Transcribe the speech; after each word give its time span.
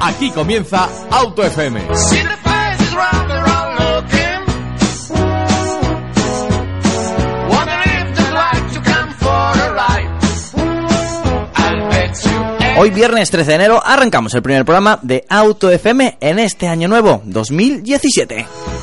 Aquí 0.00 0.30
comienza 0.30 0.88
Auto 1.10 1.42
FM. 1.44 1.80
Hoy 12.78 12.90
viernes 12.90 13.30
13 13.30 13.48
de 13.48 13.54
enero 13.54 13.82
arrancamos 13.84 14.34
el 14.34 14.42
primer 14.42 14.64
programa 14.64 15.00
de 15.02 15.24
Auto 15.28 15.70
FM 15.70 16.18
en 16.20 16.38
este 16.38 16.68
año 16.68 16.86
nuevo 16.88 17.22
2017. 17.24 18.75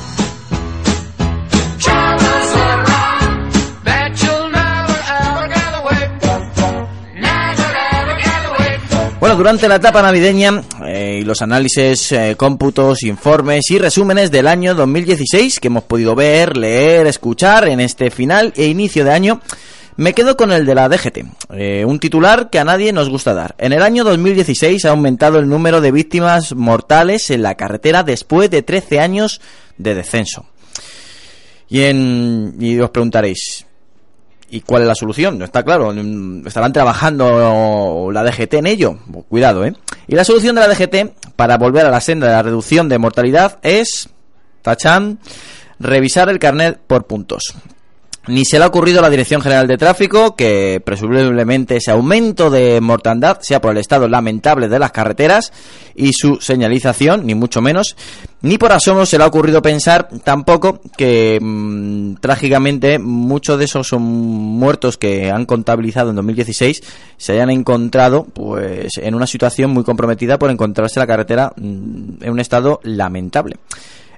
Durante 9.36 9.68
la 9.68 9.76
etapa 9.76 10.00
navideña 10.00 10.62
eh, 10.86 11.18
y 11.20 11.24
los 11.24 11.42
análisis, 11.42 12.12
eh, 12.12 12.36
cómputos, 12.36 13.02
informes 13.02 13.68
y 13.70 13.78
resúmenes 13.78 14.30
del 14.30 14.46
año 14.46 14.74
2016 14.74 15.58
que 15.58 15.66
hemos 15.66 15.82
podido 15.84 16.14
ver, 16.14 16.56
leer, 16.56 17.08
escuchar 17.08 17.66
en 17.68 17.80
este 17.80 18.12
final 18.12 18.52
e 18.56 18.66
inicio 18.66 19.04
de 19.04 19.12
año, 19.12 19.40
me 19.96 20.12
quedo 20.12 20.36
con 20.36 20.52
el 20.52 20.64
de 20.64 20.74
la 20.76 20.88
DGT, 20.88 21.18
eh, 21.50 21.84
un 21.84 21.98
titular 21.98 22.48
que 22.48 22.60
a 22.60 22.64
nadie 22.64 22.92
nos 22.92 23.10
gusta 23.10 23.34
dar. 23.34 23.56
En 23.58 23.72
el 23.72 23.82
año 23.82 24.04
2016 24.04 24.84
ha 24.84 24.90
aumentado 24.90 25.40
el 25.40 25.48
número 25.48 25.80
de 25.80 25.90
víctimas 25.90 26.54
mortales 26.54 27.30
en 27.30 27.42
la 27.42 27.56
carretera 27.56 28.04
después 28.04 28.50
de 28.50 28.62
13 28.62 29.00
años 29.00 29.40
de 29.78 29.96
descenso. 29.96 30.46
Y, 31.68 31.82
en, 31.82 32.54
y 32.60 32.78
os 32.78 32.90
preguntaréis, 32.90 33.66
¿Y 34.54 34.60
cuál 34.60 34.82
es 34.82 34.88
la 34.88 34.94
solución? 34.94 35.36
No 35.36 35.44
está 35.44 35.64
claro. 35.64 35.92
¿Estarán 36.46 36.72
trabajando 36.72 38.08
la 38.12 38.22
DGT 38.22 38.54
en 38.54 38.66
ello? 38.68 38.96
Cuidado, 39.28 39.64
¿eh? 39.64 39.74
Y 40.06 40.14
la 40.14 40.22
solución 40.22 40.54
de 40.54 40.60
la 40.60 40.68
DGT 40.68 41.34
para 41.34 41.58
volver 41.58 41.84
a 41.84 41.90
la 41.90 42.00
senda 42.00 42.28
de 42.28 42.34
la 42.34 42.42
reducción 42.44 42.88
de 42.88 42.98
mortalidad 42.98 43.58
es, 43.62 44.10
tachan, 44.62 45.18
revisar 45.80 46.28
el 46.28 46.38
carnet 46.38 46.78
por 46.86 47.08
puntos. 47.08 47.52
Ni 48.28 48.44
se 48.44 48.58
le 48.58 48.64
ha 48.64 48.68
ocurrido 48.68 49.00
a 49.00 49.02
la 49.02 49.10
Dirección 49.10 49.42
General 49.42 49.66
de 49.66 49.76
Tráfico 49.76 50.36
que 50.36 50.80
presumiblemente 50.84 51.78
ese 51.78 51.90
aumento 51.90 52.48
de 52.48 52.80
mortandad 52.80 53.40
sea 53.40 53.60
por 53.60 53.72
el 53.72 53.78
estado 53.78 54.06
lamentable 54.06 54.68
de 54.68 54.78
las 54.78 54.92
carreteras 54.92 55.52
y 55.96 56.12
su 56.12 56.36
señalización, 56.40 57.26
ni 57.26 57.34
mucho 57.34 57.60
menos. 57.60 57.96
Ni 58.44 58.58
por 58.58 58.72
asomo 58.72 59.06
se 59.06 59.16
le 59.16 59.24
ha 59.24 59.26
ocurrido 59.26 59.62
pensar 59.62 60.06
tampoco 60.22 60.78
que 60.98 61.38
mm, 61.40 62.16
trágicamente 62.16 62.98
muchos 62.98 63.58
de 63.58 63.64
esos 63.64 63.90
muertos 63.94 64.98
que 64.98 65.30
han 65.30 65.46
contabilizado 65.46 66.10
en 66.10 66.16
2016 66.16 66.82
se 67.16 67.32
hayan 67.32 67.48
encontrado 67.48 68.24
pues 68.24 68.98
en 68.98 69.14
una 69.14 69.26
situación 69.26 69.70
muy 69.70 69.82
comprometida 69.82 70.38
por 70.38 70.50
encontrarse 70.50 71.00
la 71.00 71.06
carretera 71.06 71.54
mm, 71.56 72.22
en 72.22 72.30
un 72.30 72.38
estado 72.38 72.80
lamentable. 72.82 73.56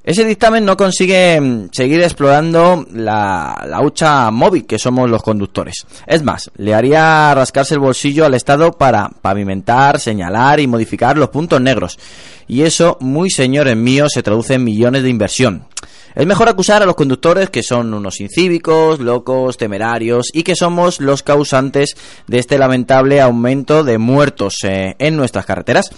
Ese 0.06 0.24
dictamen 0.24 0.64
no 0.64 0.76
consigue 0.76 1.40
mm, 1.40 1.70
seguir 1.72 2.00
explorando 2.00 2.86
la, 2.92 3.80
hucha 3.82 4.30
móvil 4.30 4.64
que 4.64 4.78
somos 4.78 5.10
los 5.10 5.20
conductores. 5.20 5.84
Es 6.06 6.22
más, 6.22 6.48
le 6.58 6.74
haría 6.74 7.34
rascarse 7.34 7.74
el 7.74 7.80
bolsillo 7.80 8.24
al 8.24 8.34
Estado 8.34 8.70
para 8.70 9.08
pavimentar, 9.08 9.98
señalar 9.98 10.60
y 10.60 10.68
modificar 10.68 11.18
los 11.18 11.30
puntos 11.30 11.60
negros. 11.60 11.98
Y 12.46 12.62
eso, 12.62 12.98
muy 13.00 13.30
señores 13.30 13.76
míos, 13.76 14.12
se 14.14 14.22
traduce 14.22 14.54
en 14.54 14.62
millones 14.62 15.02
de 15.02 15.10
inversión. 15.10 15.66
Es 16.14 16.24
mejor 16.24 16.48
acusar 16.48 16.84
a 16.84 16.86
los 16.86 16.94
conductores 16.94 17.50
que 17.50 17.64
son 17.64 17.92
unos 17.92 18.20
incívicos, 18.20 19.00
locos, 19.00 19.56
temerarios 19.56 20.28
y 20.32 20.44
que 20.44 20.54
somos 20.54 21.00
los 21.00 21.24
causantes 21.24 21.96
de 22.28 22.38
este 22.38 22.58
lamentable 22.58 23.20
aumento 23.20 23.82
de 23.82 23.98
muertos 23.98 24.58
eh, 24.62 24.94
en 25.00 25.16
nuestras 25.16 25.46
carreteras. 25.46 25.90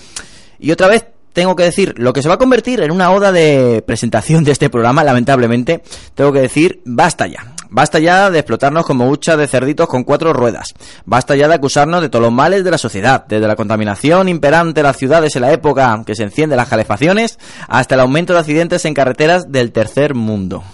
Y 0.58 0.70
otra 0.70 0.88
vez 0.88 1.04
tengo 1.32 1.56
que 1.56 1.64
decir, 1.64 1.94
lo 1.98 2.12
que 2.12 2.22
se 2.22 2.28
va 2.28 2.34
a 2.34 2.38
convertir 2.38 2.80
en 2.80 2.90
una 2.90 3.10
oda 3.10 3.32
de 3.32 3.82
presentación 3.86 4.44
de 4.44 4.52
este 4.52 4.70
programa, 4.70 5.04
lamentablemente, 5.04 5.82
tengo 6.14 6.32
que 6.32 6.40
decir, 6.40 6.80
basta 6.84 7.26
ya. 7.26 7.54
Basta 7.70 7.98
ya 7.98 8.30
de 8.30 8.38
explotarnos 8.38 8.86
como 8.86 9.08
hucha 9.08 9.36
de 9.36 9.46
cerditos 9.46 9.88
con 9.88 10.04
cuatro 10.04 10.32
ruedas. 10.32 10.74
Basta 11.04 11.36
ya 11.36 11.48
de 11.48 11.54
acusarnos 11.54 12.00
de 12.00 12.08
todos 12.08 12.22
los 12.22 12.32
males 12.32 12.64
de 12.64 12.70
la 12.70 12.78
sociedad, 12.78 13.26
desde 13.26 13.46
la 13.46 13.56
contaminación 13.56 14.28
imperante 14.28 14.80
en 14.80 14.86
las 14.86 14.96
ciudades 14.96 15.36
en 15.36 15.42
la 15.42 15.52
época 15.52 16.02
que 16.06 16.14
se 16.14 16.22
encienden 16.22 16.56
las 16.56 16.68
calefacciones, 16.68 17.38
hasta 17.68 17.94
el 17.94 18.00
aumento 18.00 18.32
de 18.32 18.40
accidentes 18.40 18.84
en 18.86 18.94
carreteras 18.94 19.52
del 19.52 19.72
tercer 19.72 20.14
mundo. 20.14 20.64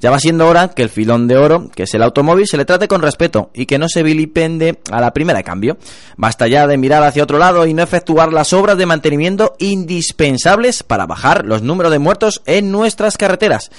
Ya 0.00 0.10
va 0.10 0.18
siendo 0.18 0.48
hora 0.48 0.68
que 0.68 0.82
el 0.82 0.88
filón 0.88 1.28
de 1.28 1.36
oro, 1.36 1.70
que 1.74 1.84
es 1.84 1.94
el 1.94 2.02
automóvil, 2.02 2.46
se 2.46 2.56
le 2.56 2.64
trate 2.64 2.88
con 2.88 3.02
respeto 3.02 3.50
y 3.54 3.66
que 3.66 3.78
no 3.78 3.88
se 3.88 4.02
vilipende 4.02 4.80
a 4.90 5.00
la 5.00 5.12
primera 5.12 5.38
de 5.38 5.44
cambio. 5.44 5.76
Basta 6.16 6.46
ya 6.46 6.66
de 6.66 6.76
mirar 6.76 7.02
hacia 7.02 7.22
otro 7.22 7.38
lado 7.38 7.66
y 7.66 7.74
no 7.74 7.82
efectuar 7.82 8.32
las 8.32 8.52
obras 8.52 8.76
de 8.78 8.86
mantenimiento 8.86 9.54
indispensables 9.58 10.82
para 10.82 11.06
bajar 11.06 11.44
los 11.44 11.62
números 11.62 11.92
de 11.92 11.98
muertos 11.98 12.42
en 12.46 12.70
nuestras 12.70 13.16
carreteras. 13.16 13.70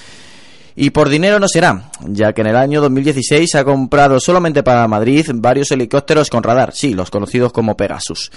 Y 0.78 0.90
por 0.90 1.08
dinero 1.08 1.40
no 1.40 1.48
será, 1.48 1.90
ya 2.06 2.34
que 2.34 2.42
en 2.42 2.48
el 2.48 2.56
año 2.56 2.82
2016 2.82 3.50
se 3.50 3.58
ha 3.58 3.64
comprado 3.64 4.20
solamente 4.20 4.62
para 4.62 4.86
Madrid 4.86 5.26
varios 5.32 5.70
helicópteros 5.70 6.28
con 6.28 6.42
radar, 6.42 6.74
sí, 6.74 6.92
los 6.92 7.10
conocidos 7.10 7.50
como 7.50 7.78
Pegasus. 7.78 8.30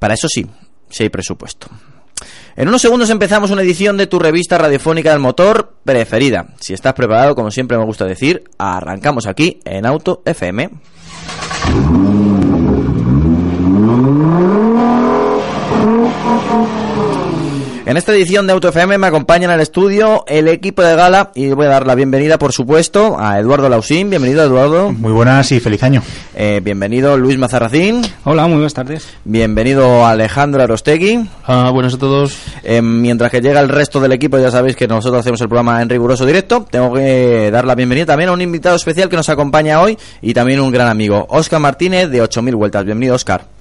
Para 0.00 0.14
eso 0.14 0.26
sí, 0.28 0.44
sí 0.90 1.04
hay 1.04 1.08
presupuesto. 1.08 1.68
En 2.56 2.68
unos 2.68 2.82
segundos 2.82 3.10
empezamos 3.10 3.50
una 3.50 3.62
edición 3.62 3.96
de 3.96 4.06
tu 4.06 4.18
revista 4.18 4.58
radiofónica 4.58 5.10
del 5.10 5.18
motor 5.18 5.74
preferida. 5.84 6.46
Si 6.60 6.72
estás 6.72 6.92
preparado, 6.94 7.34
como 7.34 7.50
siempre 7.50 7.76
me 7.76 7.84
gusta 7.84 8.04
decir, 8.04 8.44
arrancamos 8.58 9.26
aquí 9.26 9.60
en 9.64 9.86
Auto 9.86 10.22
FM. 10.24 10.70
En 17.86 17.98
esta 17.98 18.12
edición 18.14 18.46
de 18.46 18.54
Auto 18.54 18.68
FM 18.68 18.96
me 18.96 19.06
acompaña 19.06 19.44
en 19.44 19.50
el 19.50 19.60
estudio 19.60 20.24
el 20.26 20.48
equipo 20.48 20.80
de 20.80 20.96
gala 20.96 21.32
y 21.34 21.50
voy 21.50 21.66
a 21.66 21.68
dar 21.68 21.86
la 21.86 21.94
bienvenida, 21.94 22.38
por 22.38 22.54
supuesto, 22.54 23.20
a 23.20 23.38
Eduardo 23.38 23.68
Lausín. 23.68 24.08
Bienvenido, 24.08 24.42
Eduardo. 24.42 24.90
Muy 24.90 25.12
buenas 25.12 25.52
y 25.52 25.60
feliz 25.60 25.82
año. 25.82 26.02
Eh, 26.34 26.62
bienvenido, 26.64 27.18
Luis 27.18 27.36
Mazarracín. 27.36 28.00
Hola, 28.24 28.44
muy 28.46 28.54
buenas 28.54 28.72
tardes. 28.72 29.06
Bienvenido, 29.24 30.06
Alejandro 30.06 30.62
Arostegui. 30.62 31.28
Ah, 31.44 31.70
buenas 31.74 31.92
a 31.92 31.98
todos. 31.98 32.38
Eh, 32.62 32.80
mientras 32.80 33.30
que 33.30 33.42
llega 33.42 33.60
el 33.60 33.68
resto 33.68 34.00
del 34.00 34.12
equipo, 34.12 34.38
ya 34.38 34.50
sabéis 34.50 34.76
que 34.76 34.88
nosotros 34.88 35.20
hacemos 35.20 35.42
el 35.42 35.48
programa 35.48 35.82
en 35.82 35.90
riguroso 35.90 36.24
directo. 36.24 36.66
Tengo 36.70 36.94
que 36.94 37.50
dar 37.50 37.66
la 37.66 37.74
bienvenida 37.74 38.06
también 38.06 38.30
a 38.30 38.32
un 38.32 38.40
invitado 38.40 38.76
especial 38.76 39.10
que 39.10 39.16
nos 39.16 39.28
acompaña 39.28 39.82
hoy 39.82 39.98
y 40.22 40.32
también 40.32 40.60
un 40.60 40.72
gran 40.72 40.88
amigo, 40.88 41.26
Óscar 41.28 41.60
Martínez 41.60 42.08
de 42.08 42.22
8000 42.22 42.56
vueltas. 42.56 42.82
Bienvenido, 42.86 43.14
Óscar. 43.14 43.53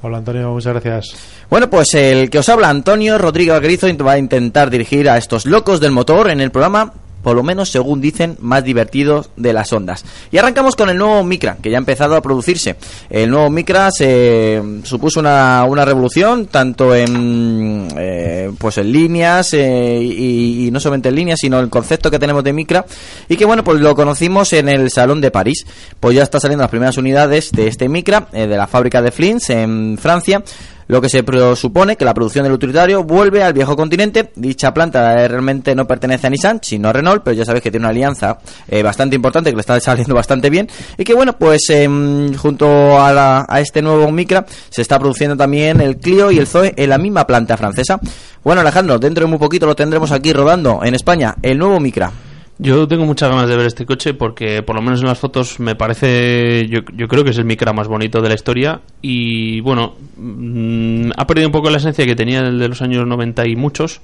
Hola 0.00 0.18
Antonio, 0.18 0.50
muchas 0.50 0.72
gracias. 0.74 1.16
Bueno, 1.50 1.68
pues 1.68 1.92
el 1.94 2.30
que 2.30 2.38
os 2.38 2.48
habla, 2.48 2.68
Antonio 2.68 3.18
Rodríguez 3.18 3.54
Vaquerizo, 3.54 3.88
va 4.04 4.12
a 4.12 4.18
intentar 4.18 4.70
dirigir 4.70 5.08
a 5.10 5.18
estos 5.18 5.44
locos 5.44 5.80
del 5.80 5.90
motor 5.90 6.30
en 6.30 6.40
el 6.40 6.50
programa 6.50 6.92
por 7.28 7.36
lo 7.36 7.42
menos 7.42 7.68
según 7.68 8.00
dicen, 8.00 8.38
más 8.40 8.64
divertidos 8.64 9.28
de 9.36 9.52
las 9.52 9.70
ondas. 9.74 10.02
Y 10.32 10.38
arrancamos 10.38 10.74
con 10.76 10.88
el 10.88 10.96
nuevo 10.96 11.22
Micra, 11.24 11.58
que 11.60 11.70
ya 11.70 11.76
ha 11.76 11.78
empezado 11.78 12.16
a 12.16 12.22
producirse. 12.22 12.76
El 13.10 13.30
nuevo 13.30 13.50
Micra 13.50 13.90
se 13.90 14.62
supuso 14.84 15.20
una, 15.20 15.66
una 15.68 15.84
revolución, 15.84 16.46
tanto 16.46 16.94
en 16.94 17.86
eh, 17.98 18.50
pues 18.56 18.78
en 18.78 18.90
líneas, 18.90 19.52
eh, 19.52 19.98
y, 20.00 20.70
no 20.72 20.80
solamente 20.80 21.10
en 21.10 21.16
líneas, 21.16 21.38
sino 21.38 21.60
el 21.60 21.68
concepto 21.68 22.10
que 22.10 22.18
tenemos 22.18 22.42
de 22.42 22.54
Micra, 22.54 22.86
y 23.28 23.36
que 23.36 23.44
bueno, 23.44 23.62
pues 23.62 23.78
lo 23.78 23.94
conocimos 23.94 24.54
en 24.54 24.70
el 24.70 24.90
Salón 24.90 25.20
de 25.20 25.30
París. 25.30 25.66
Pues 26.00 26.16
ya 26.16 26.22
está 26.22 26.40
saliendo 26.40 26.62
las 26.62 26.70
primeras 26.70 26.96
unidades 26.96 27.52
de 27.52 27.66
este 27.66 27.90
Micra, 27.90 28.28
eh, 28.32 28.46
de 28.46 28.56
la 28.56 28.66
fábrica 28.66 29.02
de 29.02 29.10
Flins, 29.10 29.50
en 29.50 29.98
Francia, 30.00 30.42
lo 30.88 31.00
que 31.00 31.08
se 31.08 31.22
presupone 31.22 31.96
que 31.96 32.04
la 32.04 32.14
producción 32.14 32.44
del 32.44 32.52
utilitario 32.52 33.04
vuelve 33.04 33.42
al 33.42 33.52
viejo 33.52 33.76
continente. 33.76 34.30
Dicha 34.34 34.74
planta 34.74 35.28
realmente 35.28 35.74
no 35.74 35.86
pertenece 35.86 36.26
a 36.26 36.30
Nissan, 36.30 36.60
sino 36.62 36.88
a 36.88 36.92
Renault, 36.92 37.22
pero 37.22 37.36
ya 37.36 37.44
sabéis 37.44 37.62
que 37.62 37.70
tiene 37.70 37.84
una 37.84 37.90
alianza 37.90 38.38
eh, 38.66 38.82
bastante 38.82 39.14
importante 39.14 39.50
que 39.50 39.56
le 39.56 39.60
está 39.60 39.78
saliendo 39.80 40.14
bastante 40.14 40.50
bien. 40.50 40.68
Y 40.96 41.04
que 41.04 41.14
bueno, 41.14 41.38
pues 41.38 41.68
em, 41.70 42.34
junto 42.34 42.98
a, 42.98 43.46
a 43.48 43.60
este 43.60 43.82
nuevo 43.82 44.10
Micra 44.10 44.44
se 44.70 44.82
está 44.82 44.98
produciendo 44.98 45.36
también 45.36 45.80
el 45.80 45.98
Clio 45.98 46.30
y 46.30 46.38
el 46.38 46.46
Zoe 46.46 46.72
en 46.76 46.90
la 46.90 46.98
misma 46.98 47.26
planta 47.26 47.56
francesa. 47.56 48.00
Bueno, 48.42 48.62
Alejandro, 48.62 48.98
dentro 48.98 49.24
de 49.24 49.30
muy 49.30 49.38
poquito 49.38 49.66
lo 49.66 49.76
tendremos 49.76 50.10
aquí 50.10 50.32
rodando 50.32 50.80
en 50.82 50.94
España, 50.94 51.36
el 51.42 51.58
nuevo 51.58 51.78
Micra. 51.80 52.10
Yo 52.60 52.88
tengo 52.88 53.04
muchas 53.04 53.30
ganas 53.30 53.48
de 53.48 53.56
ver 53.56 53.66
este 53.66 53.86
coche 53.86 54.14
porque 54.14 54.64
por 54.64 54.74
lo 54.74 54.82
menos 54.82 55.00
en 55.00 55.06
las 55.06 55.18
fotos 55.18 55.60
me 55.60 55.76
parece, 55.76 56.66
yo, 56.68 56.80
yo 56.92 57.06
creo 57.06 57.22
que 57.22 57.30
es 57.30 57.38
el 57.38 57.44
Micra 57.44 57.72
más 57.72 57.86
bonito 57.86 58.20
de 58.20 58.28
la 58.28 58.34
historia. 58.34 58.80
Y 59.00 59.60
bueno, 59.60 59.94
mm, 60.16 61.10
ha 61.16 61.24
perdido 61.24 61.46
un 61.46 61.52
poco 61.52 61.70
la 61.70 61.76
esencia 61.76 62.04
que 62.04 62.16
tenía 62.16 62.40
el 62.40 62.58
de 62.58 62.68
los 62.68 62.82
años 62.82 63.06
90 63.06 63.46
y 63.46 63.54
muchos, 63.54 64.00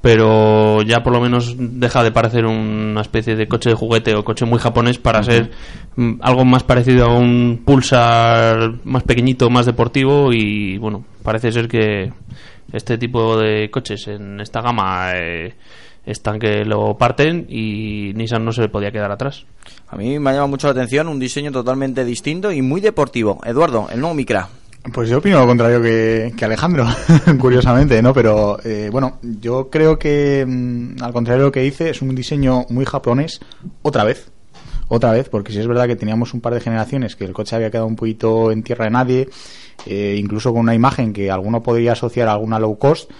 pero 0.00 0.80
ya 0.80 1.02
por 1.02 1.12
lo 1.12 1.20
menos 1.20 1.54
deja 1.58 2.02
de 2.02 2.12
parecer 2.12 2.46
una 2.46 3.02
especie 3.02 3.36
de 3.36 3.46
coche 3.46 3.68
de 3.68 3.76
juguete 3.76 4.14
o 4.14 4.24
coche 4.24 4.46
muy 4.46 4.58
japonés 4.58 4.96
para 4.96 5.22
ser 5.22 5.50
mm, 5.96 6.14
algo 6.22 6.46
más 6.46 6.62
parecido 6.62 7.04
a 7.04 7.14
un 7.14 7.60
Pulsar 7.62 8.72
más 8.84 9.02
pequeñito, 9.02 9.50
más 9.50 9.66
deportivo. 9.66 10.32
Y 10.32 10.78
bueno, 10.78 11.04
parece 11.22 11.52
ser 11.52 11.68
que 11.68 12.10
este 12.72 12.96
tipo 12.96 13.36
de 13.36 13.70
coches 13.70 14.08
en 14.08 14.40
esta 14.40 14.62
gama... 14.62 15.12
Eh, 15.14 15.54
están 16.04 16.38
que 16.38 16.64
lo 16.64 16.96
parten 16.98 17.46
y 17.48 18.12
Nissan 18.14 18.44
no 18.44 18.52
se 18.52 18.62
le 18.62 18.68
podía 18.68 18.90
quedar 18.90 19.10
atrás. 19.10 19.44
A 19.88 19.96
mí 19.96 20.18
me 20.18 20.30
ha 20.30 20.32
llamado 20.32 20.48
mucho 20.48 20.66
la 20.66 20.72
atención 20.72 21.08
un 21.08 21.18
diseño 21.18 21.52
totalmente 21.52 22.04
distinto 22.04 22.50
y 22.52 22.62
muy 22.62 22.80
deportivo. 22.80 23.40
Eduardo, 23.44 23.88
el 23.92 24.00
nuevo 24.00 24.14
Micra. 24.14 24.48
Pues 24.92 25.08
yo 25.08 25.18
opino 25.18 25.38
lo 25.38 25.46
contrario 25.46 25.80
que, 25.80 26.34
Alejandro, 26.42 26.84
curiosamente, 27.38 28.02
¿no? 28.02 28.12
Pero 28.12 28.58
eh, 28.64 28.88
bueno, 28.90 29.18
yo 29.22 29.70
creo 29.70 29.96
que 29.96 30.44
mm, 30.46 31.00
al 31.00 31.12
contrario 31.12 31.42
de 31.42 31.48
lo 31.48 31.52
que 31.52 31.60
dice, 31.60 31.90
es 31.90 32.02
un 32.02 32.14
diseño 32.16 32.66
muy 32.68 32.84
japonés, 32.84 33.40
otra 33.82 34.02
vez. 34.02 34.32
Otra 34.88 35.12
vez, 35.12 35.28
porque 35.28 35.52
si 35.52 35.58
es 35.58 35.66
verdad 35.66 35.86
que 35.86 35.96
teníamos 35.96 36.34
un 36.34 36.40
par 36.40 36.52
de 36.52 36.60
generaciones 36.60 37.16
que 37.16 37.24
el 37.24 37.32
coche 37.32 37.56
había 37.56 37.70
quedado 37.70 37.86
un 37.86 37.96
poquito 37.96 38.50
en 38.50 38.62
tierra 38.62 38.86
de 38.86 38.90
nadie, 38.90 39.28
eh, 39.86 40.16
incluso 40.18 40.52
con 40.52 40.60
una 40.60 40.74
imagen 40.74 41.12
que 41.12 41.30
alguno 41.30 41.62
podría 41.62 41.92
asociar 41.92 42.28
a 42.28 42.32
alguna 42.32 42.58
low 42.58 42.76
cost, 42.76 43.10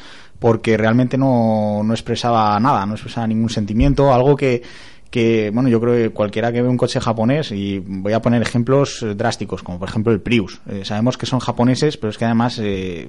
porque 0.42 0.76
realmente 0.76 1.16
no, 1.16 1.82
no 1.84 1.94
expresaba 1.94 2.58
nada, 2.58 2.84
no 2.84 2.94
expresaba 2.94 3.28
ningún 3.28 3.48
sentimiento, 3.48 4.12
algo 4.12 4.34
que, 4.34 4.60
que, 5.08 5.52
bueno, 5.54 5.68
yo 5.68 5.80
creo 5.80 5.94
que 5.94 6.10
cualquiera 6.10 6.50
que 6.50 6.60
ve 6.60 6.68
un 6.68 6.76
coche 6.76 7.00
japonés, 7.00 7.52
y 7.52 7.78
voy 7.78 8.12
a 8.12 8.20
poner 8.20 8.42
ejemplos 8.42 9.06
drásticos, 9.14 9.62
como 9.62 9.78
por 9.78 9.88
ejemplo 9.88 10.12
el 10.12 10.20
Prius. 10.20 10.60
Eh, 10.68 10.84
sabemos 10.84 11.16
que 11.16 11.26
son 11.26 11.38
japoneses, 11.38 11.96
pero 11.96 12.10
es 12.10 12.18
que 12.18 12.24
además 12.24 12.58
eh, 12.60 13.08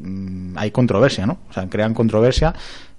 hay 0.55 0.69
controversia, 0.69 1.25
¿no? 1.25 1.39
O 1.49 1.53
sea, 1.53 1.67
crean 1.67 1.95
controversia 1.95 2.53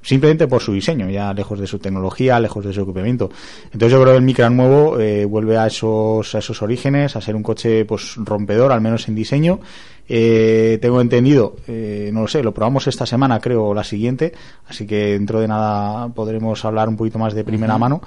simplemente 0.05 0.47
por 0.47 0.63
su 0.63 0.73
diseño, 0.73 1.11
ya 1.11 1.33
lejos 1.33 1.59
de 1.59 1.67
su 1.67 1.81
tecnología, 1.81 2.39
lejos 2.39 2.65
de 2.65 2.73
su 2.73 2.83
equipamiento. 2.83 3.31
Entonces 3.73 3.91
yo 3.91 4.01
creo 4.01 4.13
que 4.13 4.19
el 4.19 4.25
Micra 4.25 4.51
nuevo 4.51 4.97
vuelve 5.29 5.57
a 5.57 5.67
esos, 5.67 6.35
a 6.35 6.39
esos 6.39 6.63
orígenes, 6.63 7.17
a 7.17 7.21
ser 7.21 7.35
un 7.35 7.43
coche 7.43 7.85
pues 7.85 8.15
rompedor, 8.17 8.71
al 8.71 8.81
menos 8.81 9.09
en 9.09 9.15
diseño, 9.17 9.61
eh, 10.07 10.79
tengo 10.83 11.01
entendido, 11.01 11.57
eh, 11.67 12.11
no 12.13 12.23
lo 12.23 12.29
sé, 12.29 12.43
lo 12.43 12.53
probamos 12.53 12.87
esta 12.87 13.07
semana, 13.07 13.41
creo, 13.41 13.65
o 13.65 13.75
la 13.75 13.85
siguiente, 13.85 14.33
así 14.67 14.87
que 14.87 15.13
dentro 15.13 15.41
de 15.41 15.49
nada 15.49 16.09
podremos 16.09 16.63
hablar 16.65 16.89
un 16.89 16.97
poquito 16.97 17.19
más 17.19 17.35
de 17.35 17.45
primera 17.45 17.79
mano. 17.79 18.03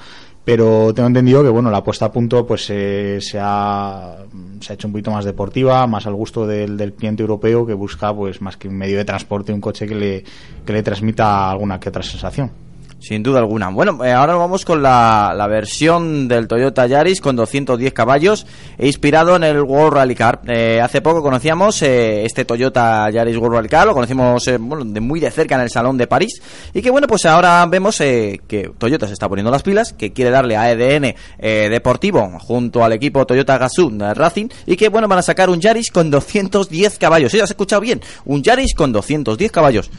Pero 0.47 0.93
tengo 0.93 1.07
entendido 1.07 1.43
que 1.43 1.49
bueno, 1.49 1.69
la 1.69 1.83
puesta 1.83 2.05
a 2.05 2.11
punto 2.13 2.47
pues 2.47 2.69
eh, 2.69 3.17
se, 3.19 3.37
ha, 3.37 4.15
se 4.61 4.71
ha 4.71 4.75
hecho 4.75 4.87
un 4.87 4.93
poquito 4.93 5.11
más 5.11 5.25
deportiva, 5.25 5.85
más 5.87 6.07
al 6.07 6.13
gusto 6.13 6.47
del, 6.47 6.77
del 6.77 6.93
cliente 6.93 7.21
europeo 7.21 7.65
que 7.65 7.73
busca 7.73 8.15
pues 8.15 8.41
más 8.41 8.55
que 8.55 8.69
un 8.69 8.77
medio 8.77 8.95
de 8.97 9.03
transporte, 9.03 9.51
un 9.51 9.59
coche 9.59 9.85
que 9.85 9.95
le, 9.95 10.23
que 10.65 10.71
le 10.71 10.83
transmita 10.83 11.51
alguna 11.51 11.81
que 11.81 11.89
otra 11.89 12.01
sensación. 12.01 12.49
Sin 12.99 13.21
duda 13.21 13.39
alguna. 13.39 13.69
Bueno, 13.69 14.03
eh, 14.03 14.11
ahora 14.11 14.35
vamos 14.35 14.65
con 14.65 14.81
la, 14.81 15.31
la, 15.35 15.47
versión 15.47 16.27
del 16.27 16.47
Toyota 16.47 16.87
Yaris 16.87 17.21
con 17.21 17.35
210 17.35 17.93
caballos 17.93 18.47
e 18.75 18.87
inspirado 18.87 19.35
en 19.35 19.43
el 19.43 19.61
World 19.61 19.93
Rally 19.93 20.15
Car. 20.15 20.41
Eh, 20.47 20.81
hace 20.81 21.01
poco 21.01 21.21
conocíamos 21.21 21.79
eh, 21.83 22.25
este 22.25 22.43
Toyota 22.43 23.07
Yaris 23.11 23.37
World 23.37 23.55
Rally 23.55 23.69
Car, 23.69 23.85
lo 23.85 23.93
conocimos 23.93 24.43
bueno, 24.59 24.83
de 24.83 24.99
muy 24.99 25.19
de 25.19 25.29
cerca 25.29 25.55
en 25.55 25.61
el 25.61 25.69
Salón 25.69 25.95
de 25.97 26.07
París 26.07 26.41
y 26.73 26.81
que 26.81 26.89
bueno, 26.89 27.05
pues 27.07 27.25
ahora 27.25 27.63
vemos 27.67 27.97
que 27.97 28.71
Toyota 28.77 29.05
se 29.05 29.13
está 29.13 29.29
poniendo 29.29 29.51
las 29.51 29.61
pilas, 29.61 29.93
que 29.93 30.11
quiere 30.11 30.31
darle 30.31 30.57
a 30.57 30.71
EDN 30.71 31.13
Deportivo 31.39 32.39
junto 32.39 32.83
al 32.83 32.93
equipo 32.93 33.25
Toyota 33.25 33.57
Gazoo 33.59 33.91
Racing 34.15 34.47
y 34.65 34.75
que 34.75 34.89
bueno, 34.89 35.07
van 35.07 35.19
a 35.19 35.23
sacar 35.23 35.49
un 35.49 35.61
Yaris 35.61 35.91
con 35.91 36.09
210 36.09 36.97
caballos. 36.97 37.31
¿Sí? 37.31 37.39
¿Has 37.39 37.51
escuchado 37.51 37.81
bien? 37.81 38.01
Un 38.25 38.41
Yaris 38.41 38.73
con 38.73 38.91
210 38.91 39.51
caballos. 39.51 39.91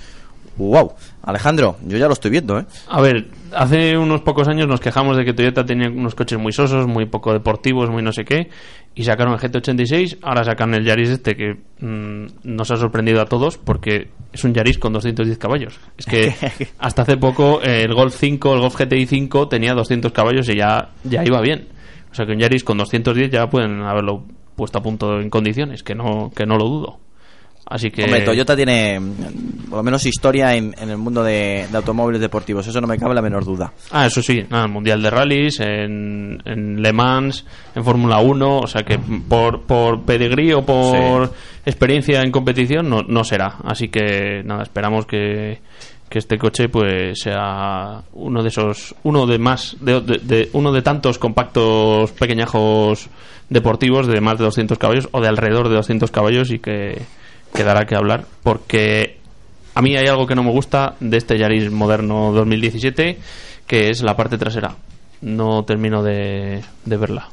¡Wow! 0.59 0.93
Alejandro, 1.23 1.77
yo 1.87 1.97
ya 1.97 2.07
lo 2.07 2.13
estoy 2.13 2.33
viendo, 2.33 2.59
¿eh? 2.59 2.65
A 2.89 3.01
ver, 3.01 3.29
hace 3.53 3.97
unos 3.97 4.23
pocos 4.23 4.49
años 4.49 4.67
nos 4.67 4.81
quejamos 4.81 5.17
de 5.17 5.25
que 5.25 5.33
Toyota 5.33 5.65
tenía 5.65 5.89
unos 5.89 6.15
coches 6.15 6.39
muy 6.39 6.53
sosos, 6.53 6.87
muy 6.87 7.07
poco 7.07 7.33
deportivos, 7.33 7.89
muy 7.91 8.03
no 8.03 8.13
sé 8.13 8.25
qué, 8.25 8.49
y 8.95 9.05
sacaron 9.05 9.35
el 9.35 9.39
GT86, 9.39 10.19
ahora 10.23 10.43
sacan 10.45 10.75
el 10.75 10.85
Yaris 10.85 11.11
este 11.11 11.37
que 11.37 11.55
mm, 11.81 12.27
nos 12.43 12.71
ha 12.71 12.77
sorprendido 12.77 13.21
a 13.21 13.27
todos 13.27 13.57
porque 13.57 14.11
es 14.33 14.43
un 14.43 14.53
Yaris 14.53 14.79
con 14.79 14.93
210 14.93 15.39
caballos. 15.39 15.79
Es 15.97 16.07
que 16.07 16.35
hasta 16.79 17.03
hace 17.03 17.17
poco 17.17 17.63
eh, 17.63 17.83
el 17.83 17.95
Golf 17.95 18.15
5, 18.17 18.55
el 18.55 18.61
Golf 18.61 18.77
GTI 18.77 19.07
5 19.07 19.49
tenía 19.49 19.75
200 19.75 20.11
caballos 20.13 20.49
y 20.49 20.57
ya, 20.57 20.91
ya 21.05 21.25
iba 21.25 21.41
bien. 21.41 21.69
O 22.11 22.15
sea 22.15 22.27
que 22.27 22.33
un 22.33 22.39
Yaris 22.39 22.65
con 22.65 22.79
210 22.79 23.31
ya 23.31 23.49
pueden 23.49 23.83
haberlo 23.83 24.25
puesto 24.57 24.79
a 24.79 24.83
punto 24.83 25.21
en 25.21 25.31
condiciones, 25.31 25.83
que 25.85 25.95
no, 25.95 26.33
que 26.35 26.45
no 26.45 26.57
lo 26.57 26.65
dudo. 26.65 26.99
Así 27.71 27.91
que... 27.91 28.05
Hombre, 28.05 28.23
Toyota 28.23 28.57
tiene 28.57 28.99
mm, 28.99 29.69
por 29.69 29.79
lo 29.79 29.83
menos 29.83 30.05
historia 30.07 30.55
en, 30.55 30.75
el 30.79 30.97
mundo 30.97 31.23
de, 31.23 31.67
automóviles 31.73 32.21
deportivos, 32.21 32.67
eso 32.67 32.81
no 32.81 32.87
me 32.87 32.99
cabe 32.99 33.15
la 33.15 33.23
menor 33.23 33.45
duda. 33.45 33.73
Ah, 33.91 34.07
eso 34.07 34.23
sí, 34.23 34.39
en 34.39 34.57
el 34.57 34.69
Mundial 34.69 35.03
de 35.03 35.11
Rallys, 35.11 35.61
en, 35.61 36.41
en 36.45 36.81
Le 36.81 36.93
Mans, 36.93 37.45
en 37.75 37.85
Fórmula 37.85 38.19
1, 38.21 38.59
o 38.59 38.67
sea 38.67 38.83
que 38.83 38.99
por, 38.99 39.63
por 39.63 40.03
pedigrí 40.05 40.53
o 40.53 40.65
por 40.65 41.33
experiencia 41.67 42.23
en 42.23 42.31
competición 42.31 42.89
no, 42.89 43.03
no 43.03 43.25
será. 43.25 43.57
Así 43.65 43.89
que 43.89 44.43
nada, 44.45 44.63
esperamos 44.63 45.05
que, 45.05 45.59
que 46.09 46.19
este 46.19 46.39
coche 46.39 46.69
pues 46.71 47.21
sea 47.21 48.03
uno 48.15 48.43
de 48.43 48.49
esos 48.49 48.95
uno 49.03 49.27
de 49.27 49.39
más 49.39 49.77
de, 49.81 50.01
de, 50.01 50.49
uno 50.55 50.73
de 50.73 50.81
tantos 50.83 51.19
compactos 51.19 52.13
pequeñajos 52.13 53.11
deportivos 53.51 54.07
de 54.07 54.21
más 54.21 54.39
de 54.39 54.45
200 54.45 54.79
caballos 54.79 55.09
o 55.13 55.21
de 55.21 55.29
alrededor 55.29 55.69
de 55.69 55.77
200 55.77 56.11
caballos 56.11 56.51
y 56.51 56.59
que 56.59 57.03
quedará 57.55 57.87
que 57.87 57.97
hablar 57.97 58.25
porque 58.43 59.19
a 59.75 59.83
mí 59.83 59.97
hay 59.97 60.07
algo 60.07 60.27
que 60.27 60.35
no 60.35 60.43
me 60.43 60.51
gusta 60.51 60.95
de 61.01 61.17
este 61.17 61.39
Yaris 61.39 61.71
moderno 61.71 62.33
2017 62.33 63.19
que 63.67 63.91
es 63.91 64.03
la 64.03 64.17
parte 64.17 64.39
trasera. 64.39 64.75
No 65.21 65.65
termino 65.65 66.03
de, 66.03 66.63
verla. 66.85 67.29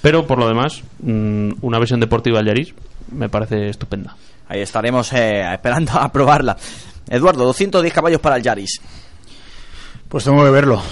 Pero 0.00 0.26
por 0.26 0.38
lo 0.38 0.48
demás 0.48 0.82
mm, 1.00 1.52
una 1.60 1.78
versión 1.78 2.00
deportiva 2.00 2.38
del 2.38 2.48
Yaris 2.48 2.74
me 3.12 3.28
parece 3.28 3.68
estupenda. 3.68 4.16
Ahí 4.48 4.60
estaremos 4.60 5.12
eh, 5.12 5.42
esperando 5.52 5.92
a 5.92 6.10
probarla. 6.10 6.56
Eduardo 7.08 7.44
210 7.44 7.92
caballos 7.92 8.20
para 8.20 8.36
el 8.36 8.42
Yaris. 8.42 8.80
Pues 10.08 10.24
tengo 10.24 10.44
que 10.44 10.50
verlo 10.50 10.82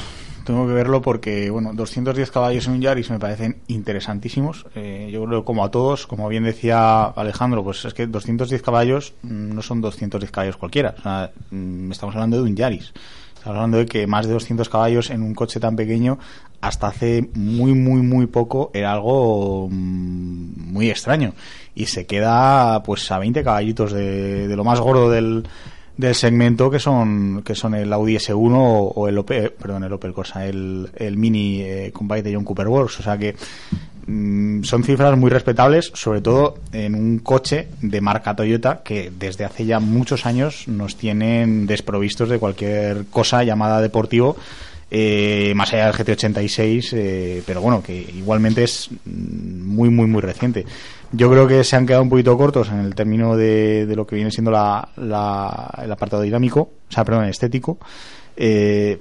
tengo 0.45 0.67
que 0.67 0.73
verlo 0.73 1.03
porque, 1.03 1.51
bueno, 1.51 1.73
210 1.75 2.31
caballos 2.31 2.67
en 2.67 2.75
un 2.75 2.81
Yaris 2.81 3.11
me 3.11 3.19
parecen 3.19 3.59
interesantísimos. 3.69 4.67
Eh, 4.75 5.11
yo 5.13 5.25
creo 5.25 5.45
como 5.45 5.65
a 5.65 5.71
todos, 5.71 6.07
como 6.07 6.29
bien 6.29 6.45
decía 6.45 7.05
Alejandro, 7.05 7.63
pues 7.65 7.85
es 7.85 7.95
que 7.95 8.07
210 8.07 8.63
caballos 8.63 9.15
mm, 9.23 9.55
no 9.55 9.63
son 9.63 9.81
210 9.81 10.31
caballos 10.31 10.57
cualquiera. 10.57 10.95
O 10.99 11.03
sea, 11.03 11.31
mm, 11.51 11.93
estamos 11.93 12.15
hablando 12.15 12.37
de 12.37 12.43
un 12.43 12.57
Yaris. 12.57 12.93
Estamos 13.35 13.57
hablando 13.57 13.79
de 13.79 13.87
que 13.87 14.07
más 14.07 14.27
de 14.27 14.33
200 14.35 14.69
caballos 14.69 15.11
en 15.11 15.23
un 15.23 15.35
coche 15.35 15.59
tan 15.59 15.75
pequeño 15.75 16.19
hasta 16.61 16.87
hace 16.87 17.29
muy, 17.35 17.75
muy, 17.75 18.03
muy 18.03 18.27
poco 18.27 18.71
era 18.73 18.93
algo 18.93 19.69
mm, 19.71 20.73
muy 20.73 20.91
extraño. 20.91 21.35
Y 21.75 21.87
se 21.87 22.07
queda 22.07 22.83
pues 22.83 23.11
a 23.11 23.19
20 23.19 23.43
caballitos 23.43 23.93
de 23.93 24.55
lo 24.55 24.63
más 24.63 24.79
gordo 24.81 25.11
del, 25.11 25.45
del 25.97 26.15
segmento 26.15 26.71
que 26.71 26.79
son 26.79 27.43
que 27.45 27.55
son 27.55 27.75
el 27.75 27.93
Audi 27.93 28.17
S1 28.17 28.93
o, 28.95 29.09
el 29.09 29.19
Opel, 29.19 29.53
perdón, 29.53 29.85
el 29.85 29.93
Opel 29.93 30.13
Corsa, 30.13 30.47
el, 30.47 30.91
el 30.97 31.17
Mini 31.17 31.61
eh, 31.63 31.93
de 31.93 32.35
John 32.35 32.45
Cooper 32.45 32.69
Works, 32.69 33.01
o 33.01 33.03
sea 33.03 33.19
que 33.19 33.37
mm, 34.07 34.63
son 34.63 34.85
cifras 34.85 35.17
muy 35.19 35.31
respetables, 35.31 35.91
sobre 35.95 36.21
todo 36.21 36.59
en 36.73 36.95
un 36.95 37.19
coche 37.19 37.69
de 37.83 38.01
marca 38.01 38.35
Toyota 38.35 38.83
que 38.83 39.13
desde 39.17 39.45
hace 39.45 39.67
ya 39.67 39.81
muchos 39.81 40.25
años 40.25 40.67
nos 40.67 40.97
tienen 40.97 41.67
desprovistos 41.67 42.29
de 42.29 42.39
cualquier 42.39 43.07
cosa 43.07 43.45
llamada 43.45 43.81
deportivo. 43.81 44.37
Eh, 44.95 45.55
más 45.57 45.73
allá 45.73 45.87
del 45.87 45.95
GT86, 45.95 46.91
eh, 46.93 47.43
pero 47.47 47.63
bueno, 47.63 47.83
que 47.83 47.95
igualmente 48.15 48.65
es 48.65 48.91
mm, 49.07 49.67
muy, 49.67 49.89
muy, 49.89 50.07
muy 50.07 50.21
reciente. 50.21 50.67
Yo 51.13 51.31
creo 51.31 51.47
que 51.47 51.63
se 51.63 51.77
han 51.77 51.87
quedado 51.87 52.03
un 52.03 52.09
poquito 52.09 52.37
cortos 52.39 52.71
en 52.71 52.81
el 52.81 52.95
término 52.95 53.37
de, 53.37 53.91
lo 53.95 54.07
que 54.07 54.17
viene 54.17 54.31
siendo 54.31 54.51
la, 54.51 54.89
el 54.97 55.93
apartado 55.93 56.23
dinámico, 56.23 56.61
o 56.61 56.93
sea, 56.93 57.05
perdón, 57.05 57.27
estético. 57.27 57.79
Eh, 58.35 58.99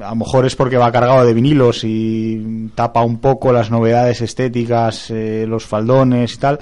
a 0.00 0.10
lo 0.10 0.16
mejor 0.16 0.46
es 0.46 0.54
porque 0.54 0.76
va 0.76 0.92
cargado 0.92 1.24
de 1.26 1.34
vinilos 1.34 1.82
y 1.82 2.70
tapa 2.74 3.02
un 3.02 3.18
poco 3.18 3.52
las 3.52 3.70
novedades 3.70 4.20
estéticas, 4.20 5.10
eh, 5.10 5.44
los 5.48 5.66
faldones 5.66 6.34
y 6.34 6.38
tal. 6.38 6.58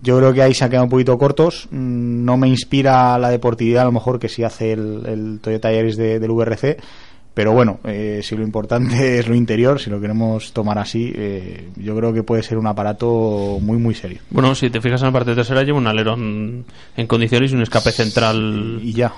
Yo 0.00 0.18
creo 0.18 0.32
que 0.32 0.42
ahí 0.42 0.54
se 0.54 0.64
han 0.64 0.70
quedado 0.70 0.84
un 0.84 0.90
poquito 0.90 1.18
cortos. 1.18 1.66
Mm, 1.70 2.24
no 2.24 2.36
me 2.36 2.48
inspira 2.48 3.18
la 3.18 3.30
deportividad, 3.30 3.82
a 3.82 3.86
lo 3.86 3.92
mejor, 3.92 4.18
que 4.18 4.28
sí 4.28 4.44
hace 4.44 4.72
el, 4.72 5.40
Toyota 5.42 5.72
Yaris 5.72 5.96
del 5.96 6.30
VRC 6.30 6.78
pero 7.38 7.52
bueno, 7.52 7.78
eh, 7.84 8.18
si 8.20 8.34
lo 8.34 8.42
importante 8.42 9.18
es 9.20 9.28
lo 9.28 9.36
interior, 9.36 9.78
si 9.78 9.90
lo 9.90 10.00
queremos 10.00 10.52
tomar 10.52 10.76
así, 10.76 11.12
eh, 11.14 11.68
yo 11.76 11.94
creo 11.96 12.12
que 12.12 12.24
puede 12.24 12.42
ser 12.42 12.58
un 12.58 12.66
aparato 12.66 13.58
muy, 13.62 13.78
muy 13.78 13.94
serio. 13.94 14.18
Bueno, 14.30 14.56
si 14.56 14.70
te 14.70 14.80
fijas 14.80 15.00
en 15.02 15.06
la 15.06 15.12
parte 15.12 15.34
trasera, 15.34 15.62
lleva 15.62 15.78
un 15.78 15.86
alerón 15.86 16.64
en 16.96 17.06
condiciones 17.06 17.52
y 17.52 17.54
un 17.54 17.62
escape 17.62 17.92
central. 17.92 18.80
Y 18.82 18.92
ya. 18.92 19.12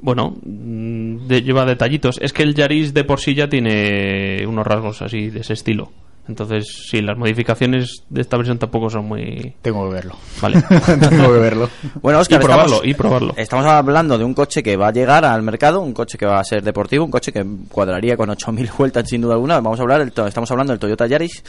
bueno, 0.00 0.36
mm, 0.44 1.28
de- 1.28 1.42
lleva 1.42 1.64
detallitos. 1.64 2.18
Es 2.20 2.32
que 2.32 2.42
el 2.42 2.56
Yaris 2.56 2.92
de 2.92 3.04
por 3.04 3.20
sí 3.20 3.36
ya 3.36 3.48
tiene 3.48 4.44
unos 4.48 4.66
rasgos 4.66 5.00
así 5.02 5.30
de 5.30 5.38
ese 5.42 5.52
estilo. 5.52 5.92
Entonces, 6.30 6.86
sí, 6.88 7.02
las 7.02 7.18
modificaciones 7.18 8.04
de 8.08 8.20
esta 8.20 8.36
versión 8.36 8.58
tampoco 8.58 8.88
son 8.88 9.04
muy... 9.06 9.54
Tengo 9.62 9.88
que 9.88 9.94
verlo. 9.94 10.14
Vale. 10.40 10.62
Tengo 11.10 11.32
que 11.32 11.38
verlo. 11.38 11.68
Bueno, 12.00 12.20
Oscar, 12.20 12.40
Y 12.40 12.44
probarlo, 12.44 12.64
estamos, 12.76 12.86
y 12.86 12.94
probarlo. 12.94 13.34
Estamos 13.36 13.66
hablando 13.66 14.16
de 14.16 14.24
un 14.24 14.32
coche 14.34 14.62
que 14.62 14.76
va 14.76 14.88
a 14.88 14.92
llegar 14.92 15.24
al 15.24 15.42
mercado, 15.42 15.80
un 15.80 15.92
coche 15.92 16.16
que 16.16 16.24
va 16.26 16.38
a 16.40 16.44
ser 16.44 16.62
deportivo, 16.62 17.04
un 17.04 17.10
coche 17.10 17.32
que 17.32 17.44
cuadraría 17.68 18.16
con 18.16 18.28
8.000 18.30 18.70
vueltas 18.78 19.08
sin 19.08 19.20
duda 19.20 19.34
alguna. 19.34 19.56
Vamos 19.60 19.78
a 19.78 19.82
hablar, 19.82 19.98
del 20.00 20.12
to- 20.12 20.26
estamos 20.26 20.50
hablando 20.50 20.72
del 20.72 20.80
Toyota 20.80 21.06
Yaris, 21.06 21.42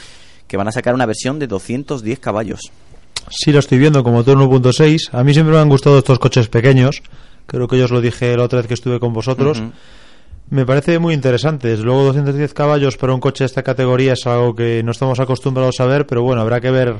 que 0.46 0.56
van 0.56 0.68
a 0.68 0.72
sacar 0.72 0.94
una 0.94 1.06
versión 1.06 1.38
de 1.38 1.46
210 1.46 2.18
caballos. 2.18 2.60
Sí, 3.30 3.52
lo 3.52 3.60
estoy 3.60 3.78
viendo 3.78 4.02
como 4.02 4.16
motor 4.16 4.36
1.6. 4.36 5.10
A 5.12 5.22
mí 5.22 5.32
siempre 5.32 5.54
me 5.54 5.60
han 5.60 5.68
gustado 5.68 5.96
estos 5.98 6.18
coches 6.18 6.48
pequeños. 6.48 7.02
Creo 7.46 7.68
que 7.68 7.78
yo 7.78 7.84
os 7.84 7.90
lo 7.92 8.00
dije 8.00 8.36
la 8.36 8.42
otra 8.44 8.58
vez 8.58 8.66
que 8.66 8.74
estuve 8.74 8.98
con 8.98 9.12
vosotros. 9.12 9.60
Ujú. 9.60 9.72
Me 10.52 10.66
parece 10.66 10.98
muy 10.98 11.14
interesante. 11.14 11.68
Desde 11.68 11.82
luego 11.82 12.04
210 12.04 12.52
caballos 12.52 12.98
para 12.98 13.14
un 13.14 13.20
coche 13.20 13.44
de 13.44 13.46
esta 13.46 13.62
categoría 13.62 14.12
es 14.12 14.26
algo 14.26 14.54
que 14.54 14.82
no 14.82 14.92
estamos 14.92 15.18
acostumbrados 15.18 15.80
a 15.80 15.86
ver, 15.86 16.06
pero 16.06 16.22
bueno, 16.22 16.42
habrá 16.42 16.60
que 16.60 16.70
ver 16.70 16.96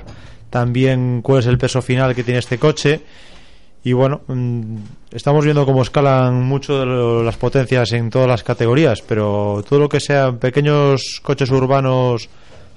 también 0.49 1.21
cuál 1.21 1.41
es 1.41 1.47
el 1.47 1.59
peso 1.59 1.83
final 1.83 2.15
que 2.15 2.25
tiene 2.25 2.39
este 2.41 2.57
coche. 2.57 3.03
Y 3.85 3.93
bueno, 3.93 4.23
mm, 4.27 4.77
estamos 5.11 5.45
viendo 5.45 5.67
cómo 5.67 5.83
escalan 5.83 6.43
mucho 6.43 7.23
las 7.23 7.37
potencias 7.37 7.93
en 7.93 8.09
todas 8.09 8.27
las 8.27 8.43
categorías, 8.43 9.03
pero 9.03 9.63
todo 9.69 9.81
lo 9.81 9.89
que 9.91 10.01
sean 10.01 10.39
pequeños 10.39 11.21
coches 11.23 11.51
urbanos 11.51 12.31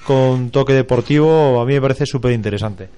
con 0.06 0.50
toque 0.50 0.74
deportivo 0.74 1.62
a 1.62 1.66
mí 1.66 1.76
me 1.76 1.82
parece 1.82 2.06
súper 2.06 2.34
interesante. 2.34 2.90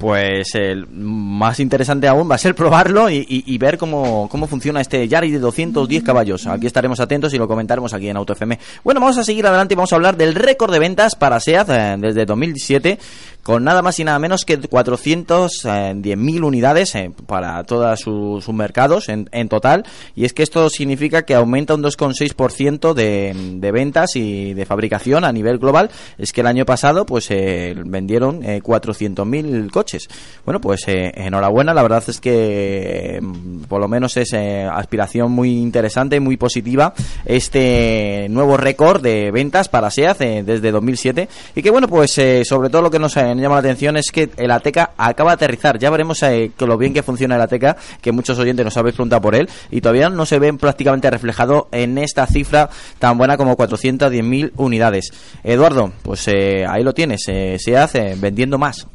Pues 0.00 0.54
el 0.54 0.86
más 0.86 1.60
interesante 1.60 2.08
aún 2.08 2.30
va 2.30 2.36
a 2.36 2.38
ser 2.38 2.54
probarlo 2.54 3.10
y, 3.10 3.58
ver 3.58 3.76
cómo, 3.76 4.30
cómo 4.30 4.46
funciona 4.46 4.80
este 4.80 5.06
Yaris 5.06 5.34
de 5.34 5.38
210 5.38 6.02
caballos. 6.02 6.46
Aquí 6.46 6.66
estaremos 6.66 7.00
atentos 7.00 7.34
y 7.34 7.36
lo 7.36 7.46
comentaremos 7.46 7.92
aquí 7.92 8.08
en 8.08 8.16
Auto 8.16 8.32
FM. 8.32 8.58
Bueno, 8.82 8.98
vamos 9.02 9.18
a 9.18 9.24
seguir 9.24 9.46
adelante 9.46 9.74
y 9.74 9.76
vamos 9.76 9.92
a 9.92 9.96
hablar 9.96 10.16
del 10.16 10.34
récord 10.34 10.72
de 10.72 10.78
ventas 10.78 11.16
para 11.16 11.38
SEAT 11.38 11.68
eh, 11.68 11.96
desde 11.98 12.24
2007 12.24 12.98
con 13.42 13.64
nada 13.64 13.82
más 13.82 13.98
y 14.00 14.04
nada 14.04 14.18
menos 14.18 14.44
que 14.44 14.60
410.000 14.60 16.44
unidades 16.44 16.94
eh, 16.94 17.10
para 17.26 17.62
todos 17.64 18.00
sus 18.00 18.48
mercados 18.50 19.08
en, 19.08 19.28
en 19.32 19.48
total. 19.48 19.84
Y 20.14 20.24
es 20.24 20.32
que 20.32 20.42
esto 20.42 20.68
significa 20.70 21.22
que 21.22 21.34
aumenta 21.34 21.74
un 21.74 21.82
2,6% 21.82 22.94
de, 22.94 23.34
de 23.56 23.72
ventas 23.72 24.16
y 24.16 24.54
de 24.54 24.66
fabricación 24.66 25.24
a 25.24 25.32
nivel 25.32 25.58
global. 25.58 25.90
Es 26.18 26.32
que 26.32 26.40
el 26.40 26.46
año 26.46 26.64
pasado 26.64 27.06
pues 27.06 27.30
eh, 27.30 27.74
vendieron 27.76 28.42
eh, 28.44 28.60
400.000 28.62 29.70
coches. 29.70 30.08
Bueno, 30.44 30.60
pues 30.60 30.86
eh, 30.88 31.12
enhorabuena. 31.14 31.74
La 31.74 31.82
verdad 31.82 32.02
es 32.06 32.20
que 32.20 32.40
eh, 32.90 33.20
por 33.68 33.80
lo 33.80 33.88
menos 33.88 34.16
es 34.16 34.32
eh, 34.32 34.64
aspiración 34.70 35.32
muy 35.32 35.58
interesante, 35.58 36.20
muy 36.20 36.36
positiva 36.36 36.94
este 37.24 38.26
nuevo 38.30 38.56
récord 38.56 39.02
de 39.02 39.30
ventas 39.30 39.68
para 39.68 39.90
SEAT 39.90 40.20
eh, 40.20 40.42
desde 40.44 40.70
2007 40.70 41.28
y 41.54 41.62
que 41.62 41.70
bueno 41.70 41.88
pues 41.88 42.12
sobre 42.44 42.70
todo 42.70 42.82
lo 42.82 42.90
que 42.90 42.98
nos 42.98 43.16
eh, 43.38 43.42
llama 43.42 43.56
la 43.56 43.60
atención 43.60 43.96
es 43.96 44.10
que 44.12 44.30
el 44.36 44.50
Ateca 44.50 44.92
acaba 44.96 45.30
de 45.30 45.34
aterrizar. 45.34 45.78
Ya 45.78 45.90
veremos 45.90 46.22
eh, 46.22 46.52
que 46.56 46.66
lo 46.66 46.76
bien 46.76 46.92
que 46.94 47.02
funciona 47.02 47.36
el 47.36 47.40
Ateca 47.40 47.76
que 48.00 48.12
muchos 48.12 48.38
oyentes 48.38 48.64
nos 48.64 48.76
habéis 48.76 48.94
preguntado 48.94 49.22
por 49.22 49.34
él 49.34 49.48
y 49.70 49.80
todavía 49.80 50.08
no 50.08 50.26
se 50.26 50.38
ven 50.38 50.58
prácticamente 50.58 51.10
reflejado 51.10 51.68
en 51.72 51.98
esta 51.98 52.26
cifra 52.26 52.70
tan 52.98 53.18
buena 53.18 53.36
como 53.36 53.56
410.000 53.56 54.52
unidades. 54.56 55.12
Eduardo 55.44 55.92
pues 56.02 56.26
eh, 56.28 56.64
ahí 56.68 56.82
lo 56.82 56.92
tienes 56.92 57.22
eh, 57.28 57.56
SEAT 57.58 57.94
eh, 57.96 58.16
vendiendo 58.18 58.58
más 58.58 58.86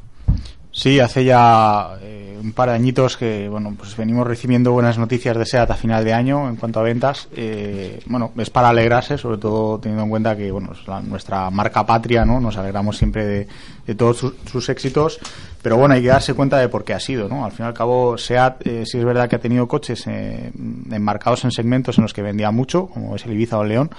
Sí, 0.77 1.00
hace 1.00 1.24
ya 1.24 1.98
eh, 2.01 2.38
un 2.44 2.51
par 2.51 2.67
de 2.67 2.75
añitos 2.75 3.15
que 3.15 3.48
bueno, 3.48 3.74
pues 3.77 3.96
venimos 3.96 4.27
recibiendo 4.27 4.74
buenas 4.74 4.98
noticias 4.98 5.38
de 5.38 5.46
SEAT 5.46 5.72
a 5.72 5.75
final 5.75 6.03
de 6.03 6.12
año 6.12 6.50
en 6.50 6.58
cuanto 6.58 6.82
a 6.82 6.84
ventas. 6.84 7.29
Eh, 7.34 8.01
bueno, 8.08 8.34
es 8.38 8.50
para 8.50 8.67
alegrarse, 8.67 9.17
sobre 9.17 9.38
todo 9.38 9.79
teniendo 9.79 10.03
en 10.03 10.10
cuenta 10.10 10.36
que 10.36 10.51
bueno, 10.51 10.74
es 10.74 10.86
la- 10.86 11.00
nuestra 11.01 11.50
marca 11.50 11.86
patria, 11.86 12.25
¿no? 12.25 12.41
Nos 12.41 12.58
alegramos 12.58 12.98
siempre 12.98 13.48
de, 13.88 13.96
todos 13.96 14.17
sus, 14.17 14.34
sus 14.51 14.67
éxitos, 14.67 15.17
pero 15.62 15.77
bueno, 15.77 15.96
hay 15.96 16.01
que 16.01 16.10
darse 16.10 16.34
cuenta 16.34 16.58
de 16.58 16.67
por 16.67 16.84
qué 16.84 16.94
ha 16.94 17.00
sido, 17.00 17.29
¿no? 17.29 17.46
Al 17.46 17.53
fin 17.53 17.65
y 17.65 17.67
al 17.70 17.74
cabo, 17.74 18.17
SEAT 18.17 18.67
eh, 18.67 18.84
sí 18.86 18.98
es 18.98 19.05
verdad 19.05 19.29
que 19.29 19.38
ha 19.38 19.39
tenido 19.39 19.70
coches 19.70 20.03
eh, 20.08 20.51
enmarcados 20.91 21.46
en 21.46 21.51
segmentos 21.51 21.98
en 21.98 22.01
los 22.01 22.12
que 22.13 22.22
vendía 22.22 22.51
mucho, 22.51 22.88
como 22.88 23.15
es 23.15 23.25
el 23.25 23.32
Ibiza 23.32 23.58
o 23.60 23.63
el 23.63 23.70
León, 23.70 23.91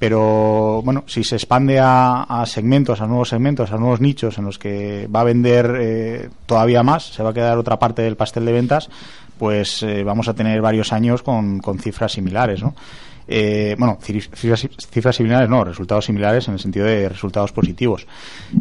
pero 0.00 0.80
bueno, 0.82 1.04
si 1.06 1.22
se 1.24 1.36
expande 1.36 1.78
a, 1.78 2.42
segmentos, 2.46 3.02
a 3.02 3.06
nuevos 3.06 3.28
segmentos, 3.28 3.70
a 3.70 3.76
nuevos 3.76 4.00
nichos 4.00 4.38
en 4.38 4.46
los 4.46 4.58
que 4.58 5.06
va 5.14 5.20
a 5.20 5.24
vender 5.24 5.76
eh, 5.78 6.30
todavía 6.46 6.82
más, 6.82 7.12
se 7.12 7.22
va 7.22 7.30
a 7.30 7.34
quedar 7.34 7.58
otra 7.58 7.78
parte 7.78 8.00
del 8.00 8.16
pastel 8.16 8.46
de 8.46 8.52
ventas, 8.52 8.88
pues 9.38 9.82
eh, 9.82 10.02
vamos 10.02 10.26
a 10.28 10.32
tener 10.32 10.62
varios 10.62 10.94
años 10.94 11.22
con, 11.22 11.58
con 11.58 11.78
cifras 11.78 12.12
similares, 12.12 12.62
¿no? 12.62 12.74
Eh, 13.32 13.76
bueno, 13.78 13.96
cif- 14.04 14.28
cifras, 14.34 14.68
cifras 14.90 15.14
similares 15.14 15.48
no, 15.48 15.62
resultados 15.62 16.04
similares 16.04 16.48
en 16.48 16.54
el 16.54 16.60
sentido 16.60 16.84
de 16.86 17.08
resultados 17.08 17.52
positivos. 17.52 18.04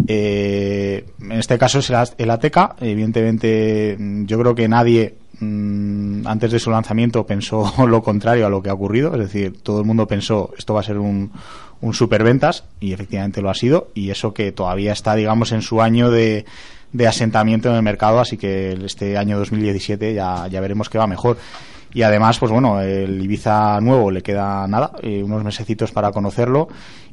Eh, 0.07 1.05
en 1.21 1.31
este 1.31 1.57
caso 1.57 1.79
es 1.79 1.89
el, 1.89 1.95
el 2.19 2.29
ATK, 2.29 2.75
evidentemente 2.81 3.95
mm, 3.97 4.25
yo 4.25 4.37
creo 4.39 4.53
que 4.53 4.67
nadie 4.67 5.15
mm, 5.39 6.27
antes 6.27 6.51
de 6.51 6.59
su 6.59 6.69
lanzamiento 6.69 7.25
pensó 7.25 7.73
lo 7.87 8.03
contrario 8.03 8.45
a 8.45 8.49
lo 8.49 8.61
que 8.61 8.69
ha 8.69 8.73
ocurrido, 8.73 9.11
es 9.13 9.19
decir, 9.19 9.59
todo 9.63 9.79
el 9.79 9.85
mundo 9.85 10.07
pensó 10.07 10.51
esto 10.57 10.75
va 10.75 10.81
a 10.81 10.83
ser 10.83 10.99
un, 10.99 11.31
un 11.81 11.93
superventas 11.95 12.63
y 12.79 12.93
efectivamente 12.93 13.41
lo 13.41 13.49
ha 13.49 13.55
sido 13.55 13.89
y 13.95 14.11
eso 14.11 14.33
que 14.33 14.51
todavía 14.51 14.91
está 14.93 15.15
digamos 15.15 15.51
en 15.51 15.61
su 15.63 15.81
año 15.81 16.11
de, 16.11 16.45
de 16.93 17.07
asentamiento 17.07 17.69
en 17.69 17.75
el 17.75 17.81
mercado, 17.83 18.19
así 18.19 18.37
que 18.37 18.73
este 18.85 19.17
año 19.17 19.37
2017 19.39 20.13
ya, 20.13 20.47
ya 20.47 20.61
veremos 20.61 20.89
que 20.89 20.97
va 20.99 21.07
mejor. 21.07 21.37
Y 21.93 22.03
además, 22.03 22.37
pues 22.39 22.51
bueno, 22.51 22.81
el 22.81 23.21
Ibiza 23.21 23.79
nuevo 23.81 24.11
le 24.11 24.21
queda 24.21 24.67
nada, 24.67 24.91
eh, 25.01 25.23
unos 25.23 25.43
mesecitos 25.43 25.91
para 25.91 26.11
conocerlo. 26.11 26.67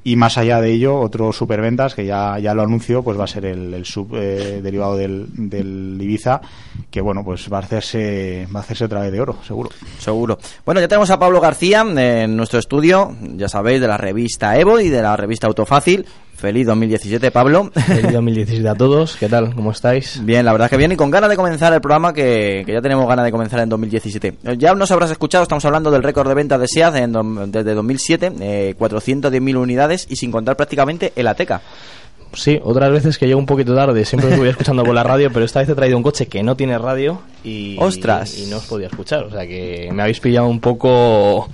Y 0.04 0.14
más 0.14 0.38
allá 0.38 0.61
de 0.61 0.71
ello, 0.71 1.00
otro 1.00 1.33
superventas 1.33 1.97
que 1.97 2.06
ya, 2.06 2.38
ya 2.38 2.54
lo 2.54 2.62
anunció, 2.62 3.02
pues 3.02 3.18
va 3.18 3.25
a 3.25 3.26
ser 3.26 3.45
el, 3.45 3.75
el 3.75 3.85
sub 3.85 4.14
eh, 4.14 4.61
derivado 4.62 4.97
del, 4.97 5.26
del 5.33 5.99
Ibiza, 6.00 6.40
que 6.92 7.00
bueno, 7.00 7.25
pues 7.25 7.52
va 7.52 7.56
a 7.56 7.62
hacerse, 7.62 8.47
va 8.54 8.61
a 8.61 8.62
hacerse 8.62 8.85
otra 8.85 9.00
vez 9.00 9.11
de 9.11 9.21
oro, 9.21 9.38
seguro. 9.45 9.71
Seguro. 9.99 10.38
Bueno, 10.64 10.80
ya 10.80 10.87
tenemos 10.87 11.11
a 11.11 11.18
Pablo 11.18 11.40
García 11.40 11.80
en 11.80 12.37
nuestro 12.37 12.61
estudio, 12.61 13.16
ya 13.35 13.49
sabéis, 13.49 13.80
de 13.80 13.88
la 13.88 13.97
revista 13.97 14.56
Evo 14.56 14.78
y 14.78 14.90
de 14.90 15.02
la 15.02 15.16
revista 15.16 15.49
Autofácil. 15.49 16.06
Feliz 16.36 16.66
2017, 16.66 17.30
Pablo. 17.30 17.70
Feliz 17.74 18.12
2017 18.12 18.68
a 18.68 18.74
todos. 18.74 19.16
¿Qué 19.16 19.28
tal? 19.28 19.54
¿Cómo 19.54 19.70
estáis? 19.70 20.20
Bien, 20.22 20.44
la 20.44 20.52
verdad 20.52 20.68
que 20.68 20.76
bien 20.76 20.92
y 20.92 20.96
con 20.96 21.10
ganas 21.10 21.30
de 21.30 21.36
comenzar 21.36 21.72
el 21.72 21.80
programa 21.80 22.12
que, 22.12 22.62
que 22.66 22.72
ya 22.74 22.82
tenemos 22.82 23.08
ganas 23.08 23.24
de 23.24 23.30
comenzar 23.32 23.60
en 23.60 23.68
2017. 23.70 24.34
Eh, 24.44 24.56
Ya 24.58 24.74
nos 24.74 24.90
habrás 24.90 25.10
escuchado, 25.10 25.42
estamos 25.42 25.64
hablando 25.64 25.90
del 25.90 26.02
récord 26.02 26.28
de 26.28 26.34
ventas 26.34 26.60
de 26.60 26.68
SEAT 26.68 26.96
en 26.96 27.50
desde 27.50 27.74
2007, 27.74 28.32
eh, 28.40 28.74
410.000 28.78 29.56
unidades 29.56 30.06
y 30.10 30.16
sin 30.16 30.30
contar 30.30 30.56
prácticamente 30.56 31.12
el 31.16 31.26
Ateca. 31.26 31.62
Sí, 32.34 32.60
otras 32.62 32.90
veces 32.90 33.16
que 33.16 33.26
llego 33.26 33.38
un 33.38 33.46
poquito 33.46 33.74
tarde, 33.74 34.04
siempre 34.04 34.30
os 34.30 34.36
voy 34.38 34.48
escuchando 34.50 34.84
por 34.84 34.94
la 34.94 35.02
radio, 35.02 35.30
pero 35.32 35.46
esta 35.46 35.60
vez 35.60 35.70
he 35.70 35.74
traído 35.74 35.96
un 35.96 36.02
coche 36.02 36.26
que 36.26 36.42
no 36.42 36.54
tiene 36.54 36.76
radio 36.76 37.22
y, 37.42 37.76
¡Ostras! 37.80 38.36
y 38.38 38.46
no 38.50 38.58
os 38.58 38.66
podía 38.66 38.88
escuchar. 38.88 39.24
O 39.24 39.30
sea 39.30 39.46
que 39.46 39.88
me 39.90 40.02
habéis 40.02 40.20
pillado 40.20 40.46
un 40.48 40.60
poco 40.60 41.48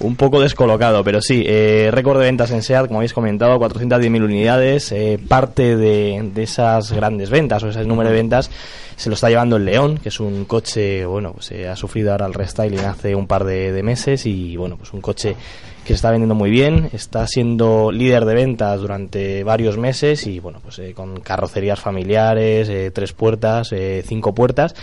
un 0.00 0.16
poco 0.16 0.40
descolocado, 0.40 1.04
pero 1.04 1.20
sí, 1.20 1.44
eh, 1.46 1.90
récord 1.92 2.18
de 2.18 2.24
ventas 2.24 2.50
en 2.50 2.62
SEAT, 2.62 2.88
como 2.88 2.98
habéis 2.98 3.14
comentado, 3.14 3.58
410.000 3.58 4.24
unidades, 4.24 4.92
eh, 4.92 5.18
parte 5.28 5.76
de, 5.76 6.30
de 6.34 6.42
esas 6.42 6.92
grandes 6.92 7.30
ventas 7.30 7.62
o 7.62 7.68
ese 7.68 7.84
número 7.84 8.10
de 8.10 8.16
ventas 8.16 8.50
se 8.96 9.08
lo 9.08 9.14
está 9.14 9.28
llevando 9.28 9.56
el 9.56 9.64
León, 9.64 9.98
que 9.98 10.08
es 10.08 10.20
un 10.20 10.44
coche, 10.44 11.04
bueno, 11.06 11.32
pues 11.32 11.50
eh, 11.52 11.68
ha 11.68 11.76
sufrido 11.76 12.12
ahora 12.12 12.26
el 12.26 12.34
restyling 12.34 12.80
hace 12.80 13.14
un 13.14 13.26
par 13.26 13.44
de, 13.44 13.72
de 13.72 13.82
meses 13.82 14.26
y 14.26 14.56
bueno, 14.56 14.76
pues 14.76 14.92
un 14.92 15.00
coche 15.00 15.36
que 15.84 15.88
se 15.88 15.94
está 15.94 16.10
vendiendo 16.10 16.34
muy 16.34 16.50
bien, 16.50 16.88
está 16.92 17.26
siendo 17.26 17.92
líder 17.92 18.24
de 18.24 18.34
ventas 18.34 18.80
durante 18.80 19.44
varios 19.44 19.76
meses 19.76 20.26
y 20.26 20.40
bueno, 20.40 20.60
pues 20.62 20.78
eh, 20.78 20.94
con 20.94 21.20
carrocerías 21.20 21.80
familiares, 21.80 22.68
eh, 22.68 22.90
tres 22.90 23.12
puertas, 23.12 23.74
cinco 24.04 24.34
puertas 24.34 24.74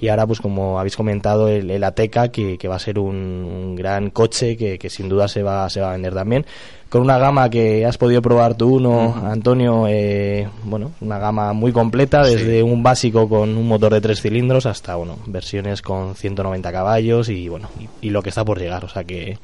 y 0.00 0.08
ahora 0.08 0.26
pues 0.26 0.40
como 0.40 0.78
habéis 0.78 0.96
comentado 0.96 1.48
el, 1.48 1.70
el 1.70 1.84
Ateca 1.84 2.28
que, 2.28 2.56
que 2.56 2.68
va 2.68 2.76
a 2.76 2.80
ser 2.80 2.98
un, 2.98 3.16
un 3.16 3.76
gran 3.76 4.10
coche 4.10 4.56
que, 4.56 4.78
que 4.78 4.90
sin 4.90 5.08
duda 5.08 5.28
se 5.28 5.42
va, 5.42 5.68
se 5.68 5.80
va 5.80 5.90
a 5.90 5.92
vender 5.92 6.14
también. 6.14 6.46
Con 6.88 7.02
una 7.02 7.18
gama 7.18 7.48
que 7.48 7.86
has 7.86 7.96
podido 7.98 8.20
probar 8.20 8.56
tú 8.56 8.76
uno, 8.76 9.14
Antonio, 9.24 9.86
eh, 9.88 10.48
bueno, 10.64 10.90
una 11.00 11.18
gama 11.18 11.52
muy 11.52 11.70
completa, 11.70 12.24
desde 12.24 12.64
un 12.64 12.82
básico 12.82 13.28
con 13.28 13.56
un 13.56 13.68
motor 13.68 13.92
de 13.92 14.00
tres 14.00 14.20
cilindros 14.20 14.66
hasta, 14.66 14.96
bueno, 14.96 15.16
versiones 15.26 15.82
con 15.82 16.16
190 16.16 16.72
caballos 16.72 17.28
y, 17.28 17.48
bueno, 17.48 17.68
y, 17.78 18.08
y 18.08 18.10
lo 18.10 18.22
que 18.22 18.30
está 18.30 18.44
por 18.44 18.58
llegar, 18.58 18.84
o 18.84 18.88
sea 18.88 19.04
que 19.04 19.38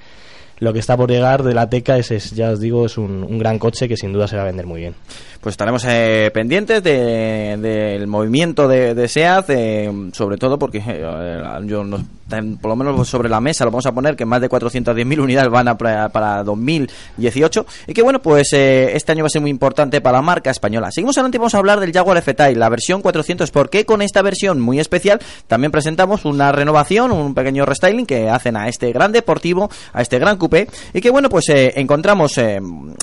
lo 0.59 0.73
que 0.73 0.79
está 0.79 0.97
por 0.97 1.11
llegar 1.11 1.43
de 1.43 1.55
la 1.55 1.69
Teca 1.69 1.99
es, 1.99 2.31
ya 2.33 2.51
os 2.51 2.61
digo, 2.61 2.87
es 2.87 2.97
un, 2.99 3.23
un 3.23 3.39
gran 3.39 3.59
coche 3.59 3.89
que 3.89 3.97
sin 3.97 4.13
duda 4.13 4.27
se 4.27 4.37
va 4.37 4.43
a 4.43 4.47
vender 4.47 4.67
muy 4.67 4.81
bien. 4.81 4.95
Pues 5.41 5.53
estaremos 5.53 5.85
eh, 5.87 6.31
pendientes 6.33 6.83
de- 6.83 7.57
del 7.61 8.07
movimiento 8.07 8.67
de, 8.67 8.95
de 8.95 9.07
SEAT, 9.09 9.51
eh, 9.51 9.91
sobre 10.13 10.39
todo 10.39 10.59
porque 10.59 10.83
eh, 10.87 11.43
yo 11.67 11.85
no- 11.85 12.05
por 12.29 12.69
lo 12.71 12.77
menos 12.77 13.09
sobre 13.09 13.29
la 13.29 13.41
mesa 13.41 13.65
lo 13.65 13.71
vamos 13.71 13.87
a 13.87 13.93
poner 13.93 14.17
que 14.17 14.25
más 14.25 14.41
de 14.41 14.49
410.000 14.49 15.21
unidades 15.21 15.51
van 15.51 15.69
a 15.69 15.79
para, 15.79 16.09
para 16.09 16.43
2018 16.43 17.67
y 17.87 17.95
que 17.95 18.03
bueno, 18.03 18.21
pues 18.21 18.53
eh, 18.53 18.97
este 18.97 19.13
año 19.13 19.23
va 19.23 19.29
a 19.29 19.31
ser 19.31 19.41
muy 19.41 19.51
importante 19.51 20.01
para 20.01 20.19
la 20.19 20.23
marca 20.23 20.51
española. 20.51 20.91
Seguimos 20.91 21.17
adelante 21.17 21.37
y 21.37 21.39
vamos 21.39 21.55
a 21.55 21.59
hablar 21.59 21.79
del 21.79 21.93
Jaguar 21.93 22.17
F-Type, 22.19 22.57
la 22.57 22.69
versión 22.69 23.01
400, 23.01 23.51
porque 23.51 23.87
con 23.87 24.03
esta 24.03 24.23
versión 24.23 24.61
muy 24.61 24.81
especial 24.81 25.21
también 25.47 25.71
presentamos 25.71 26.25
una 26.25 26.51
renovación, 26.51 27.13
un 27.13 27.35
pequeño 27.35 27.65
restyling 27.65 28.07
que 28.07 28.29
hacen 28.29 28.57
a 28.57 28.69
este 28.69 28.93
gran 28.93 29.13
deportivo, 29.13 29.71
a 29.93 30.03
este 30.03 30.19
gran 30.19 30.37
coupé. 30.37 30.69
Y 30.93 31.01
que 31.01 31.11
bueno, 31.11 31.29
pues 31.29 31.49
eh, 31.49 31.75
encontramos 31.77 32.37
eh, 32.39 32.59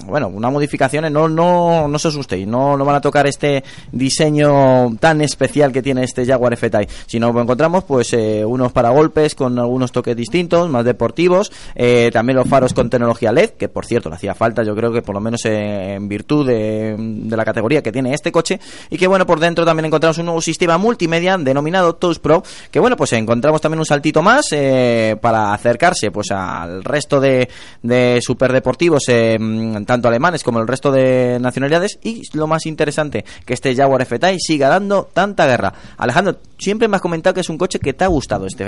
bueno, 0.06 0.28
unas 0.28 0.52
modificaciones, 0.52 1.12
no, 1.12 1.30
no, 1.30 1.88
no 1.88 2.00
se 2.00 2.10
asustéis, 2.10 2.46
no, 2.46 2.76
no 2.76 2.84
van 2.84 2.96
a 2.98 3.02
tocar 3.02 3.26
este 3.28 3.64
diseño 3.92 4.96
tan 5.00 5.22
especial 5.22 5.72
que 5.72 5.82
tiene 5.82 6.04
este 6.04 6.26
Jaguar 6.26 6.54
F-Type, 6.54 6.92
sino 7.06 7.30
encontramos 7.40 7.86
pues 7.86 8.14
unos 8.14 8.72
paragolpes 8.72 9.13
con 9.36 9.58
algunos 9.60 9.92
toques 9.92 10.16
distintos, 10.16 10.70
más 10.70 10.84
deportivos, 10.84 11.52
eh, 11.76 12.10
también 12.12 12.38
los 12.38 12.48
faros 12.48 12.74
con 12.74 12.90
tecnología 12.90 13.32
LED, 13.32 13.52
que 13.52 13.70
por 13.70 13.86
cierto 13.86 14.10
le 14.10 14.16
hacía 14.16 14.34
falta, 14.34 14.64
yo 14.64 14.76
creo 14.76 14.92
que 14.92 15.02
por 15.02 15.14
lo 15.16 15.22
menos 15.22 15.46
en 15.46 16.08
virtud 16.08 16.48
de, 16.48 16.96
la 17.30 17.46
categoría 17.46 17.82
que 17.82 17.92
tiene 17.92 18.14
este 18.14 18.32
coche, 18.32 18.60
y 18.90 18.98
que 18.98 19.08
bueno, 19.08 19.26
por 19.26 19.40
dentro 19.40 19.66
también 19.66 19.86
encontramos 19.86 20.18
un 20.18 20.26
nuevo 20.26 20.42
sistema 20.42 20.78
multimedia 20.78 21.38
denominado 21.38 21.96
Touch 21.96 22.18
Pro, 22.18 22.44
que 22.72 22.80
bueno, 22.80 22.98
pues 22.98 23.14
encontramos 23.14 23.62
también 23.62 23.80
un 23.80 23.86
saltito 23.86 24.22
más 24.22 24.48
eh, 24.52 25.16
para 25.22 25.54
acercarse 25.54 26.12
pues 26.12 26.32
al 26.32 26.84
resto 26.84 27.20
de, 27.20 27.48
de 27.82 28.20
superdeportivos, 28.22 29.04
eh, 29.10 29.38
tanto 29.86 30.08
alemanes 30.08 30.44
como 30.44 30.60
el 30.60 30.68
resto 30.68 30.92
de 30.92 31.38
nacionalidades, 31.40 32.00
y 32.04 32.24
lo 32.34 32.48
más 32.48 32.66
interesante, 32.66 33.24
que 33.46 33.54
este 33.54 33.76
Jaguar 33.76 34.02
F-Type 34.02 34.40
siga 34.40 34.70
dando 34.70 35.10
tanta 35.14 35.46
guerra. 35.46 35.74
Alejandro, 35.98 36.38
siempre 36.58 36.88
me 36.88 36.96
has 36.96 37.02
comentado 37.02 37.34
que 37.34 37.42
es 37.42 37.50
un 37.50 37.58
coche 37.58 37.80
que 37.80 37.94
te 37.94 38.04
ha 38.04 38.08
gustado 38.08 38.48
este 38.48 38.64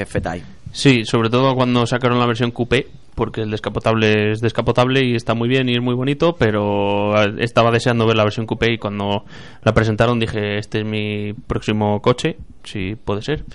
Sí, 0.71 1.05
sobre 1.05 1.29
todo 1.29 1.55
cuando 1.55 1.85
sacaron 1.85 2.19
la 2.19 2.25
versión 2.25 2.51
coupé, 2.51 2.87
porque 3.15 3.41
el 3.41 3.51
descapotable 3.51 4.31
es 4.31 4.41
descapotable 4.41 5.05
y 5.05 5.15
está 5.15 5.33
muy 5.33 5.47
bien 5.47 5.69
y 5.69 5.73
es 5.73 5.81
muy 5.81 5.95
bonito, 5.95 6.35
pero 6.37 7.15
eh, 7.17 7.35
estaba 7.39 7.71
deseando 7.71 8.05
ver 8.05 8.17
la 8.17 8.23
versión 8.25 8.45
coupé 8.45 8.73
y 8.73 8.77
cuando 8.77 9.23
la 9.63 9.73
presentaron 9.73 10.19
dije, 10.19 10.57
este 10.57 10.79
es 10.79 10.85
mi 10.85 11.31
próximo 11.33 12.01
coche, 12.01 12.35
sí 12.63 12.95
puede 13.01 13.21
ser. 13.21 13.45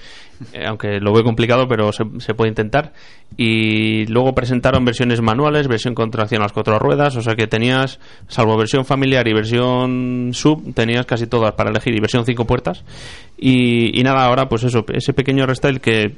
Eh, 0.55 0.65
aunque 0.67 0.99
lo 1.01 1.13
veo 1.13 1.23
complicado, 1.23 1.69
pero 1.69 1.93
se, 1.93 2.05
se 2.21 2.33
puede 2.33 2.49
intentar. 2.49 2.95
Y 3.37 4.07
luego 4.07 4.35
presentaron 4.35 4.87
versiones 4.87 5.21
manuales, 5.21 5.69
versión 5.69 5.95
con 5.95 6.11
tracción 6.11 6.41
a 6.41 6.45
las 6.47 6.53
cuatro 6.53 6.79
ruedas, 6.79 7.15
o 7.17 7.23
sea 7.23 7.35
que 7.35 7.47
tenías, 7.47 8.01
salvo 8.29 8.57
versión 8.57 8.87
familiar 8.87 9.29
y 9.29 9.35
versión 9.35 10.31
sub, 10.33 10.73
tenías 10.73 11.05
casi 11.05 11.27
todas 11.27 11.53
para 11.53 11.69
elegir 11.69 11.95
y 11.95 12.01
versión 12.01 12.25
cinco 12.25 12.47
puertas. 12.47 12.83
Y, 13.37 14.01
y 14.01 14.03
nada, 14.03 14.25
ahora 14.25 14.49
pues 14.49 14.65
eso, 14.65 14.87
ese 14.91 15.13
pequeño 15.13 15.45
restyle 15.45 15.83
que 15.83 16.15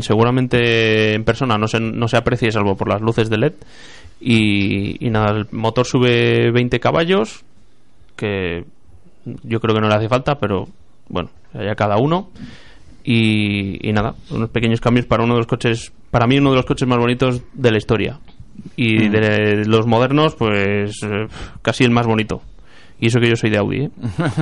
seguramente 0.00 1.14
en 1.14 1.24
persona 1.24 1.56
no 1.58 1.66
se, 1.68 1.80
no 1.80 2.08
se 2.08 2.16
aprecie 2.16 2.52
salvo 2.52 2.76
por 2.76 2.88
las 2.88 3.00
luces 3.00 3.30
de 3.30 3.38
LED. 3.38 3.52
Y, 4.20 5.04
y 5.04 5.10
nada, 5.10 5.30
el 5.36 5.46
motor 5.52 5.86
sube 5.86 6.50
20 6.50 6.80
caballos, 6.80 7.44
que 8.16 8.64
yo 9.42 9.60
creo 9.60 9.74
que 9.74 9.80
no 9.80 9.88
le 9.88 9.94
hace 9.94 10.08
falta, 10.08 10.38
pero 10.38 10.68
bueno, 11.08 11.30
allá 11.54 11.74
cada 11.74 11.96
uno. 11.98 12.30
Y, 13.04 13.88
y 13.88 13.92
nada, 13.92 14.14
unos 14.30 14.50
pequeños 14.50 14.80
cambios 14.80 15.06
para 15.06 15.24
uno 15.24 15.34
de 15.34 15.40
los 15.40 15.46
coches, 15.46 15.92
para 16.10 16.26
mí 16.26 16.38
uno 16.38 16.50
de 16.50 16.56
los 16.56 16.66
coches 16.66 16.86
más 16.86 16.98
bonitos 16.98 17.42
de 17.54 17.70
la 17.70 17.78
historia. 17.78 18.18
Y 18.76 19.08
de 19.08 19.64
los 19.66 19.86
modernos, 19.86 20.34
pues 20.34 21.00
eh, 21.04 21.28
casi 21.62 21.84
el 21.84 21.92
más 21.92 22.06
bonito. 22.06 22.42
Y 23.00 23.08
eso 23.08 23.20
que 23.20 23.28
yo 23.28 23.36
soy 23.36 23.50
de 23.50 23.58
Audi, 23.58 23.84
¿eh? 23.84 23.90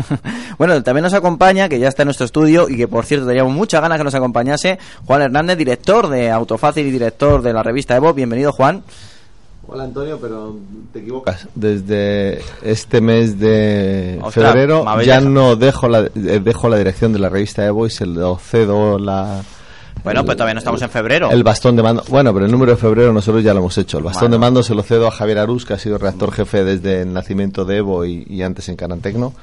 Bueno, 0.58 0.82
también 0.82 1.02
nos 1.02 1.12
acompaña, 1.12 1.68
que 1.68 1.78
ya 1.78 1.88
está 1.88 2.02
en 2.02 2.06
nuestro 2.06 2.24
estudio 2.24 2.68
y 2.68 2.76
que 2.76 2.88
por 2.88 3.04
cierto 3.04 3.26
teníamos 3.26 3.52
muchas 3.52 3.82
ganas 3.82 3.98
que 3.98 4.04
nos 4.04 4.14
acompañase, 4.14 4.78
Juan 5.04 5.22
Hernández, 5.22 5.58
director 5.58 6.08
de 6.08 6.30
Autofácil 6.30 6.86
y 6.86 6.90
director 6.90 7.42
de 7.42 7.52
la 7.52 7.62
revista 7.62 7.96
Evo. 7.96 8.14
Bienvenido, 8.14 8.52
Juan. 8.52 8.82
Hola 9.68 9.84
Antonio, 9.84 10.18
pero 10.20 10.56
te 10.92 11.00
equivocas. 11.00 11.48
Desde 11.54 12.40
este 12.62 13.00
mes 13.00 13.38
de 13.38 14.18
Ostras, 14.22 14.52
febrero 14.52 14.84
ya 15.02 15.20
no 15.20 15.56
dejo 15.56 15.88
la, 15.88 16.02
eh, 16.02 16.40
dejo 16.42 16.68
la 16.68 16.78
dirección 16.78 17.12
de 17.12 17.18
la 17.18 17.28
revista 17.28 17.66
Evo 17.66 17.86
y 17.86 17.90
se 17.90 18.06
lo 18.06 18.36
cedo 18.38 18.98
la... 18.98 19.42
Bueno, 20.06 20.24
pues 20.24 20.36
todavía 20.36 20.54
no 20.54 20.58
estamos 20.58 20.80
en 20.82 20.90
febrero. 20.90 21.30
El 21.30 21.42
bastón 21.42 21.76
de 21.76 21.82
mando. 21.82 22.02
Bueno, 22.08 22.32
pero 22.32 22.46
el 22.46 22.52
número 22.52 22.72
de 22.72 22.78
febrero 22.78 23.12
nosotros 23.12 23.42
ya 23.44 23.52
lo 23.52 23.60
hemos 23.60 23.76
hecho. 23.76 23.98
El 23.98 24.04
bastón 24.04 24.28
Bueno. 24.30 24.34
de 24.36 24.38
mando 24.38 24.62
se 24.62 24.74
lo 24.74 24.82
cedo 24.82 25.06
a 25.06 25.10
Javier 25.10 25.38
Arús, 25.38 25.64
que 25.66 25.74
ha 25.74 25.78
sido 25.78 25.98
redactor 25.98 26.32
jefe 26.32 26.64
desde 26.64 27.02
el 27.02 27.12
nacimiento 27.12 27.64
de 27.64 27.76
Evo 27.78 28.04
y, 28.04 28.24
y 28.28 28.42
antes 28.42 28.68
en 28.68 28.76
Canantecno. 28.76 29.34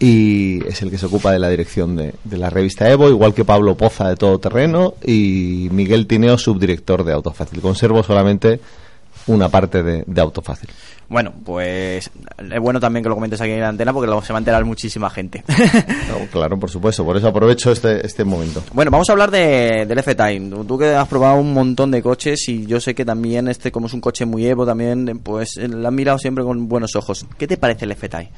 Y 0.00 0.64
es 0.66 0.80
el 0.82 0.90
que 0.90 0.98
se 0.98 1.06
ocupa 1.06 1.32
de 1.32 1.38
la 1.38 1.48
dirección 1.48 1.96
de, 1.96 2.14
de 2.24 2.36
la 2.38 2.50
revista 2.50 2.88
Evo, 2.90 3.08
igual 3.08 3.34
que 3.34 3.44
Pablo 3.44 3.76
Poza 3.76 4.08
de 4.08 4.16
Todo 4.16 4.38
Terreno 4.38 4.94
y 5.04 5.68
Miguel 5.72 6.06
Tineo, 6.06 6.38
subdirector 6.38 7.04
de 7.04 7.12
Autofácil. 7.12 7.60
Conservo 7.60 8.02
solamente 8.02 8.60
una 9.26 9.48
parte 9.48 9.82
de, 9.82 10.04
de 10.06 10.20
Autofácil. 10.20 10.70
Bueno, 11.08 11.32
pues 11.42 12.10
es 12.38 12.60
bueno 12.60 12.80
también 12.80 13.02
que 13.02 13.08
lo 13.08 13.14
comentes 13.14 13.40
aquí 13.40 13.52
en 13.52 13.60
la 13.60 13.68
antena 13.70 13.94
porque 13.94 14.10
lo- 14.10 14.20
se 14.20 14.32
va 14.32 14.38
a 14.38 14.40
enterar 14.40 14.64
muchísima 14.66 15.08
gente. 15.08 15.42
No, 16.08 16.26
claro, 16.30 16.58
por 16.58 16.70
supuesto. 16.70 17.04
Por 17.04 17.16
eso 17.16 17.28
aprovecho 17.28 17.72
este, 17.72 18.04
este 18.06 18.24
momento. 18.24 18.62
Bueno, 18.74 18.90
vamos 18.90 19.08
a 19.08 19.12
hablar 19.12 19.30
de, 19.30 19.86
del 19.86 19.98
F-Time. 19.98 20.64
Tú- 20.66 20.78
que 20.78 20.94
has 20.94 21.08
probado 21.08 21.40
un 21.40 21.52
montón 21.54 21.90
de 21.90 22.02
coches 22.02 22.46
y 22.48 22.66
yo 22.66 22.78
sé 22.80 22.94
que 22.94 23.04
también 23.06 23.48
este, 23.48 23.72
como 23.72 23.86
es 23.86 23.94
un 23.94 24.00
coche 24.02 24.26
muy 24.26 24.46
Evo, 24.46 24.66
también 24.66 25.20
pues 25.22 25.56
eh, 25.56 25.66
lo 25.68 25.86
has 25.88 25.94
mirado 25.94 26.18
siempre 26.18 26.44
con 26.44 26.68
buenos 26.68 26.94
ojos. 26.94 27.24
¿Qué 27.38 27.46
te 27.46 27.56
parece 27.56 27.86
el 27.86 27.92
F-Type? 27.92 28.30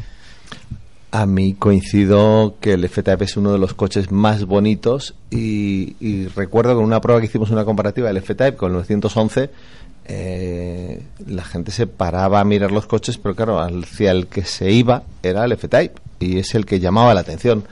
A 1.12 1.26
mí 1.26 1.54
coincido 1.54 2.54
que 2.61 2.74
el 2.74 2.85
F-Type 2.85 3.24
es 3.24 3.37
uno 3.37 3.50
de 3.52 3.59
los 3.59 3.74
coches 3.74 4.12
más 4.12 4.44
bonitos 4.44 5.16
y, 5.30 5.96
y 5.98 6.28
recuerdo 6.28 6.74
que 6.74 6.78
en 6.78 6.85
una 6.87 7.00
prueba 7.00 7.20
que 7.20 7.26
hicimos 7.26 7.50
una 7.50 7.64
comparativa 7.64 8.06
del 8.06 8.18
F-Type 8.18 8.56
con 8.56 8.68
el 8.70 8.74
911 8.74 9.50
eh, 10.12 11.00
la 11.24 11.44
gente 11.44 11.70
se 11.70 11.86
paraba 11.86 12.40
a 12.40 12.44
mirar 12.44 12.72
los 12.72 12.86
coches, 12.86 13.16
pero 13.16 13.36
claro, 13.36 13.60
hacia 13.60 14.10
el 14.10 14.26
que 14.26 14.42
se 14.42 14.72
iba 14.72 15.04
era 15.22 15.44
el 15.44 15.52
F-Type 15.52 15.94
y 16.18 16.38
es 16.38 16.56
el 16.56 16.66
que 16.66 16.80
llamaba 16.80 17.14
la 17.14 17.20
atención. 17.20 17.62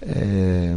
Eh, 0.00 0.74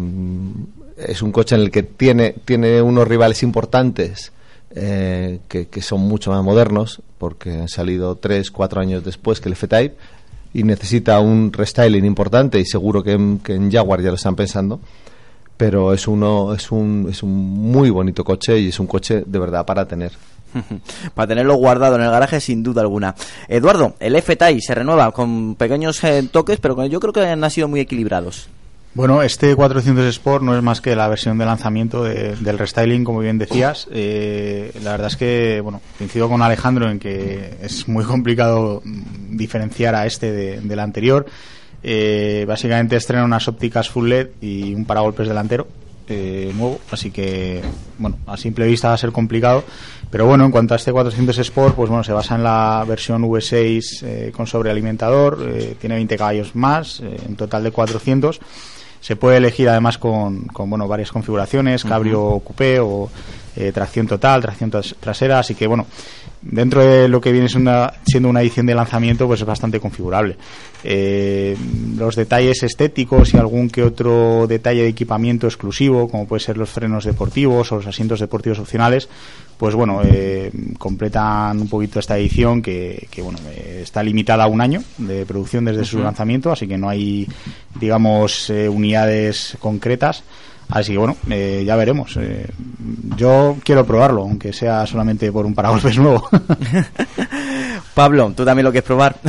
es 0.97 1.21
un 1.21 1.31
coche 1.31 1.55
en 1.55 1.61
el 1.61 1.71
que 1.71 1.83
tiene, 1.83 2.35
tiene 2.43 2.81
unos 2.81 3.07
rivales 3.07 3.41
importantes 3.41 4.33
eh, 4.71 5.39
que, 5.47 5.67
que 5.67 5.81
son 5.81 6.01
mucho 6.01 6.31
más 6.31 6.43
modernos 6.43 7.01
porque 7.17 7.53
han 7.53 7.69
salido 7.69 8.15
3, 8.15 8.51
4 8.51 8.81
años 8.81 9.05
después 9.05 9.39
que 9.39 9.47
el 9.47 9.53
F-Type 9.53 9.95
y 10.53 10.63
necesita 10.63 11.21
un 11.21 11.53
restyling 11.53 12.03
importante 12.03 12.59
y 12.59 12.65
seguro 12.65 13.01
que 13.01 13.13
en, 13.13 13.39
que 13.39 13.53
en 13.55 13.71
Jaguar 13.71 14.01
ya 14.01 14.09
lo 14.09 14.15
están 14.15 14.35
pensando 14.35 14.81
pero 15.55 15.93
es 15.93 16.07
uno 16.07 16.53
es 16.53 16.71
un 16.71 17.07
es 17.09 17.23
un 17.23 17.31
muy 17.31 17.89
bonito 17.89 18.23
coche 18.23 18.59
y 18.59 18.69
es 18.69 18.79
un 18.79 18.87
coche 18.87 19.23
de 19.25 19.39
verdad 19.39 19.65
para 19.65 19.87
tener 19.87 20.11
Para 21.13 21.27
tenerlo 21.27 21.55
guardado 21.55 21.95
en 21.95 22.01
el 22.03 22.11
garaje 22.11 22.39
sin 22.39 22.63
duda 22.63 22.81
alguna. 22.81 23.15
Eduardo, 23.47 23.95
el 23.99 24.15
F-Type 24.15 24.61
se 24.61 24.75
renueva 24.75 25.11
con 25.11 25.55
pequeños 25.55 26.03
eh, 26.03 26.27
toques, 26.31 26.59
pero 26.59 26.85
yo 26.85 26.99
creo 26.99 27.13
que 27.13 27.21
han 27.21 27.49
sido 27.51 27.67
muy 27.67 27.79
equilibrados. 27.79 28.49
Bueno, 28.93 29.21
este 29.21 29.55
400 29.55 30.05
Sport 30.05 30.43
no 30.43 30.57
es 30.57 30.63
más 30.63 30.81
que 30.81 30.95
la 30.95 31.07
versión 31.07 31.37
de 31.37 31.45
lanzamiento 31.45 32.03
de- 32.03 32.35
del 32.37 32.57
restyling, 32.57 33.03
como 33.03 33.19
bien 33.19 33.37
decías. 33.37 33.87
Eh, 33.91 34.71
la 34.83 34.91
verdad 34.91 35.07
es 35.07 35.15
que, 35.17 35.61
bueno, 35.61 35.81
coincido 35.99 36.27
con 36.27 36.41
Alejandro 36.41 36.89
en 36.89 36.97
que 36.97 37.57
es 37.61 37.87
muy 37.87 38.03
complicado 38.05 38.81
diferenciar 39.29 39.93
a 39.93 40.07
este 40.07 40.31
de- 40.31 40.61
del 40.61 40.79
anterior. 40.79 41.27
Eh, 41.83 42.45
básicamente 42.47 42.95
estrena 42.95 43.23
unas 43.23 43.47
ópticas 43.47 43.87
full 43.87 44.09
LED 44.09 44.29
y 44.41 44.73
un 44.73 44.85
paragolpes 44.85 45.27
delantero 45.27 45.67
eh, 46.09 46.51
nuevo, 46.55 46.79
así 46.89 47.11
que, 47.11 47.61
bueno, 47.99 48.17
a 48.25 48.35
simple 48.37 48.65
vista 48.65 48.87
va 48.87 48.93
a 48.95 48.97
ser 48.97 49.11
complicado. 49.11 49.63
Pero 50.09 50.25
bueno, 50.25 50.45
en 50.45 50.51
cuanto 50.51 50.73
a 50.73 50.77
este 50.77 50.91
400 50.91 51.37
Sport, 51.37 51.75
pues 51.75 51.89
bueno, 51.89 52.03
se 52.03 52.13
basa 52.13 52.35
en 52.35 52.43
la 52.43 52.85
versión 52.87 53.23
V6 53.23 54.03
eh, 54.03 54.31
con 54.35 54.47
sobrealimentador, 54.47 55.45
eh, 55.49 55.75
tiene 55.79 55.95
20 55.95 56.17
caballos 56.17 56.55
más, 56.55 57.01
eh, 57.01 57.17
en 57.25 57.35
total 57.35 57.63
de 57.63 57.71
400. 57.71 58.39
Se 59.01 59.15
puede 59.15 59.37
elegir 59.37 59.69
además 59.69 59.97
con, 59.97 60.45
con 60.47 60.69
bueno, 60.69 60.87
varias 60.87 61.11
configuraciones, 61.11 61.83
cabrio 61.83 62.23
o 62.23 62.39
coupé 62.39 62.79
o 62.79 63.09
eh, 63.57 63.71
tracción 63.73 64.07
total, 64.07 64.41
tracción 64.41 64.69
tras- 64.71 64.95
trasera, 64.99 65.39
así 65.39 65.55
que 65.55 65.67
bueno, 65.67 65.87
dentro 66.41 66.83
de 66.85 67.07
lo 67.07 67.19
que 67.19 67.31
viene 67.31 67.49
siendo 67.49 67.71
una, 67.71 67.93
siendo 68.05 68.29
una 68.29 68.41
edición 68.41 68.65
de 68.67 68.75
lanzamiento, 68.75 69.25
pues 69.27 69.41
es 69.41 69.45
bastante 69.47 69.79
configurable. 69.79 70.37
Eh, 70.83 71.57
los 71.97 72.15
detalles 72.15 72.61
estéticos 72.63 73.33
y 73.33 73.37
algún 73.37 73.69
que 73.69 73.83
otro 73.83 74.45
detalle 74.47 74.83
de 74.83 74.89
equipamiento 74.89 75.47
exclusivo, 75.47 76.07
como 76.07 76.27
puede 76.27 76.39
ser 76.39 76.57
los 76.57 76.69
frenos 76.69 77.03
deportivos 77.05 77.71
o 77.71 77.77
los 77.77 77.87
asientos 77.87 78.19
deportivos 78.19 78.59
opcionales, 78.59 79.09
pues 79.57 79.73
bueno, 79.73 80.01
eh, 80.05 80.51
completan 80.77 81.59
un 81.59 81.67
poquito 81.67 81.99
esta 81.99 82.15
edición 82.17 82.61
que, 82.61 83.07
que, 83.09 83.23
bueno, 83.23 83.39
eh, 83.49 83.79
está 83.83 84.03
limitada 84.03 84.43
a 84.43 84.47
un 84.47 84.61
año 84.61 84.83
de 84.99 85.25
producción 85.25 85.65
desde 85.65 85.83
su 85.83 85.97
lanzamiento, 85.99 86.51
así 86.51 86.67
que 86.67 86.77
no 86.77 86.87
hay, 86.89 87.27
digamos, 87.79 88.49
unidades 88.51 89.57
concretas. 89.59 90.23
Así 90.69 90.91
que 90.91 90.97
bueno, 90.97 91.15
eh, 91.29 91.63
ya 91.65 91.75
veremos. 91.77 92.17
Eh, 92.17 92.45
yo 93.15 93.55
quiero 93.63 93.85
probarlo, 93.85 94.21
aunque 94.23 94.51
sea 94.51 94.85
solamente 94.85 95.31
por 95.31 95.45
un 95.45 95.55
paragolpes 95.55 95.97
nuevo. 95.99 96.27
Pablo, 97.93 98.31
¿tú 98.35 98.45
también 98.45 98.65
lo 98.65 98.71
quieres 98.71 98.85
probar? 98.87 99.15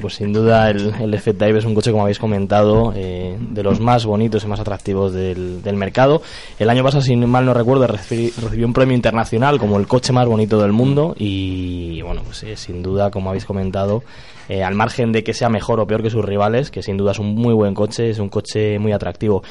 Pues 0.00 0.14
sin 0.16 0.30
duda 0.32 0.68
el, 0.70 0.92
el 1.00 1.14
F-Type 1.14 1.56
es 1.58 1.64
un 1.64 1.74
coche, 1.74 1.90
como 1.90 2.02
habéis 2.02 2.18
comentado, 2.18 2.92
eh, 2.94 3.36
de 3.40 3.62
los 3.62 3.80
más 3.80 4.04
bonitos 4.04 4.44
y 4.44 4.46
más 4.46 4.60
atractivos 4.60 5.12
del, 5.14 5.62
del 5.62 5.74
mercado. 5.76 6.20
El 6.58 6.68
año 6.68 6.84
pasado, 6.84 7.00
si 7.02 7.16
mal 7.16 7.46
no 7.46 7.54
recuerdo, 7.54 7.88
recibi- 7.88 8.32
recibió 8.36 8.66
un 8.66 8.74
premio 8.74 8.94
internacional 8.94 9.58
como 9.58 9.78
el 9.78 9.86
coche 9.86 10.12
más 10.12 10.26
bonito 10.28 10.60
del 10.60 10.72
mundo 10.72 11.14
y, 11.18 12.02
bueno, 12.02 12.20
pues 12.24 12.42
eh, 12.42 12.56
sin 12.56 12.82
duda, 12.82 13.10
como 13.10 13.30
habéis 13.30 13.46
comentado, 13.46 14.02
eh, 14.48 14.62
al 14.62 14.74
margen 14.74 15.12
de 15.12 15.24
que 15.24 15.34
sea 15.34 15.48
mejor 15.48 15.80
o 15.80 15.86
peor 15.86 16.02
que 16.02 16.10
sus 16.10 16.24
rivales, 16.24 16.70
que 16.70 16.82
sin 16.82 16.96
duda 16.96 17.12
es 17.12 17.18
un 17.18 17.34
muy 17.34 17.54
buen 17.54 17.74
coche, 17.74 18.10
es 18.10 18.18
un 18.18 18.28
coche 18.28 18.78
muy 18.78 18.92
atractivo. 18.92 19.42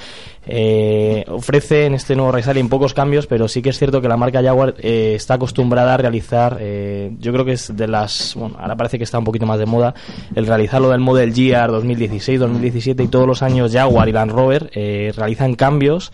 Eh, 0.47 1.25
ofrece 1.27 1.85
en 1.85 1.95
este 1.95 2.15
nuevo 2.15 2.31
restyling 2.31 2.69
pocos 2.69 2.93
cambios, 2.93 3.27
pero 3.27 3.47
sí 3.47 3.61
que 3.61 3.69
es 3.69 3.77
cierto 3.77 4.01
que 4.01 4.07
la 4.07 4.17
marca 4.17 4.41
Jaguar 4.41 4.75
eh, 4.79 5.13
está 5.15 5.35
acostumbrada 5.35 5.95
a 5.95 5.97
realizar, 5.97 6.59
yo 7.19 7.33
creo 7.33 7.45
que 7.45 7.53
es 7.53 7.75
de 7.75 7.87
las, 7.87 8.35
bueno, 8.35 8.55
ahora 8.59 8.75
parece 8.75 8.97
que 8.97 9.03
está 9.03 9.19
un 9.19 9.25
poquito 9.25 9.45
más 9.45 9.59
de 9.59 9.65
moda, 9.65 9.93
el 10.35 10.47
realizar 10.47 10.81
lo 10.81 10.89
del 10.89 10.99
Model 10.99 11.31
GR 11.33 11.71
2016, 11.71 12.39
2017 12.39 13.03
y 13.03 13.07
todos 13.07 13.27
los 13.27 13.41
años 13.41 13.71
Jaguar 13.71 14.09
y 14.09 14.11
Land 14.11 14.31
Rover 14.31 14.71
realizan 15.15 15.55
cambios 15.55 16.11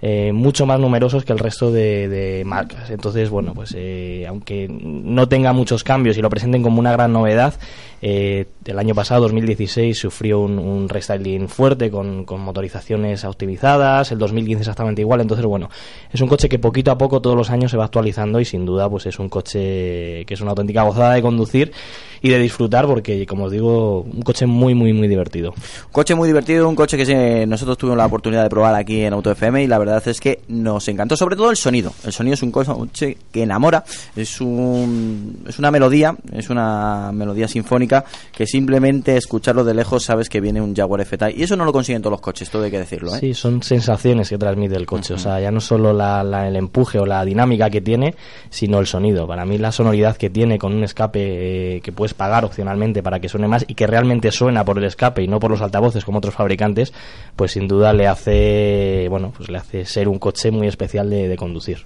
eh, 0.00 0.30
mucho 0.32 0.64
más 0.64 0.78
numerosos 0.78 1.24
que 1.24 1.32
el 1.32 1.40
resto 1.40 1.72
de, 1.72 2.08
de 2.08 2.44
marcas. 2.44 2.88
Entonces, 2.90 3.30
bueno, 3.30 3.52
pues 3.52 3.74
eh, 3.76 4.26
aunque 4.28 4.68
no 4.70 5.28
tenga 5.28 5.52
muchos 5.52 5.82
cambios 5.82 6.16
y 6.16 6.22
lo 6.22 6.30
presenten 6.30 6.62
como 6.62 6.78
una 6.78 6.92
gran 6.92 7.12
novedad, 7.12 7.54
eh, 8.00 8.46
el 8.64 8.78
año 8.78 8.94
pasado, 8.94 9.22
2016, 9.22 9.98
sufrió 9.98 10.40
un, 10.40 10.58
un 10.58 10.88
restyling 10.88 11.48
fuerte 11.48 11.90
con, 11.90 12.24
motorizaciones 12.38 13.24
optimizadas, 13.24 14.12
el 14.12 14.18
2015 14.18 14.60
exactamente 14.60 15.00
igual. 15.00 15.20
Entonces, 15.20 15.44
bueno, 15.46 15.68
es 16.12 16.20
un 16.20 16.28
coche 16.28 16.48
que 16.48 16.58
poquito 16.58 16.90
a 16.90 16.98
poco 16.98 17.20
todos 17.20 17.36
los 17.36 17.50
años 17.50 17.70
se 17.70 17.76
va 17.76 17.84
actualizando 17.84 18.40
y 18.40 18.44
sin 18.44 18.64
duda, 18.64 18.88
pues 18.88 19.06
es 19.06 19.18
un 19.18 19.28
coche 19.28 20.24
que 20.26 20.34
es 20.34 20.40
una 20.40 20.50
auténtica 20.50 20.82
gozada 20.82 21.14
de 21.14 21.22
conducir 21.22 21.72
y 22.20 22.28
de 22.28 22.38
disfrutar 22.38 22.86
porque, 22.86 23.26
como 23.26 23.44
os 23.44 23.52
digo, 23.52 24.00
un 24.00 24.22
coche 24.22 24.46
muy, 24.46 24.74
muy, 24.74 24.92
muy 24.92 25.08
divertido. 25.08 25.50
Un 25.50 25.92
coche 25.92 26.14
muy 26.14 26.28
divertido, 26.28 26.68
un 26.68 26.76
coche 26.76 26.96
que 26.96 27.46
nosotros 27.46 27.78
tuvimos 27.78 27.98
la 27.98 28.06
oportunidad 28.06 28.42
de 28.42 28.50
probar 28.50 28.74
aquí 28.74 29.02
en 29.02 29.12
Auto 29.12 29.30
FM 29.30 29.62
y 29.62 29.66
la 29.66 29.78
verdad 29.78 30.06
es 30.06 30.20
que 30.20 30.40
nos 30.48 30.86
encantó, 30.88 31.16
sobre 31.16 31.36
todo 31.36 31.50
el 31.50 31.56
sonido. 31.56 31.92
El 32.04 32.12
sonido 32.12 32.34
es 32.34 32.42
un 32.42 32.52
coche 32.52 33.16
que 33.32 33.42
enamora, 33.42 33.84
es, 34.14 34.40
un, 34.40 35.44
es 35.48 35.58
una 35.58 35.70
melodía, 35.70 36.16
es 36.32 36.50
una 36.50 37.10
melodía 37.12 37.48
sinfónica 37.48 37.87
que 38.32 38.46
simplemente 38.46 39.16
escucharlo 39.16 39.64
de 39.64 39.74
lejos 39.74 40.04
sabes 40.04 40.28
que 40.28 40.40
viene 40.40 40.60
un 40.60 40.74
Jaguar 40.74 41.00
F-Type 41.02 41.34
y 41.38 41.42
eso 41.42 41.56
no 41.56 41.64
lo 41.64 41.72
consiguen 41.72 42.02
todos 42.02 42.12
los 42.12 42.20
coches, 42.20 42.50
todo 42.50 42.64
hay 42.64 42.70
que 42.70 42.78
decirlo. 42.78 43.14
¿eh? 43.14 43.18
Sí, 43.20 43.34
son 43.34 43.62
sensaciones 43.62 44.28
que 44.28 44.38
transmite 44.38 44.76
el 44.76 44.86
coche. 44.86 45.14
O 45.14 45.18
sea, 45.18 45.40
ya 45.40 45.50
no 45.50 45.60
solo 45.60 45.92
la, 45.92 46.22
la- 46.22 46.48
el 46.48 46.56
empuje 46.56 46.98
o 46.98 47.06
la 47.06 47.24
dinámica 47.24 47.70
que 47.70 47.80
tiene, 47.80 48.14
sino 48.50 48.78
el 48.80 48.86
sonido. 48.86 49.26
Para 49.26 49.44
mí 49.44 49.58
la 49.58 49.72
sonoridad 49.72 50.16
que 50.16 50.30
tiene 50.30 50.58
con 50.58 50.74
un 50.74 50.84
escape 50.84 51.76
eh, 51.76 51.80
que 51.80 51.92
puedes 51.92 52.14
pagar 52.14 52.44
opcionalmente 52.44 53.02
para 53.02 53.20
que 53.20 53.28
suene 53.28 53.48
más 53.48 53.64
y 53.68 53.74
que 53.74 53.86
realmente 53.86 54.30
suena 54.30 54.64
por 54.64 54.78
el 54.78 54.84
escape 54.84 55.22
y 55.22 55.28
no 55.28 55.40
por 55.40 55.50
los 55.50 55.60
altavoces 55.60 56.04
como 56.04 56.18
otros 56.18 56.34
fabricantes, 56.34 56.92
pues 57.36 57.52
sin 57.52 57.68
duda 57.68 57.92
le 57.92 58.06
hace, 58.06 59.06
bueno, 59.10 59.32
pues 59.36 59.48
le 59.48 59.58
hace 59.58 59.84
ser 59.84 60.08
un 60.08 60.18
coche 60.18 60.50
muy 60.50 60.66
especial 60.66 61.10
de, 61.10 61.28
de 61.28 61.36
conducir. 61.36 61.84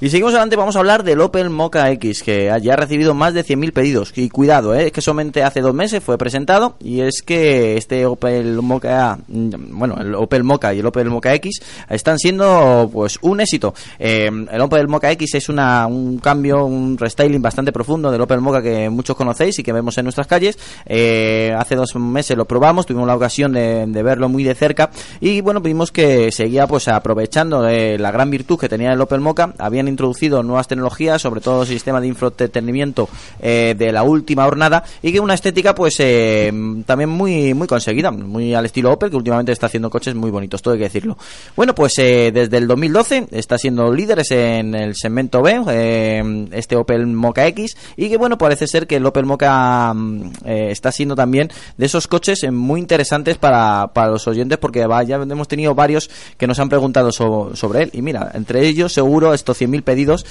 Y 0.00 0.08
seguimos 0.08 0.32
adelante, 0.32 0.56
vamos 0.56 0.76
a 0.76 0.78
hablar 0.78 1.02
del 1.04 1.20
Opel 1.20 1.50
Mocha 1.50 1.90
X, 1.92 2.22
que 2.22 2.50
ya 2.62 2.72
ha 2.72 2.76
recibido 2.76 3.14
más 3.14 3.34
de 3.34 3.44
100.000 3.44 3.72
pedidos. 3.72 4.12
Y 4.16 4.28
cuidado, 4.30 4.74
¿eh? 4.74 4.86
es 4.86 4.92
que 4.92 5.00
solamente 5.00 5.39
hace 5.42 5.60
dos 5.60 5.74
meses 5.74 6.02
fue 6.02 6.18
presentado 6.18 6.76
y 6.80 7.00
es 7.00 7.22
que 7.22 7.76
este 7.76 8.06
Opel 8.06 8.60
Mocha, 8.62 9.18
bueno, 9.28 9.96
el 10.00 10.14
Opel 10.14 10.44
Mocha 10.44 10.72
y 10.74 10.80
el 10.80 10.86
Opel 10.86 11.10
Mocha 11.10 11.34
X 11.34 11.60
están 11.88 12.18
siendo 12.18 12.88
pues 12.92 13.18
un 13.22 13.40
éxito. 13.40 13.74
Eh, 13.98 14.30
el 14.50 14.60
Opel 14.60 14.88
Mocha 14.88 15.10
X 15.12 15.34
es 15.34 15.48
una, 15.48 15.86
un 15.86 16.18
cambio, 16.18 16.64
un 16.64 16.96
restyling 16.98 17.42
bastante 17.42 17.72
profundo 17.72 18.10
del 18.10 18.20
Opel 18.20 18.40
Mocha 18.40 18.62
que 18.62 18.88
muchos 18.90 19.16
conocéis 19.16 19.58
y 19.58 19.62
que 19.62 19.72
vemos 19.72 19.96
en 19.98 20.04
nuestras 20.04 20.26
calles. 20.26 20.58
Eh, 20.86 21.54
hace 21.56 21.76
dos 21.76 21.94
meses 21.96 22.36
lo 22.36 22.44
probamos, 22.44 22.86
tuvimos 22.86 23.06
la 23.06 23.16
ocasión 23.16 23.52
de, 23.52 23.86
de 23.86 24.02
verlo 24.02 24.28
muy 24.28 24.44
de 24.44 24.54
cerca 24.54 24.90
y 25.20 25.40
bueno, 25.40 25.60
vimos 25.60 25.92
que 25.92 26.32
seguía 26.32 26.66
pues 26.66 26.88
aprovechando 26.88 27.68
eh, 27.68 27.98
la 27.98 28.10
gran 28.10 28.30
virtud 28.30 28.58
que 28.58 28.68
tenía 28.68 28.92
el 28.92 29.00
Opel 29.00 29.20
Mocha. 29.20 29.52
Habían 29.58 29.88
introducido 29.88 30.42
nuevas 30.42 30.68
tecnologías, 30.68 31.22
sobre 31.22 31.40
todo 31.40 31.62
el 31.62 31.68
sistema 31.68 32.00
de 32.00 32.08
infoentretenimiento 32.08 33.08
eh, 33.40 33.74
de 33.76 33.92
la 33.92 34.02
última 34.02 34.46
hornada 34.46 34.84
y 35.02 35.12
que 35.12 35.20
una 35.20 35.29
estética 35.34 35.74
pues 35.74 35.96
eh, 35.98 36.52
también 36.86 37.08
muy 37.10 37.54
muy 37.54 37.66
conseguida, 37.66 38.10
muy 38.10 38.54
al 38.54 38.66
estilo 38.66 38.92
Opel 38.92 39.10
que 39.10 39.16
últimamente 39.16 39.52
está 39.52 39.66
haciendo 39.66 39.90
coches 39.90 40.14
muy 40.14 40.30
bonitos, 40.30 40.62
todo 40.62 40.74
hay 40.74 40.78
que 40.78 40.84
decirlo. 40.84 41.16
Bueno, 41.56 41.74
pues 41.74 41.94
eh, 41.98 42.30
desde 42.32 42.56
el 42.58 42.66
2012 42.66 43.28
está 43.30 43.58
siendo 43.58 43.92
líderes 43.92 44.30
en 44.30 44.74
el 44.74 44.94
segmento 44.94 45.42
B, 45.42 45.60
eh, 45.70 46.48
este 46.52 46.76
Opel 46.76 47.06
Mocha 47.06 47.46
X 47.48 47.76
y 47.96 48.08
que 48.08 48.16
bueno, 48.16 48.38
parece 48.38 48.66
ser 48.66 48.86
que 48.86 48.96
el 48.96 49.06
Opel 49.06 49.26
Mocha 49.26 49.92
mm, 49.94 50.32
está 50.44 50.92
siendo 50.92 51.14
también 51.14 51.50
de 51.76 51.86
esos 51.86 52.06
coches 52.08 52.40
muy 52.50 52.80
interesantes 52.80 53.36
para, 53.38 53.90
para 53.92 54.10
los 54.10 54.26
oyentes 54.28 54.58
porque 54.58 54.86
va, 54.86 55.02
ya 55.02 55.16
hemos 55.16 55.48
tenido 55.48 55.74
varios 55.74 56.10
que 56.36 56.46
nos 56.46 56.58
han 56.58 56.68
preguntado 56.68 57.12
so- 57.12 57.50
sobre 57.54 57.82
él 57.84 57.90
y 57.92 58.02
mira, 58.02 58.30
entre 58.34 58.66
ellos 58.66 58.92
seguro 58.92 59.34
estos 59.34 59.60
100.000 59.60 59.82
pedidos 59.82 60.24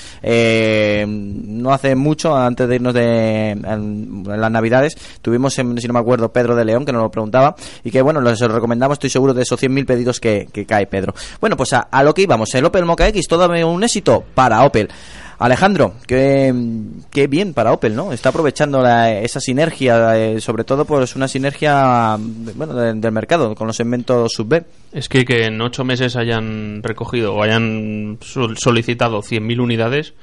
no 1.08 1.74
hace 1.74 1.96
mucho 1.96 2.36
antes 2.36 2.68
de 2.68 2.76
irnos 2.76 2.94
de 2.94 3.58
las 4.26 4.52
navidades 4.52 4.89
tuvimos 5.22 5.54
si 5.54 5.64
no 5.64 5.94
me 5.94 6.00
acuerdo 6.00 6.32
Pedro 6.32 6.56
de 6.56 6.66
León 6.66 6.86
que 6.86 6.92
nos 6.94 7.02
lo 7.02 7.12
preguntaba 7.12 7.56
y 7.84 7.92
que 7.92 8.02
bueno 8.02 8.22
les 8.22 8.40
recomendamos 8.40 8.96
estoy 8.96 9.10
seguro 9.10 9.34
de 9.34 9.44
esos 9.44 9.62
100.000 9.62 9.86
pedidos 9.86 10.20
que, 10.20 10.48
cae 10.68 10.88
Pedro 10.88 11.14
bueno 11.42 11.58
pues 11.58 11.74
a, 11.74 11.88
lo 12.04 12.14
que 12.14 12.22
íbamos 12.24 12.54
el 12.56 12.66
Opel 12.66 12.86
Mocha 12.86 13.08
X 13.10 13.28
todavía 13.28 13.66
un 13.66 13.84
éxito 13.84 14.24
para 14.36 14.64
Opel 14.66 14.90
Alejandro, 15.42 15.94
qué, 16.06 16.54
qué 17.12 17.28
bien 17.28 17.54
para 17.54 17.72
Opel, 17.72 17.96
¿no? 17.96 18.12
Está 18.12 18.28
aprovechando 18.28 18.86
esa 18.86 19.40
sinergia, 19.40 20.18
eh, 20.18 20.42
sobre 20.42 20.66
todo 20.66 20.84
pues 20.84 21.16
una 21.16 21.30
sinergia 21.30 22.18
bueno, 22.56 22.74
de- 22.74 22.94
del 22.96 23.12
mercado 23.14 23.56
con 23.56 23.66
los 23.68 23.78
segmentos 23.78 24.34
sub-B. 24.34 24.66
Es 24.92 25.08
que 25.08 25.24
que 25.24 25.46
en 25.46 25.62
ocho 25.62 25.86
meses 25.86 26.18
hayan 26.18 26.84
recogido 26.84 27.36
o 27.36 27.42
hayan 27.42 28.18
sol- 28.20 28.58
solicitado 28.58 29.22
100.000 29.22 29.62
unidades 29.62 30.14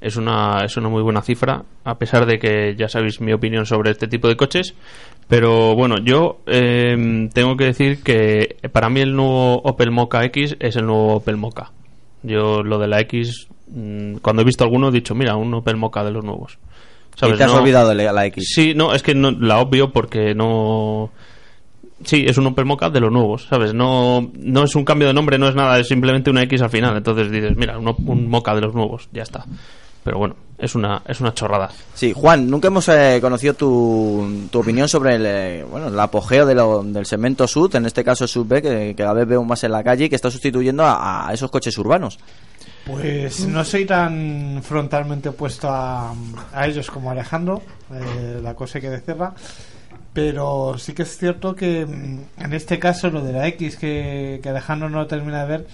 es 0.00 0.16
una, 0.16 0.64
es 0.64 0.76
una 0.76 0.88
muy 0.88 1.02
buena 1.02 1.22
cifra, 1.22 1.62
a 1.84 1.98
pesar 1.98 2.26
de 2.26 2.38
que 2.38 2.74
ya 2.76 2.88
sabéis 2.88 3.20
mi 3.20 3.32
opinión 3.32 3.66
sobre 3.66 3.90
este 3.90 4.08
tipo 4.08 4.28
de 4.28 4.36
coches. 4.36 4.74
Pero 5.28 5.74
bueno, 5.76 5.96
yo 6.02 6.40
eh, 6.46 7.28
tengo 7.32 7.56
que 7.56 7.64
decir 7.64 8.02
que 8.02 8.56
para 8.72 8.88
mí 8.90 9.00
el 9.00 9.14
nuevo 9.14 9.56
Opel 9.62 9.90
Mocha 9.92 10.24
X 10.24 10.56
es 10.58 10.74
el 10.76 10.86
nuevo 10.86 11.16
Opel 11.16 11.36
Mocha. 11.36 11.70
Yo 12.22 12.62
lo 12.62 12.78
de 12.78 12.88
la 12.88 13.00
X, 13.00 13.46
mm, 13.68 14.16
cuando 14.16 14.42
he 14.42 14.44
visto 14.44 14.64
alguno, 14.64 14.88
he 14.88 14.92
dicho, 14.92 15.14
mira, 15.14 15.36
un 15.36 15.54
Opel 15.54 15.76
Mocha 15.76 16.02
de 16.02 16.10
los 16.10 16.24
nuevos. 16.24 16.58
Y 17.22 17.32
te 17.36 17.44
has 17.44 17.52
No- 17.52 17.58
olvidado 17.60 17.90
de 17.90 17.94
la 17.96 18.12
la 18.12 18.26
X. 18.26 18.52
Sí, 18.54 18.72
no, 18.74 18.92
es 18.94 19.02
que 19.02 19.14
no, 19.14 19.30
la 19.30 19.58
obvio 19.60 19.92
porque 19.92 20.34
no... 20.34 21.10
Sí, 22.02 22.24
es 22.26 22.38
un 22.38 22.46
Opel 22.46 22.64
Mocha 22.64 22.88
de 22.88 22.98
los 22.98 23.12
nuevos, 23.12 23.46
¿sabes? 23.48 23.74
No, 23.74 24.30
no 24.34 24.64
es 24.64 24.74
un 24.74 24.84
cambio 24.84 25.06
de 25.08 25.14
nombre, 25.14 25.38
no 25.38 25.46
es 25.48 25.54
nada, 25.54 25.78
es 25.78 25.86
simplemente 25.86 26.30
una 26.30 26.42
X 26.44 26.62
al 26.62 26.70
final. 26.70 26.96
Entonces 26.96 27.30
dices, 27.30 27.54
mira, 27.56 27.78
un, 27.78 27.94
un 28.06 28.28
Mocha 28.28 28.54
de 28.54 28.62
los 28.62 28.74
nuevos, 28.74 29.08
ya 29.12 29.22
está. 29.22 29.44
Pero 30.10 30.18
bueno, 30.18 30.34
es 30.58 30.74
una, 30.74 31.02
es 31.06 31.20
una 31.20 31.32
chorrada. 31.34 31.70
Sí, 31.94 32.12
Juan, 32.12 32.50
nunca 32.50 32.66
hemos 32.66 32.88
eh, 32.88 33.20
conocido 33.20 33.54
tu, 33.54 34.48
tu 34.50 34.58
opinión 34.58 34.88
sobre 34.88 35.14
el, 35.14 35.24
eh, 35.24 35.64
bueno, 35.70 35.86
el 35.86 36.00
apogeo 36.00 36.44
de 36.46 36.56
lo- 36.56 36.82
del 36.82 37.06
segmento 37.06 37.46
SUV, 37.46 37.76
en 37.76 37.86
este 37.86 38.02
caso 38.02 38.26
SUV, 38.26 38.54
que, 38.60 38.70
que 38.88 38.94
cada 38.96 39.12
vez 39.12 39.28
veo 39.28 39.44
más 39.44 39.62
en 39.62 39.70
la 39.70 39.84
calle 39.84 40.06
y 40.06 40.08
que 40.08 40.16
está 40.16 40.28
sustituyendo 40.28 40.84
a, 40.84 41.28
a 41.28 41.32
esos 41.32 41.48
coches 41.48 41.78
urbanos. 41.78 42.18
Pues 42.84 43.46
no 43.46 43.64
soy 43.64 43.84
tan 43.84 44.60
frontalmente 44.64 45.28
opuesto 45.28 45.68
a, 45.70 46.12
a 46.52 46.66
ellos 46.66 46.90
como 46.90 47.12
Alejandro, 47.12 47.62
eh, 47.92 48.40
la 48.42 48.54
cosa 48.54 48.78
hay 48.78 48.82
que 48.82 48.90
decirla, 48.90 49.32
pero 50.12 50.74
sí 50.76 50.92
que 50.92 51.02
es 51.02 51.16
cierto 51.16 51.54
que 51.54 51.86
mm, 51.86 52.42
en 52.42 52.52
este 52.52 52.80
caso 52.80 53.10
lo 53.10 53.22
de 53.22 53.32
la 53.32 53.46
X 53.46 53.76
que, 53.76 54.40
que 54.42 54.48
Alejandro 54.48 54.90
no 54.90 55.06
termina 55.06 55.42
de 55.44 55.48
ver, 55.58 55.66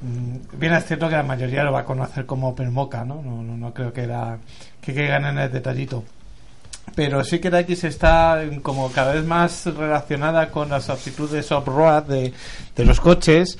bien 0.00 0.72
es 0.74 0.86
cierto 0.86 1.08
que 1.08 1.16
la 1.16 1.22
mayoría 1.22 1.64
lo 1.64 1.72
va 1.72 1.80
a 1.80 1.84
conocer 1.84 2.26
como 2.26 2.50
Opel 2.50 2.70
Mocha, 2.70 3.04
¿no? 3.04 3.22
No, 3.22 3.42
no, 3.42 3.56
no 3.56 3.74
creo 3.74 3.92
que, 3.92 4.06
la, 4.06 4.38
que 4.80 4.94
caigan 4.94 5.26
en 5.26 5.38
el 5.38 5.52
detallito. 5.52 6.04
Pero 6.94 7.22
sí 7.24 7.38
que 7.38 7.50
la 7.50 7.60
X 7.60 7.84
está 7.84 8.42
mm, 8.50 8.60
como 8.60 8.90
cada 8.90 9.12
vez 9.12 9.24
más 9.24 9.66
relacionada 9.66 10.50
con 10.50 10.68
las 10.70 10.88
aptitudes 10.90 11.50
off-road 11.52 12.04
de, 12.04 12.32
de 12.74 12.84
los 12.84 13.00
coches, 13.00 13.58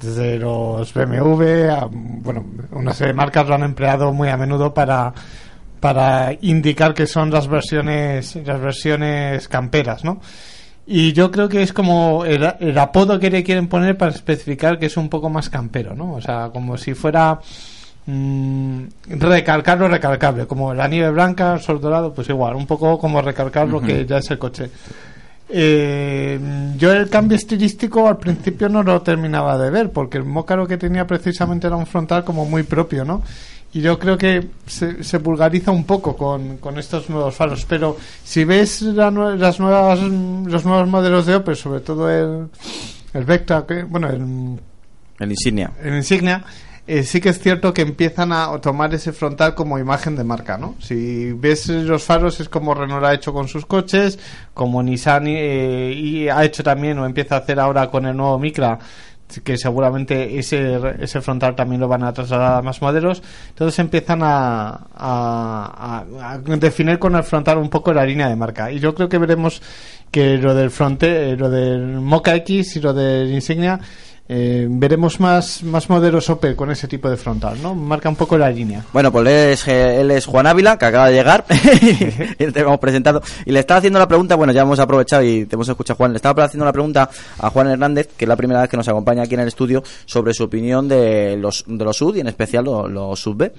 desde 0.00 0.38
los 0.38 0.92
BMW, 0.94 1.70
a, 1.70 1.88
bueno, 1.90 2.44
una 2.72 2.92
serie 2.94 3.12
de 3.12 3.16
marcas 3.16 3.48
lo 3.48 3.54
han 3.54 3.64
empleado 3.64 4.12
muy 4.12 4.28
a 4.28 4.36
menudo 4.36 4.72
para 4.72 5.12
para 5.80 6.32
indicar 6.40 6.92
que 6.92 7.06
son 7.06 7.30
las 7.30 7.46
versiones 7.46 8.34
las 8.44 8.60
versiones 8.60 9.48
camperas, 9.48 10.04
¿no? 10.04 10.20
Y 10.90 11.12
yo 11.12 11.30
creo 11.30 11.50
que 11.50 11.62
es 11.62 11.74
como 11.74 12.24
el, 12.24 12.50
el 12.60 12.78
apodo 12.78 13.20
que 13.20 13.28
le 13.28 13.44
quieren 13.44 13.68
poner 13.68 13.98
para 13.98 14.10
especificar 14.10 14.78
que 14.78 14.86
es 14.86 14.96
un 14.96 15.10
poco 15.10 15.28
más 15.28 15.50
campero, 15.50 15.94
¿no? 15.94 16.14
O 16.14 16.20
sea, 16.22 16.48
como 16.50 16.78
si 16.78 16.94
fuera 16.94 17.38
mm, 18.06 18.82
recalcar 19.10 19.78
lo 19.78 19.86
recalcable, 19.88 20.46
como 20.46 20.72
la 20.72 20.88
nieve 20.88 21.10
blanca, 21.10 21.52
el 21.52 21.60
sol 21.60 21.78
dorado, 21.78 22.14
pues 22.14 22.30
igual, 22.30 22.56
un 22.56 22.66
poco 22.66 22.98
como 22.98 23.20
recalcar 23.20 23.68
lo 23.68 23.82
que 23.82 24.06
ya 24.06 24.16
es 24.16 24.30
el 24.30 24.38
coche. 24.38 24.70
eh, 25.50 26.40
yo 26.78 26.90
el 26.92 27.10
cambio 27.10 27.36
estilístico 27.36 28.08
al 28.08 28.16
principio 28.16 28.70
no 28.70 28.82
lo 28.82 29.02
terminaba 29.02 29.58
de 29.58 29.70
ver, 29.70 29.90
porque 29.90 30.16
el 30.16 30.24
Mocha 30.24 30.56
lo 30.56 30.66
que 30.66 30.78
tenía 30.78 31.06
precisamente 31.06 31.66
era 31.66 31.76
un 31.76 31.86
frontal 31.86 32.24
como 32.24 32.46
muy 32.46 32.62
propio, 32.62 33.04
¿no? 33.04 33.22
Y 33.72 33.82
yo 33.82 33.98
creo 33.98 34.16
que 34.16 34.48
se, 34.66 35.04
se 35.04 35.18
vulgariza 35.18 35.70
un 35.70 35.84
poco 35.84 36.16
con, 36.16 36.56
con 36.56 36.78
estos 36.78 37.10
nuevos 37.10 37.34
faros, 37.34 37.66
pero 37.66 37.96
si 38.24 38.44
ves 38.44 38.80
la 38.82 39.10
las 39.10 39.60
nuevas, 39.60 40.00
los 40.00 40.64
nuevos 40.64 40.88
modelos 40.88 41.26
de 41.26 41.36
Opel, 41.36 41.56
sobre 41.56 41.80
todo 41.80 42.10
el, 42.10 42.48
el 43.12 43.24
Vectra, 43.24 43.66
que, 43.66 43.82
bueno, 43.82 44.08
el, 44.08 44.58
El 45.18 45.30
insignia. 45.30 45.72
el 45.82 45.96
Insignia, 45.96 46.44
eh, 46.86 47.02
sí 47.02 47.20
que 47.20 47.28
es 47.28 47.38
cierto 47.38 47.74
que 47.74 47.82
empiezan 47.82 48.32
a 48.32 48.58
tomar 48.62 48.94
ese 48.94 49.12
frontal 49.12 49.54
como 49.54 49.78
imagen 49.78 50.16
de 50.16 50.24
marca, 50.24 50.56
¿no? 50.56 50.74
Si 50.80 51.32
ves 51.32 51.68
los 51.68 52.02
faros 52.02 52.40
es 52.40 52.48
como 52.48 52.72
Renault 52.72 53.04
ha 53.04 53.12
hecho 53.12 53.34
con 53.34 53.46
sus 53.48 53.66
coches, 53.66 54.18
como 54.54 54.82
Nissan 54.82 55.26
eh, 55.26 55.92
y 55.94 56.28
ha 56.30 56.42
hecho 56.44 56.62
también 56.62 56.98
o 56.98 57.04
empieza 57.04 57.34
a 57.34 57.40
hacer 57.40 57.60
ahora 57.60 57.90
con 57.90 58.06
el 58.06 58.16
nuevo 58.16 58.38
Micra, 58.38 58.78
que 59.44 59.56
seguramente 59.58 60.38
ese, 60.38 60.80
ese 61.00 61.20
frontal 61.20 61.54
también 61.54 61.80
lo 61.80 61.88
van 61.88 62.02
a 62.02 62.12
trasladar 62.12 62.58
a 62.58 62.62
más 62.62 62.80
modelos. 62.80 63.22
Entonces 63.50 63.78
empiezan 63.78 64.20
a, 64.22 64.86
a- 64.94 66.04
a- 66.20 66.38
definir 66.56 66.98
con 66.98 67.14
el 67.14 67.22
frontal 67.22 67.58
un 67.58 67.68
poco 67.68 67.92
la 67.92 68.04
línea 68.04 68.28
de 68.28 68.36
marca. 68.36 68.70
Y 68.72 68.78
yo 68.78 68.94
creo 68.94 69.08
que 69.08 69.18
veremos 69.18 69.60
que 70.10 70.38
lo 70.38 70.54
del 70.54 70.70
fronte, 70.70 71.30
eh, 71.30 71.36
lo 71.36 71.50
del 71.50 72.00
Mocha 72.00 72.34
X 72.36 72.76
y 72.76 72.80
lo 72.80 72.94
del 72.94 73.30
Insignia 73.32 73.78
eh, 74.30 74.66
veremos 74.70 75.20
más, 75.20 75.62
más 75.62 75.88
modelos 75.88 76.28
Opel 76.28 76.54
con 76.54 76.70
ese 76.70 76.86
tipo 76.86 77.08
de 77.08 77.16
frontal, 77.16 77.56
¿no? 77.62 77.74
Marca 77.74 78.08
un 78.10 78.16
poco 78.16 78.36
la 78.36 78.50
línea. 78.50 78.84
Bueno, 78.92 79.10
pues 79.10 79.26
él 79.26 79.32
es, 79.52 79.68
él 79.68 80.10
es 80.10 80.26
Juan 80.26 80.46
Ávila, 80.46 80.76
que 80.76 80.84
acaba 80.84 81.08
de 81.08 81.14
llegar, 81.14 81.46
y 82.38 82.46
te 82.52 82.60
hemos 82.60 82.78
presentado. 82.78 83.22
Y 83.46 83.52
le 83.52 83.60
estaba 83.60 83.78
haciendo 83.78 83.98
la 83.98 84.06
pregunta, 84.08 84.34
bueno, 84.36 84.52
ya 84.52 84.62
hemos 84.62 84.78
aprovechado 84.80 85.22
y 85.22 85.46
te 85.46 85.56
hemos 85.56 85.68
escuchado, 85.68 85.96
Juan. 85.96 86.12
Le 86.12 86.16
estaba 86.16 86.44
haciendo 86.44 86.64
la 86.66 86.72
pregunta 86.72 87.08
a 87.38 87.50
Juan 87.50 87.68
Hernández, 87.68 88.08
que 88.16 88.24
es 88.26 88.28
la 88.28 88.36
primera 88.36 88.60
vez 88.60 88.68
que 88.68 88.76
nos 88.76 88.88
acompaña 88.88 89.22
aquí 89.22 89.34
en 89.34 89.40
el 89.40 89.48
estudio, 89.48 89.82
sobre 90.04 90.34
su 90.34 90.44
opinión 90.44 90.88
de 90.88 91.36
los, 91.38 91.64
de 91.66 91.84
los 91.84 91.96
SUD 91.96 92.16
y 92.16 92.20
en 92.20 92.26
especial 92.28 92.64
los, 92.64 92.90
los 92.90 93.18
sub-B. 93.20 93.50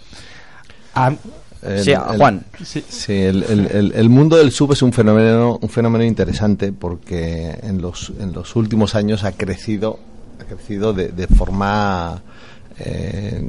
El- 1.61 1.83
Sí, 1.83 1.91
el- 1.91 1.97
Juan. 2.17 2.45
Sí, 2.63 2.83
el, 3.13 3.43
el- 3.43 3.67
el- 3.71 3.91
el 3.93 4.09
mundo 4.09 4.37
del 4.37 4.51
sub 4.51 4.71
es 4.71 4.81
un 4.81 4.93
fenómeno, 4.93 5.59
un 5.61 5.67
fenómeno 5.69 6.05
interesante 6.05 6.71
porque 6.71 7.57
en 7.63 7.81
los, 7.81 8.13
en 8.19 8.31
los 8.31 8.55
últimos 8.55 8.95
años 8.95 9.25
ha 9.25 9.33
crecido, 9.33 9.99
crecido 10.49 10.91
de, 10.93 11.27
forma 11.27 12.21
eh, 12.79 13.41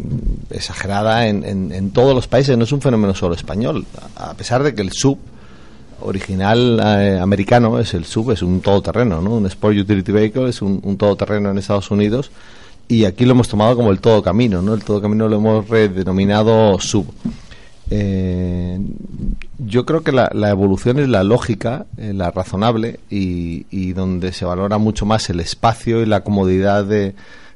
exagerada 0.51 1.27
en, 1.27 1.45
en- 1.45 1.73
en 1.73 1.91
todos 1.91 2.15
los 2.15 2.29
países. 2.29 2.57
No 2.57 2.65
es 2.65 2.73
un 2.73 2.81
fenómeno 2.81 3.15
solo 3.15 3.35
español, 3.35 3.85
a 4.17 4.35
pesar 4.35 4.63
de 4.63 4.75
que 4.75 4.83
el 4.83 4.93
sub 4.93 5.19
original 6.03 6.81
eh, 6.83 7.19
americano 7.21 7.79
es 7.79 7.93
el 7.95 8.05
sub, 8.05 8.31
es 8.31 8.43
un 8.43 8.61
todoterreno, 8.61 9.21
¿no? 9.21 9.33
Un 9.37 9.47
Sport 9.47 9.77
Utility 9.77 10.13
Vehicle 10.13 10.49
es 10.49 10.63
un, 10.63 10.81
un 10.83 10.97
todoterreno 10.97 11.51
en 11.51 11.59
Estados 11.59 11.91
Unidos 11.91 12.31
y 12.89 13.05
aquí 13.05 13.25
lo 13.25 13.33
hemos 13.33 13.49
tomado 13.49 13.77
como 13.77 13.91
el 13.91 14.01
todo 14.01 14.23
camino, 14.23 14.63
¿no? 14.63 14.75
El 14.75 14.83
todo 14.83 15.01
camino 15.03 15.29
lo 15.29 15.37
hemos 15.37 15.69
redenominado 15.69 16.79
sub. 16.81 17.07
Eh, 17.93 18.79
yo 19.59 19.85
creo 19.85 20.03
que 20.03 20.13
la, 20.13 20.31
evolución 20.49 20.99
es 21.01 21.09
la 21.09 21.25
lógica, 21.25 21.87
eh, 21.97 22.13
la 22.15 22.31
razonable 22.31 23.01
y, 23.11 23.67
y 23.71 23.93
donde 23.93 24.33
se 24.33 24.45
valora 24.45 24.79
mucho 24.79 25.07
más 25.07 25.29
el 25.31 25.41
espacio 25.41 26.01
y 26.03 26.07
la 26.07 26.23
comodidad 26.23 26.85
de, 26.85 27.15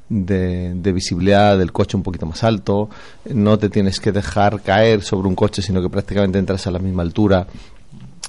de, 0.09 0.73
de 0.75 0.91
visibilidad 0.91 1.57
del 1.57 1.71
coche 1.71 1.95
un 1.97 2.03
poquito 2.03 2.25
más 2.25 2.43
alto. 2.43 2.89
No 3.33 3.57
te 3.57 3.69
tienes 3.69 3.99
que 3.99 4.11
dejar 4.11 4.61
caer 4.61 5.01
sobre 5.03 5.27
un 5.27 5.35
coche, 5.35 5.61
sino 5.61 5.81
que 5.81 5.89
prácticamente 5.89 6.37
entras 6.37 6.67
a 6.67 6.71
la 6.71 6.79
misma 6.79 7.03
altura 7.03 7.47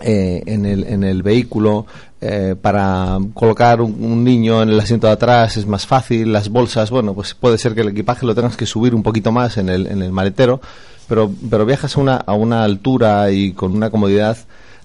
eh, 0.00 0.42
en, 0.46 0.64
el, 0.66 0.84
en 0.84 1.04
el 1.04 1.22
vehículo. 1.22 1.86
eh, 2.20 2.54
para 2.60 3.18
colocar 3.34 3.80
un, 3.82 4.02
un 4.02 4.24
niño 4.24 4.62
en 4.62 4.70
el 4.70 4.80
asiento 4.80 5.06
de 5.06 5.12
atrás 5.14 5.56
es 5.56 5.66
más 5.66 5.86
fácil. 5.86 6.32
Las 6.32 6.48
bolsas, 6.48 6.90
bueno, 6.90 7.14
pues 7.14 7.34
puede 7.34 7.58
ser 7.58 7.74
que 7.74 7.82
el 7.82 7.88
equipaje 7.88 8.24
lo 8.26 8.34
tengas 8.34 8.56
que 8.56 8.64
subir 8.66 8.94
un 8.94 9.02
poquito 9.02 9.32
más 9.32 9.58
en 9.58 9.68
el, 9.68 9.86
en 9.86 10.02
el 10.02 10.12
maletero, 10.12 10.60
pero, 11.08 11.30
pero 11.50 11.64
viajas 11.66 11.96
a 11.96 12.00
una, 12.00 12.16
a 12.16 12.34
una 12.34 12.64
altura 12.64 13.30
y 13.30 13.52
con 13.52 13.72
una 13.74 13.90
comodidad 13.90 14.36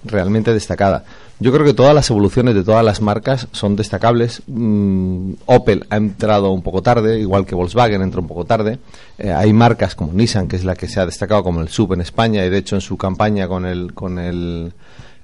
realmente 0.04 0.54
destacada. 0.54 1.04
Yo 1.40 1.52
creo 1.52 1.66
que 1.66 1.74
todas 1.74 1.96
las 1.96 2.08
evoluciones 2.12 2.54
de 2.54 2.64
todas 2.64 2.86
las 2.86 3.02
marcas 3.02 3.48
son 3.52 3.76
destacables. 3.76 4.44
Mm, 4.48 5.34
Opel 5.48 5.86
ha 5.90 5.98
entrado 5.98 6.52
un 6.52 6.62
poco 6.62 6.84
tarde, 6.84 7.20
igual 7.20 7.46
que 7.48 7.56
Volkswagen 7.56 8.02
entró 8.04 8.22
un 8.22 8.28
poco 8.28 8.46
tarde. 8.46 8.78
Eh, 9.18 9.32
hay 9.32 9.52
marcas 9.52 9.96
como 9.96 10.14
Nissan, 10.14 10.48
que 10.48 10.56
es 10.56 10.64
la 10.64 10.76
que 10.76 10.88
se 10.88 11.00
ha 11.00 11.06
destacado 11.08 11.44
como 11.44 11.62
el 11.62 11.70
sub 11.70 11.94
en 11.94 12.02
España, 12.02 12.46
y 12.46 12.50
de 12.52 12.58
hecho 12.60 12.76
en 12.76 12.82
su 12.82 12.96
campaña 12.96 13.48
con 13.48 13.66
el, 13.66 13.94
con 13.96 14.20
el, 14.20 14.72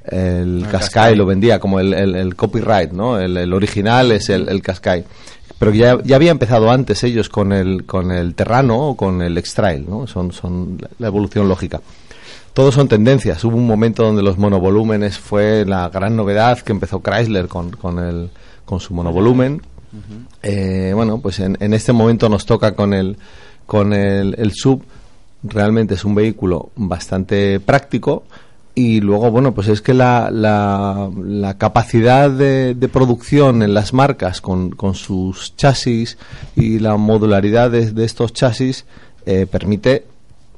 el 0.05 0.63
El 0.63 0.67
Qashqai. 0.71 1.15
lo 1.15 1.27
vendía 1.27 1.59
como 1.59 1.79
el, 1.79 1.93
el- 1.93 2.15
el 2.15 2.35
copyright, 2.35 2.91
¿no? 2.93 3.19
El, 3.19 3.37
el 3.37 3.53
original 3.53 4.11
es 4.11 4.29
el, 4.29 4.49
el 4.49 4.61
Qashqai. 4.63 5.03
Pero 5.59 5.73
ya, 5.73 5.97
ya 6.03 6.15
había 6.15 6.31
empezado 6.31 6.69
antes 6.69 7.03
ellos 7.03 7.29
con 7.29 7.51
el, 7.51 7.85
con 7.85 8.11
el 8.11 8.35
Terrano 8.35 8.89
o 8.89 8.95
con 8.97 9.21
el 9.21 9.37
X-Trail, 9.39 9.85
¿no? 9.89 10.05
Son, 10.07 10.31
son 10.31 10.77
la- 10.99 11.07
evolución 11.07 11.47
lógica. 11.47 11.81
Todos 12.53 12.75
son 12.75 12.87
tendencias. 12.87 13.43
Hubo 13.43 13.55
un 13.57 13.65
momento 13.67 14.03
donde 14.03 14.21
los 14.23 14.37
monovolúmenes 14.37 15.17
fue 15.17 15.65
la 15.65 15.89
gran 15.89 16.15
novedad 16.15 16.59
que 16.59 16.71
empezó 16.71 17.01
Chrysler 17.01 17.47
con, 17.47 17.71
con, 17.71 17.99
el, 17.99 18.29
con 18.65 18.79
su 18.79 18.93
monovolumen. 18.93 19.61
Eh, 20.43 20.91
bueno, 20.93 21.19
pues 21.19 21.39
en, 21.39 21.57
en 21.59 21.73
este 21.73 21.91
momento 21.93 22.29
nos 22.29 22.45
toca 22.45 22.73
con 22.75 22.93
el, 22.93 23.17
con 23.65 23.93
el, 23.93 24.35
el 24.37 24.51
sub. 24.53 24.83
Realmente 25.43 25.93
es 25.95 26.05
un 26.05 26.13
vehículo 26.15 26.69
bastante 26.75 27.59
práctico. 27.59 28.23
Y 28.79 29.01
luego, 29.01 29.31
bueno, 29.31 29.55
pues 29.55 29.69
es 29.69 29.81
que 29.81 29.95
la, 29.95 30.29
la, 30.31 31.09
la 31.17 31.57
capacidad 31.57 32.29
de, 32.29 32.75
de 32.75 32.87
producción 32.87 33.63
en 33.63 33.73
las 33.73 33.91
marcas 33.91 34.39
con, 34.39 34.69
con 34.69 34.93
sus 34.93 35.55
chasis 35.55 36.19
y 36.55 36.77
la 36.77 36.95
modularidad 36.95 37.71
de, 37.71 37.91
de 37.91 38.05
estos 38.05 38.33
chasis 38.33 38.85
eh, 39.25 39.47
permite 39.49 40.05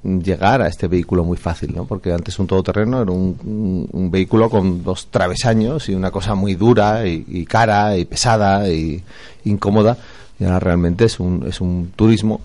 llegar 0.04 0.62
a 0.62 0.68
este 0.68 0.88
vehículo 0.90 1.24
muy 1.24 1.38
fácil, 1.38 1.74
¿no? 1.74 1.86
Porque 1.86 2.12
antes 2.12 2.38
un 2.40 2.48
todoterreno 2.48 3.02
era 3.04 3.12
un, 3.12 3.88
un- 3.94 4.12
vehículo 4.12 4.50
con 4.50 4.84
dos 4.84 5.08
travesaños 5.10 5.88
y 5.88 5.96
una 5.96 6.12
cosa 6.12 6.36
muy 6.36 6.56
dura 6.56 7.08
y, 7.08 7.24
y 7.26 7.46
cara 7.46 7.96
y 7.98 8.04
pesada 8.04 8.68
y 8.70 9.02
incómoda. 9.46 9.98
Y 10.40 10.44
ahora 10.44 10.60
realmente 10.60 11.06
es 11.06 11.22
un, 11.22 11.46
es 11.48 11.62
un 11.62 11.94
turismo 11.96 12.42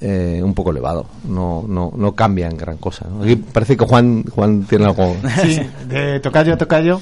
eh, 0.00 0.40
un 0.42 0.54
poco 0.54 0.70
elevado. 0.70 1.06
No, 1.24 1.64
no, 1.68 1.92
no 1.94 2.14
cambia 2.14 2.48
en 2.48 2.56
gran 2.56 2.78
cosa. 2.78 3.06
Aquí 3.22 3.36
parece 3.36 3.76
que 3.76 3.84
Juan, 3.84 4.24
Juan 4.24 4.64
tiene 4.64 4.86
algo. 4.86 5.16
Sí, 5.42 5.60
de 5.88 6.20
tocayo 6.20 6.54
a 6.54 6.56
tocayo. 6.56 7.00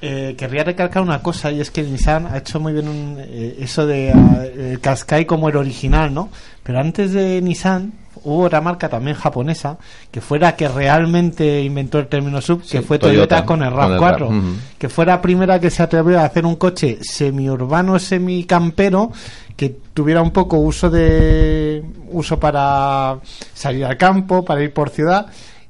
Eh, 0.00 0.36
querría 0.38 0.62
recalcar 0.62 1.02
una 1.02 1.22
cosa 1.22 1.50
y 1.50 1.60
es 1.60 1.72
que 1.72 1.82
Nissan 1.82 2.26
ha 2.26 2.38
hecho 2.38 2.60
muy 2.60 2.72
bien 2.72 2.86
un, 2.86 3.16
eh, 3.18 3.56
eso 3.58 3.84
de 3.84 4.12
ah, 4.12 4.44
el 4.44 5.26
como 5.26 5.48
el 5.48 5.56
original, 5.56 6.14
¿no? 6.14 6.28
Pero 6.62 6.78
antes 6.78 7.12
de 7.12 7.42
Nissan 7.42 7.92
hubo 8.24 8.44
otra 8.44 8.60
marca 8.60 8.88
también 8.88 9.16
japonesa 9.16 9.78
que 10.10 10.20
fue 10.20 10.38
la 10.38 10.56
que 10.56 10.68
realmente 10.68 11.62
inventó 11.62 11.98
el 11.98 12.08
término 12.08 12.40
sub, 12.40 12.62
que 12.62 12.82
fue 12.82 12.98
Toyota, 12.98 13.42
Toyota, 13.42 13.44
con 13.44 13.62
el 13.62 13.72
con 13.72 13.92
el 13.92 13.98
RAV4, 13.98 14.18
RAV, 14.18 14.22
ujú. 14.22 14.56
que 14.78 14.88
fue 14.88 15.06
la 15.06 15.20
primera 15.20 15.60
que 15.60 15.70
se 15.70 15.82
atrevió 15.82 16.20
a 16.20 16.24
hacer 16.24 16.46
un 16.46 16.56
coche 16.56 16.98
semiurbano, 17.00 17.98
semicampero 17.98 19.12
que 19.56 19.76
tuviera 19.92 20.22
un 20.22 20.30
poco 20.30 20.58
uso 20.58 20.88
de 20.88 21.82
uso 22.10 22.38
para 22.38 23.18
salir 23.54 23.84
al 23.84 23.96
campo, 23.96 24.44
para 24.44 24.62
ir 24.62 24.72
por 24.72 24.90
ciudad 24.90 25.26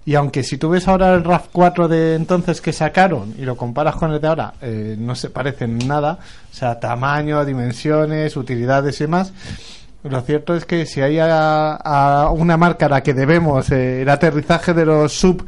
y 0.09 0.15
aunque 0.15 0.43
si 0.43 0.57
tú 0.57 0.71
ves 0.71 0.89
ahora 0.89 1.13
el 1.13 1.23
RAV4 1.23 1.87
de 1.87 2.15
entonces 2.15 2.63
que 2.63 2.73
sacaron 2.73 3.35
y 3.37 3.43
lo 3.43 3.59
comparas 3.59 3.95
con 3.97 4.11
el 4.11 4.19
de 4.19 4.27
ahora, 4.27 4.55
eh, 4.63 4.97
no 4.99 5.15
se 5.15 5.29
parecen 5.29 5.77
nada. 5.87 6.19
O 6.51 6.55
sea, 6.55 6.81
tamaño, 6.81 7.45
dimensiones, 7.45 8.35
utilidades 8.35 8.99
y 9.03 9.05
demás. 9.05 9.35
Lo 10.11 10.21
cierto 10.23 10.55
es 10.55 10.64
que 10.64 10.87
si 10.87 11.01
hay 11.01 11.18
a, 11.18 11.75
a 11.75 12.31
una 12.31 12.57
marca 12.57 12.87
a 12.87 12.88
la 12.88 13.03
que 13.03 13.14
debemos 13.14 13.71
eh, 13.71 14.03
el 14.03 14.09
aterrizaje 14.09 14.75
de 14.75 14.85
los 14.87 15.12
sub 15.12 15.44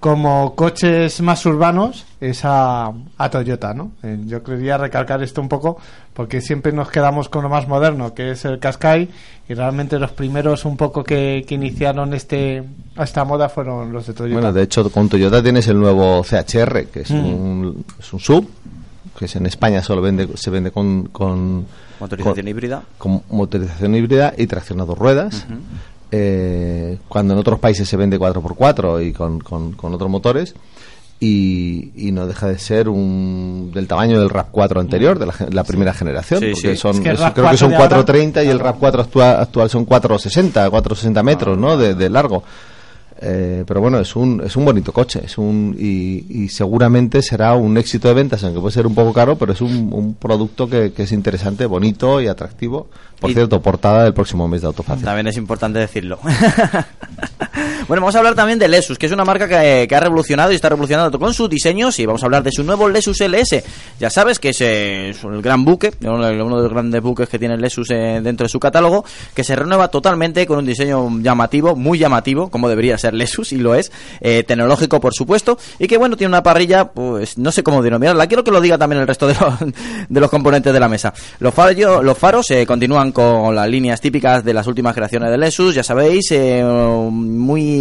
como 0.00 0.54
coches 0.54 1.20
más 1.22 1.44
urbanos 1.44 2.06
es 2.20 2.42
a, 2.44 2.92
a 3.16 3.30
Toyota, 3.30 3.74
¿no? 3.74 3.90
Eh, 4.04 4.16
yo 4.26 4.44
quería 4.44 4.78
recalcar 4.78 5.20
esto 5.24 5.40
un 5.40 5.48
poco 5.48 5.78
porque 6.14 6.40
siempre 6.40 6.70
nos 6.72 6.88
quedamos 6.88 7.28
con 7.28 7.42
lo 7.42 7.48
más 7.48 7.66
moderno, 7.66 8.14
que 8.14 8.30
es 8.30 8.44
el 8.44 8.60
Qashqai, 8.60 9.08
y 9.48 9.54
realmente 9.54 9.98
los 9.98 10.12
primeros 10.12 10.64
un 10.64 10.76
poco 10.76 11.02
que, 11.02 11.44
que 11.48 11.56
iniciaron 11.56 12.14
este 12.14 12.62
esta 12.96 13.24
moda 13.24 13.48
fueron 13.48 13.92
los 13.92 14.06
de 14.06 14.14
Toyota. 14.14 14.34
Bueno, 14.40 14.52
de 14.52 14.62
hecho, 14.62 14.88
con 14.90 15.08
Toyota 15.08 15.42
tienes 15.42 15.66
el 15.66 15.80
nuevo 15.80 16.22
CHR, 16.22 16.86
que 16.86 17.00
es, 17.00 17.10
Mm. 17.10 17.24
un, 17.34 17.84
es 17.98 18.12
un 18.12 18.20
sub, 18.20 18.48
que 19.18 19.24
es 19.26 19.36
en 19.36 19.46
España 19.46 19.82
solo 19.82 20.00
vende, 20.00 20.28
se 20.36 20.50
vende 20.50 20.70
con, 20.70 21.04
con 21.08 21.66
Motorización 22.00 22.36
con- 22.36 22.48
híbrida. 22.48 22.82
con 22.98 23.22
motorización 23.30 23.94
híbrida 23.96 24.32
y 24.38 24.46
tracción 24.46 24.80
a 24.80 24.84
dos 24.84 24.96
ruedas. 24.96 25.44
Eh, 26.10 26.98
cuando 27.08 27.34
en 27.34 27.40
otros 27.40 27.58
países 27.58 27.86
se 27.88 27.96
vende 27.96 28.18
4x4 28.18 29.06
y 29.06 29.12
con, 29.12 29.40
con, 29.40 29.72
con 29.72 29.92
otros 29.94 30.08
motores. 30.10 30.54
Y, 31.20 31.90
y 31.96 32.12
no 32.12 32.28
deja 32.28 32.46
de 32.46 32.58
ser 32.60 32.88
un 32.88 33.72
del 33.74 33.88
tamaño 33.88 34.20
del 34.20 34.30
RAV4 34.30 34.78
anterior, 34.78 35.18
de 35.18 35.26
la, 35.50 35.64
primera 35.64 35.92
generación, 35.92 36.38
Sí, 36.38 36.50
porque 36.52 36.70
sí. 36.70 36.76
son, 36.76 36.94
Es 36.94 37.00
que 37.00 37.08
el 37.08 37.14
eso 37.16 37.24
RAV4 37.24 37.32
creo 37.34 37.50
que 37.50 37.56
son 37.56 37.70
de 37.70 37.74
ahora- 37.76 37.88
430 37.88 38.44
y 38.44 38.48
el 38.48 38.60
RAV4 38.60 39.00
actual, 39.00 39.40
actual 39.40 39.68
son 39.68 39.84
460, 39.84 40.70
460 40.70 41.22
metros 41.24 41.58
¿no? 41.58 41.76
de, 41.76 41.94
de 41.96 42.08
largo. 42.08 42.44
Eh, 43.20 43.64
pero 43.66 43.80
bueno, 43.80 43.98
es 43.98 44.14
un, 44.14 44.40
es 44.46 44.54
un 44.54 44.64
bonito 44.64 44.92
coche 44.92 45.20
es 45.24 45.38
un, 45.38 45.74
y, 45.76 46.24
y 46.44 46.48
seguramente 46.50 47.20
será 47.20 47.54
un 47.54 47.76
éxito 47.76 48.06
de 48.06 48.14
ventas, 48.14 48.44
aunque 48.44 48.60
puede 48.60 48.72
ser 48.72 48.86
un 48.86 48.94
poco 48.94 49.12
caro, 49.12 49.36
pero 49.36 49.52
es 49.52 49.60
un, 49.60 49.92
un 49.92 50.14
producto 50.14 50.68
que, 50.70 50.92
que 50.92 51.02
es 51.02 51.10
interesante, 51.10 51.66
bonito 51.66 52.20
y 52.20 52.28
atractivo. 52.28 52.86
Por 53.18 53.30
Y- 53.30 53.34
cierto, 53.34 53.60
portada 53.60 54.04
del 54.04 54.14
próximo 54.14 54.46
mes 54.46 54.60
de 54.60 54.68
Autofácil. 54.68 55.04
También 55.04 55.26
es 55.26 55.36
importante 55.36 55.80
decirlo. 55.80 56.20
bueno, 57.88 58.02
vamos 58.02 58.14
a 58.14 58.18
hablar 58.18 58.34
también 58.34 58.58
de 58.58 58.68
Lexus, 58.68 58.98
que 58.98 59.06
es 59.06 59.12
una 59.12 59.24
marca 59.24 59.48
que, 59.48 59.88
ha 59.94 60.00
revolucionado 60.00 60.52
y 60.52 60.54
está 60.54 60.68
revolucionando 60.68 61.18
con 61.18 61.32
sus 61.34 61.48
diseños. 61.48 61.98
Y 61.98 62.06
vamos 62.06 62.22
a 62.22 62.26
hablar 62.26 62.42
de 62.42 62.52
su 62.52 62.62
nuevo 62.62 62.88
Lexus 62.88 63.18
LS. 63.20 63.64
Ya 63.98 64.10
sabes 64.10 64.38
que 64.38 64.50
es, 64.50 64.60
eh, 64.60 65.10
el 65.10 65.42
gran 65.42 65.64
buque, 65.64 65.92
uno 66.02 66.26
de 66.26 66.34
los 66.34 66.70
grandes 66.70 67.02
buques 67.02 67.28
que 67.28 67.38
tiene 67.38 67.54
el 67.54 67.60
Lexus 67.62 67.90
eh, 67.90 68.20
dentro 68.22 68.44
de 68.44 68.48
su 68.50 68.60
catálogo, 68.60 69.04
que 69.34 69.42
se 69.42 69.56
renueva 69.56 69.88
totalmente 69.88 70.46
con 70.46 70.58
un 70.58 70.66
diseño 70.66 71.08
llamativo, 71.20 71.74
muy 71.76 71.98
llamativo, 71.98 72.50
como 72.50 72.68
debería 72.68 72.98
ser 72.98 73.14
Lexus, 73.14 73.52
y 73.52 73.56
lo 73.56 73.74
es, 73.74 73.90
eh, 74.20 74.44
tecnológico 74.46 75.00
por 75.00 75.14
supuesto, 75.14 75.58
y 75.78 75.86
que 75.86 75.96
bueno, 75.96 76.16
tiene 76.16 76.28
una 76.28 76.42
parrilla, 76.42 76.84
pues 76.92 77.38
no 77.38 77.50
sé 77.52 77.62
cómo 77.62 77.82
denominarla, 77.82 78.26
quiero 78.26 78.44
que 78.44 78.50
lo 78.50 78.60
diga 78.60 78.76
también 78.76 79.00
el 79.00 79.08
resto 79.08 79.26
de 79.26 79.34
los, 79.34 79.54
de 80.08 80.20
los 80.20 80.30
componentes 80.30 80.72
de 80.72 80.80
la 80.80 80.88
mesa. 80.88 81.14
Los, 81.40 81.54
fallo- 81.54 82.02
los 82.02 82.18
faros 82.18 82.50
eh, 82.50 82.66
continúan 82.66 83.12
con 83.12 83.54
las 83.54 83.68
líneas 83.68 84.00
típicas 84.00 84.44
de 84.44 84.52
las 84.52 84.66
últimas 84.66 84.94
creaciones 84.94 85.30
de 85.30 85.38
Lexus, 85.38 85.74
ya 85.74 85.82
sabéis, 85.82 86.30
eh, 86.32 86.62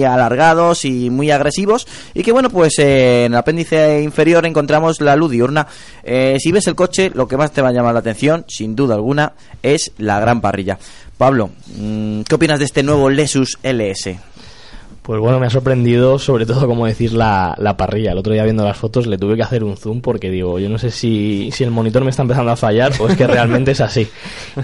alargados 0.03 0.85
y 0.85 1.09
muy 1.09 1.31
agresivos, 1.31 1.87
y 2.13 2.23
que 2.23 2.31
bueno, 2.31 2.49
pues 2.49 2.79
eh, 2.79 3.25
en 3.25 3.33
el 3.33 3.37
apéndice 3.39 4.01
inferior 4.01 4.45
encontramos 4.45 5.01
la 5.01 5.15
luz 5.15 5.31
diurna. 5.31 5.67
Eh, 6.03 6.37
si 6.39 6.51
ves 6.51 6.67
el 6.67 6.75
coche, 6.75 7.11
lo 7.13 7.27
que 7.27 7.37
más 7.37 7.51
te 7.51 7.61
va 7.61 7.69
a 7.69 7.73
llamar 7.73 7.93
la 7.93 7.99
atención, 7.99 8.45
sin 8.47 8.75
duda 8.75 8.95
alguna, 8.95 9.33
es 9.63 9.91
la 9.97 10.19
gran 10.19 10.41
parrilla. 10.41 10.77
Pablo, 11.17 11.49
mm, 11.77 12.21
¿qué 12.21 12.35
opinas 12.35 12.59
de 12.59 12.65
este 12.65 12.83
nuevo 12.83 13.09
Lexus 13.09 13.57
LS? 13.63 14.26
Pues 15.07 15.21
bueno, 15.21 15.39
me 15.39 15.47
ha 15.47 15.49
sorprendido 15.49 16.19
sobre 16.19 16.45
todo, 16.45 16.67
como 16.67 16.85
decís, 16.85 17.13
la, 17.13 17.55
la 17.59 17.77
parrilla. 17.77 18.11
El 18.11 18.17
otro 18.17 18.33
día 18.33 18.43
viendo 18.43 18.65
las 18.65 18.75
fotos 18.75 19.07
le 19.07 19.17
tuve 19.17 19.37
que 19.37 19.41
hacer 19.41 19.63
un 19.63 19.77
zoom 19.77 20.01
porque 20.01 20.29
digo, 20.29 20.59
yo 20.59 20.67
no 20.67 20.77
sé 20.77 20.91
si, 20.91 21.49
si 21.53 21.63
el 21.63 21.71
monitor 21.71 22.03
me 22.03 22.09
está 22.09 22.23
empezando 22.23 22.51
a 22.51 22.57
fallar 22.57 22.91
o 22.99 23.07
es 23.07 23.15
que 23.15 23.25
realmente 23.25 23.71
es 23.71 23.79
así. 23.79 24.05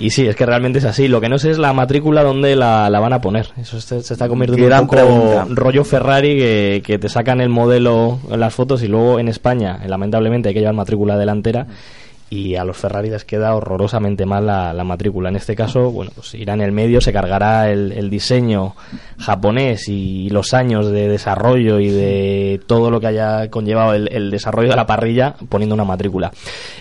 Y 0.02 0.10
sí, 0.10 0.28
es 0.28 0.36
que 0.36 0.46
realmente 0.46 0.80
es 0.80 0.86
así. 0.86 1.08
Lo 1.08 1.22
que 1.22 1.30
no 1.30 1.40
sé 1.40 1.52
es 1.52 1.60
la 1.60 1.72
matrícula 1.72 2.24
donde 2.24 2.58
la, 2.58 2.90
la 2.90 3.00
van 3.00 3.14
a 3.14 3.22
poner. 3.22 3.52
Eso 3.56 3.80
se, 3.80 4.04
se 4.04 4.14
está 4.14 4.28
convirtiendo 4.28 4.68
en 4.68 4.82
un 4.82 4.88
poco 4.88 4.98
pregunta. 4.98 5.46
rollo 5.50 5.86
Ferrari 5.86 6.38
que, 6.38 6.84
que 6.86 7.00
te 7.00 7.08
sacan 7.08 7.40
el 7.40 7.48
modelo 7.48 8.20
en 8.30 8.42
las 8.42 8.54
fotos 8.54 8.84
y 8.84 8.90
luego 8.90 9.20
en 9.20 9.30
España, 9.30 9.80
lamentablemente, 9.88 10.50
hay 10.50 10.54
que 10.56 10.60
llevar 10.60 10.76
matrícula 10.76 11.18
delantera. 11.18 11.68
Y 12.34 12.56
a 12.56 12.64
los 12.64 12.78
Ferrari 12.78 13.12
les 13.12 13.26
queda 13.26 13.54
horrorosamente 13.54 14.26
mal 14.26 14.48
la, 14.48 14.74
la 14.74 14.84
matrícula. 14.84 15.30
En 15.30 15.36
este 15.36 15.56
caso, 15.56 15.92
bueno, 15.92 16.12
pues 16.16 16.34
irá 16.34 16.56
en 16.56 16.62
el 16.62 16.72
medio, 16.72 17.00
se 17.00 17.14
cargará 17.14 17.70
el, 17.70 17.92
el 17.92 18.10
diseño 18.10 18.74
japonés 19.20 19.88
y 19.88 20.30
los 20.32 20.54
años 20.56 20.90
de 20.90 21.08
desarrollo 21.08 21.80
y 21.80 21.90
de 21.90 22.60
todo 22.66 22.90
lo 22.90 23.00
que 23.00 23.08
haya 23.08 23.50
conllevado 23.52 23.94
el, 23.94 24.10
el 24.12 24.32
desarrollo 24.32 24.70
de 24.70 24.76
la 24.76 24.88
parrilla 24.88 25.36
poniendo 25.48 25.76
una 25.76 25.84
matrícula. 25.84 26.32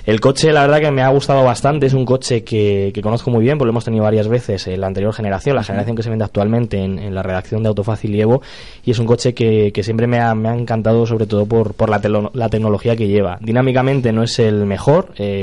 El 0.07 0.21
coche, 0.21 0.53
la 0.53 0.62
verdad 0.62 0.81
que 0.81 0.91
me 0.91 1.03
ha 1.03 1.09
gustado 1.09 1.45
bastante, 1.45 1.87
es 1.87 1.93
un 1.93 2.07
coche 2.07 2.43
que, 2.45 2.91
que 2.95 3.03
conozco 3.03 3.31
muy 3.31 3.43
bien, 3.45 3.59
porque 3.59 3.67
lo 3.67 3.73
hemos 3.73 3.85
tenido 3.85 4.05
varias 4.05 4.29
veces 4.29 4.67
en 4.69 4.81
la 4.81 4.87
anterior 4.87 5.12
generación, 5.12 5.55
la 5.55 5.65
generación 5.65 5.97
que 5.97 6.03
se 6.03 6.09
vende 6.09 6.25
actualmente 6.25 6.79
en, 6.79 6.99
en 6.99 7.15
la 7.15 7.23
redacción 7.23 7.62
de 7.62 7.69
Autofácil 7.69 8.15
y 8.15 8.21
Evo, 8.23 8.41
y 8.85 8.91
es 8.93 8.99
un 8.99 9.07
coche 9.07 9.35
que, 9.35 9.71
que 9.73 9.83
siempre 9.83 10.07
me 10.07 10.19
ha, 10.19 10.35
me 10.35 10.49
ha 10.49 10.55
encantado, 10.55 11.05
sobre 11.05 11.27
todo 11.27 11.45
por, 11.45 11.75
por 11.75 11.91
la, 11.91 12.01
telo- 12.01 12.31
la 12.33 12.49
tecnología 12.49 12.97
que 12.97 13.07
lleva. 13.07 13.38
Dinámicamente 13.41 14.12
no 14.12 14.23
es 14.23 14.38
el 14.38 14.65
mejor, 14.67 15.12
eh, 15.17 15.42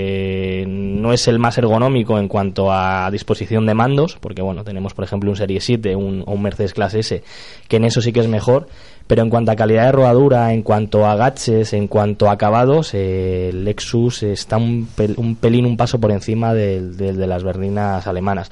no 0.67 1.13
es 1.13 1.27
el 1.27 1.39
más 1.39 1.57
ergonómico 1.57 2.17
en 2.19 2.27
cuanto 2.27 2.71
a 2.71 3.09
disposición 3.11 3.65
de 3.65 3.73
mandos, 3.73 4.17
porque 4.19 4.41
bueno, 4.41 4.63
tenemos 4.63 4.93
por 4.93 5.05
ejemplo 5.05 5.29
un 5.29 5.35
Serie 5.37 5.61
7 5.61 5.95
un, 5.95 6.23
o 6.25 6.31
un 6.33 6.41
Mercedes 6.41 6.73
Clase 6.73 6.99
S, 6.99 7.23
que 7.67 7.77
en 7.77 7.85
eso 7.85 8.01
sí 8.01 8.11
que 8.13 8.19
es 8.19 8.27
mejor, 8.27 8.67
pero 9.07 9.21
en 9.23 9.29
cuanto 9.29 9.51
a 9.51 9.55
calidad 9.55 9.85
de 9.85 9.91
rodadura, 9.91 10.53
en 10.53 10.61
cuanto 10.61 11.05
a 11.05 11.15
gaches, 11.15 11.73
en 11.73 11.87
cuanto 11.87 12.29
a 12.29 12.33
acabados, 12.33 12.93
eh, 12.93 13.49
el 13.49 13.65
Lexus 13.65 14.23
está 14.23 14.57
un, 14.57 14.87
pel- 14.95 15.17
un 15.17 15.35
pelín, 15.35 15.65
un 15.65 15.77
paso 15.77 15.99
por 15.99 16.11
encima 16.11 16.53
del- 16.53 16.95
del 16.97 17.17
de 17.17 17.27
las 17.27 17.43
berlinas 17.43 18.05
alemanas. 18.07 18.51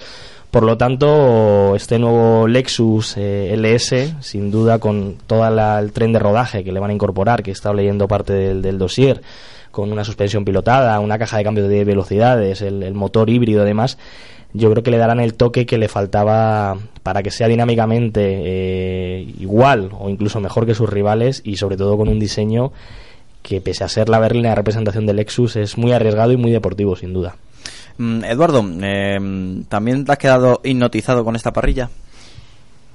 Por 0.50 0.64
lo 0.64 0.78
tanto, 0.78 1.76
este 1.76 2.00
nuevo 2.00 2.48
Lexus 2.48 3.16
eh, 3.18 3.54
LS, 3.58 4.16
sin 4.22 4.50
duda 4.50 4.80
con 4.80 5.16
todo 5.28 5.46
el 5.46 5.92
tren 5.92 6.14
de 6.14 6.20
rodaje 6.20 6.64
que 6.64 6.72
le 6.72 6.80
van 6.80 6.90
a 6.90 6.94
incorporar, 6.94 7.44
que 7.44 7.52
he 7.52 7.54
estado 7.54 7.76
leyendo 7.76 8.08
parte 8.08 8.32
del, 8.34 8.62
del 8.62 8.78
dossier, 8.80 9.22
con 9.78 9.92
una 9.92 10.04
suspensión 10.04 10.44
pilotada, 10.44 11.00
una 11.00 11.20
caja 11.20 11.38
de 11.38 11.44
cambio 11.44 11.68
de 11.68 11.84
velocidades, 11.84 12.64
el, 12.64 12.96
motor 12.96 13.30
híbrido 13.30 13.62
además, 13.62 14.00
yo 14.52 14.72
creo 14.72 14.82
que 14.82 14.90
le 14.90 14.98
darán 14.98 15.20
el 15.20 15.36
toque 15.36 15.68
que 15.68 15.78
le 15.78 15.88
faltaba 15.88 16.80
para 17.04 17.22
que 17.22 17.30
sea 17.30 17.48
dinámicamente 17.48 18.22
eh, 18.24 19.34
igual 19.40 19.92
o 20.00 20.10
incluso 20.10 20.40
mejor 20.40 20.66
que 20.66 20.74
sus 20.74 20.90
rivales 20.90 21.44
y 21.46 21.58
sobre 21.58 21.78
todo 21.78 21.96
con 21.96 22.08
un 22.08 22.18
diseño 22.18 22.72
que 23.44 23.62
pese 23.62 23.84
a 23.84 23.88
ser 23.88 24.10
la 24.10 24.18
berlina 24.18 24.56
representación 24.56 25.06
del 25.06 25.18
Lexus 25.18 25.56
es 25.58 25.78
muy 25.78 25.92
arriesgado 25.92 26.32
y 26.32 26.38
muy 26.38 26.50
deportivo 26.50 26.96
sin 26.96 27.14
duda. 27.14 27.36
Mm, 28.00 28.24
Eduardo, 28.24 28.66
eh, 28.82 29.62
¿también 29.70 30.06
te 30.06 30.12
has 30.12 30.18
quedado 30.18 30.60
hipnotizado 30.64 31.24
con 31.24 31.36
esta 31.36 31.54
parrilla? 31.54 31.92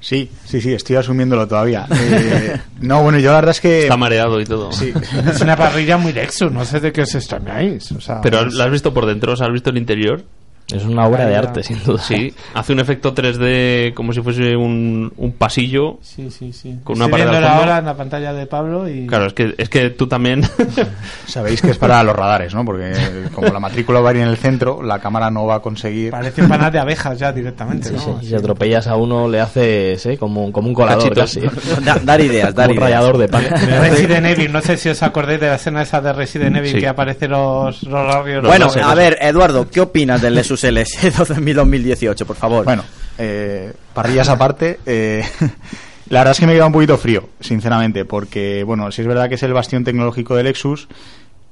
Sí, 0.03 0.29
sí, 0.45 0.61
sí, 0.61 0.73
estoy 0.75 0.97
asumiéndolo 0.97 1.47
todavía. 1.49 1.87
Eh, 1.91 2.61
no, 2.81 3.03
bueno, 3.05 3.19
yo 3.21 3.31
la 3.31 3.37
verdad 3.37 3.53
es 3.53 3.61
que... 3.61 3.83
Está 3.85 3.97
mareado 3.97 4.41
y 4.41 4.45
todo. 4.45 4.73
Sí. 4.73 4.93
Es 5.33 5.41
una 5.41 5.57
parrilla 5.57 5.97
muy 5.97 6.13
Lexus, 6.13 6.51
no 6.53 6.65
sé 6.65 6.81
de 6.81 6.93
qué 6.93 7.03
os 7.03 7.15
extrañáis. 7.15 7.91
O 7.93 8.01
sea, 8.01 8.21
Pero 8.21 8.47
es- 8.49 8.55
¿la 8.55 8.65
has 8.65 8.71
visto 8.73 8.93
por 8.93 9.07
dentro? 9.07 9.33
O 9.33 9.37
sea, 9.37 9.47
¿Has 9.47 9.53
visto 9.53 9.71
el 9.71 9.79
interior? 9.79 10.25
Es 10.73 10.85
una 10.85 11.07
obra 11.07 11.27
de 11.27 11.37
arte 11.37 11.63
sin 11.63 11.83
duda. 11.83 12.03
Sí, 12.03 12.33
hace 12.55 12.73
un 12.73 12.81
efecto 12.81 13.15
3D 13.15 13.95
como 13.95 14.13
si 14.13 14.21
fuese 14.21 14.57
un, 14.57 15.13
un 15.17 15.33
pasillo. 15.33 15.99
Sí, 16.03 16.31
sí, 16.31 16.53
sí. 16.53 16.77
Con 16.85 16.97
una 16.97 17.07
Estoy 17.07 17.21
pared 17.23 17.45
ahora 17.45 17.79
en 17.79 17.85
la 17.87 17.95
pantalla 17.97 18.33
de 18.33 18.47
Pablo 18.47 18.89
y... 18.89 19.07
Claro, 19.07 19.27
es 19.27 19.33
que, 19.35 19.55
es 19.59 19.69
que 19.69 19.91
tú 19.91 20.07
también. 20.07 20.43
Sabéis 21.27 21.63
que 21.63 21.71
es 21.71 21.79
para 21.79 22.03
los 22.03 22.15
radares, 22.15 22.55
¿no? 22.55 22.65
Porque 22.65 22.93
como 23.35 23.49
la 23.49 23.61
matrícula 23.61 24.01
va 24.01 24.11
a 24.11 24.15
ir 24.15 24.21
en 24.21 24.29
el 24.29 24.37
centro, 24.37 24.83
la 24.83 24.99
cámara 24.99 25.31
no 25.31 25.47
va 25.47 25.57
a 25.57 25.61
conseguir... 25.61 26.11
Parece 26.11 26.43
un 26.43 26.49
panal 26.49 26.73
de 26.73 26.79
abejas 26.79 27.19
ya 27.19 27.33
directamente, 27.33 27.89
Sí, 27.89 27.95
¿no? 27.95 28.21
sí. 28.21 28.27
Si 28.29 28.35
atropellas 28.35 28.87
a 28.87 28.97
uno 28.97 29.29
le 29.29 29.41
haces 29.41 30.05
¿eh? 30.07 30.17
como, 30.19 30.45
un- 30.47 30.53
como 30.53 30.69
un 30.69 30.75
colador 30.75 31.15
Cachitos. 31.15 31.53
casi. 31.53 31.83
Da- 31.85 32.01
dar 32.03 32.21
ideas, 32.21 32.55
dar 32.55 32.69
un 32.71 32.77
ideas. 32.77 32.91
rallador 32.91 33.19
de 33.19 33.29
pan. 33.29 33.45
Resident 33.51 34.27
Evil, 34.27 34.53
no 34.53 34.61
sé 34.61 34.77
si 34.77 34.89
os 34.89 35.03
acordáis 35.03 35.41
de 35.41 35.49
la 35.49 35.55
escena 35.57 35.83
esa 35.83 36.01
de 36.01 36.13
Resident 36.13 36.57
Evil 36.57 36.73
Sí. 36.73 36.79
que 36.79 36.89
aparecen 36.89 37.31
los, 37.31 37.83
los 37.83 38.07
radios. 38.07 38.45
Bueno, 38.45 38.69
sé, 38.69 38.81
a 38.81 38.95
ver, 38.95 39.19
Eduardo, 39.21 39.69
¿qué 39.69 39.81
opinas 39.81 40.21
del 40.23 40.35
Lexus 40.71 41.11
LS 41.11 41.55
2018, 41.55 42.27
por 42.27 42.37
favor? 42.37 42.65
Bueno, 42.65 42.85
eh, 43.19 43.73
parrillas 43.95 44.29
aparte, 44.29 44.81
eh, 44.87 45.25
la 46.09 46.21
verdad 46.21 46.33
es 46.33 46.41
que 46.41 46.47
me 46.47 46.55
queda 46.55 46.67
un 46.67 46.73
poquito 46.73 46.97
frío, 46.99 47.29
sinceramente, 47.41 48.05
porque, 48.05 48.65
bueno, 48.65 48.91
sí 48.93 49.03
es 49.03 49.09
verdad 49.09 49.29
que 49.29 49.35
es 49.37 49.43
el 49.43 49.53
bastión 49.53 49.85
tecnológico 49.85 50.37
de 50.37 50.45
Lexus, 50.45 50.89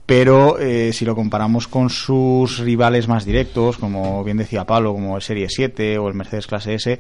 pero 0.06 0.58
eh, 0.58 0.92
si 0.92 1.04
lo 1.04 1.14
comparamos 1.14 1.68
con 1.68 1.88
sus 1.88 2.58
rivales 2.58 3.06
más 3.06 3.24
directos, 3.24 3.78
como 3.78 4.24
bien 4.24 4.38
decía 4.38 4.64
Pablo, 4.64 4.92
como 4.92 5.16
el 5.16 5.22
Serie 5.22 5.46
7 5.48 5.98
o 5.98 6.08
el 6.08 6.14
Mercedes 6.14 6.48
Clase 6.48 6.74
S, 6.74 6.98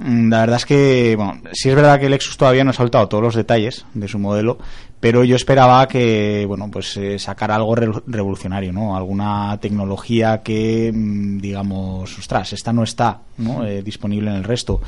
la 0.00 0.40
verdad 0.40 0.56
es 0.58 0.66
que, 0.66 1.14
bueno, 1.16 1.40
sí 1.52 1.68
es 1.68 1.74
verdad 1.74 1.98
que 1.98 2.08
Lexus 2.08 2.36
todavía 2.36 2.62
no 2.64 2.70
ha 2.70 2.74
soltado 2.74 3.08
todos 3.08 3.22
los 3.24 3.34
detalles 3.34 3.84
de 3.94 4.06
su 4.08 4.18
modelo, 4.18 4.58
pero 5.00 5.24
yo 5.24 5.34
esperaba 5.36 5.86
que, 5.88 6.44
bueno, 6.46 6.70
pues 6.70 6.96
eh, 6.96 7.18
sacara 7.18 7.56
algo 7.56 7.74
re- 7.74 8.02
revolucionario, 8.06 8.72
¿no? 8.72 8.96
Alguna 8.96 9.58
tecnología 9.60 10.42
que, 10.42 10.92
mm, 10.94 11.38
digamos, 11.38 12.16
ostras, 12.18 12.52
esta 12.52 12.72
no 12.72 12.84
está, 12.84 13.20
¿no? 13.38 13.64
Eh, 13.66 13.82
disponible 13.82 14.30
en 14.30 14.36
el 14.36 14.44
resto. 14.44 14.80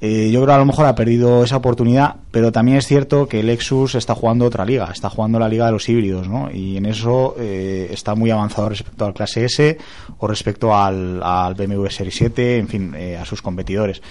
Eh, 0.00 0.30
yo 0.30 0.40
creo 0.40 0.48
que 0.48 0.52
a 0.52 0.58
lo 0.58 0.66
mejor 0.66 0.86
ha 0.86 0.94
perdido 0.94 1.44
esa 1.44 1.56
oportunidad, 1.56 2.16
pero 2.30 2.52
también 2.52 2.76
es 2.76 2.86
cierto 2.86 3.26
que 3.26 3.42
Lexus 3.42 3.94
está 3.94 4.14
jugando 4.14 4.44
otra 4.44 4.64
liga, 4.64 4.90
está 4.92 5.08
jugando 5.08 5.38
la 5.38 5.48
liga 5.48 5.66
de 5.66 5.72
los 5.72 5.88
híbridos, 5.88 6.28
¿no? 6.28 6.50
Y 6.50 6.76
en 6.76 6.86
eso 6.86 7.34
eh, 7.38 7.88
está 7.90 8.14
muy 8.14 8.30
avanzado 8.30 8.68
respecto 8.68 9.06
al 9.06 9.14
clase 9.14 9.44
S 9.44 9.78
o 10.18 10.26
respecto 10.26 10.74
al, 10.74 11.22
al 11.22 11.54
BMW 11.54 11.86
Serie 11.86 12.12
7, 12.12 12.58
en 12.58 12.68
fin, 12.68 12.94
eh, 12.96 13.16
a 13.16 13.24
sus 13.24 13.40
competidores. 13.40 14.02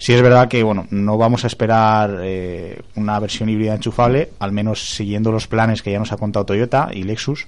Sí 0.00 0.14
es 0.14 0.22
verdad 0.22 0.48
que, 0.48 0.62
bueno, 0.62 0.86
no 0.88 1.18
vamos 1.18 1.44
a 1.44 1.46
esperar 1.46 2.20
eh, 2.22 2.80
una 2.96 3.20
versión 3.20 3.50
híbrida 3.50 3.74
enchufable, 3.74 4.30
al 4.38 4.50
menos 4.50 4.94
siguiendo 4.94 5.30
los 5.30 5.46
planes 5.46 5.82
que 5.82 5.92
ya 5.92 5.98
nos 5.98 6.10
ha 6.10 6.16
contado 6.16 6.46
Toyota 6.46 6.88
y 6.90 7.02
Lexus, 7.02 7.46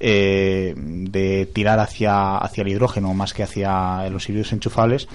eh, 0.00 0.74
de 0.76 1.46
tirar 1.46 1.78
hacia, 1.78 2.38
hacia 2.38 2.62
el 2.62 2.68
hidrógeno 2.70 3.14
más 3.14 3.32
que 3.32 3.44
hacia 3.44 4.10
los 4.10 4.28
híbridos 4.28 4.52
enchufables. 4.52 5.06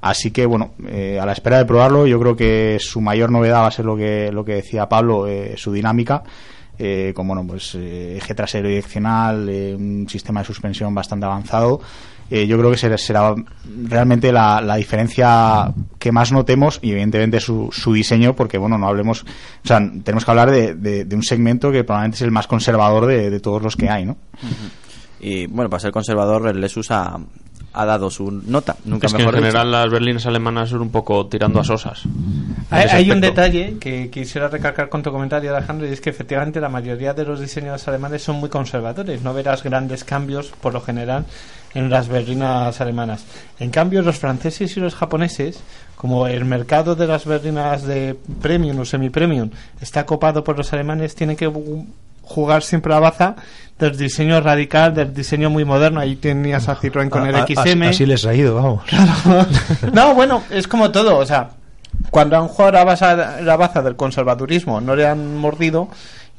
Así 0.00 0.30
que, 0.30 0.46
bueno, 0.46 0.72
eh, 0.88 1.18
a 1.20 1.26
la 1.26 1.32
espera 1.32 1.58
de 1.58 1.66
probarlo, 1.66 2.06
yo 2.06 2.18
creo 2.18 2.34
que 2.34 2.78
su 2.80 3.02
mayor 3.02 3.30
novedad 3.30 3.60
va 3.60 3.66
a 3.66 3.70
ser 3.70 3.84
lo 3.84 3.94
que, 3.94 4.32
lo 4.32 4.42
que 4.42 4.54
decía 4.54 4.88
Pablo, 4.88 5.26
eh, 5.26 5.58
su 5.58 5.72
dinámica. 5.74 6.22
Eh, 6.82 7.12
con 7.14 7.28
bueno, 7.28 7.46
pues 7.46 7.74
eh, 7.74 8.16
eje 8.16 8.34
trasero 8.34 8.66
direccional, 8.66 9.46
eh, 9.50 9.76
un 9.78 10.08
sistema 10.08 10.40
de 10.40 10.46
suspensión 10.46 10.94
bastante 10.94 11.26
avanzado. 11.26 11.82
Eh, 12.30 12.46
yo 12.46 12.56
creo 12.58 12.70
que 12.70 12.76
será, 12.76 12.96
será 12.96 13.34
realmente 13.84 14.30
la, 14.32 14.60
la 14.60 14.76
diferencia 14.76 15.72
que 15.98 16.12
más 16.12 16.30
notemos 16.32 16.78
y 16.80 16.92
evidentemente 16.92 17.40
su, 17.40 17.70
su 17.72 17.92
diseño, 17.92 18.36
porque 18.36 18.56
bueno, 18.56 18.78
no 18.78 18.86
hablemos, 18.86 19.22
o 19.64 19.66
sea, 19.68 19.80
tenemos 20.04 20.24
que 20.24 20.30
hablar 20.30 20.50
de, 20.50 20.74
de- 20.74 21.04
de 21.04 21.16
un 21.16 21.22
segmento 21.24 21.72
que 21.72 21.82
probablemente 21.82 22.16
es 22.16 22.22
el 22.22 22.30
más 22.30 22.46
conservador 22.46 23.06
de, 23.06 23.30
de 23.30 23.40
todos 23.40 23.60
los 23.62 23.74
que 23.76 23.90
hay, 23.90 24.04
¿no? 24.04 24.16
Y 25.20 25.46
bueno, 25.48 25.68
para 25.68 25.80
ser 25.80 25.92
conservador, 25.92 26.48
el 26.48 26.60
Lexus 26.60 26.90
ha, 26.92 27.18
ha 27.74 27.84
dado 27.84 28.10
su 28.10 28.30
nota. 28.30 28.76
Nunca 28.86 29.06
es 29.06 29.12
que 29.12 29.20
en 29.22 29.26
dicho. 29.28 29.36
general 29.36 29.70
las 29.70 29.90
berlinas 29.90 30.24
alemanas 30.24 30.70
son 30.70 30.80
un 30.80 30.90
poco 30.90 31.26
tirando 31.26 31.60
a 31.60 31.64
sosas. 31.64 32.04
Hay, 32.70 32.86
hay 32.88 33.10
un 33.10 33.20
detalle 33.20 33.76
que 33.78 34.08
quisiera 34.08 34.48
recalcar 34.48 34.88
con 34.88 35.02
tu 35.02 35.10
comentario, 35.12 35.54
Alejandro, 35.54 35.86
y 35.86 35.92
es 35.92 36.00
que 36.00 36.08
efectivamente 36.10 36.58
la 36.60 36.70
mayoría 36.70 37.12
de 37.12 37.24
los 37.26 37.38
diseños 37.38 37.86
alemanes 37.86 38.22
son 38.22 38.36
muy 38.36 38.48
conservadores. 38.48 39.20
No 39.22 39.34
verás 39.34 39.62
grandes 39.62 40.04
cambios, 40.04 40.52
por 40.60 40.72
lo 40.72 40.80
general, 40.80 41.26
en 41.74 41.88
las 41.90 42.08
berlinas 42.08 42.80
alemanas. 42.80 43.24
En 43.58 43.70
cambio, 43.70 44.02
los 44.02 44.18
franceses 44.18 44.76
y 44.76 44.80
los 44.80 44.94
japoneses, 44.94 45.60
como 45.96 46.26
el 46.26 46.44
mercado 46.44 46.94
de 46.96 47.06
las 47.06 47.24
berlinas 47.26 47.82
de 47.84 48.16
premium 48.40 48.78
o 48.80 48.84
semi-premium 48.84 49.50
está 49.80 50.04
copado 50.06 50.42
por 50.42 50.56
los 50.56 50.72
alemanes, 50.72 51.14
tienen 51.14 51.36
que 51.36 51.50
jugar 52.22 52.62
siempre 52.62 52.92
a 52.92 52.96
la 52.96 53.00
baza 53.00 53.36
del 53.78 53.96
diseño 53.96 54.40
radical, 54.40 54.94
del 54.94 55.12
diseño 55.14 55.50
muy 55.50 55.64
moderno. 55.64 56.00
Ahí 56.00 56.16
tenías 56.16 56.68
a 56.68 56.76
Citroën 56.76 57.08
con 57.08 57.26
el 57.26 57.34
A- 57.34 57.42
a- 57.44 57.46
XM. 57.46 57.88
Así 57.88 58.06
les 58.06 58.24
ha 58.26 58.34
ido, 58.34 58.54
vamos. 58.56 58.82
No, 59.92 60.14
bueno, 60.14 60.42
es 60.50 60.66
como 60.68 60.90
todo, 60.90 61.18
o 61.18 61.26
sea, 61.26 61.50
cuando 62.10 62.36
han 62.36 62.48
jugado 62.48 62.72
la 62.72 62.84
baza, 62.84 63.40
la 63.42 63.56
baza 63.56 63.82
del 63.82 63.96
conservadurismo 63.96 64.80
no 64.80 64.94
le 64.96 65.06
han 65.06 65.36
mordido 65.36 65.88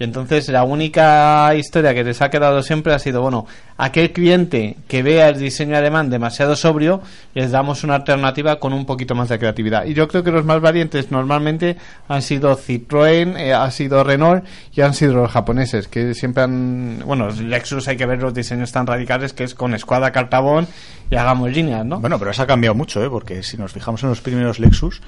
y 0.01 0.03
entonces 0.03 0.49
la 0.49 0.63
única 0.63 1.53
historia 1.53 1.93
que 1.93 2.03
les 2.03 2.23
ha 2.23 2.31
quedado 2.31 2.63
siempre 2.63 2.91
ha 2.91 2.97
sido, 2.97 3.21
bueno, 3.21 3.45
aquel 3.77 4.11
cliente 4.11 4.77
que 4.87 5.03
vea 5.03 5.29
el 5.29 5.37
diseño 5.37 5.77
alemán 5.77 6.09
demasiado 6.09 6.55
sobrio, 6.55 7.03
les 7.35 7.51
damos 7.51 7.83
una 7.83 7.97
alternativa 7.97 8.59
con 8.59 8.73
un 8.73 8.87
poquito 8.87 9.13
más 9.13 9.29
de 9.29 9.37
creatividad. 9.37 9.85
Y 9.85 9.93
yo 9.93 10.07
creo 10.07 10.23
que 10.23 10.31
los 10.31 10.43
más 10.43 10.59
valientes 10.59 11.11
normalmente 11.11 11.77
han 12.07 12.23
sido 12.23 12.57
Citroën, 12.57 13.37
eh, 13.37 13.53
ha 13.53 13.69
sido 13.69 14.03
Renault 14.03 14.43
y 14.73 14.81
han 14.81 14.95
sido 14.95 15.13
los 15.13 15.29
japoneses, 15.29 15.87
que 15.87 16.15
siempre 16.15 16.45
han, 16.45 17.03
bueno, 17.05 17.29
Lexus 17.29 17.87
hay 17.87 17.95
que 17.95 18.07
ver 18.07 18.23
los 18.23 18.33
diseños 18.33 18.71
tan 18.71 18.87
radicales 18.87 19.33
que 19.33 19.43
es 19.43 19.53
con 19.53 19.75
escuadra 19.75 20.11
cartabón 20.11 20.67
y 21.11 21.15
hagamos 21.15 21.51
líneas, 21.51 21.85
¿no? 21.85 21.99
Bueno, 21.99 22.17
pero 22.17 22.31
eso 22.31 22.41
ha 22.41 22.47
cambiado 22.47 22.73
mucho, 22.73 23.03
¿eh? 23.05 23.09
porque 23.11 23.43
si 23.43 23.55
nos 23.55 23.71
fijamos 23.71 24.01
en 24.01 24.09
los 24.09 24.21
primeros 24.21 24.57
Lexus, 24.57 24.99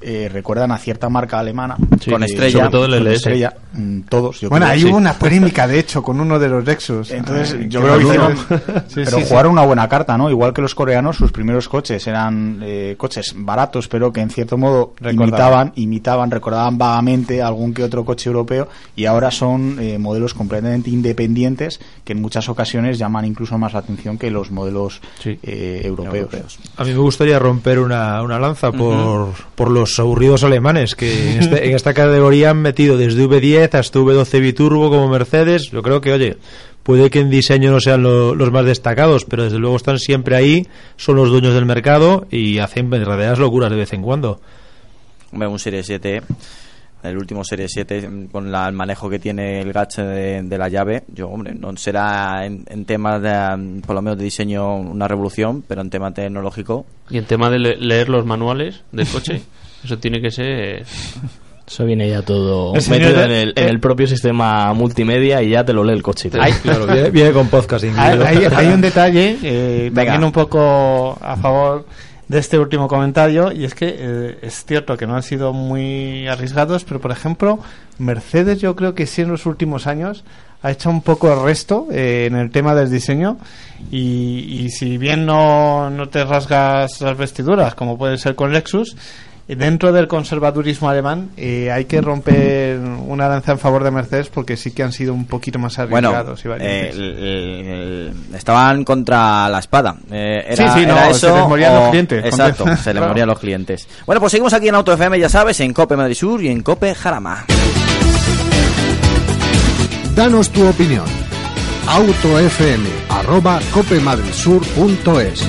eh, 0.00 0.28
recuerdan 0.32 0.70
a 0.72 0.78
cierta 0.78 1.08
marca 1.08 1.38
alemana. 1.38 1.76
Sí, 2.00 2.10
con 2.10 2.22
estrella. 2.22 2.58
sobre 2.58 2.70
todo 2.70 2.84
el 2.86 2.90
con 2.92 3.02
LS. 3.06 3.16
estrella, 3.16 3.54
mm, 3.72 4.00
todos. 4.02 4.40
yo 4.40 4.50
Bueno, 4.50 4.66
creo, 4.66 4.74
ahí 4.74 4.80
sí. 4.82 4.86
hubo 4.88 4.96
una 4.96 5.12
polémica, 5.18 5.66
de 5.66 5.78
hecho, 5.78 6.02
con 6.02 6.20
uno 6.20 6.38
de 6.38 6.48
los 6.48 6.64
Lexus. 6.64 7.10
Entonces, 7.10 7.56
Ay, 7.58 7.68
yo 7.68 7.80
creo 7.80 7.98
que 7.98 8.04
mal. 8.04 8.32
hicieron. 8.34 8.36
Sí, 8.88 9.00
pero 9.04 9.10
sí, 9.18 9.22
sí. 9.22 9.28
jugaron 9.28 9.52
una 9.52 9.64
buena 9.64 9.88
carta, 9.88 10.16
¿no? 10.18 10.28
Igual 10.30 10.52
que 10.52 10.62
los 10.62 10.74
coreanos, 10.74 11.16
sus 11.16 11.32
primeros 11.32 11.68
coches 11.68 12.06
eran 12.06 12.60
eh, 12.62 12.94
coches 12.98 13.34
baratos, 13.36 13.88
pero 13.88 14.12
que 14.12 14.20
en 14.20 14.30
cierto 14.30 14.56
modo 14.58 14.92
Recordaban. 15.00 15.68
imitaban, 15.68 15.72
imitaban, 15.76 16.30
recordaban 16.30 16.78
vagamente 16.78 17.42
algún 17.42 17.72
que 17.74 17.82
otro 17.82 18.04
coche 18.04 18.28
europeo 18.28 18.68
y 18.94 19.06
ahora 19.06 19.30
son 19.30 19.78
eh, 19.80 19.98
modelos 19.98 20.34
completamente 20.34 20.90
independientes 20.90 21.80
que 22.04 22.12
en 22.12 22.20
muchas 22.20 22.48
ocasiones 22.48 22.98
llaman 22.98 23.24
incluso 23.24 23.56
más 23.58 23.72
la 23.72 23.78
atención 23.80 24.18
que 24.18 24.30
los 24.30 24.50
modelos 24.50 25.00
Sí. 25.20 25.38
eh, 25.42 25.82
europeos. 25.84 26.58
A 26.76 26.84
mí 26.84 26.90
me 26.92 26.98
gustaría 26.98 27.38
romper 27.38 27.78
una, 27.78 28.22
una 28.22 28.38
lanza 28.38 28.70
por, 28.72 29.30
por 29.54 29.70
los 29.70 29.83
aburridos 29.98 30.44
alemanes 30.44 30.94
que 30.94 31.32
en, 31.34 31.38
este- 31.42 31.66
en 31.68 31.74
esta 31.74 31.94
categoría 31.94 32.50
han 32.50 32.58
metido 32.62 32.96
desde 32.96 33.26
V10 33.26 33.74
hasta 33.78 33.98
V12 34.00 34.40
biturbo 34.40 34.90
como 34.90 35.08
Mercedes. 35.08 35.70
Yo 35.70 35.82
creo 35.82 36.00
que, 36.00 36.12
oye, 36.12 36.36
puede 36.82 37.10
que 37.10 37.20
en 37.20 37.30
diseño 37.30 37.70
no 37.70 37.80
sean 37.80 38.02
lo- 38.02 38.34
los 38.34 38.50
más 38.52 38.64
destacados, 38.66 39.24
pero 39.24 39.44
desde 39.44 39.58
luego 39.58 39.76
están 39.76 39.98
siempre 39.98 40.36
ahí, 40.36 40.66
son 40.96 41.16
los 41.16 41.30
dueños 41.30 41.54
del 41.54 41.66
mercado 41.66 42.26
y 42.30 42.58
hacen 42.58 42.90
verdaderas 42.90 43.38
locuras 43.38 43.70
de 43.70 43.76
vez 43.76 43.92
en 43.92 44.02
cuando. 44.02 44.40
Hombre, 45.32 45.48
un 45.48 45.58
Serie 45.58 45.82
7, 45.82 46.22
el 47.02 47.16
último 47.18 47.42
Serie 47.44 47.68
7, 47.68 48.08
mm, 48.08 48.26
con 48.28 48.52
la- 48.52 48.66
el 48.68 48.72
manejo 48.74 49.10
que 49.10 49.18
tiene 49.18 49.60
el 49.60 49.72
gache 49.72 50.02
de, 50.02 50.42
de 50.42 50.58
la 50.58 50.68
llave, 50.68 51.02
yo, 51.08 51.28
hombre, 51.28 51.54
no 51.54 51.76
será 51.76 52.46
en, 52.46 52.64
en 52.68 52.84
temas 52.84 53.20
de, 53.20 53.80
por 53.86 53.94
lo 53.96 54.00
menos 54.02 54.16
de 54.18 54.24
diseño 54.24 54.76
una 54.76 55.08
revolución, 55.08 55.62
pero 55.66 55.80
en 55.80 55.90
tema 55.90 56.12
tecnológico, 56.14 56.86
Y 57.10 57.18
en 57.18 57.24
tema 57.24 57.50
de 57.50 57.58
le- 57.58 57.76
leer 57.78 58.08
los 58.08 58.24
manuales 58.24 58.82
del 58.92 59.06
coche, 59.08 59.42
eso 59.84 59.98
tiene 59.98 60.20
que 60.20 60.30
ser... 60.30 60.84
Eso 61.66 61.84
viene 61.86 62.08
ya 62.10 62.20
todo 62.20 62.74
El 62.76 62.88
metido 62.90 63.12
de- 63.20 63.24
en 63.24 63.30
el, 63.32 63.52
en 63.56 63.68
el 63.68 63.80
propio 63.80 64.06
sistema 64.06 64.72
multimedia 64.74 65.42
y 65.42 65.50
ya 65.50 65.64
te 65.64 65.72
lo 65.72 65.82
lee 65.82 65.94
el 65.94 66.02
coche. 66.02 66.28
y 66.28 66.30
todo. 66.30 66.42
Claro, 66.62 66.86
viene, 66.86 67.10
viene 67.10 67.32
con 67.32 67.48
podcast 67.48 67.84
Hay, 67.84 68.18
hay- 68.20 68.44
hay 68.54 68.66
un 68.68 68.80
detalle, 68.82 69.38
eh, 69.42 69.90
Venga. 69.92 70.12
también 70.12 70.24
un 70.24 70.32
poco 70.32 71.18
a 71.22 71.36
favor 71.36 71.86
de 72.28 72.38
este 72.38 72.58
último 72.58 72.88
comentario, 72.88 73.52
y 73.52 73.64
es 73.64 73.74
que 73.74 73.94
eh, 73.98 74.38
es 74.42 74.64
cierto 74.64 74.96
que 74.96 75.06
no 75.06 75.14
han 75.14 75.22
sido 75.22 75.52
muy 75.52 76.26
arriesgados, 76.26 76.82
pero 76.84 76.98
por 77.00 77.10
ejemplo, 77.12 77.58
Mercedes 77.98 78.60
yo 78.60 78.74
creo 78.76 78.94
que 78.94 79.06
sí 79.06 79.20
en 79.22 79.28
los 79.28 79.44
últimos 79.46 79.86
años 79.86 80.24
ha 80.62 80.70
hecho 80.70 80.88
un 80.88 81.02
poco 81.02 81.30
el 81.32 81.42
resto 81.42 81.86
eh, 81.92 82.24
en 82.26 82.36
el 82.36 82.50
tema 82.50 82.74
del 82.74 82.90
diseño 82.90 83.36
y, 83.90 84.62
y 84.64 84.70
si 84.70 84.96
bien 84.96 85.26
no, 85.26 85.90
no 85.90 86.08
te 86.08 86.24
rasgas 86.24 87.00
las 87.02 87.16
vestiduras 87.18 87.74
como 87.74 87.98
puede 87.98 88.16
ser 88.16 88.34
con 88.34 88.52
Lexus, 88.54 88.96
dentro 89.46 89.92
del 89.92 90.08
conservadurismo 90.08 90.88
alemán 90.88 91.30
eh, 91.36 91.70
hay 91.70 91.84
que 91.84 92.00
romper 92.00 92.78
una 92.78 93.28
lanza 93.28 93.52
en 93.52 93.58
favor 93.58 93.84
de 93.84 93.90
Mercedes 93.90 94.28
porque 94.28 94.56
sí 94.56 94.70
que 94.70 94.82
han 94.82 94.92
sido 94.92 95.12
un 95.12 95.26
poquito 95.26 95.58
más 95.58 95.76
bueno, 95.88 96.08
arriesgados 96.08 96.44
y 96.44 96.48
eh, 96.48 96.90
el- 96.90 97.00
el- 97.00 97.66
el- 97.66 98.12
estaban 98.34 98.84
contra 98.84 99.48
la 99.50 99.58
espada. 99.58 99.96
Eh, 100.10 100.44
era, 100.48 100.72
Sí, 100.72 100.80
sí, 100.80 100.86
no, 100.86 100.92
era 100.96 101.04
se 101.12 101.26
eso 101.26 101.36
les 101.36 101.48
morían 101.48 101.72
o- 101.76 101.80
los 101.80 101.90
clientes. 101.90 102.24
Exacto, 102.24 102.64
se 102.64 102.70
les 102.72 102.78
Claro. 102.94 103.08
morían 103.08 103.28
los 103.28 103.38
clientes. 103.38 103.86
Bueno, 104.06 104.20
pues 104.20 104.30
seguimos 104.32 104.52
aquí 104.54 104.68
en 104.68 104.74
Auto 104.76 104.92
FM, 104.94 105.18
ya 105.20 105.28
sabes, 105.28 105.60
en 105.60 105.72
Cope 105.74 105.96
Madrid 105.96 106.14
Sur 106.14 106.42
y 106.42 106.48
en 106.48 106.62
Cope 106.62 106.94
Jarama. 106.94 107.44
Danos 110.14 110.48
tu 110.50 110.66
opinión. 110.66 111.04
autofm 111.86 112.82
arroba 113.10 113.60
copemadridsur.es 113.74 115.46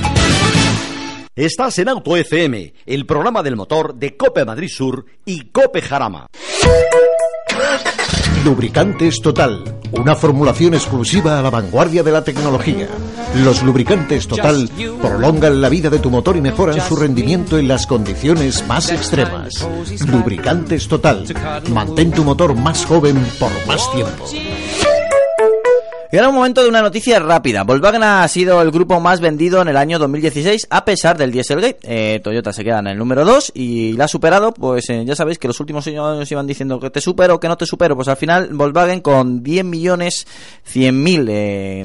Estás 1.36 1.78
en 1.80 1.90
Auto 1.90 2.16
FM, 2.16 2.72
el 2.86 3.04
programa 3.04 3.42
del 3.42 3.56
motor 3.56 3.94
de 3.94 4.16
Cope 4.16 4.46
Madrid 4.46 4.70
Sur 4.70 5.04
y 5.26 5.50
Cope 5.50 5.82
Jarama. 5.82 6.28
Lubricantes 8.42 9.20
Total, 9.20 9.62
una 9.92 10.16
formulación 10.16 10.72
exclusiva 10.72 11.38
a 11.38 11.42
la 11.42 11.50
vanguardia 11.50 12.02
de 12.02 12.10
la 12.10 12.24
tecnología. 12.24 12.88
Los 13.44 13.62
lubricantes 13.62 14.26
Total 14.26 14.66
prolongan 15.02 15.60
la 15.60 15.68
vida 15.68 15.90
de 15.90 15.98
tu 15.98 16.08
motor 16.08 16.38
y 16.38 16.40
mejoran 16.40 16.80
su 16.80 16.96
rendimiento 16.96 17.58
en 17.58 17.68
las 17.68 17.86
condiciones 17.86 18.66
más 18.66 18.90
extremas. 18.90 19.68
Lubricantes 20.06 20.88
Total, 20.88 21.22
mantén 21.70 22.12
tu 22.12 22.24
motor 22.24 22.54
más 22.54 22.86
joven 22.86 23.22
por 23.38 23.50
más 23.66 23.92
tiempo. 23.92 24.24
Y 26.12 26.16
ahora 26.16 26.28
un 26.28 26.34
momento 26.36 26.62
de 26.62 26.68
una 26.68 26.82
noticia 26.82 27.18
rápida. 27.18 27.64
Volkswagen 27.64 28.02
ha 28.02 28.26
sido 28.28 28.62
el 28.62 28.70
grupo 28.70 29.00
más 29.00 29.20
vendido 29.20 29.60
en 29.62 29.68
el 29.68 29.76
año 29.76 29.98
2016 29.98 30.68
a 30.70 30.84
pesar 30.84 31.18
del 31.18 31.32
Dieselgate. 31.32 31.78
Eh, 31.82 32.20
Toyota 32.22 32.52
se 32.52 32.62
queda 32.62 32.78
en 32.78 32.86
el 32.88 32.98
número 32.98 33.24
2 33.24 33.52
y 33.54 33.92
la 33.94 34.04
ha 34.04 34.08
superado. 34.08 34.52
Pues 34.52 34.88
eh, 34.90 35.04
ya 35.04 35.16
sabéis 35.16 35.38
que 35.38 35.48
los 35.48 35.58
últimos 35.58 35.86
años 35.86 36.30
iban 36.30 36.46
diciendo 36.46 36.78
que 36.78 36.90
te 36.90 37.00
supero, 37.00 37.40
que 37.40 37.48
no 37.48 37.56
te 37.56 37.66
supero. 37.66 37.96
Pues 37.96 38.08
al 38.08 38.16
final 38.16 38.50
Volkswagen 38.52 39.00
con 39.00 39.42
10 39.42 39.64
millones 39.64 40.26
100 40.64 41.02
mil 41.02 41.26
eh, 41.30 41.84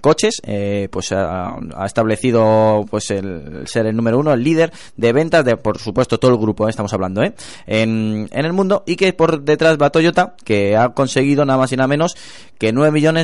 coches 0.00 0.40
eh, 0.44 0.88
pues 0.90 1.12
ha, 1.12 1.56
establecido 1.84 2.84
pues 2.90 3.10
el, 3.10 3.66
ser 3.66 3.86
el 3.86 3.96
número 3.96 4.18
uno, 4.18 4.32
el 4.32 4.42
líder 4.42 4.72
de 4.96 5.12
ventas 5.12 5.44
de 5.44 5.56
por 5.56 5.78
supuesto 5.78 6.18
todo 6.18 6.32
el 6.32 6.38
grupo, 6.38 6.68
estamos 6.68 6.92
hablando, 6.92 7.22
en, 7.22 7.34
en 7.66 8.44
el 8.44 8.52
mundo 8.52 8.82
y 8.86 8.96
que 8.96 9.12
por 9.12 9.42
detrás 9.42 9.78
va 9.80 9.90
Toyota 9.90 10.34
que 10.44 10.76
ha 10.76 10.90
conseguido 10.90 11.44
nada 11.44 11.58
más 11.58 11.72
y 11.72 11.76
nada 11.76 11.88
menos 11.88 12.16
que 12.58 12.72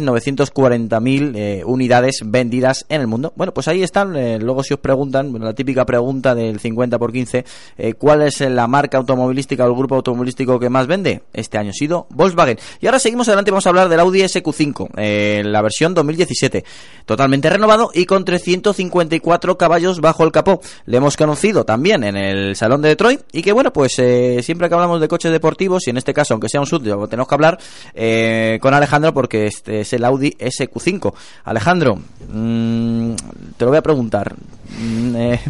9.940.000 0.09 1.33
eh, 1.37 1.63
unidades 1.65 2.23
vendidas 2.25 2.87
en 2.89 3.01
el 3.01 3.07
mundo. 3.07 3.33
Bueno, 3.37 3.53
pues 3.53 3.69
ahí 3.69 3.83
están. 3.83 4.17
eh, 4.17 4.39
luego 4.41 4.63
si 4.63 4.75
os 4.75 4.81
preguntan, 4.81 5.31
bueno, 5.31 5.47
la 5.47 5.55
típica 5.55 5.85
pregunta 5.85 6.35
del 6.35 6.61
50 6.61 6.99
por 6.99 7.13
15, 7.13 7.45
eh, 7.77 7.95
¿cuál 7.95 8.23
es 8.23 8.41
la 8.41 8.67
marca 8.67 8.99
automovilística 8.99 9.65
o 9.65 9.69
el 9.69 9.75
grupo 9.75 9.97
automovilístico 9.97 10.59
que 10.59 10.69
más 10.69 10.87
vende? 10.87 11.23
Este 11.33 11.59
año 11.59 11.71
ha 11.71 11.75
sido 11.75 12.07
Volkswagen. 12.11 12.59
Y 12.81 12.87
ahora 12.87 12.99
seguimos 12.99 13.29
adelante, 13.29 13.51
vamos 13.51 13.67
a 13.67 13.71
hablar 13.71 13.89
del 13.89 14.01
Audi 14.01 14.23
SQ5, 14.23 14.91
eh, 14.97 15.43
la 15.45 15.63
versión 15.63 15.95
2017. 15.95 16.65
Totalmente 17.05 17.49
renovado 17.49 17.91
y 17.95 18.07
con 18.07 18.25
354 18.25 19.57
caballos 19.59 20.01
bajo 20.01 20.25
el 20.25 20.33
capó. 20.33 20.61
Le 20.87 20.99
hemos 20.99 21.17
conocido 21.17 21.65
también 21.65 22.05
en 22.05 22.17
el 22.17 22.57
Salón 22.57 22.83
de 22.83 22.91
Detroit 22.91 23.21
y 23.33 23.43
que 23.43 23.53
bueno, 23.53 23.73
pues 23.73 23.99
eh, 23.99 24.41
siempre 24.43 24.69
que 24.69 24.75
hablamos 24.75 25.01
de 25.01 25.09
coches 25.09 25.33
deportivos, 25.33 25.87
y 25.87 25.91
en 25.91 25.97
este 25.97 26.15
caso, 26.15 26.35
aunque 26.35 26.49
sea 26.49 26.61
un 26.61 26.67
sub, 26.67 26.83
tenemos 27.09 27.29
que 27.29 27.35
hablar 27.35 27.59
eh, 27.95 28.59
con 28.61 28.75
Alejandro 28.75 29.13
porque 29.13 29.47
este 29.47 29.81
es 29.81 29.93
el 29.99 30.05
Audi 30.05 30.31
SQ5. 30.39 31.13
Alejandro, 31.45 31.99
mm, 32.33 33.13
te 33.57 33.65
lo 33.65 33.71
voy 33.71 33.79
a 33.79 33.83
preguntar. 33.83 34.35
Mm, 34.81 35.17
eh, 35.17 35.41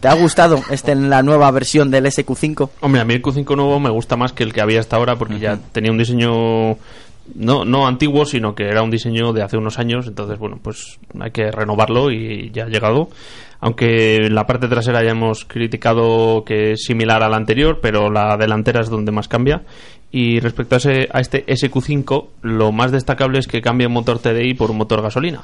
¿Te 0.00 0.08
ha 0.08 0.14
gustado 0.14 0.60
este 0.70 0.92
en 0.92 1.08
la 1.08 1.22
nueva 1.22 1.50
versión 1.50 1.90
del 1.90 2.06
SQ5? 2.06 2.70
Hombre, 2.80 3.00
a 3.00 3.04
mí 3.04 3.14
el 3.14 3.22
Q5 3.22 3.56
nuevo 3.56 3.78
me 3.78 3.90
gusta 3.90 4.16
más 4.16 4.32
que 4.32 4.42
el 4.42 4.52
que 4.52 4.60
había 4.60 4.80
hasta 4.80 4.96
ahora 4.96 5.16
porque 5.16 5.38
ya 5.38 5.58
tenía 5.72 5.92
un 5.92 5.98
diseño 5.98 6.76
no, 7.34 7.64
no 7.64 7.86
antiguo, 7.86 8.24
sino 8.24 8.54
que 8.54 8.64
era 8.64 8.82
un 8.82 8.90
diseño 8.90 9.32
de 9.32 9.42
hace 9.42 9.56
unos 9.56 9.78
años. 9.78 10.06
Entonces, 10.06 10.38
bueno, 10.38 10.58
pues 10.62 10.98
hay 11.18 11.30
que 11.30 11.50
renovarlo 11.50 12.10
y 12.10 12.50
ya 12.52 12.64
ha 12.64 12.68
llegado. 12.68 13.08
Aunque 13.60 14.16
en 14.16 14.34
la 14.34 14.46
parte 14.46 14.68
trasera 14.68 15.04
ya 15.04 15.10
hemos 15.10 15.44
criticado 15.44 16.44
que 16.44 16.72
es 16.72 16.84
similar 16.84 17.22
a 17.22 17.28
la 17.28 17.36
anterior, 17.36 17.80
pero 17.82 18.10
la 18.10 18.36
delantera 18.38 18.80
es 18.80 18.88
donde 18.88 19.12
más 19.12 19.28
cambia. 19.28 19.62
Y 20.12 20.40
respecto 20.40 20.74
a, 20.74 20.78
ese, 20.78 21.08
a 21.12 21.20
este 21.20 21.46
SQ5, 21.46 22.26
lo 22.42 22.72
más 22.72 22.90
destacable 22.90 23.38
es 23.38 23.46
que 23.46 23.60
cambia 23.62 23.86
un 23.86 23.92
motor 23.94 24.18
TDI 24.18 24.54
por 24.54 24.70
un 24.70 24.78
motor 24.78 25.02
gasolina, 25.02 25.42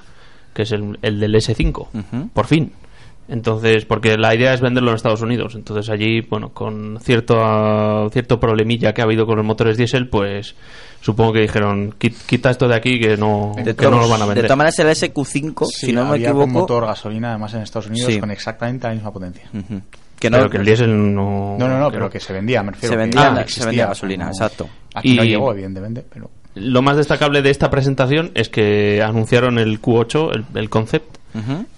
que 0.54 0.62
es 0.62 0.72
el, 0.72 0.98
el 1.02 1.20
del 1.20 1.34
S5. 1.36 1.86
Ujú. 1.92 2.28
Por 2.32 2.46
fin. 2.46 2.72
Entonces, 3.28 3.84
porque 3.84 4.16
la 4.16 4.34
idea 4.36 4.54
es 4.54 4.60
venderlo 4.60 4.90
en 4.90 4.96
Estados 4.96 5.20
Unidos. 5.22 5.56
Entonces 5.56 5.88
allí, 5.90 6.20
bueno, 6.20 6.50
con 6.50 6.98
cierto, 7.00 8.08
cierto 8.10 8.38
problemilla 8.38 8.92
que 8.92 9.00
ha 9.02 9.04
habido 9.04 9.26
con 9.26 9.36
los 9.36 9.44
motores 9.44 9.76
diésel, 9.76 10.08
pues 10.08 10.54
supongo 11.00 11.32
que 11.32 11.40
dijeron, 11.40 11.92
"Qui- 11.98 12.14
quita 12.26 12.50
esto 12.50 12.68
de 12.68 12.76
aquí 12.76 13.00
que 13.00 13.16
no, 13.16 13.52
De, 13.56 13.74
que 13.74 13.84
no 13.86 13.98
lo 13.98 14.08
van 14.08 14.22
a 14.22 14.24
de 14.26 14.28
vender. 14.30 14.44
todas 14.46 14.58
maneras, 14.58 14.78
el 14.78 14.88
SQ5, 14.88 15.66
Sí, 15.66 15.86
si 15.86 15.92
no 15.92 16.04
me 16.04 16.10
había 16.12 16.28
equivoco. 16.28 16.44
un 16.46 16.52
motor 16.52 16.86
gasolina 16.86 17.30
además 17.30 17.52
en 17.54 17.62
Estados 17.62 17.88
Unidos 17.88 18.12
Sí. 18.12 18.20
con 18.20 18.30
exactamente 18.30 18.86
la 18.86 18.94
misma 18.94 19.12
potencia. 19.12 19.48
Que 20.18 20.30
no, 20.30 20.38
Pero 20.38 20.50
que 20.50 20.56
el 20.58 20.64
diésel 20.64 21.14
no... 21.14 21.56
No, 21.58 21.68
no, 21.68 21.78
no, 21.78 21.88
que 21.90 21.94
pero 21.94 22.10
que 22.10 22.20
se 22.20 22.32
vendía, 22.32 22.62
me 22.62 22.72
refiero. 22.72 22.92
Se 22.92 22.96
que 22.96 23.02
vendía- 23.02 23.30
no 23.30 23.46
se 23.48 23.64
vendía 23.66 23.86
gasolina, 23.86 24.24
no- 24.24 24.30
exacto. 24.30 24.68
Aquí 24.94 25.14
no 25.14 25.22
Y- 25.24 25.28
llegó, 25.28 25.52
evidentemente, 25.52 26.04
pero... 26.12 26.30
Lo 26.54 26.80
más 26.80 26.96
destacable 26.96 27.42
de 27.42 27.50
esta 27.50 27.68
presentación 27.68 28.30
es 28.34 28.48
que 28.48 29.02
anunciaron 29.02 29.58
el 29.58 29.78
Q8, 29.82 30.34
el, 30.54 30.58
el 30.58 30.70
concept, 30.70 31.16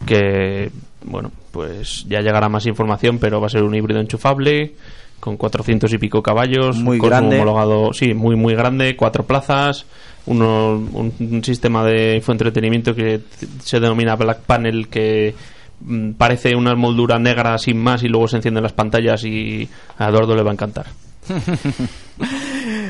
que, 0.07 0.70
bueno, 1.05 1.32
pues 1.51 2.05
ya 2.09 2.20
llegará 2.20 2.49
más 2.49 2.64
información, 2.66 3.18
pero 3.18 3.41
va 3.41 3.49
a 3.49 3.51
ser 3.51 3.64
un 3.64 3.74
híbrido 3.74 4.01
enchufable 4.01 4.74
con 5.18 5.36
400 5.36 5.93
y 5.93 5.99
pico 5.99 6.22
caballos, 6.22 6.76
Muy 6.78 6.99
con 6.99 7.09
grande. 7.09 7.36
homologado, 7.36 7.93
sí, 7.93 8.14
muy 8.14 8.36
muy 8.36 8.55
grande, 8.55 8.95
cuatro 8.95 9.24
plazas, 9.26 9.84
uno, 10.26 10.74
un, 10.74 11.12
un 11.18 11.43
sistema 11.43 11.84
de 11.84 12.14
infoentretenimiento 12.14 12.95
que 12.95 13.20
se 13.64 13.80
denomina 13.80 14.14
Black 14.14 14.43
Panel 14.43 14.86
que 14.86 15.34
parece 16.16 16.55
una 16.55 16.74
moldura 16.74 17.18
negra 17.18 17.57
sin 17.59 17.79
más 17.79 18.03
y 18.03 18.09
luego 18.09 18.29
se 18.29 18.37
encienden 18.37 18.62
las 18.62 18.72
pantallas 18.72 19.24
y 19.24 19.68
a 19.97 20.09
Eduardo 20.09 20.35
le 20.35 20.43
va 20.43 20.51
a 20.51 20.55
encantar. 20.55 20.87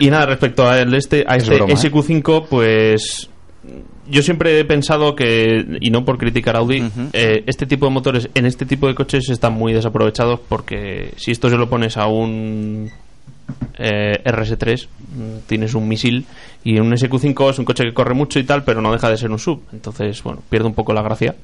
Y 0.00 0.10
nada, 0.10 0.26
respecto 0.26 0.68
a 0.68 0.80
el 0.80 0.94
este, 0.94 1.24
a 1.26 1.36
Es 1.36 1.42
este 1.42 1.56
broma, 1.56 1.72
¿eh? 1.72 1.76
SQ5, 1.76 2.46
pues 2.48 3.28
yo 4.08 4.22
siempre 4.22 4.58
he 4.58 4.64
pensado 4.64 5.14
que, 5.14 5.78
y 5.80 5.90
no 5.90 6.04
por 6.04 6.18
criticar 6.18 6.56
a 6.56 6.60
Audi, 6.60 6.82
eh, 7.12 7.42
este 7.46 7.66
tipo 7.66 7.86
de 7.86 7.92
motores 7.92 8.30
en 8.34 8.46
este 8.46 8.64
tipo 8.64 8.86
de 8.86 8.94
coches 8.94 9.28
están 9.28 9.54
muy 9.54 9.72
desaprovechados 9.72 10.40
porque 10.48 11.12
si 11.16 11.32
esto 11.32 11.50
se 11.50 11.56
lo 11.56 11.68
pones 11.68 11.96
a 11.96 12.06
un 12.06 12.90
eh, 13.78 14.22
RS3, 14.24 14.86
mm, 14.86 15.38
tienes 15.46 15.74
un 15.74 15.88
misil 15.88 16.24
y 16.64 16.78
un 16.78 16.90
SQ5 16.92 17.50
es 17.50 17.58
un 17.58 17.64
coche 17.64 17.84
que 17.84 17.94
corre 17.94 18.14
mucho 18.14 18.38
y 18.38 18.44
tal, 18.44 18.64
pero 18.64 18.80
no 18.80 18.92
deja 18.92 19.10
de 19.10 19.16
ser 19.16 19.30
un 19.30 19.38
sub. 19.38 19.62
Entonces, 19.72 20.22
bueno, 20.22 20.42
pierde 20.48 20.66
un 20.66 20.74
poco 20.74 20.92
la 20.92 21.02
gracia, 21.02 21.34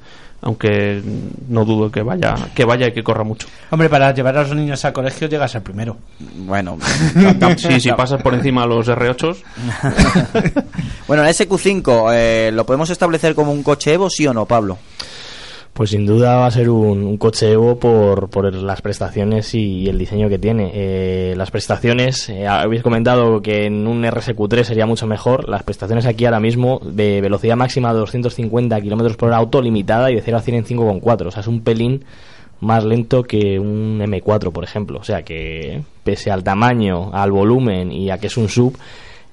aunque 0.41 1.01
no 1.47 1.65
dudo 1.65 1.91
que 1.91 2.01
vaya, 2.01 2.35
que 2.53 2.65
vaya 2.65 2.87
y 2.87 2.93
que 2.93 3.03
corra 3.03 3.23
mucho. 3.23 3.47
Hombre, 3.71 3.89
para 3.89 4.13
llevar 4.13 4.37
a 4.37 4.41
los 4.43 4.55
niños 4.55 4.83
al 4.85 4.93
colegio 4.93 5.27
llegas 5.27 5.55
al 5.55 5.63
primero. 5.63 5.97
Bueno, 6.19 6.77
Sí, 7.57 7.79
si 7.79 7.91
pasas 7.91 8.21
por 8.21 8.33
encima 8.33 8.63
a 8.63 8.67
los 8.67 8.87
R8s, 8.87 9.37
bueno, 11.07 11.23
el 11.23 11.29
SQ5, 11.33 12.11
eh, 12.13 12.51
¿lo 12.53 12.65
podemos 12.65 12.89
establecer 12.89 13.33
como 13.35 13.51
un 13.51 13.63
coche 13.63 13.93
Evo, 13.93 14.09
sí 14.09 14.27
o 14.27 14.33
no, 14.33 14.45
Pablo? 14.45 14.77
Pues 15.75 15.89
sin 15.89 16.05
duda 16.05 16.37
va 16.37 16.45
a 16.45 16.51
ser 16.51 16.69
un, 16.69 17.03
un 17.03 17.17
coche 17.17 17.51
Evo 17.51 17.77
por, 17.77 18.29
por 18.29 18.53
las 18.53 18.81
prestaciones 18.81 19.53
y, 19.53 19.89
el 19.89 19.97
diseño 19.97 20.29
que 20.29 20.39
tiene. 20.39 20.71
Eh, 20.73 21.33
las 21.35 21.51
prestaciones, 21.51 22.29
eh, 22.29 22.47
habéis 22.47 22.81
comentado 22.81 23.41
que 23.41 23.65
en 23.65 23.85
un 23.85 24.05
RSQ3 24.05 24.63
sería 24.63 24.85
mucho 24.85 25.05
mejor. 25.05 25.49
Las 25.49 25.63
prestaciones 25.63 26.05
aquí 26.05 26.23
ahora 26.23 26.39
mismo 26.39 26.79
de 26.81 27.19
velocidad 27.19 27.57
máxima 27.57 27.91
de 27.91 27.99
250 27.99 28.79
km 28.79 29.17
por 29.17 29.27
hora 29.27 29.37
autolimitada 29.39 30.09
y 30.11 30.15
de 30.15 30.21
0 30.21 30.37
a 30.37 30.41
100 30.41 30.55
en 30.55 30.65
5,4. 30.65 31.27
O 31.27 31.31
sea, 31.31 31.41
es 31.41 31.47
un 31.47 31.59
pelín 31.59 32.05
más 32.61 32.85
lento 32.85 33.23
que 33.23 33.59
un 33.59 33.99
M4, 33.99 34.53
por 34.53 34.63
ejemplo. 34.63 34.99
O 34.99 35.03
sea 35.03 35.23
que 35.23 35.81
pese 36.05 36.31
al 36.31 36.45
tamaño, 36.45 37.09
al 37.13 37.33
volumen 37.33 37.91
y 37.91 38.11
a 38.11 38.17
que 38.17 38.27
es 38.27 38.37
un 38.37 38.47
sub, 38.47 38.77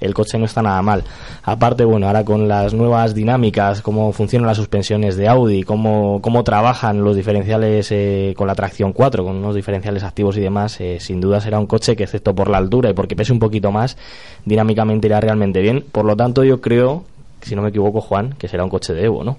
el 0.02 0.12
coche 0.14 0.38
no 0.38 0.44
está 0.44 0.60
nada 0.62 0.82
mal. 0.82 1.04
Aparte, 1.44 1.84
bueno, 1.84 2.06
ahora 2.06 2.24
con 2.24 2.48
las 2.48 2.74
nuevas 2.74 3.14
dinámicas, 3.14 3.80
cómo 3.82 4.12
funcionan 4.12 4.46
las 4.46 4.56
suspensiones 4.58 5.16
de 5.16 5.28
Audi, 5.28 5.62
cómo, 5.62 6.20
cómo 6.20 6.44
trabajan 6.44 7.02
los 7.04 7.16
diferenciales 7.16 7.88
eh, 7.90 8.34
con 8.36 8.46
la 8.46 8.54
tracción 8.54 8.92
4, 8.92 9.24
con 9.24 9.36
unos 9.36 9.54
diferenciales 9.54 10.02
activos 10.02 10.36
y 10.36 10.40
demás, 10.40 10.80
eh, 10.80 10.98
sin 11.00 11.20
duda 11.20 11.40
será 11.40 11.58
un 11.58 11.66
coche 11.66 11.96
que, 11.96 12.02
excepto 12.04 12.34
por 12.34 12.50
la 12.50 12.58
altura 12.58 12.90
y 12.90 12.94
porque 12.94 13.16
pese 13.16 13.32
un 13.32 13.38
poquito 13.38 13.72
más, 13.72 13.96
dinámicamente 14.44 15.06
irá 15.06 15.20
realmente 15.20 15.60
bien. 15.60 15.84
Por 15.90 16.04
lo 16.04 16.16
tanto, 16.16 16.44
yo 16.44 16.60
creo, 16.60 17.04
si 17.42 17.54
no 17.56 17.62
me 17.62 17.68
equivoco, 17.70 18.00
Juan, 18.00 18.34
que 18.38 18.48
será 18.48 18.64
un 18.64 18.70
coche 18.70 18.92
de 18.94 19.04
Evo, 19.04 19.24
¿no? 19.24 19.36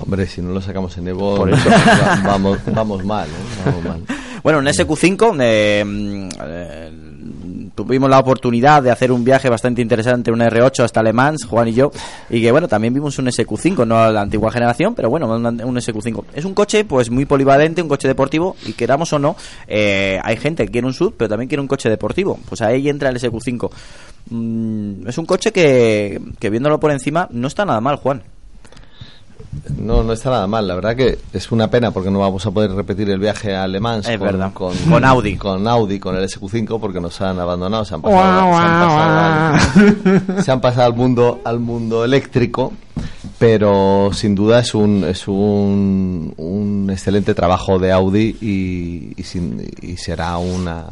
Hombre, 0.00 0.24
si 0.26 0.40
no 0.40 0.52
lo 0.52 0.60
sacamos 0.60 0.96
en 0.98 1.08
Evo, 1.08 1.34
Por 1.36 1.50
eso. 1.54 1.68
va- 1.68 2.20
vamos, 2.24 2.58
vamos 2.72 3.04
mal, 3.04 3.28
¿eh? 3.28 3.62
Vamos 3.66 3.84
mal. 3.84 4.00
Bueno, 4.42 4.60
en 4.60 4.66
SQ5 4.68 5.36
eh, 5.42 5.84
mm, 5.84 6.28
eh, 6.42 6.90
tuvimos 7.74 8.10
la 8.10 8.18
oportunidad 8.18 8.82
de 8.82 8.90
hacer 8.90 9.12
un 9.12 9.24
viaje 9.24 9.48
bastante 9.48 9.82
interesante, 9.82 10.30
un 10.30 10.40
R8 10.40 10.84
hasta 10.84 11.02
Le 11.02 11.12
Mans, 11.12 11.44
Juan 11.44 11.68
y 11.68 11.72
yo, 11.72 11.90
y 12.28 12.40
que 12.40 12.50
bueno, 12.50 12.68
también 12.68 12.94
vimos 12.94 13.18
un 13.18 13.26
SQ5, 13.26 13.86
no 13.86 14.10
la 14.10 14.20
antigua 14.20 14.50
generación, 14.50 14.94
pero 14.94 15.10
bueno, 15.10 15.28
un, 15.28 15.46
un 15.46 15.76
SQ5. 15.76 16.24
Es 16.34 16.44
un 16.44 16.54
coche 16.54 16.84
pues 16.84 17.10
muy 17.10 17.24
polivalente, 17.24 17.82
un 17.82 17.88
coche 17.88 18.08
deportivo, 18.08 18.56
y 18.66 18.72
queramos 18.72 19.12
o 19.12 19.18
no, 19.18 19.36
eh, 19.66 20.18
hay 20.22 20.36
gente 20.36 20.64
que 20.66 20.72
quiere 20.72 20.86
un 20.86 20.94
sub, 20.94 21.14
pero 21.16 21.28
también 21.28 21.48
quiere 21.48 21.60
un 21.60 21.68
coche 21.68 21.88
deportivo. 21.88 22.38
Pues 22.48 22.60
ahí 22.60 22.88
entra 22.88 23.08
el 23.08 23.16
SQ5. 23.16 23.70
Mm, 24.30 25.08
es 25.08 25.18
un 25.18 25.26
coche 25.26 25.52
que, 25.52 26.20
que 26.38 26.50
viéndolo 26.50 26.78
por 26.78 26.90
encima 26.90 27.28
no 27.30 27.48
está 27.48 27.64
nada 27.64 27.80
mal, 27.80 27.96
Juan. 27.96 28.22
No, 29.78 30.04
no 30.04 30.12
está 30.12 30.30
nada 30.30 30.46
mal. 30.46 30.66
La 30.68 30.74
verdad 30.76 30.94
que 30.94 31.18
es 31.32 31.50
una 31.50 31.68
pena 31.70 31.90
porque 31.90 32.10
no 32.10 32.20
vamos 32.20 32.46
a 32.46 32.50
poder 32.52 32.70
repetir 32.72 33.10
el 33.10 33.18
viaje 33.18 33.54
a 33.56 33.66
Le 33.66 33.80
Mans 33.80 34.08
Es 34.08 34.16
con, 34.18 34.26
verdad. 34.26 34.52
Con, 34.52 34.76
Con 34.76 35.04
Audi. 35.04 35.36
Con 35.36 35.66
Audi, 35.66 35.98
con 35.98 36.16
el 36.16 36.24
SQ5 36.28 36.78
porque 36.80 37.00
nos 37.00 37.20
han 37.20 37.38
abandonado, 37.40 37.84
se 37.84 37.94
han 37.94 38.02
pasado, 38.02 38.52
se 38.52 38.58
han 38.62 38.80
pasado 38.80 40.36
al, 40.36 40.42
se 40.44 40.52
han 40.52 40.60
pasado 40.60 40.86
al 40.86 40.94
mundo 40.94 41.40
al 41.44 41.58
mundo 41.58 42.04
eléctrico. 42.04 42.72
Pero 43.38 44.10
sin 44.12 44.34
duda 44.34 44.60
es 44.60 44.74
un 44.74 45.04
es 45.04 45.26
un, 45.26 46.34
un 46.36 46.88
excelente 46.90 47.34
trabajo 47.34 47.78
de 47.78 47.90
Audi 47.92 48.36
y, 48.40 49.14
y, 49.16 49.22
sin- 49.24 49.66
y 49.80 49.96
será 49.96 50.36
una 50.38 50.84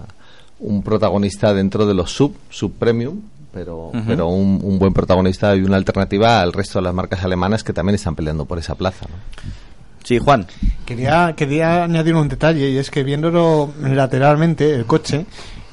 un 0.61 0.83
protagonista 0.83 1.53
dentro 1.55 1.87
de 1.87 1.95
los 1.95 2.11
sub 2.11 2.35
sub 2.51 2.73
premium 2.73 3.21
pero, 3.53 3.91
pero 4.07 4.29
un, 4.29 4.61
un 4.63 4.79
buen 4.79 4.93
protagonista 4.93 5.55
y 5.57 5.63
una 5.63 5.77
alternativa 5.77 6.41
al 6.41 6.53
resto 6.53 6.79
de 6.79 6.85
las 6.85 6.95
marcas 6.95 7.25
alemanas 7.25 7.65
que 7.65 7.73
también 7.73 7.95
están 7.95 8.15
peleando 8.15 8.45
por 8.45 8.59
esa 8.59 8.75
plaza. 8.75 9.07
¿no? 9.09 9.17
Sí, 10.05 10.19
Juan. 10.19 10.47
Quería, 10.87 11.35
quería 11.37 11.85
añadir 11.85 12.15
un 12.15 12.29
detalle 12.29 12.71
y 12.71 12.79
es 12.79 12.91
que 12.91 13.03
viéndolo 13.03 13.71
lateralmente, 13.83 14.75
el 14.75 14.87
coche, 14.87 15.27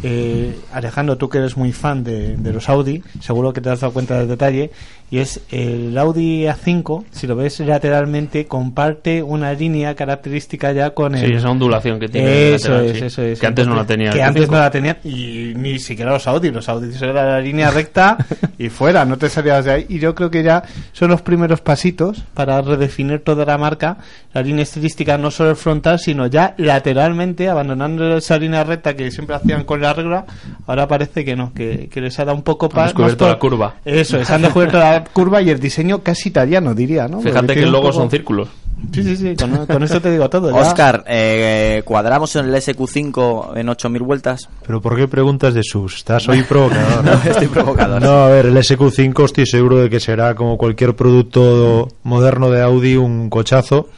eh, 0.04 0.60
Alejandro, 0.74 1.18
tú 1.18 1.30
que 1.30 1.38
eres 1.38 1.56
muy 1.56 1.72
fan 1.72 2.04
de, 2.04 2.36
de 2.36 2.54
los 2.54 2.68
Audi, 2.68 3.02
seguro 3.22 3.54
que 3.54 3.62
te 3.62 3.70
has 3.70 3.80
dado 3.80 3.94
cuenta 3.94 4.20
del 4.20 4.28
detalle, 4.28 4.72
y 5.12 5.20
es 5.20 5.42
el 5.52 5.96
Audi 5.98 6.46
A5, 6.46 7.06
si 7.12 7.28
lo 7.28 7.36
ves 7.36 7.60
lateralmente, 7.60 8.48
comparte 8.48 9.22
una 9.22 9.54
línea 9.54 9.94
característica 9.96 10.72
ya 10.72 10.90
con 10.92 11.14
el... 11.16 11.26
Sí, 11.26 11.34
esa 11.34 11.50
ondulación 11.52 12.00
que 12.00 12.08
tiene 12.08 12.56
Eso 12.56 12.72
lateral, 12.72 12.90
es, 12.92 13.00
sí. 13.00 13.06
eso 13.06 13.22
es. 13.22 13.40
Que 13.40 13.46
antes 13.48 13.68
no 13.68 13.76
la 13.76 13.86
tenía 13.86 14.10
Que 14.10 14.24
antes 14.24 14.48
Q5. 14.48 14.52
no 14.52 14.58
la 14.58 14.72
tenía 14.72 14.98
y 15.04 15.54
ni 15.56 15.78
siquiera 15.80 16.12
los 16.12 16.28
Audi. 16.28 16.50
Los 16.52 16.68
Audi 16.70 16.92
era 17.00 17.24
la 17.26 17.40
línea 17.40 17.70
recta 17.70 18.18
y 18.58 18.70
fuera, 18.70 19.06
no 19.06 19.18
te 19.18 19.30
salías 19.30 19.66
de 19.66 19.72
ahí. 19.72 19.86
Y 19.90 20.00
yo 20.00 20.16
creo 20.16 20.32
que 20.32 20.42
ya 20.44 20.64
son 20.92 21.10
los 21.12 21.22
primeros 21.22 21.62
pasitos 21.62 22.24
para 22.34 22.62
redefinir 22.62 23.24
toda 23.24 23.46
la 23.46 23.58
marca, 23.60 23.98
la 24.34 24.42
línea 24.42 24.64
estilística, 24.64 25.18
no 25.18 25.30
solo 25.30 25.52
el 25.52 25.56
frontal, 25.56 26.00
sino 26.00 26.26
ya 26.28 26.56
lateralmente, 26.58 27.48
abandonando 27.48 28.18
esa 28.18 28.38
línea 28.38 28.64
recta 28.64 28.96
que 28.96 29.12
siempre 29.12 29.36
hacían 29.36 29.64
con 29.66 29.82
la 29.82 29.94
regla. 29.94 30.26
Ahora 30.68 30.88
parece 30.88 31.24
que 31.24 31.36
no, 31.36 31.54
que, 31.54 31.90
que 31.90 32.02
les 32.02 32.18
ha 32.20 32.26
dado 32.26 32.36
un 32.38 32.44
poco 32.44 32.66
Han 32.66 32.72
para. 32.72 32.84
descubierto 32.88 33.28
la 33.28 33.38
curva. 33.40 33.76
Eso, 33.86 34.24
se 34.24 34.34
han 34.34 34.42
descubierto 34.42 34.80
la 34.80 34.95
curva 35.04 35.42
y 35.42 35.50
el 35.50 35.60
diseño 35.60 36.00
casi 36.02 36.30
italiano, 36.30 36.74
diría, 36.74 37.08
¿no? 37.08 37.22
Fíjate 37.22 37.54
que 37.54 37.64
el 37.64 37.72
logo 37.72 37.90
poco- 37.90 37.94
son 38.00 38.10
círculos. 38.10 38.48
Sí, 38.94 39.04
sí, 39.04 39.16
sí, 39.16 39.36
con, 39.36 39.66
con 39.66 39.84
eso 39.84 40.00
te 40.02 40.12
digo 40.12 40.30
todo. 40.30 40.52
ya. 40.52 40.58
Oscar, 40.58 41.04
eh, 41.08 41.82
¿cuadramos 41.86 42.36
en 42.36 42.46
el 42.46 42.56
SQ5 42.56 43.58
en 43.58 43.68
8.000 43.68 44.00
vueltas? 44.06 44.50
Pero 44.68 44.82
¿por 44.82 44.96
qué 44.96 45.08
preguntas 45.08 45.54
de 45.54 45.62
sus? 45.64 45.96
Estás 45.96 46.28
hoy 46.28 46.44
provocador. 46.48 47.04
No, 47.04 47.14
estoy 47.32 47.48
provocador. 47.48 48.02
No, 48.02 48.26
a 48.26 48.30
ver, 48.30 48.48
el 48.48 48.58
SQ5 48.58 49.26
estoy 49.26 49.46
seguro 49.46 49.78
de 49.78 49.90
que 49.90 50.00
será 50.00 50.36
como 50.36 50.58
cualquier 50.58 50.96
producto 50.96 51.88
moderno 52.04 52.50
de 52.50 52.62
Audi, 52.62 52.96
un 52.98 53.30
cochazo. 53.30 53.90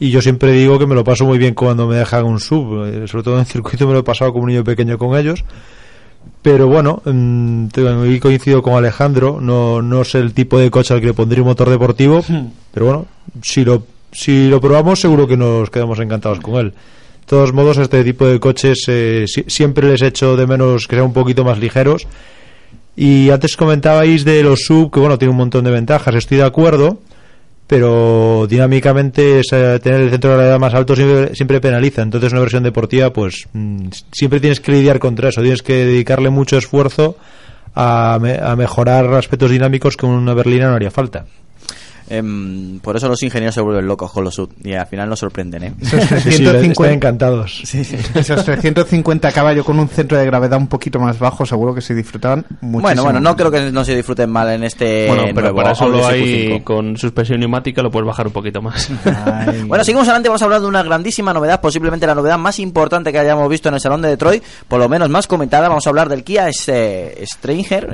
Y 0.00 0.10
yo 0.10 0.20
siempre 0.20 0.52
digo 0.52 0.78
que 0.78 0.86
me 0.86 0.94
lo 0.96 1.04
paso 1.04 1.24
muy 1.24 1.38
bien 1.38 1.54
cuando 1.54 1.86
me 1.86 1.96
dejan 1.96 2.24
un 2.24 2.40
sub. 2.40 2.84
eh, 2.84 3.06
Sobre 3.08 3.22
todo 3.22 3.38
en 3.38 3.46
circuito 3.46 3.86
me 3.86 3.92
lo 3.94 4.00
he 4.00 4.02
pasado 4.02 4.32
como 4.32 4.44
un 4.44 4.50
niño 4.50 4.64
pequeño 4.64 4.98
con 4.98 5.16
ellos. 5.16 5.44
Pero 6.42 6.68
bueno, 6.68 7.02
mm, 7.04 7.66
hoy 8.02 8.20
coincido 8.20 8.62
con 8.62 8.74
Alejandro. 8.74 9.38
No, 9.40 9.82
no 9.82 10.02
es 10.02 10.14
el 10.14 10.32
tipo 10.32 10.58
de 10.58 10.70
coche 10.70 10.94
al 10.94 11.00
que 11.00 11.06
le 11.08 11.14
pondría 11.14 11.42
un 11.42 11.48
motor 11.48 11.68
deportivo. 11.70 12.24
Pero 12.72 12.86
bueno, 12.86 13.06
si 13.42 13.64
lo, 13.64 13.82
si 14.12 14.48
lo 14.48 14.60
probamos, 14.60 15.00
seguro 15.00 15.26
que 15.26 15.36
nos 15.36 15.70
quedamos 15.70 15.98
encantados 15.98 16.40
con 16.40 16.54
él. 16.56 16.70
De 16.70 17.26
todos 17.26 17.52
modos, 17.52 17.78
este 17.78 18.04
tipo 18.04 18.26
de 18.26 18.38
coches 18.38 18.84
eh, 18.86 19.24
si- 19.26 19.44
siempre 19.48 19.88
les 19.90 20.02
echo 20.02 20.36
de 20.36 20.46
menos 20.46 20.86
que 20.86 20.94
sean 20.94 21.06
un 21.06 21.12
poquito 21.12 21.44
más 21.44 21.58
ligeros. 21.58 22.06
Y 22.94 23.30
antes 23.30 23.56
comentabais 23.56 24.24
de 24.24 24.42
los 24.42 24.60
sub, 24.64 24.90
que 24.92 25.00
bueno, 25.00 25.18
tiene 25.18 25.32
un 25.32 25.36
montón 25.38 25.64
de 25.64 25.70
ventajas, 25.70 26.14
estoy 26.14 26.38
de 26.38 26.44
acuerdo, 26.44 26.98
pero 27.66 28.46
dinámicamente 28.48 29.42
tener 29.50 30.00
el 30.00 30.10
centro 30.10 30.30
de 30.30 30.36
gravedad 30.36 30.58
más 30.58 30.74
alto 30.74 30.94
siempre, 30.94 31.34
siempre 31.34 31.60
penaliza. 31.60 32.02
Entonces, 32.02 32.32
una 32.32 32.40
versión 32.40 32.62
deportiva, 32.62 33.12
pues 33.12 33.48
mm, 33.52 33.88
siempre 34.12 34.40
tienes 34.40 34.60
que 34.60 34.72
lidiar 34.72 34.98
contra 34.98 35.30
eso, 35.30 35.42
tienes 35.42 35.62
que 35.62 35.84
dedicarle 35.84 36.30
mucho 36.30 36.56
esfuerzo 36.56 37.16
a, 37.74 38.14
a 38.14 38.56
mejorar 38.56 39.12
aspectos 39.14 39.50
dinámicos 39.50 39.96
que 39.96 40.06
una 40.06 40.34
berlina 40.34 40.68
no 40.68 40.76
haría 40.76 40.90
falta. 40.90 41.26
Em, 42.08 42.78
por 42.80 42.96
eso 42.96 43.08
los 43.08 43.22
ingenieros 43.22 43.54
se 43.54 43.60
vuelven 43.60 43.86
locos 43.86 44.12
con 44.12 44.22
los 44.24 44.40
y 44.62 44.74
al 44.74 44.86
final 44.86 45.08
nos 45.08 45.18
sorprenden, 45.18 45.64
¿eh? 45.64 45.72
Esos 45.80 46.00
Sí, 46.22 46.32
sí, 46.32 46.44
350 46.44 46.70
están 46.72 46.92
encantados. 46.92 47.62
Esos 48.14 48.44
350 48.44 49.32
caballos 49.32 49.64
con 49.64 49.78
un 49.78 49.88
centro 49.88 50.16
de 50.16 50.24
gravedad 50.26 50.58
un 50.58 50.68
poquito 50.68 50.98
más 51.00 51.18
bajo, 51.18 51.44
seguro 51.46 51.74
que 51.74 51.80
se 51.80 51.94
disfrutaban 51.94 52.46
muchísimo. 52.60 52.80
Bueno, 52.82 53.02
bueno, 53.04 53.20
no 53.20 53.34
creo 53.36 53.50
que 53.50 53.72
no 53.72 53.84
se 53.84 53.96
disfruten 53.96 54.30
mal 54.30 54.48
en 54.50 54.62
este 54.64 55.06
Bueno, 55.08 55.22
pero 55.34 55.40
nuevo 55.40 55.56
para 55.56 55.72
eso 55.72 55.88
lo 55.88 55.98
SQ5. 56.00 56.06
hay 56.54 56.60
con 56.62 56.96
suspensión 56.96 57.40
neumática, 57.40 57.82
lo 57.82 57.90
puedes 57.90 58.06
bajar 58.06 58.26
un 58.28 58.32
poquito 58.32 58.62
más. 58.62 58.88
Bueno, 59.66 59.82
seguimos 59.84 60.06
adelante, 60.08 60.28
vamos 60.28 60.42
a 60.42 60.44
hablar 60.44 60.60
de 60.60 60.66
una 60.66 60.82
grandísima 60.82 61.32
novedad, 61.32 61.60
posiblemente 61.60 62.06
la 62.06 62.14
novedad 62.14 62.38
más 62.38 62.58
importante 62.58 63.10
que 63.12 63.18
hayamos 63.18 63.48
visto 63.48 63.68
en 63.68 63.74
el 63.74 63.80
Salón 63.80 64.02
de 64.02 64.08
Detroit, 64.10 64.42
por 64.68 64.78
lo 64.78 64.88
menos 64.88 65.08
más 65.08 65.26
comentada, 65.26 65.68
vamos 65.68 65.86
a 65.86 65.90
hablar 65.90 66.08
del 66.08 66.22
Kia 66.24 66.48
eh, 66.68 67.24
Stinger, 67.26 67.90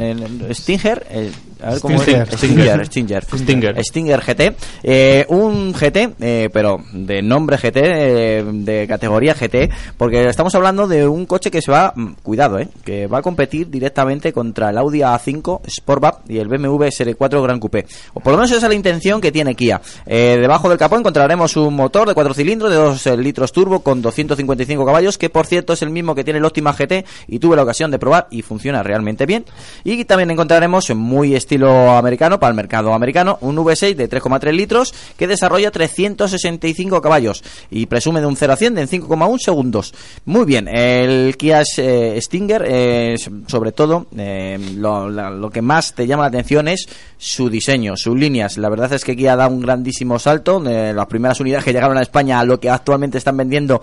el- 1.10 1.32
a 1.62 1.70
ver 1.70 1.80
cómo 1.80 1.98
Stinger. 1.98 2.28
es, 2.28 2.38
Stinger, 2.38 2.86
Stinger, 2.86 3.24
Stinger. 3.24 3.84
Stinger 3.84 4.20
GT, 4.20 4.56
eh, 4.82 5.26
un 5.28 5.72
GT, 5.72 6.14
eh, 6.20 6.50
pero 6.52 6.80
de 6.92 7.22
nombre 7.22 7.56
GT, 7.56 7.76
eh, 7.76 8.44
de 8.52 8.86
categoría 8.88 9.34
GT, 9.34 9.70
porque 9.96 10.28
estamos 10.28 10.54
hablando 10.54 10.88
de 10.88 11.06
un 11.06 11.26
coche 11.26 11.50
que 11.50 11.62
se 11.62 11.70
va, 11.70 11.92
mm, 11.94 12.14
cuidado, 12.22 12.58
eh, 12.58 12.68
que 12.84 13.06
va 13.06 13.18
a 13.18 13.22
competir 13.22 13.70
directamente 13.70 14.32
contra 14.32 14.70
el 14.70 14.78
Audi 14.78 15.00
A5 15.00 15.62
Sportback 15.68 16.20
y 16.28 16.38
el 16.38 16.48
BMW 16.48 16.90
Serie 16.90 17.14
4 17.14 17.42
Gran 17.42 17.60
Coupé, 17.60 17.86
o 18.14 18.20
por 18.20 18.32
lo 18.32 18.38
menos 18.38 18.50
esa 18.50 18.66
es 18.66 18.68
la 18.68 18.74
intención 18.74 19.20
que 19.20 19.32
tiene 19.32 19.54
Kia. 19.54 19.80
Debajo 20.06 20.68
del 20.68 20.78
capó 20.78 20.96
encontraremos 20.96 21.56
un 21.56 21.74
motor 21.74 22.08
de 22.08 22.14
4 22.14 22.34
cilindros 22.34 22.70
de 22.70 22.76
2 22.76 23.18
litros 23.18 23.52
turbo 23.52 23.80
con 23.80 24.02
255 24.02 24.84
caballos, 24.84 25.18
que 25.18 25.30
por 25.30 25.46
cierto 25.46 25.72
es 25.72 25.82
el 25.82 25.90
mismo 25.90 26.14
que 26.14 26.24
tiene 26.24 26.38
el 26.38 26.44
Optima 26.44 26.72
GT 26.72 27.04
y 27.28 27.38
tuve 27.38 27.56
la 27.56 27.62
ocasión 27.62 27.90
de 27.90 27.98
probar 27.98 28.26
y 28.30 28.42
funciona 28.42 28.82
realmente 28.82 29.26
bien. 29.26 29.44
Y 29.84 30.04
también 30.04 30.30
encontraremos 30.30 30.90
muy 30.94 31.34
estilo 31.34 31.51
americano, 31.60 32.40
para 32.40 32.50
el 32.50 32.56
mercado 32.56 32.94
americano, 32.94 33.38
un 33.40 33.56
V6 33.56 33.94
de 33.94 34.08
3,3 34.08 34.52
litros 34.52 34.94
que 35.16 35.26
desarrolla 35.26 35.70
365 35.70 37.00
caballos 37.00 37.42
y 37.70 37.86
presume 37.86 38.20
de 38.20 38.26
un 38.26 38.36
0 38.36 38.52
a 38.52 38.56
100 38.56 38.78
en 38.78 38.88
5,1 38.88 39.38
segundos. 39.38 39.94
Muy 40.24 40.44
bien, 40.44 40.68
el 40.68 41.36
Kia 41.36 41.62
eh, 41.76 42.18
Stinger, 42.20 42.64
eh, 42.66 43.16
sobre 43.46 43.72
todo, 43.72 44.06
eh, 44.16 44.58
lo, 44.76 45.50
que 45.50 45.62
más 45.62 45.94
te 45.94 46.06
llama 46.06 46.24
la 46.24 46.28
atención 46.28 46.68
es 46.68 46.86
su 47.18 47.48
diseño, 47.48 47.96
sus 47.96 48.16
líneas. 48.18 48.56
La 48.58 48.68
verdad 48.68 48.92
es 48.92 49.04
que 49.04 49.16
Kia 49.16 49.36
da 49.36 49.48
un 49.48 49.60
grandísimo 49.60 50.18
salto. 50.18 50.60
las 50.60 51.06
primeras 51.06 51.40
unidades 51.40 51.64
que 51.64 51.72
llegaron 51.72 51.96
a 51.98 52.02
España 52.02 52.40
a 52.40 52.44
lo 52.44 52.58
que 52.58 52.70
actualmente 52.70 53.18
están 53.18 53.36
vendiendo 53.36 53.80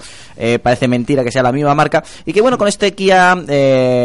parece 0.61 0.87
mentira 0.87 1.23
que 1.23 1.31
sea 1.31 1.43
la 1.43 1.51
misma 1.51 1.75
marca. 1.75 2.03
Y 2.25 2.33
que 2.33 2.41
bueno, 2.41 2.57
con 2.57 2.67
este 2.67 2.93
Kia 2.93 3.35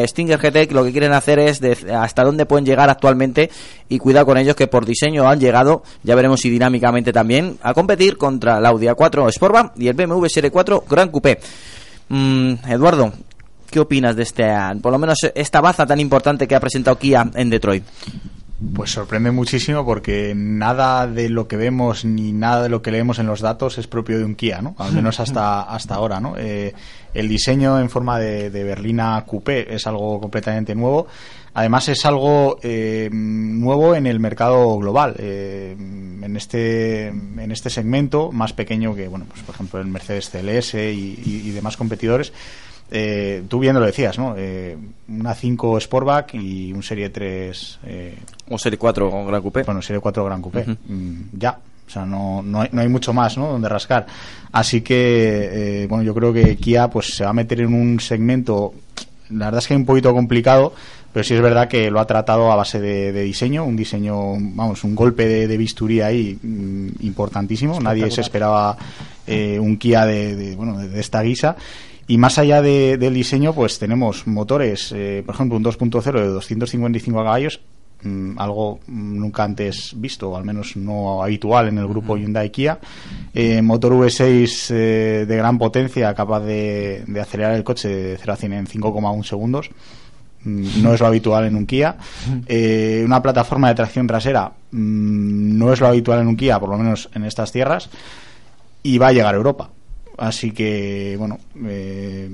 Stinger 0.07 0.39
GT 0.39 0.73
lo 0.73 0.85
que 0.85 0.93
quieren 0.93 1.13
hacer 1.13 1.39
es 1.39 1.61
de 1.61 1.77
hasta 1.95 2.23
dónde 2.23 2.47
pueden 2.47 2.65
llegar 2.65 2.91
actualmente 2.91 3.51
y 3.89 3.99
cuidado 3.99 4.27
con 4.27 4.39
ellos 4.39 4.57
que 4.57 4.67
por 4.67 4.87
diseño 4.87 5.29
han 5.29 5.41
llegado, 5.41 5.83
ya 6.03 6.15
veremos 6.15 6.41
si 6.41 6.51
dinámicamente 6.51 7.13
también, 7.13 7.59
a 7.63 7.75
competir 7.75 8.17
contra 8.17 8.59
el 8.59 8.67
Audi 8.67 8.87
A4 8.87 9.31
Sportback 9.33 9.73
y 9.77 9.89
el 9.89 9.95
BMW 9.95 10.27
Serie 10.27 10.51
4 10.51 10.85
Gran 10.89 11.11
Coupé. 11.11 11.39
Mm, 12.09 12.55
Eduardo, 12.69 13.13
¿qué 13.71 13.81
opinas 13.81 14.17
de 14.17 14.23
este, 14.23 14.45
por 14.81 14.93
lo 14.93 14.99
menos 14.99 15.19
esta 15.35 15.61
baza 15.61 15.87
tan 15.87 16.01
importante 16.01 16.47
que 16.49 16.55
ha 16.55 16.61
presentado 16.61 16.99
Kia 16.99 17.31
en 17.35 17.51
Detroit? 17.51 17.85
Pues 18.73 18.93
sorprende 18.93 19.31
muchísimo 19.31 19.85
porque 19.85 20.33
nada 20.35 21.07
de 21.07 21.29
lo 21.29 21.49
que 21.49 21.57
vemos 21.57 22.05
ni 22.05 22.33
nada 22.33 22.63
de 22.63 22.69
lo 22.69 22.83
que 22.83 22.93
leemos 22.93 23.19
en 23.19 23.27
los 23.27 23.41
datos 23.41 23.79
es 23.79 23.87
propio 23.87 24.17
de 24.17 24.25
un 24.25 24.37
Kia, 24.37 24.63
¿no? 24.63 24.75
Al 24.79 24.93
menos 24.93 25.21
hasta, 25.21 25.63
hasta 25.75 25.97
ahora, 25.97 26.21
¿no? 26.21 26.35
Eh, 26.39 26.73
el 27.13 27.29
diseño 27.29 27.79
en 27.81 27.91
forma 27.91 28.19
de, 28.19 28.51
de 28.51 28.65
berlina 28.65 29.23
coupé 29.27 29.75
es 29.75 29.87
algo 29.87 30.21
completamente 30.21 30.75
nuevo. 30.75 31.07
Además 31.55 31.89
es 31.89 32.05
algo 32.05 32.59
eh, 32.63 33.09
nuevo 33.13 33.95
en 33.95 34.07
el 34.07 34.19
mercado 34.21 34.77
global. 34.79 35.15
eh, 35.19 35.77
en 35.79 36.37
este 36.37 37.09
en 37.09 37.51
este 37.53 37.69
segmento 37.71 38.33
más 38.33 38.53
pequeño 38.55 38.95
que 38.95 39.09
bueno, 39.09 39.27
pues 39.29 39.43
por 39.43 39.55
ejemplo 39.55 39.79
el 39.81 39.87
Mercedes 39.87 40.31
CLS 40.31 40.75
y, 40.75 41.19
y- 41.25 41.43
y 41.49 41.51
demás 41.51 41.77
competidores. 41.77 42.33
Eh, 42.91 43.43
tú 43.49 43.59
bien 43.61 43.75
lo 43.75 43.85
decías, 43.85 44.19
¿no? 44.19 44.35
Eh, 44.37 44.77
una 45.09 45.35
5 45.35 45.81
Sportback 45.81 46.35
y 46.35 46.73
un 46.73 46.83
Serie 46.83 47.11
3 47.11 47.79
eh, 47.87 48.19
O 48.51 48.59
Serie 48.59 48.79
4 48.79 49.11
con 49.11 49.27
Gran 49.27 49.43
Coupé. 49.43 49.63
bueno, 49.63 49.81
Serie 49.83 50.01
4 50.01 50.25
Gran 50.25 50.43
Coupé. 50.43 50.65
Mm, 50.87 51.21
ya. 51.39 51.59
O 51.87 51.91
sea, 51.91 52.05
no, 52.07 52.43
no, 52.43 52.63
hay, 52.63 52.69
no 52.73 52.81
hay 52.81 52.89
mucho 52.89 53.13
más, 53.13 53.37
¿no? 53.37 53.49
Donde 53.53 53.69
rascar. 53.69 54.07
Así 54.53 54.81
que, 54.81 55.83
eh, 55.83 55.87
bueno, 55.87 56.03
yo 56.05 56.15
creo 56.15 56.33
que 56.33 56.57
Kia 56.57 56.89
pues 56.89 57.15
se 57.15 57.25
va 57.25 57.31
a 57.31 57.35
meter 57.35 57.61
en 57.61 57.75
un 57.75 58.01
segmento, 58.01 58.73
la 59.31 59.47
verdad 59.47 59.59
es 59.61 59.69
que 59.69 59.75
es 59.75 59.81
un 59.81 59.87
poquito 59.87 60.13
complicado, 60.15 60.73
pero 61.15 61.25
sí 61.25 61.33
es 61.35 61.41
verdad 61.41 61.69
que 61.69 61.91
lo 61.91 61.99
ha 62.01 62.07
tratado 62.07 62.53
a 62.53 62.57
base 62.57 62.79
de, 62.81 63.13
de 63.13 63.23
diseño, 63.23 63.65
un 63.65 63.77
diseño, 63.77 64.33
vamos, 64.39 64.85
un 64.85 64.95
golpe 64.95 65.27
de, 65.27 65.47
de 65.47 65.57
bisturí 65.57 66.01
ahí 66.03 66.37
mm, 66.43 66.89
importantísimo. 67.07 67.81
Nadie 67.81 68.11
se 68.11 68.21
esperaba 68.21 68.77
eh, 69.27 69.59
un 69.59 69.79
Kia 69.79 70.05
de, 70.05 70.35
de, 70.37 70.57
bueno, 70.57 70.77
de, 70.77 70.89
de 70.89 71.01
esta 71.01 71.23
guisa. 71.23 71.57
Y 72.09 72.19
más 72.19 72.37
allá 72.39 72.61
de- 72.61 72.99
del 72.99 73.15
diseño, 73.15 73.55
pues 73.55 73.79
tenemos 73.79 74.27
motores, 74.27 74.93
eh, 74.95 75.23
por 75.25 75.35
ejemplo, 75.37 75.57
un 75.57 75.65
2.0 75.65 76.03
de 76.21 76.27
255 76.27 77.17
caballos, 77.25 77.61
mm, 78.03 78.39
algo 78.39 78.81
mm, 78.87 79.19
nunca 79.21 79.45
antes 79.45 79.93
visto, 79.97 80.31
o 80.31 80.37
al 80.37 80.45
menos 80.45 80.77
no 80.77 81.23
habitual 81.23 81.69
en 81.69 81.79
el 81.79 81.87
grupo 81.89 82.17
Hyundai 82.19 82.51
Kia. 82.51 82.79
Eh, 83.33 83.63
motor 83.63 83.93
V6 83.95 84.67
eh, 84.75 85.25
de 85.27 85.37
gran 85.37 85.57
potencia, 85.57 86.13
capaz 86.13 86.41
de, 86.41 87.05
de 87.07 87.21
acelerar 87.21 87.55
el 87.55 87.65
coche 87.65 87.89
de 87.89 88.17
0 88.19 88.33
a 88.33 88.37
100 88.37 88.53
en 88.53 88.67
5,1 88.67 89.23
segundos. 89.25 89.71
Mm, 90.45 90.83
No 90.83 90.95
es 90.95 91.01
lo 91.01 91.07
habitual 91.07 91.45
en 91.47 91.57
un 91.57 91.67
Kia. 91.67 91.97
Eh, 92.47 93.03
una 93.05 93.23
plataforma 93.23 93.69
de 93.69 93.75
tracción 93.75 94.07
trasera 94.07 94.51
mm, 94.71 95.59
no 95.59 95.73
es 95.73 95.81
lo 95.81 95.89
habitual 95.89 96.21
en 96.21 96.29
un 96.29 96.37
Kia, 96.37 96.59
por 96.61 96.69
lo 96.71 96.79
menos 96.79 97.09
en 97.15 97.25
estas 97.25 97.51
tierras. 97.53 97.89
Y 98.83 98.99
va 98.99 99.09
a 99.09 99.13
llegar 99.13 99.35
a 99.35 99.39
Europa. 99.39 99.71
Así 100.17 100.53
que, 100.53 101.17
bueno, 101.19 101.39
eh, 101.67 102.29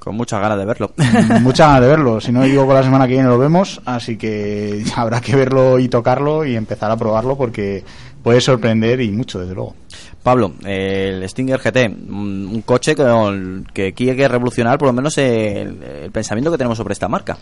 Con 0.00 0.16
muchas 0.16 0.40
ganas 0.40 0.58
de 0.58 0.64
verlo. 0.64 0.92
mucha 1.42 1.66
ganas 1.66 1.82
de 1.82 1.86
verlo. 1.88 2.20
Si 2.20 2.32
no 2.32 2.42
digo 2.42 2.66
que 2.66 2.74
la 2.74 2.82
semana 2.82 3.06
que 3.06 3.12
viene 3.14 3.28
lo 3.28 3.38
vemos, 3.38 3.80
así 3.84 4.16
que 4.16 4.82
habrá 4.96 5.20
que 5.20 5.36
verlo 5.36 5.78
y 5.78 5.88
tocarlo 5.88 6.44
y 6.44 6.56
empezar 6.56 6.90
a 6.90 6.96
probarlo 6.96 7.36
porque 7.36 7.84
puede 8.22 8.40
sorprender 8.40 9.00
y 9.00 9.12
mucho, 9.12 9.38
desde 9.38 9.54
luego. 9.54 9.76
Pablo, 10.22 10.52
el 10.64 11.28
Stinger 11.28 11.60
GT, 11.60 11.88
un 12.08 12.62
coche 12.64 12.94
que, 12.94 13.62
que 13.74 13.92
quiere 13.92 14.28
revolucionar 14.28 14.78
por 14.78 14.88
lo 14.88 14.92
menos 14.92 15.18
el, 15.18 15.82
el 15.82 16.10
pensamiento 16.12 16.50
que 16.50 16.58
tenemos 16.58 16.78
sobre 16.78 16.92
esta 16.92 17.08
marca. 17.08 17.38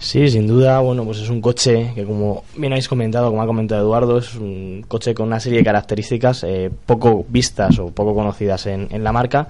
Sí, 0.00 0.28
sin 0.28 0.46
duda, 0.46 0.78
bueno, 0.78 1.04
pues 1.04 1.18
es 1.18 1.28
un 1.28 1.40
coche 1.40 1.90
que 1.94 2.04
como 2.04 2.44
bien 2.56 2.72
habéis 2.72 2.88
comentado, 2.88 3.30
como 3.30 3.42
ha 3.42 3.46
comentado 3.46 3.80
Eduardo, 3.82 4.18
es 4.18 4.36
un 4.36 4.84
coche 4.86 5.12
con 5.12 5.26
una 5.26 5.40
serie 5.40 5.58
de 5.58 5.64
características 5.64 6.44
eh, 6.44 6.70
poco 6.86 7.26
vistas 7.28 7.80
o 7.80 7.90
poco 7.90 8.14
conocidas 8.14 8.66
en, 8.66 8.86
en 8.90 9.02
la 9.02 9.10
marca. 9.10 9.48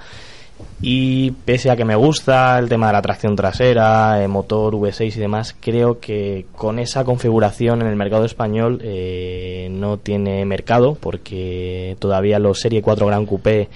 Y 0.80 1.32
pese 1.44 1.70
a 1.70 1.76
que 1.76 1.84
me 1.84 1.96
gusta 1.96 2.56
el 2.59 2.68
tema 2.68 2.86
de 2.86 2.92
la 2.92 3.02
tracción 3.02 3.34
trasera, 3.34 4.22
eh, 4.22 4.28
motor 4.28 4.74
V6 4.74 5.16
y 5.16 5.20
demás, 5.20 5.56
creo 5.59 5.98
que 5.98 6.46
con 6.54 6.78
esa 6.78 7.04
configuración 7.04 7.80
en 7.82 7.88
el 7.88 7.96
mercado 7.96 8.24
español 8.24 8.80
eh, 8.84 9.68
no 9.72 9.98
tiene 9.98 10.44
mercado 10.44 10.96
porque 11.00 11.96
todavía 11.98 12.38
los 12.38 12.61
Serie 12.61 12.80
4 12.80 13.06
Gran 13.06 13.26
Coupé 13.26 13.68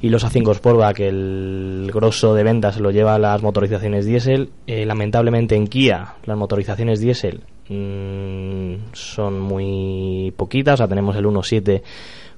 y 0.00 0.08
los 0.08 0.24
A5 0.24 0.54
Sportback 0.54 1.00
el 1.00 1.90
grosso 1.92 2.34
de 2.34 2.42
ventas 2.42 2.80
lo 2.80 2.90
lleva 2.90 3.18
las 3.18 3.42
motorizaciones 3.42 4.06
diésel. 4.06 4.50
Eh, 4.66 4.86
lamentablemente 4.86 5.56
en 5.56 5.66
Kia 5.66 6.14
las 6.24 6.38
motorizaciones 6.38 7.00
diésel 7.00 7.42
mm, 7.68 8.92
son 8.94 9.40
muy 9.40 10.32
poquitas, 10.36 10.74
o 10.74 10.76
sea, 10.78 10.88
tenemos 10.88 11.16
el 11.16 11.26
1.7 11.26 11.82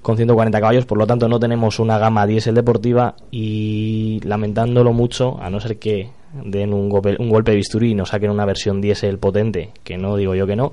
con 0.08 0.16
140 0.16 0.58
caballos, 0.58 0.86
por 0.86 0.96
lo 0.96 1.06
tanto 1.06 1.28
no 1.28 1.38
tenemos 1.38 1.78
una 1.78 1.98
gama 1.98 2.26
diésel 2.26 2.54
deportiva 2.54 3.14
y 3.30 4.22
lamentándolo 4.24 4.94
mucho, 4.94 5.38
a 5.38 5.50
no 5.50 5.60
ser 5.60 5.78
que 5.78 6.08
den 6.32 6.74
un 6.74 6.88
golpe, 6.88 7.16
un 7.18 7.30
golpe 7.30 7.52
de 7.52 7.56
bisturí 7.56 7.90
y 7.90 7.94
nos 7.94 8.10
saquen 8.10 8.30
una 8.30 8.44
versión 8.44 8.80
diésel 8.80 9.18
potente, 9.18 9.70
que 9.84 9.96
no 9.96 10.16
digo 10.16 10.34
yo 10.34 10.46
que 10.46 10.56
no, 10.56 10.72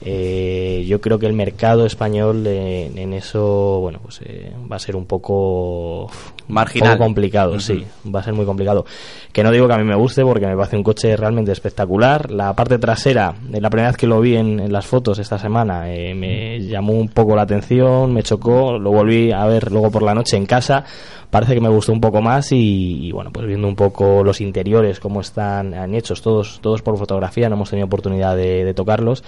eh, 0.00 0.84
yo 0.86 1.00
creo 1.00 1.18
que 1.18 1.26
el 1.26 1.32
mercado 1.32 1.86
español 1.86 2.44
eh, 2.46 2.90
en 2.94 3.12
eso, 3.12 3.80
bueno, 3.80 4.00
pues 4.02 4.20
eh, 4.24 4.52
va 4.70 4.76
a 4.76 4.78
ser 4.78 4.96
un 4.96 5.06
poco 5.06 6.10
Marginal. 6.48 6.92
poco 6.92 7.04
complicado, 7.04 7.58
sí, 7.60 7.84
va 8.14 8.20
a 8.20 8.22
ser 8.22 8.34
muy 8.34 8.44
complicado. 8.44 8.84
Que 9.32 9.42
no 9.42 9.50
digo 9.50 9.66
que 9.66 9.74
a 9.74 9.78
mí 9.78 9.84
me 9.84 9.94
guste 9.94 10.22
porque 10.22 10.46
me 10.46 10.56
parece 10.56 10.76
un 10.76 10.82
coche 10.82 11.16
realmente 11.16 11.52
espectacular. 11.52 12.30
La 12.30 12.54
parte 12.54 12.78
trasera, 12.78 13.34
eh, 13.52 13.60
la 13.60 13.70
primera 13.70 13.88
vez 13.88 13.96
que 13.96 14.06
lo 14.06 14.20
vi 14.20 14.36
en, 14.36 14.60
en 14.60 14.72
las 14.72 14.86
fotos 14.86 15.18
esta 15.18 15.38
semana, 15.38 15.92
eh, 15.92 16.14
me 16.14 16.60
llamó 16.60 16.92
un 16.92 17.08
poco 17.08 17.34
la 17.34 17.42
atención, 17.42 18.12
me 18.12 18.22
chocó, 18.22 18.78
lo 18.78 18.90
volví 18.90 19.32
a 19.32 19.46
ver 19.46 19.70
luego 19.70 19.90
por 19.90 20.02
la 20.02 20.14
noche 20.14 20.36
en 20.36 20.46
casa. 20.46 20.84
Parece 21.32 21.54
que 21.54 21.62
me 21.62 21.70
gustó 21.70 21.94
un 21.94 22.00
poco 22.02 22.20
más 22.20 22.52
y, 22.52 23.06
y, 23.06 23.10
bueno, 23.10 23.30
pues 23.32 23.46
viendo 23.46 23.66
un 23.66 23.74
poco 23.74 24.22
los 24.22 24.42
interiores, 24.42 25.00
cómo 25.00 25.22
están 25.22 25.94
hechos, 25.94 26.20
todos, 26.20 26.60
todos 26.60 26.82
por 26.82 26.98
fotografía, 26.98 27.48
no 27.48 27.54
hemos 27.54 27.70
tenido 27.70 27.86
oportunidad 27.86 28.36
de, 28.36 28.66
de 28.66 28.74
tocarlos. 28.74 29.24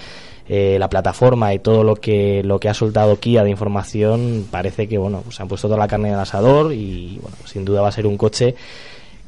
Eh, 0.46 0.76
la 0.78 0.90
plataforma 0.90 1.54
y 1.54 1.60
todo 1.60 1.82
lo 1.82 1.96
que 1.96 2.42
lo 2.44 2.60
que 2.60 2.68
ha 2.68 2.74
soltado 2.74 3.18
Kia 3.18 3.42
de 3.42 3.48
información 3.48 4.46
parece 4.50 4.86
que 4.86 4.98
bueno 4.98 5.22
pues 5.24 5.40
han 5.40 5.48
puesto 5.48 5.68
toda 5.68 5.78
la 5.78 5.88
carne 5.88 6.08
en 6.08 6.14
el 6.14 6.20
asador 6.20 6.74
y 6.74 7.18
bueno 7.22 7.38
sin 7.46 7.64
duda 7.64 7.80
va 7.80 7.88
a 7.88 7.92
ser 7.92 8.06
un 8.06 8.18
coche 8.18 8.54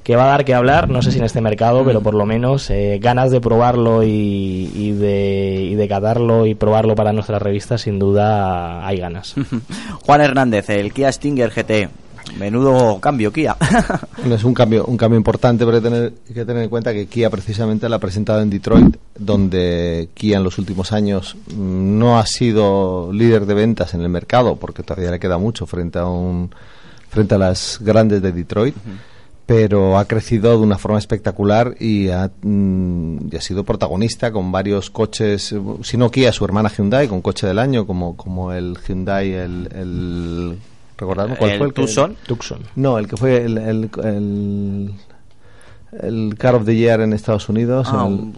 que 0.02 0.14
va 0.14 0.24
a 0.24 0.28
dar 0.28 0.44
que 0.44 0.52
hablar, 0.52 0.90
no 0.90 1.00
sé 1.00 1.10
si 1.10 1.18
en 1.18 1.24
este 1.24 1.40
mercado, 1.40 1.84
pero 1.86 2.02
por 2.02 2.12
lo 2.12 2.26
menos 2.26 2.68
eh, 2.68 2.98
ganas 3.02 3.30
de 3.30 3.40
probarlo 3.40 4.04
y, 4.04 4.70
y 4.74 4.92
de, 4.92 5.66
y 5.70 5.74
de 5.74 5.88
catarlo 5.88 6.46
y 6.46 6.54
probarlo 6.54 6.94
para 6.94 7.12
nuestra 7.12 7.40
revista, 7.40 7.76
sin 7.76 7.98
duda 7.98 8.86
hay 8.86 8.98
ganas. 8.98 9.34
Juan 10.06 10.20
Hernández, 10.20 10.70
el 10.70 10.92
Kia 10.92 11.10
Stinger 11.10 11.50
GT. 11.50 12.05
Menudo 12.38 12.98
cambio, 13.00 13.32
Kia. 13.32 13.56
Bueno, 14.18 14.34
es 14.34 14.44
un 14.44 14.54
cambio, 14.54 14.84
un 14.86 14.96
cambio 14.96 15.16
importante, 15.16 15.64
pero 15.64 15.76
hay 15.76 15.82
que 15.82 15.88
tener, 15.88 16.12
hay 16.28 16.34
que 16.34 16.44
tener 16.44 16.62
en 16.64 16.68
cuenta 16.68 16.92
que 16.92 17.06
Kia 17.06 17.30
precisamente 17.30 17.88
la 17.88 17.96
ha 17.96 18.00
presentado 18.00 18.40
en 18.40 18.50
Detroit, 18.50 18.96
donde 19.16 20.08
Kia 20.14 20.38
en 20.38 20.42
los 20.42 20.58
últimos 20.58 20.92
años 20.92 21.36
mm, 21.54 21.98
no 21.98 22.18
ha 22.18 22.26
sido 22.26 23.12
líder 23.12 23.46
de 23.46 23.54
ventas 23.54 23.94
en 23.94 24.00
el 24.00 24.08
mercado, 24.08 24.56
porque 24.56 24.82
todavía 24.82 25.12
le 25.12 25.20
queda 25.20 25.38
mucho 25.38 25.66
frente 25.66 25.98
a 25.98 26.06
un 26.06 26.50
frente 27.08 27.36
a 27.36 27.38
las 27.38 27.78
grandes 27.80 28.20
de 28.20 28.32
Detroit. 28.32 28.74
Pero 29.46 29.96
ha 29.96 30.06
crecido 30.06 30.50
de 30.50 30.64
una 30.64 30.76
forma 30.76 30.98
espectacular 30.98 31.76
y 31.78 32.08
ha, 32.08 32.32
mm, 32.42 33.28
y 33.30 33.36
ha 33.36 33.40
sido 33.40 33.62
protagonista 33.62 34.32
con 34.32 34.50
varios 34.50 34.90
coches, 34.90 35.54
si 35.82 35.96
no 35.96 36.10
Kia, 36.10 36.32
su 36.32 36.44
hermana 36.44 36.68
Hyundai, 36.68 37.06
con 37.06 37.22
coche 37.22 37.46
del 37.46 37.60
año, 37.60 37.86
como, 37.86 38.16
como 38.16 38.52
el 38.52 38.76
Hyundai, 38.84 39.34
el, 39.34 39.68
el 39.72 40.58
¿Recordadme 40.98 41.36
cuál 41.36 41.50
El 41.50 41.58
fue 41.58 41.66
el 41.68 41.72
que- 41.74 41.82
Tucson. 41.82 42.16
Tucson. 42.26 42.58
no, 42.76 42.98
el 42.98 43.06
que 43.08 43.16
fue 43.16 43.44
el, 43.44 43.58
el, 43.58 43.90
el, 44.02 44.92
el 46.02 46.34
Car 46.38 46.54
of 46.54 46.64
the 46.64 46.74
Year 46.74 47.00
en 47.00 47.12
Estados 47.12 47.48
Unidos. 47.48 47.88
Ah, 47.90 48.04
el, 48.06 48.12
un- 48.12 48.34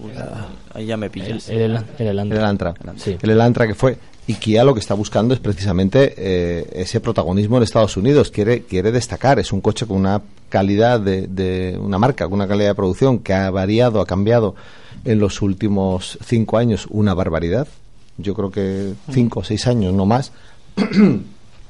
ahí 0.75 0.87
ya 0.87 0.97
me 0.97 1.09
pillas. 1.11 1.49
El, 1.49 1.59
el, 1.77 1.85
el 1.99 2.07
Elantra. 2.09 2.37
el 2.37 2.43
Elantra. 2.43 2.75
Sí. 2.97 3.17
El 3.21 3.31
Elantra 3.31 3.67
que 3.67 3.75
fue. 3.75 3.97
Y 4.27 4.35
Kia 4.35 4.63
lo 4.63 4.75
que 4.75 4.81
está 4.81 4.93
buscando 4.93 5.33
es 5.33 5.41
precisamente 5.41 6.13
eh, 6.19 6.69
ese 6.75 7.01
protagonismo 7.01 7.57
en 7.57 7.63
Estados 7.63 7.97
Unidos. 7.97 8.31
Quiere, 8.31 8.63
quiere 8.65 8.93
destacar. 8.93 9.39
Es 9.39 9.53
un 9.53 9.63
coche 9.63 9.87
con 9.87 9.97
una 9.97 10.21
calidad 10.51 11.01
de, 11.01 11.27
de 11.29 11.79
una 11.81 11.97
marca, 11.99 12.25
con 12.27 12.35
una 12.35 12.47
calidad 12.47 12.69
de 12.69 12.75
producción 12.75 13.21
que 13.21 13.33
ha 13.33 13.51
variado, 13.51 14.01
ha 14.03 14.07
cambiado 14.07 14.55
en 15.07 15.19
los 15.19 15.41
últimos 15.41 16.19
cinco 16.27 16.59
años 16.59 16.87
una 16.91 17.15
barbaridad. 17.15 17.67
Yo 18.19 18.35
creo 18.35 18.51
que 18.51 18.93
cinco 19.11 19.41
o 19.41 19.45
seis 19.45 19.67
años, 19.67 19.95
no 19.95 20.05
más. 20.05 20.33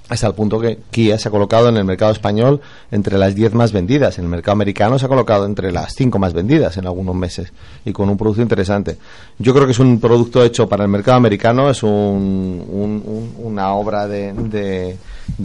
hasta 0.09 0.27
el 0.27 0.35
punto 0.35 0.59
que 0.59 0.79
Kia 0.91 1.19
se 1.19 1.29
ha 1.29 1.31
colocado 1.31 1.69
en 1.69 1.77
el 1.77 1.85
mercado 1.85 2.13
español 2.13 2.61
entre 2.91 3.19
las 3.19 3.35
10 3.35 3.55
más 3.55 3.73
vendidas. 3.73 4.19
En 4.19 4.25
el 4.25 4.31
mercado 4.31 4.53
americano 4.53 4.99
se 4.99 5.05
ha 5.07 5.09
colocado 5.09 5.45
entre 5.45 5.71
las 5.71 5.95
5 5.95 6.19
más 6.19 6.33
vendidas 6.33 6.77
en 6.79 6.87
algunos 6.87 7.15
meses 7.15 7.53
y 7.85 7.93
con 7.93 8.09
un 8.09 8.17
producto 8.17 8.41
interesante. 8.43 8.97
Yo 9.39 9.53
creo 9.53 9.67
que 9.67 9.73
es 9.73 9.79
un 9.79 10.01
producto 10.01 10.43
hecho 10.43 10.69
para 10.69 10.85
el 10.85 10.91
mercado 10.91 11.17
americano, 11.19 11.69
es 11.71 11.83
un- 11.83 11.91
un- 11.91 13.03
un- 13.05 13.33
una 13.39 13.75
obra 13.75 14.09
de, 14.09 14.33
de- 14.33 14.97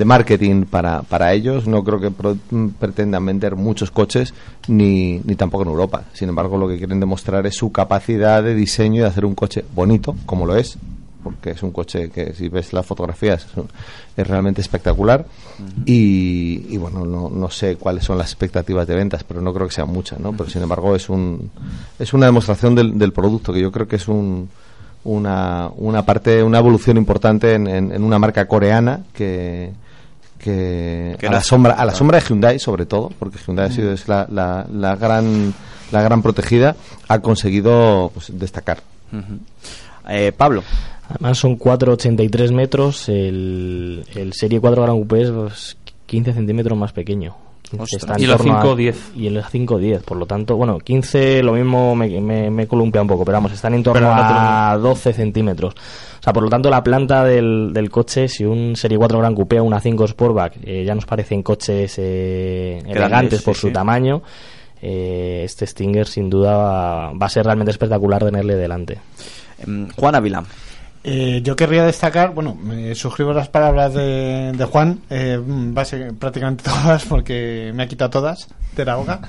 marketing 0.05 0.63
para, 0.65 1.01
para 1.01 1.33
ellos. 1.33 1.67
No 1.67 1.83
creo 1.83 1.99
que 1.99 2.11
pro- 2.11 2.37
pretendan 2.79 3.25
vender 3.25 3.55
muchos 3.55 3.91
coches 3.91 4.33
ni, 4.67 5.19
ni 5.25 5.35
tampoco 5.35 5.63
en 5.63 5.69
Europa. 5.69 6.03
Sin 6.13 6.29
embargo, 6.29 6.57
lo 6.57 6.67
que 6.67 6.77
quieren 6.77 6.99
demostrar 6.99 7.45
es 7.47 7.55
su 7.55 7.71
capacidad 7.71 8.41
de 8.43 8.55
diseño 8.55 8.95
y 8.97 8.99
de 8.99 9.07
hacer 9.07 9.25
un 9.25 9.35
coche 9.35 9.63
bonito, 9.75 10.15
como 10.25 10.45
lo 10.45 10.55
es, 10.55 10.77
porque 11.23 11.51
es 11.51 11.63
un 11.63 11.71
coche 11.71 12.09
que 12.09 12.33
si 12.33 12.49
ves 12.49 12.73
las 12.73 12.85
fotografías 12.85 13.47
es, 14.17 14.27
realmente 14.27 14.61
espectacular 14.61 15.25
y, 15.85 16.65
y 16.69 16.77
bueno 16.77 17.05
no, 17.05 17.29
no 17.29 17.49
sé 17.49 17.75
cuáles 17.77 18.03
son 18.03 18.17
las 18.17 18.27
expectativas 18.31 18.85
de 18.87 18.95
ventas 18.95 19.23
pero 19.23 19.41
no 19.41 19.53
creo 19.53 19.67
que 19.67 19.73
sean 19.73 19.89
muchas 19.89 20.19
no 20.19 20.33
pero 20.33 20.49
sin 20.49 20.61
embargo 20.63 20.95
es 20.95 21.09
un 21.09 21.49
es 21.97 22.13
una 22.13 22.25
demostración 22.25 22.75
del, 22.75 22.97
del 22.99 23.13
producto 23.13 23.53
que 23.53 23.61
yo 23.61 23.71
creo 23.71 23.87
que 23.87 23.95
es 23.95 24.07
un 24.07 24.49
una, 25.05 25.69
una 25.75 26.05
parte 26.05 26.41
una 26.43 26.59
evolución 26.59 26.97
importante 26.97 27.53
en, 27.53 27.67
en- 27.67 27.91
en 27.91 28.03
una 28.03 28.19
marca 28.19 28.45
coreana 28.47 29.01
que 29.13 29.71
que, 30.39 31.17
a 31.25 31.31
la 31.31 31.41
sombra 31.41 31.71
a 31.73 31.77
la 31.77 31.83
claro. 31.83 31.97
sombra 31.97 32.19
de 32.19 32.25
Hyundai 32.25 32.59
sobre 32.59 32.85
todo 32.85 33.11
porque 33.17 33.37
Hyundai 33.45 33.67
ha 33.67 33.71
sido 33.71 33.93
es 33.93 34.07
la, 34.09 34.27
la, 34.29 34.65
la 34.73 34.95
gran 34.97 35.53
la 35.91 36.01
gran 36.01 36.21
protegida 36.21 36.75
ha 37.07 37.19
conseguido 37.19 38.09
pues, 38.13 38.31
destacar. 38.37 38.81
Eh, 40.09 40.31
Pablo. 40.35 40.63
Además 41.09 41.37
son 41.37 41.57
4,83 41.59 42.51
metros, 42.51 43.09
el, 43.09 44.03
el 44.15 44.33
Serie 44.33 44.59
4 44.59 44.81
Gran 44.81 44.95
Coupé 44.97 45.21
es 45.23 45.31
pues, 45.31 45.77
15 46.05 46.33
centímetros 46.33 46.77
más 46.77 46.91
pequeño. 46.93 47.35
15 47.63 47.83
Ostras. 47.83 48.03
está 48.03 48.15
en 48.15 48.21
Y 48.21 48.25
la 48.27 48.37
torno 48.37 48.57
a- 48.57 48.63
5,10. 48.63 48.95
Y 49.15 49.27
el 49.27 49.43
5,10, 49.43 50.01
por 50.03 50.17
lo 50.17 50.25
tanto, 50.25 50.55
bueno, 50.55 50.77
15 50.79 51.41
lo 51.43 51.53
mismo 51.53 51.95
me, 51.95 52.21
me, 52.21 52.49
me 52.51 52.67
columpia 52.67 53.01
un 53.01 53.07
poco, 53.07 53.25
pero 53.25 53.37
vamos, 53.37 53.51
están 53.51 53.73
en 53.73 53.83
torno 53.83 54.09
a 54.11 54.77
12 54.79 55.13
centímetros. 55.13 55.73
O 55.73 56.23
sea, 56.23 56.31
por 56.33 56.43
lo 56.43 56.49
tanto, 56.49 56.69
la 56.69 56.83
planta 56.83 57.23
del, 57.25 57.71
del 57.73 57.89
coche, 57.89 58.27
si 58.27 58.45
un 58.45 58.75
Serie 58.75 58.97
4 58.97 59.17
Gran 59.19 59.35
Coupé 59.35 59.59
o 59.59 59.63
una 59.65 59.79
5 59.81 60.07
Sportback 60.07 60.53
eh, 60.63 60.83
ya 60.85 60.95
nos 60.95 61.05
parecen 61.05 61.41
coches 61.43 61.95
eh, 61.97 62.81
elegantes 62.87 63.41
por 63.41 63.55
sí, 63.55 63.61
su 63.61 63.67
sí. 63.67 63.73
tamaño, 63.73 64.21
eh, 64.81 65.41
este 65.43 65.65
Stinger 65.67 66.07
sin 66.07 66.29
duda 66.29 66.55
va, 66.55 67.11
va 67.13 67.25
a 67.25 67.29
ser 67.29 67.45
realmente 67.45 67.71
espectacular 67.71 68.23
tenerle 68.23 68.55
delante. 68.55 68.99
Em, 69.65 69.89
Juan 69.97 70.15
Ávila. 70.15 70.43
Eh, 71.05 71.41
yo 71.43 71.55
querría 71.57 71.83
destacar, 71.85 72.33
bueno, 72.33 72.55
me 72.55 72.95
suscribo 72.95 73.33
las 73.33 73.49
palabras 73.49 73.93
de, 73.93 74.53
de 74.55 74.65
Juan, 74.65 74.99
eh, 75.09 75.37
base- 75.43 76.13
prácticamente 76.17 76.63
todas, 76.69 77.03
porque 77.05 77.71
me 77.75 77.83
ha 77.83 77.87
quitado 77.87 78.09
todas 78.09 78.47
de 78.75 78.85
la. 78.85 79.19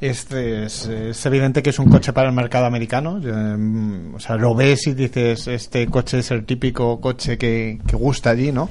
Este 0.00 0.64
es, 0.64 0.86
es 0.86 1.26
evidente 1.26 1.60
que 1.62 1.70
es 1.70 1.78
un 1.80 1.90
coche 1.90 2.12
para 2.12 2.28
el 2.28 2.34
mercado 2.34 2.66
americano. 2.66 3.20
eh, 3.22 4.12
o 4.14 4.20
sea, 4.20 4.36
lo 4.36 4.54
ves 4.54 4.86
y 4.86 4.94
dices, 4.94 5.48
este 5.48 5.86
coche 5.88 6.20
es 6.20 6.30
el 6.30 6.44
típico 6.46 7.00
coche 7.00 7.36
que, 7.36 7.78
que 7.86 7.96
gusta 7.96 8.30
allí, 8.30 8.50
¿no? 8.52 8.68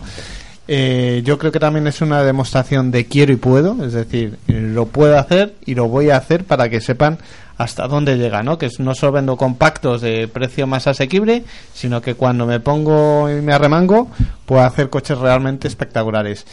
Eh, 0.68 1.22
yo 1.24 1.38
creo 1.38 1.52
que 1.52 1.60
también 1.60 1.88
es 1.88 2.02
una 2.02 2.24
demostración 2.24 2.92
de 2.92 3.06
quiero 3.06 3.32
y 3.32 3.38
puedo, 3.38 3.84
es 3.86 3.94
decir, 3.94 4.38
eh, 4.48 4.54
lo 4.54 4.86
puedo 4.88 5.18
hacer 5.18 5.54
y 5.66 5.76
lo 5.76 5.88
voy 5.88 6.10
a 6.10 6.18
hacer 6.18 6.44
para 6.44 6.68
que 6.70 6.82
sepan 6.82 7.18
hasta 7.58 7.88
dónde 7.88 8.18
llega, 8.18 8.44
¿no? 8.44 8.58
Que 8.58 8.70
no 8.80 8.94
solo 8.94 9.14
vendo 9.14 9.38
compactos 9.38 10.02
de 10.02 10.28
precio 10.28 10.68
más 10.68 10.86
asequible, 10.88 11.44
sino 11.74 12.02
que 12.02 12.16
cuando 12.16 12.46
me 12.46 12.60
pongo 12.60 13.30
y 13.32 13.42
me 13.42 13.54
arremango, 13.54 14.10
puedo 14.46 14.62
hacer 14.64 14.90
coches 14.90 15.18
realmente 15.18 15.68
espectaculares. 15.68 16.46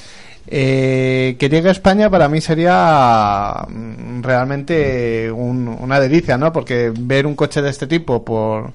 Eh, 0.46 1.36
que 1.38 1.48
llegue 1.48 1.70
a 1.70 1.72
España 1.72 2.08
para 2.10 2.28
mí 2.28 2.40
sería 2.40 3.66
mm, 3.68 4.22
realmente 4.22 5.30
un- 5.32 5.68
una 5.80 5.98
delicia, 5.98 6.36
¿no? 6.38 6.52
Porque 6.52 6.92
ver 6.96 7.26
un 7.26 7.34
coche 7.34 7.62
de 7.62 7.70
este 7.70 7.86
tipo 7.86 8.24
por, 8.24 8.72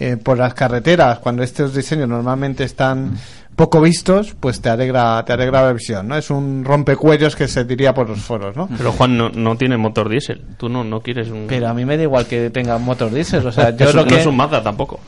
eh, 0.00 0.16
por 0.16 0.38
las 0.38 0.54
carreteras, 0.54 1.18
cuando 1.20 1.42
estos 1.42 1.74
diseños 1.74 2.08
normalmente 2.08 2.64
están 2.64 3.16
poco 3.56 3.80
vistos, 3.80 4.34
pues 4.40 4.60
te 4.60 4.68
alegra, 4.68 5.24
te 5.24 5.32
alegra 5.32 5.62
la 5.64 5.72
visión, 5.72 6.08
¿no? 6.08 6.16
Es 6.16 6.28
un 6.30 6.64
rompecuellos 6.64 7.36
que 7.36 7.46
se 7.46 7.64
diría 7.64 7.94
por 7.94 8.08
los 8.08 8.18
foros, 8.20 8.56
¿no? 8.56 8.68
Pero 8.76 8.90
Juan 8.92 9.16
no, 9.16 9.28
no 9.30 9.56
tiene 9.56 9.76
motor 9.76 10.08
diésel. 10.08 10.42
Tú 10.56 10.68
no, 10.68 10.82
no 10.82 11.00
quieres 11.00 11.28
un. 11.30 11.46
Pero 11.48 11.68
a 11.68 11.74
mí 11.74 11.84
me 11.84 11.96
da 11.96 12.02
igual 12.02 12.26
que 12.26 12.50
tenga 12.50 12.74
un 12.76 12.84
motor 12.84 13.12
diésel, 13.12 13.46
o 13.46 13.52
sea, 13.52 13.70
yo 13.76 13.86
Es 13.88 13.94
lo 13.94 14.02
un- 14.02 14.08
que 14.08 14.14
No 14.14 14.20
es 14.20 14.26
un 14.26 14.36
Mazda 14.36 14.60
tampoco. 14.62 14.98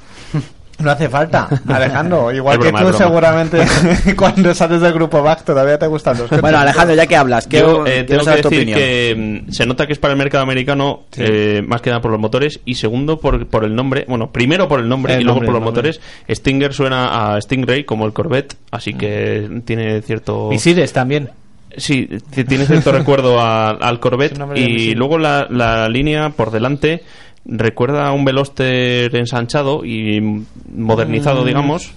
No 0.79 0.91
hace 0.91 1.09
falta, 1.09 1.49
Alejandro, 1.69 2.33
igual 2.33 2.59
Es 2.59 2.65
que 2.65 2.73
broma, 2.73 2.91
tú 2.93 2.97
seguramente 2.99 3.59
cuando 4.17 4.55
sales 4.55 4.81
del 4.81 4.93
grupo 4.93 5.23
back 5.23 5.45
todavía 5.45 5.79
te 5.79 5.87
gustan 5.87 6.19
los 6.19 6.29
coches. 6.29 6.41
Bueno, 6.43 6.59
Alejandro, 6.59 6.95
ya 6.95 7.07
que 7.07 7.17
hablas, 7.17 7.47
¿qué, 7.47 7.61
Yo 7.61 7.87
eh, 7.87 8.05
quiero 8.05 8.07
tengo 8.07 8.19
que 8.21 8.25
saber 8.25 8.43
tu 8.43 8.49
decir 8.51 8.63
opinión. 8.63 8.79
que 8.79 9.43
mm, 9.49 9.53
se 9.53 9.67
nota 9.67 9.87
que 9.87 9.93
es 9.95 9.99
para 9.99 10.13
el 10.13 10.19
mercado 10.19 10.43
americano, 10.43 11.05
eh, 11.17 11.63
más 11.67 11.81
que 11.81 11.91
nada 11.91 12.03
por 12.03 12.11
los 12.11 12.21
motores, 12.21 12.61
y 12.65 12.75
segundo 12.75 13.19
por, 13.19 13.47
por 13.47 13.65
el 13.65 13.75
nombre. 13.75 14.05
Bueno, 14.09 14.31
primero 14.31 14.69
por 14.69 14.81
el 14.81 14.89
nombre 14.89 15.15
El 15.15 15.21
y 15.23 15.25
luego 15.25 15.41
nombre, 15.41 15.47
por 15.53 15.55
los 15.61 15.65
motores. 15.65 16.01
Stinger 16.31 16.73
suena 16.75 17.35
a 17.35 17.41
Stingray 17.41 17.85
como 17.85 18.07
el 18.07 18.13
Corvette, 18.13 18.57
así 18.71 18.95
que 18.95 19.63
tiene 19.65 20.03
cierto. 20.03 20.49
Misiles 20.51 20.93
también. 20.93 21.31
Sí, 21.79 22.09
tiene 22.31 22.65
cierto 22.65 22.91
recuerdo 22.91 23.39
a- 23.39 23.69
al 23.71 24.01
Corvette 24.01 24.39
y 24.55 24.95
luego 24.95 25.19
la, 25.19 25.47
la 25.51 25.89
línea 25.91 26.31
por 26.31 26.51
delante 26.51 27.03
recuerda 27.49 28.07
a 28.07 28.13
un 28.13 28.25
Veloster 28.25 29.15
ensanchado 29.17 29.85
y 29.85 30.45
modernizado, 30.75 31.43
Mm. 31.43 31.47
digamos. 31.47 31.93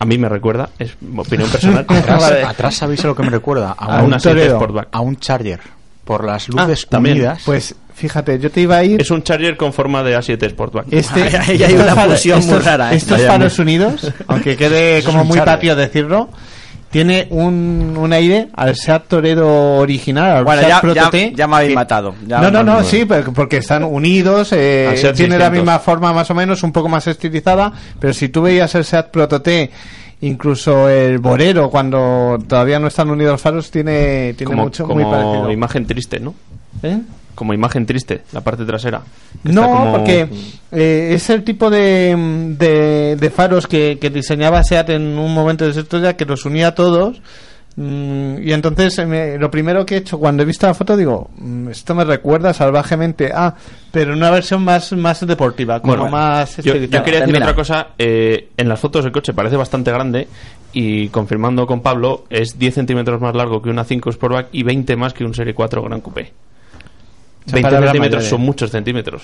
A 0.00 0.04
mí 0.04 0.16
me 0.16 0.28
recuerda, 0.28 0.70
es 0.78 0.96
mi 1.00 1.18
opinión 1.20 1.48
personal. 1.50 1.84
Atrás, 1.88 2.32
atrás 2.46 2.74
sabéis 2.76 3.04
a 3.04 3.08
lo 3.08 3.16
que 3.16 3.22
me 3.24 3.30
recuerda 3.30 3.74
a, 3.76 3.98
A 3.98 4.02
un, 4.02 4.10
Seat 4.12 4.22
Toledo. 4.34 4.56
Sportback. 4.56 4.88
a 4.92 5.00
un 5.00 5.16
Charger 5.16 5.60
por 6.04 6.24
las 6.24 6.48
luces 6.48 6.84
Ah, 6.86 6.90
también. 6.90 7.16
unidas 7.16 7.42
Pues 7.44 7.74
fíjate, 7.94 8.38
yo 8.38 8.48
te 8.50 8.60
iba 8.60 8.76
a 8.76 8.84
ir 8.84 9.00
Es 9.00 9.10
un 9.10 9.22
Charger 9.24 9.56
con 9.56 9.72
forma 9.72 10.02
de 10.04 10.16
A7 10.16 10.50
Sportback. 10.50 10.86
Este, 10.92 11.22
Ahí 11.36 11.62
hay 11.64 11.74
una 11.74 11.96
fusión 11.96 12.46
muy 12.46 12.58
rara, 12.58 12.92
¿eh? 12.92 12.96
Estos 12.96 13.18
Vaya 13.18 13.28
faros 13.32 13.58
unidos, 13.58 14.12
aunque 14.28 14.56
quede 14.56 15.02
como 15.02 15.22
un 15.22 15.28
muy 15.28 15.38
patio 15.40 15.74
decirlo, 15.74 16.28
tiene 16.90 17.26
un, 17.30 17.94
un 17.98 18.12
aire 18.12 18.48
al 18.54 18.74
Seat 18.74 19.08
Toledo 19.08 19.76
original, 19.76 20.38
al 20.38 20.44
Bueno, 20.44 20.60
Seat 20.62 20.70
ya, 20.72 20.80
Proto 20.80 21.10
ya, 21.12 21.30
ya 21.34 21.46
me 21.46 21.56
habéis 21.56 21.68
que- 21.70 21.74
matado. 21.74 22.14
Ya 22.26 22.40
no, 22.40 22.50
no, 22.50 22.62
no, 22.62 22.82
sí, 22.82 23.06
porque 23.34 23.58
están 23.58 23.84
unidos, 23.84 24.52
eh, 24.52 24.88
tiene 25.14 25.36
la 25.38 25.46
600. 25.46 25.52
misma 25.52 25.78
forma 25.80 26.12
más 26.12 26.30
o 26.30 26.34
menos, 26.34 26.62
un 26.62 26.72
poco 26.72 26.88
más 26.88 27.06
estilizada, 27.06 27.72
pero 28.00 28.12
si 28.14 28.28
tú 28.30 28.42
veías 28.42 28.74
el 28.74 28.84
Seat 28.84 29.10
Proto 29.10 29.42
T, 29.42 29.70
incluso 30.22 30.88
el 30.88 31.18
Borero, 31.18 31.70
cuando 31.70 32.38
todavía 32.48 32.78
no 32.78 32.88
están 32.88 33.10
unidos 33.10 33.32
los 33.32 33.40
faros, 33.42 33.70
tiene, 33.70 34.34
tiene 34.34 34.50
como, 34.50 34.64
mucho, 34.64 34.84
como 34.84 35.02
muy 35.02 35.04
parecido. 35.10 35.50
imagen 35.52 35.86
triste, 35.86 36.18
¿no? 36.20 36.34
¿Eh? 36.82 36.98
Como 37.38 37.54
imagen 37.54 37.86
triste, 37.86 38.22
la 38.32 38.40
parte 38.40 38.64
trasera. 38.64 39.00
No, 39.44 39.62
como- 39.62 39.92
porque 39.92 40.28
eh, 40.72 41.10
es 41.12 41.30
el 41.30 41.44
tipo 41.44 41.70
de, 41.70 42.16
de, 42.58 43.14
de 43.14 43.30
faros 43.30 43.68
que, 43.68 43.96
que 44.00 44.10
diseñaba 44.10 44.64
SEAT 44.64 44.90
en 44.90 45.16
un 45.16 45.32
momento 45.32 45.64
de 45.64 45.72
su 45.72 45.78
historia 45.78 46.16
que 46.16 46.24
los 46.24 46.44
unía 46.44 46.68
a 46.68 46.74
todos 46.74 47.22
Mm, 47.80 48.42
y 48.42 48.52
entonces 48.52 48.98
eh, 48.98 49.06
me- 49.06 49.38
lo 49.38 49.52
primero 49.52 49.86
que 49.86 49.94
he 49.94 49.98
hecho 49.98 50.18
cuando 50.18 50.42
he 50.42 50.46
visto 50.46 50.66
la 50.66 50.74
foto 50.74 50.96
digo, 50.96 51.30
mm, 51.36 51.68
esto 51.68 51.94
me 51.94 52.02
recuerda 52.04 52.52
salvajemente 52.52 53.30
a, 53.32 53.54
pero 53.92 54.10
en 54.14 54.18
una 54.18 54.32
versión 54.32 54.64
más, 54.64 54.90
más 54.94 55.24
deportiva, 55.24 55.78
como 55.80 55.94
Bueno, 55.94 56.10
más 56.10 56.56
yo, 56.56 56.74
yo 56.74 57.02
quería 57.04 57.20
decir 57.20 57.36
otra 57.36 57.54
cosa. 57.54 57.88
eh, 57.96 58.48
en 58.56 58.68
las 58.68 58.80
fotos 58.80 59.04
el 59.04 59.12
coche 59.12 59.32
parece 59.32 59.54
bastante 59.54 59.92
grande 59.92 60.26
y 60.72 61.06
confirmando 61.10 61.68
con 61.68 61.80
Pablo 61.80 62.24
es 62.30 62.58
10 62.58 62.74
centímetros 62.74 63.20
más 63.20 63.36
largo 63.36 63.62
que 63.62 63.70
una 63.70 63.84
5 63.84 64.10
Sportback 64.10 64.48
y 64.50 64.64
20 64.64 64.96
más 64.96 65.12
que 65.14 65.22
un 65.24 65.32
Serie 65.32 65.54
4 65.54 65.80
Gran 65.84 66.00
Coupé. 66.00 66.32
Esa 67.48 67.54
20 67.54 67.62
palabra 67.62 67.90
centímetros 67.92 68.24
son 68.24 68.40
eh. 68.40 68.44
muchos 68.44 68.70
centímetros. 68.70 69.22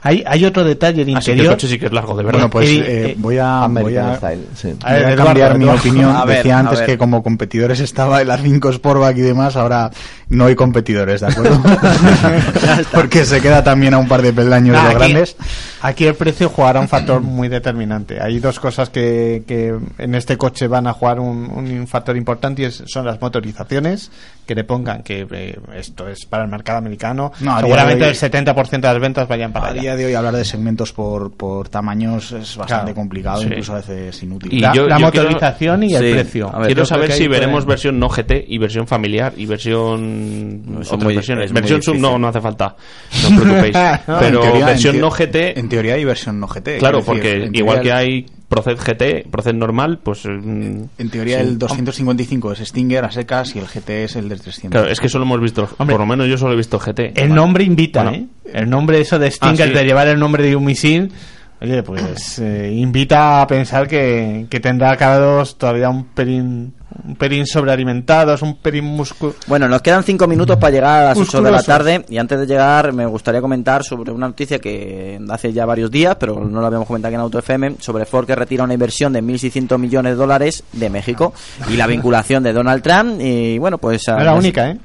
Hay, 0.00 0.22
hay 0.28 0.44
otro 0.44 0.62
detalle, 0.62 1.02
el 1.02 1.16
Así 1.16 1.26
que 1.26 1.32
el 1.32 1.38
interior. 1.38 1.54
coche 1.54 1.66
sí 1.66 1.76
que 1.78 1.86
es 1.86 1.92
largo, 1.92 2.16
de 2.16 2.22
verdad. 2.22 2.38
Bueno, 2.38 2.50
pues 2.50 2.70
Y- 2.70 2.78
eh, 2.78 2.84
eh, 2.86 3.14
voy 3.18 3.36
a, 3.38 3.66
voy 3.66 3.96
a, 3.96 4.14
Style, 4.14 4.46
sí. 4.54 4.74
A 4.84 4.92
ver, 4.92 5.02
voy 5.02 5.10
a 5.10 5.14
Eduardo, 5.14 5.24
cambiar 5.24 5.58
mi 5.58 5.64
Eduardo. 5.64 5.80
opinión. 5.80 6.16
A 6.16 6.24
ver, 6.24 6.36
Decía 6.36 6.58
antes 6.60 6.80
que 6.82 6.96
como 6.96 7.20
competidores 7.24 7.80
estaba 7.80 8.22
el 8.22 8.28
A5 8.30 8.74
Sportback 8.74 9.16
y 9.16 9.22
demás, 9.22 9.56
ahora 9.56 9.90
no 10.28 10.44
hay 10.46 10.54
competidores, 10.54 11.20
¿de 11.22 11.26
acuerdo? 11.26 11.60
Porque 12.92 13.24
se 13.24 13.40
queda 13.40 13.64
también 13.64 13.92
a 13.94 13.98
un 13.98 14.06
par 14.06 14.22
de 14.22 14.32
peldaños 14.32 14.74
de 14.74 14.78
Ah, 14.78 14.84
los 14.92 15.02
aquí, 15.02 15.12
grandes. 15.12 15.36
aquí 15.82 16.04
el 16.06 16.14
precio 16.14 16.48
jugará 16.48 16.78
un 16.80 16.88
factor 16.88 17.20
muy 17.20 17.48
determinante. 17.48 18.20
Hay 18.22 18.38
dos 18.38 18.60
cosas 18.60 18.90
que, 18.90 19.42
que 19.48 19.74
en 19.98 20.14
este 20.14 20.36
coche 20.36 20.68
van 20.68 20.86
a 20.86 20.92
jugar 20.92 21.18
un, 21.18 21.50
un 21.50 21.86
factor 21.88 22.16
importante 22.16 22.62
y 22.62 22.66
es- 22.66 22.84
son 22.86 23.04
las 23.04 23.20
motorizaciones, 23.20 24.10
que 24.48 24.54
le 24.54 24.64
pongan 24.64 25.02
que 25.02 25.26
eh, 25.30 25.58
esto 25.76 26.08
es 26.08 26.24
para 26.24 26.42
el 26.44 26.48
mercado 26.50 26.78
americano. 26.78 27.30
No, 27.40 27.60
Seguramente 27.60 28.04
de 28.06 28.10
el 28.12 28.16
hoy- 28.16 28.30
70% 28.30 28.70
de 28.70 28.88
las 28.94 28.98
ventas 28.98 29.28
vayan 29.28 29.52
para 29.52 29.66
A 29.66 29.70
allá. 29.72 29.80
día 29.82 29.94
de 29.96 30.06
hoy 30.06 30.14
hablar 30.14 30.34
de 30.34 30.44
segmentos 30.46 30.94
por, 30.94 31.32
por 31.36 31.68
tamaños 31.68 32.32
es 32.32 32.56
bastante 32.56 32.66
Claro. 32.86 32.94
complicado, 32.94 33.40
Sí. 33.42 33.48
incluso 33.48 33.72
a 33.74 33.76
veces 33.76 34.22
inútil. 34.22 34.50
Y 34.54 34.60
la 34.60 34.72
yo- 34.72 34.88
la 34.88 34.98
yo 34.98 35.10
quiero- 35.10 35.28
motorización 35.28 35.82
y 35.82 35.94
el 35.94 36.02
Sí, 36.02 36.12
precio. 36.14 36.50
ver, 36.52 36.66
Quiero 36.66 36.86
saber 36.86 37.12
si 37.12 37.26
pueden- 37.26 37.30
veremos 37.42 37.66
versión 37.66 37.98
no 37.98 38.08
GT 38.08 38.46
y 38.48 38.56
versión 38.56 38.86
familiar 38.86 39.34
y 39.36 39.44
versión 39.44 40.62
No, 40.74 40.80
otras 40.80 40.98
muy- 41.04 41.14
versiones. 41.14 41.52
versión 41.52 41.82
sub 41.82 41.96
no, 41.96 42.18
no 42.18 42.28
hace 42.28 42.40
falta. 42.40 42.74
No 43.22 43.28
os 43.36 43.42
preocupéis. 43.42 43.74
No, 44.08 44.18
Pero 44.18 44.40
teoría- 44.40 44.66
versión 44.66 44.98
no 44.98 45.10
GT, 45.10 45.58
En 45.60 45.68
teoría 45.68 45.94
hay 45.94 46.04
versión 46.06 46.40
no 46.40 46.46
GT. 46.48 46.78
claro, 46.78 46.98
decir, 46.98 47.12
porque 47.12 47.50
igual 47.52 47.80
que 47.82 47.92
hay 47.92 48.26
Proced 48.48 48.78
GT, 48.78 49.28
Proced 49.30 49.52
normal, 49.54 49.98
pues 50.02 50.24
mm, 50.24 50.82
En 50.98 51.10
teoría 51.10 51.40
el 51.40 51.58
255 51.58 52.52
es 52.52 52.58
Stinger 52.60 53.04
a 53.04 53.10
secas 53.10 53.54
y 53.54 53.58
el 53.58 53.66
GT 53.66 53.90
es 54.04 54.16
el 54.16 54.28
del 54.28 54.40
300. 54.40 54.70
claro, 54.70 54.90
es 54.90 54.98
que 55.00 55.08
solo 55.10 55.24
hemos 55.24 55.40
visto, 55.40 55.68
Hombre, 55.76 55.94
por 55.94 56.00
lo 56.00 56.06
menos 56.06 56.26
yo 56.28 56.38
solo 56.38 56.54
he 56.54 56.56
visto 56.56 56.78
GT. 56.78 57.12
El 57.14 57.34
nombre 57.34 57.64
invita, 57.64 58.04
Bueno. 58.04 58.16
¿eh? 58.16 58.26
El 58.54 58.70
nombre 58.70 59.00
eso 59.00 59.18
de 59.18 59.30
Stinger, 59.30 59.66
Ah, 59.66 59.70
sí. 59.70 59.74
de 59.78 59.84
llevar 59.84 60.08
el 60.08 60.18
nombre 60.18 60.42
de 60.42 60.56
un 60.56 60.64
misil, 60.64 61.12
oye, 61.60 61.82
pues 61.82 62.38
eh, 62.38 62.72
invita 62.74 63.42
a 63.42 63.46
pensar 63.46 63.86
que, 63.86 64.46
que 64.48 64.60
tendrá 64.60 64.96
carros 64.96 65.58
todavía 65.58 65.90
un 65.90 66.04
pelín, 66.06 66.72
un 67.06 67.16
pelín 67.16 67.46
sobrealimentados, 67.46 68.42
un 68.42 68.56
pelín 68.56 68.84
músculo. 68.84 69.34
Bueno, 69.46 69.68
nos 69.68 69.82
quedan 69.82 70.02
cinco 70.02 70.26
minutos 70.26 70.56
para 70.56 70.70
llegar 70.72 71.02
a 71.02 71.08
las 71.08 71.18
8 71.18 71.38
de 71.38 71.50
la 71.50 71.58
Musculosos. 71.58 71.66
tarde 71.66 72.04
y 72.08 72.18
antes 72.18 72.40
de 72.40 72.46
llegar 72.46 72.92
me 72.92 73.06
gustaría 73.06 73.40
comentar 73.40 73.84
sobre 73.84 74.10
una 74.12 74.28
noticia 74.28 74.58
que 74.58 75.20
hace 75.30 75.52
ya 75.52 75.64
varios 75.64 75.90
días, 75.90 76.16
pero 76.18 76.44
no 76.44 76.60
la 76.60 76.66
habíamos 76.66 76.86
comentado 76.86 77.10
aquí 77.10 77.14
en 77.14 77.20
Auto 77.20 77.38
FM, 77.38 77.76
sobre 77.80 78.04
Ford 78.04 78.26
que 78.26 78.34
retira 78.34 78.64
una 78.64 78.74
inversión 78.74 79.12
de 79.12 79.22
1.600 79.22 79.78
millones 79.78 80.12
de 80.12 80.16
dólares 80.16 80.64
de 80.72 80.90
México 80.90 81.32
y 81.68 81.76
la 81.76 81.86
vinculación 81.86 82.42
de 82.42 82.52
Donald 82.52 82.82
Trump 82.82 83.20
y 83.20 83.58
bueno, 83.58 83.78
pues... 83.78 84.02
No 84.08 84.18
es 84.18 84.24
la 84.24 84.34
única, 84.34 84.70
¿eh? 84.70 84.78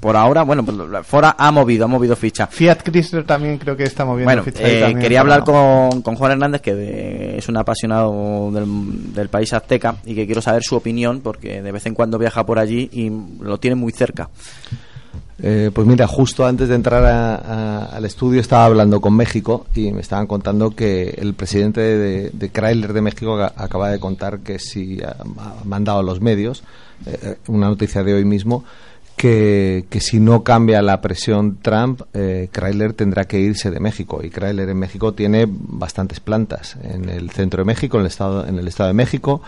Por 0.00 0.16
ahora, 0.16 0.42
bueno, 0.42 0.64
pues 0.64 0.76
Ford 1.06 1.26
ha 1.36 1.50
movido, 1.52 1.84
ha 1.84 1.88
movido 1.88 2.16
ficha. 2.16 2.46
Fiat 2.46 2.82
Chrysler 2.82 3.24
también 3.24 3.58
creo 3.58 3.76
que 3.76 3.84
está 3.84 4.04
moviendo 4.04 4.26
Bueno, 4.28 4.42
ficha 4.42 4.66
eh, 4.66 4.80
también, 4.80 4.98
quería 5.00 5.20
hablar 5.20 5.40
no. 5.40 5.44
con, 5.90 6.02
con 6.02 6.16
Juan 6.16 6.32
Hernández, 6.32 6.60
que 6.62 6.74
de- 6.74 7.38
es 7.38 7.48
un 7.48 7.56
apasionado 7.58 8.50
del, 8.52 9.12
del 9.14 9.28
país 9.28 9.52
azteca 9.52 9.96
y 10.04 10.14
que 10.14 10.24
quiero 10.26 10.40
saber 10.40 10.62
su 10.62 10.76
opinión, 10.76 11.20
porque 11.20 11.60
de 11.62 11.72
vez 11.72 11.84
en 11.86 11.94
cuando 11.94 12.18
viaja 12.18 12.44
por 12.46 12.58
allí 12.58 12.88
y 12.92 13.10
lo 13.44 13.58
tiene 13.58 13.74
muy 13.76 13.92
cerca. 13.92 14.30
Eh, 15.42 15.70
pues 15.74 15.86
mira, 15.86 16.06
justo 16.06 16.46
antes 16.46 16.68
de 16.70 16.74
entrar 16.74 17.04
a- 17.04 17.34
a- 17.36 17.84
al 17.96 18.04
estudio 18.06 18.40
estaba 18.40 18.64
hablando 18.64 19.02
con 19.02 19.14
México 19.14 19.66
y 19.74 19.92
me 19.92 20.00
estaban 20.00 20.26
contando 20.26 20.70
que 20.74 21.10
el 21.18 21.34
presidente 21.34 21.82
de, 21.82 22.30
de 22.30 22.48
Chrysler 22.50 22.94
de 22.94 23.02
México 23.02 23.36
a- 23.38 23.52
acaba 23.54 23.90
de 23.90 24.00
contar 24.00 24.38
que 24.38 24.58
si 24.58 25.02
ha, 25.02 25.10
ha 25.10 25.64
mandado 25.64 25.98
a 25.98 26.02
los 26.02 26.22
medios, 26.22 26.64
eh, 27.04 27.36
una 27.48 27.68
noticia 27.68 28.02
de 28.02 28.14
hoy 28.14 28.24
mismo, 28.24 28.64
que, 29.16 29.86
que 29.88 30.00
si 30.00 30.20
no 30.20 30.42
cambia 30.44 30.82
la 30.82 31.00
presión 31.00 31.58
Trump, 31.62 32.02
eh, 32.12 32.48
Chrysler 32.52 32.92
tendrá 32.92 33.24
que 33.24 33.40
irse 33.40 33.70
de 33.70 33.80
México. 33.80 34.20
Y 34.22 34.30
Chrysler 34.30 34.68
en 34.68 34.78
México 34.78 35.14
tiene 35.14 35.46
bastantes 35.48 36.20
plantas. 36.20 36.76
En 36.82 37.08
el 37.08 37.30
centro 37.30 37.60
de 37.62 37.64
México, 37.64 37.96
en 37.96 38.02
el 38.02 38.06
estado, 38.08 38.46
en 38.46 38.58
el 38.58 38.68
estado 38.68 38.88
de 38.88 38.94
México, 38.94 39.40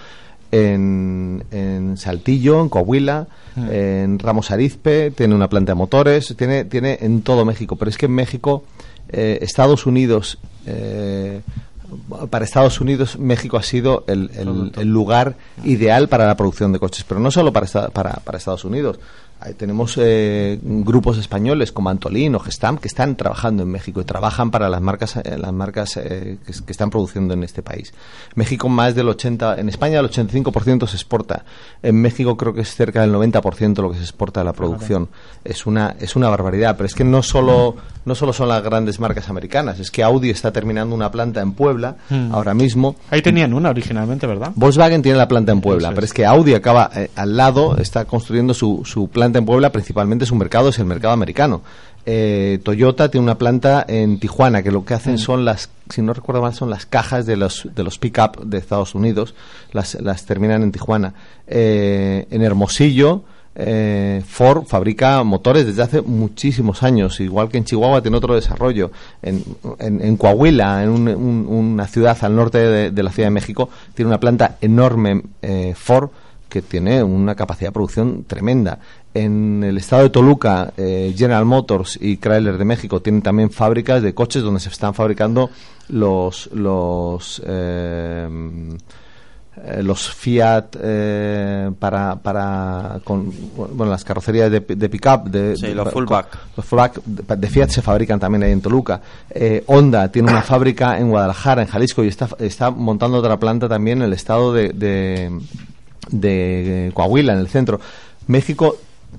en, 0.51 1.45
en 1.51 1.97
Saltillo, 1.99 2.61
en 2.63 2.69
Coahuila, 2.71 3.27
en 3.71 4.19
Ramos 4.21 4.51
Arizpe, 4.53 5.11
tiene 5.11 5.35
una 5.35 5.49
planta 5.49 5.73
de 5.73 5.77
motores, 5.77 6.35
tiene, 6.37 6.65
tiene 6.65 6.99
en 7.03 7.23
todo 7.23 7.45
México. 7.45 7.77
Pero 7.77 7.91
es 7.91 7.99
que 7.99 8.07
en 8.07 8.13
México, 8.13 8.65
eh, 9.11 9.39
Estados 9.43 9.85
Unidos, 9.85 10.39
eh, 10.65 11.41
para 12.31 12.45
Estados 12.45 12.81
Unidos, 12.81 13.19
México 13.19 13.57
ha 13.57 13.63
sido 13.63 14.05
el, 14.07 14.31
el- 14.37 14.73
el 14.79 14.89
lugar 14.89 15.37
ideal 15.65 16.09
para 16.09 16.27
la 16.27 16.37
producción 16.37 16.73
de 16.73 16.79
coches, 16.79 17.05
pero 17.09 17.19
no 17.21 17.31
solo 17.31 17.53
para, 17.53 17.67
esta- 17.67 17.89
para, 17.89 18.13
para 18.25 18.39
Estados 18.39 18.65
Unidos. 18.65 18.99
Ahí 19.41 19.55
tenemos 19.55 19.95
eh, 19.99 20.59
grupos 20.63 21.19
españoles 21.19 21.73
como 21.73 21.91
Antolín 21.91 22.35
o 22.35 22.41
Gestam 22.41 22.79
que 22.79 22.89
están 22.89 23.17
trabajando 23.17 23.63
en 23.63 23.71
México 23.71 24.01
y 24.01 24.05
trabajan 24.05 24.51
para 24.51 24.69
las 24.69 24.81
marcas 24.81 25.17
eh, 25.17 25.39
las 25.39 25.53
marcas 25.53 25.97
eh, 25.97 26.39
que, 26.45 26.53
que 26.53 26.73
están 26.73 26.91
produciendo 26.91 27.35
en 27.35 27.45
este 27.45 27.63
país. 27.63 27.93
México 28.35 28.69
más 28.69 28.95
del 28.95 29.09
80, 29.09 29.61
en 29.61 29.69
España 29.69 30.01
el 30.01 30.11
85% 30.11 30.87
se 30.87 30.97
exporta. 30.97 31.45
En 31.83 32.01
México 32.01 32.37
creo 32.37 32.53
que 32.55 32.63
es 32.63 32.75
cerca 32.75 33.01
del 33.03 33.13
90% 33.13 33.83
lo 33.83 33.91
que 33.91 33.97
se 33.97 34.03
exporta 34.03 34.41
de 34.41 34.45
la 34.45 34.53
producción. 34.53 35.09
Es 35.45 35.67
una 35.67 35.95
es 36.01 36.17
una 36.17 36.29
barbaridad, 36.29 36.77
pero 36.77 36.87
es 36.87 36.95
que 36.95 37.05
no 37.05 37.23
solo 37.23 37.77
no 38.05 38.15
solo 38.15 38.33
son 38.33 38.49
las 38.49 38.63
grandes 38.63 38.99
marcas 39.01 39.29
americanas, 39.29 39.79
es 39.79 39.91
que 39.91 40.03
Audi 40.03 40.31
está 40.31 40.51
terminando 40.53 40.95
una 40.95 41.11
planta 41.11 41.41
en 41.41 41.53
Puebla 41.53 41.97
Mm. 42.09 42.35
ahora 42.35 42.55
mismo. 42.55 42.97
Ahí 43.11 43.23
tenían 43.23 43.53
una 43.53 43.71
originalmente, 43.71 44.27
¿verdad? 44.27 44.53
Volkswagen 44.55 45.03
tiene 45.03 45.19
la 45.19 45.29
planta 45.29 45.53
en 45.53 45.61
Puebla, 45.61 45.91
pero 45.91 46.01
es. 46.05 46.11
es 46.11 46.15
que 46.15 46.25
Audi 46.25 46.55
acaba 46.55 46.91
eh, 46.95 47.11
al 47.15 47.37
lado, 47.37 47.77
está 47.77 48.05
construyendo 48.05 48.55
su, 48.55 48.83
su 48.85 49.09
planta 49.09 49.28
en 49.37 49.45
Puebla, 49.45 49.71
principalmente 49.73 50.25
su 50.25 50.35
mercado 50.37 50.71
es 50.71 50.79
el 50.79 50.87
mercado 50.87 51.13
americano. 51.13 51.61
Eh, 52.07 52.59
Toyota 52.63 53.11
tiene 53.11 53.25
una 53.25 53.37
planta 53.37 53.85
en 53.87 54.19
Tijuana, 54.19 54.63
que 54.63 54.71
lo 54.71 54.85
que 54.85 54.95
hacen 54.95 55.19
son 55.19 55.45
las, 55.45 55.69
si 55.91 56.01
no 56.01 56.15
recuerdo 56.15 56.41
mal, 56.41 56.55
son 56.55 56.71
las 56.71 56.87
cajas 56.87 57.27
de 57.27 57.37
los, 57.37 57.69
de 57.75 57.83
los 57.85 57.99
pick-up 57.99 58.45
de 58.47 58.57
Estados 58.57 58.95
Unidos, 58.95 59.35
las, 59.73 59.95
las 60.01 60.25
terminan 60.25 60.63
en 60.63 60.73
Tijuana. 60.73 61.13
Eh, 61.47 62.27
en 62.31 62.41
Hermosillo, 62.43 63.25
eh, 63.61 64.23
Ford 64.27 64.65
fabrica 64.67 65.23
motores 65.25 65.67
desde 65.67 65.83
hace 65.83 66.01
muchísimos 66.01 66.83
años, 66.83 67.19
igual 67.21 67.49
que 67.49 67.59
en 67.59 67.65
Chihuahua 67.65 68.01
tiene 68.01 68.17
otro 68.17 68.35
desarrollo. 68.35 68.91
En, 69.21 69.45
en- 69.81 70.01
en 70.01 70.17
Coahuila, 70.17 70.85
en 70.85 70.91
un- 70.91 71.09
un- 71.09 71.47
una 71.49 71.87
ciudad 71.89 72.17
al 72.23 72.37
norte 72.37 72.59
de, 72.59 72.91
de 72.91 73.03
la 73.03 73.11
Ciudad 73.11 73.27
de 73.27 73.33
México, 73.35 73.69
tiene 73.95 74.09
una 74.09 74.21
planta 74.21 74.57
enorme 74.61 75.23
eh, 75.43 75.75
Ford 75.77 76.11
que 76.49 76.63
tiene 76.63 77.03
una 77.03 77.35
capacidad 77.35 77.69
de 77.69 77.73
producción 77.73 78.25
tremenda. 78.27 78.79
En 79.15 79.65
el 79.65 79.79
estado 79.79 80.03
de 80.03 80.11
Toluca, 80.11 80.73
eh, 80.77 81.15
General 81.17 81.45
Motors 81.45 81.99
y 82.01 82.19
Chrysler 82.19 82.59
de 82.59 82.65
México 82.65 83.01
tienen 83.01 83.23
también 83.23 83.51
fábricas 83.51 84.03
de 84.03 84.15
coches 84.15 84.43
donde 84.43 84.61
se 84.61 84.69
están 84.69 84.95
fabricando 84.95 85.51
los 85.89 86.49
los 86.53 87.43
eh, 87.45 88.29
eh, 89.65 89.83
los 89.83 90.09
Fiat 90.11 90.77
eh, 90.81 91.71
para 91.81 92.17
para 92.17 93.01
con 93.03 93.33
bueno 93.75 93.91
las 93.91 94.05
carrocerías 94.05 94.51
de, 94.53 94.61
de 94.61 94.89
pickup 94.89 95.25
de, 95.31 95.57
Sí, 95.57 95.69
de- 95.69 95.75
los 95.75 95.85
con- 95.87 95.93
fullback. 96.07 96.39
los 96.57 96.65
fullback 96.67 97.01
de, 97.05 97.49
Fiat 97.49 97.71
se 97.71 97.83
fabrican 97.83 98.21
también 98.21 98.43
ahí 98.45 98.53
en 98.53 98.61
Toluca 98.61 99.01
Eh, 99.31 99.65
Honda 99.67 100.13
tiene 100.13 100.31
una 100.31 100.43
fábrica 100.43 100.99
en 100.99 101.09
Guadalajara 101.11 101.63
en 101.63 101.69
Jalisco 101.69 102.05
y 102.05 102.09
está 102.09 102.29
está 102.39 102.71
montando 102.71 103.17
otra 103.19 103.39
planta 103.41 103.69
también 103.69 103.99
en 103.99 104.05
el 104.05 104.13
estado 104.13 104.53
de, 104.53 104.69
de 104.75 105.33
de 106.11 106.93
Coahuila 106.95 107.33
en 107.33 107.39
el 107.41 107.49
centro 107.49 107.81
México 108.29 108.77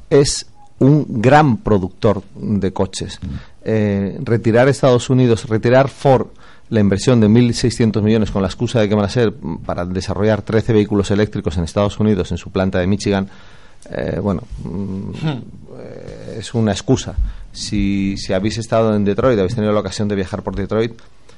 es 0.10 0.45
un 0.80 1.05
gran 1.22 1.57
productor 1.57 2.24
de 2.36 2.72
coches. 2.72 3.20
Eh, 3.64 4.18
retirar 4.24 4.68
Estados 4.70 5.10
Unidos, 5.10 5.47
retirar 5.49 5.89
Ford 5.89 6.28
la 6.70 6.80
inversión 6.80 7.20
de 7.20 7.28
1.600 7.28 8.01
millones 8.01 8.32
con 8.32 8.41
la 8.43 8.47
excusa 8.47 8.80
de 8.80 8.88
que 8.88 8.95
van 8.95 9.05
a 9.05 9.10
ser 9.10 9.32
mm, 9.32 9.57
para 9.66 9.86
desarrollar 9.86 10.41
13 10.43 10.72
vehículos 10.74 11.10
eléctricos 11.12 11.57
en 11.57 11.64
Estados 11.64 11.99
Unidos 11.99 12.32
en 12.32 12.38
su 12.38 12.51
planta 12.51 12.80
de 12.80 12.88
Michigan, 12.88 13.28
eh, 13.89 14.20
bueno, 14.22 14.43
mm, 14.64 15.10
eh, 15.80 16.36
es 16.39 16.53
una 16.53 16.72
excusa. 16.72 17.16
Si, 17.51 18.16
si 18.18 18.34
habéis 18.34 18.60
estado 18.60 18.95
en 18.95 19.03
Detroit, 19.03 19.39
habéis 19.39 19.55
tenido 19.55 19.74
la 19.74 19.80
ocasión 19.80 20.07
de 20.07 20.16
viajar 20.16 20.43
por 20.43 20.55
Detroit, 20.55 20.93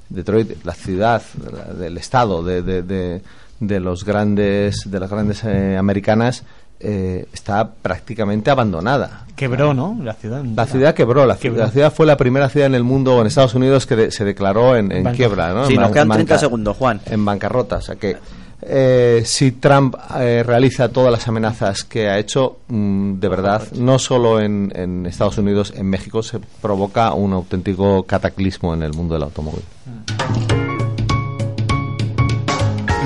Detroit, 0.09 0.63
la 0.65 0.73
ciudad 0.73 1.21
la- 1.51 1.73
del 1.73 1.97
estado 1.97 2.43
de, 2.43 2.61
de, 2.61 2.83
de- 2.83 3.21
de 3.61 3.79
los 3.79 4.03
grandes 4.03 4.81
de 4.85 4.99
las 4.99 5.09
grandes 5.09 5.43
eh, 5.43 5.77
americanas 5.77 6.43
eh, 6.83 7.27
está 7.33 7.69
prácticamente 7.71 8.49
abandonada. 8.51 9.25
Quebró, 9.35 9.73
¿no? 9.73 9.97
La 10.03 10.13
ciudad. 10.13 10.43
La 10.43 10.65
ciudad 10.65 10.93
quebró, 10.93 11.25
la, 11.25 11.35
Quebró. 11.37 11.59
la 11.63 11.69
ciudad 11.71 11.91
fue 11.93 12.05
la 12.05 12.17
primera 12.17 12.49
ciudad 12.49 12.67
en 12.67 12.75
el 12.75 12.83
mundo 12.83 13.15
o 13.15 13.21
en 13.21 13.27
Estados 13.27 13.55
Unidos 13.55 13.85
que 13.87 13.95
de- 13.95 14.11
se 14.11 14.23
declaró 14.25 14.75
en, 14.75 14.89
quiebra, 15.13 15.53
¿no? 15.53 15.65
Sí, 15.65 15.73
En 15.73 15.81
nos 15.81 15.91
quedan 15.91 16.07
en 16.07 16.13
30 16.13 16.33
banca- 16.35 16.39
segundos, 16.39 16.77
Juan. 16.77 17.01
En 17.05 17.25
bancarrota, 17.25 17.77
o 17.77 17.81
sea 17.81 17.95
que 17.95 18.17
eh, 18.63 19.23
si 19.25 19.53
Trump 19.53 19.95
eh, 20.19 20.43
realiza 20.45 20.89
todas 20.89 21.11
las 21.11 21.27
amenazas 21.27 21.83
que 21.83 22.07
ha 22.09 22.19
hecho, 22.19 22.59
mm, 22.67 23.13
de 23.19 23.27
verdad, 23.27 23.63
no 23.73 23.97
solo 23.97 24.39
en, 24.39 24.71
en 24.75 25.07
Estados 25.07 25.39
Unidos, 25.39 25.73
en 25.75 25.87
México 25.87 26.21
se 26.21 26.39
provoca 26.61 27.13
un 27.13 27.33
auténtico 27.33 28.03
cataclismo 28.03 28.75
en 28.75 28.83
el 28.83 28.93
mundo 28.93 29.15
del 29.15 29.23
automóvil. 29.23 29.63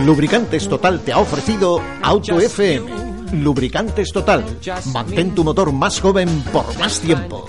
Lubricantes 0.06 0.68
Total 0.68 1.00
te 1.00 1.14
ha 1.14 1.20
ofrecido 1.20 1.80
Auto 2.04 2.40
FM. 2.40 3.05
Lubricantes 3.32 4.12
Total. 4.12 4.44
Mantén 4.94 5.34
tu 5.36 5.44
motor 5.44 5.72
más 5.72 6.00
joven 6.00 6.30
por 6.52 6.66
más 6.78 7.00
tiempo. 7.00 7.46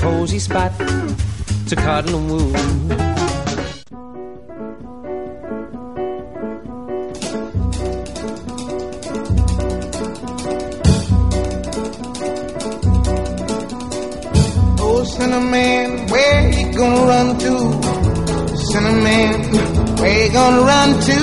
Oh, 14.80 15.04
Cinnamon, 15.04 16.06
where 16.08 16.50
you 16.52 16.72
gonna 16.72 17.06
run 17.06 17.38
to? 17.38 18.56
Cinnamon, 18.70 19.96
where 19.98 20.26
you 20.26 20.32
gonna 20.32 20.62
run 20.62 21.00
to? 21.00 21.18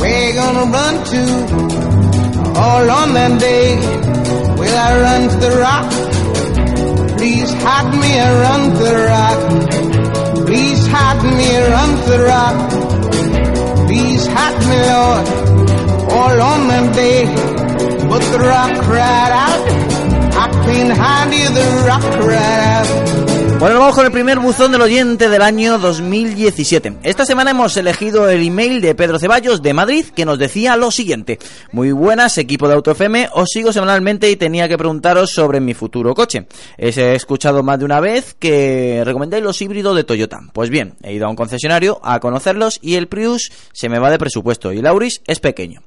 Where 0.00 0.28
you 0.28 0.34
gonna 0.34 0.64
run 0.72 1.04
to? 1.04 1.95
All 2.58 2.90
on 2.90 3.12
that 3.12 3.38
day, 3.38 3.76
will 4.58 4.76
I 4.88 4.90
run 5.04 5.22
to 5.28 5.36
the 5.44 5.52
rock? 5.60 5.88
Please 7.18 7.52
hide 7.52 7.92
me, 8.02 8.10
I 8.18 8.30
run 8.44 8.62
to 8.70 8.84
the 8.90 8.96
rock. 9.12 9.40
Please 10.46 10.86
hide 10.86 11.22
me, 11.36 11.46
I 11.56 11.68
run 11.74 11.90
to 12.00 12.08
the 12.14 12.20
rock. 12.32 12.56
Please 13.86 14.26
hide 14.26 14.60
me, 14.70 14.78
Lord. 14.92 15.26
All 16.16 16.40
on 16.52 16.60
that 16.68 16.94
day, 16.94 17.26
but 18.08 18.22
the 18.32 18.38
rock 18.38 18.72
cried 18.84 19.32
out. 19.44 19.62
I 20.44 20.46
can't 20.64 20.92
hide 20.96 21.32
you, 21.34 21.48
the 21.58 21.66
rock 21.86 22.06
cried 22.22 22.60
out. 22.78 23.45
Bueno, 23.58 23.80
vamos 23.80 23.94
con 23.94 24.04
el 24.04 24.12
primer 24.12 24.38
buzón 24.38 24.70
del 24.70 24.82
oyente 24.82 25.30
del 25.30 25.40
año 25.40 25.78
2017. 25.78 26.98
Esta 27.02 27.24
semana 27.24 27.52
hemos 27.52 27.74
elegido 27.78 28.28
el 28.28 28.46
email 28.46 28.82
de 28.82 28.94
Pedro 28.94 29.18
Ceballos 29.18 29.62
de 29.62 29.72
Madrid 29.72 30.04
que 30.14 30.26
nos 30.26 30.38
decía 30.38 30.76
lo 30.76 30.90
siguiente. 30.90 31.38
Muy 31.72 31.90
buenas, 31.90 32.36
equipo 32.36 32.68
de 32.68 32.74
Auto 32.74 32.90
FM, 32.90 33.30
os 33.32 33.48
sigo 33.48 33.72
semanalmente 33.72 34.30
y 34.30 34.36
tenía 34.36 34.68
que 34.68 34.76
preguntaros 34.76 35.30
sobre 35.30 35.60
mi 35.60 35.72
futuro 35.72 36.14
coche. 36.14 36.46
He 36.76 37.14
escuchado 37.14 37.62
más 37.62 37.78
de 37.78 37.86
una 37.86 37.98
vez 37.98 38.34
que 38.38 39.02
recomendáis 39.06 39.42
los 39.42 39.60
híbridos 39.62 39.96
de 39.96 40.04
Toyota. 40.04 40.40
Pues 40.52 40.68
bien, 40.68 40.94
he 41.02 41.14
ido 41.14 41.26
a 41.26 41.30
un 41.30 41.36
concesionario 41.36 41.98
a 42.04 42.20
conocerlos 42.20 42.78
y 42.82 42.96
el 42.96 43.08
Prius 43.08 43.50
se 43.72 43.88
me 43.88 43.98
va 43.98 44.10
de 44.10 44.18
presupuesto 44.18 44.70
y 44.70 44.80
el 44.80 44.86
Auris 44.86 45.22
es 45.26 45.40
pequeño. 45.40 45.80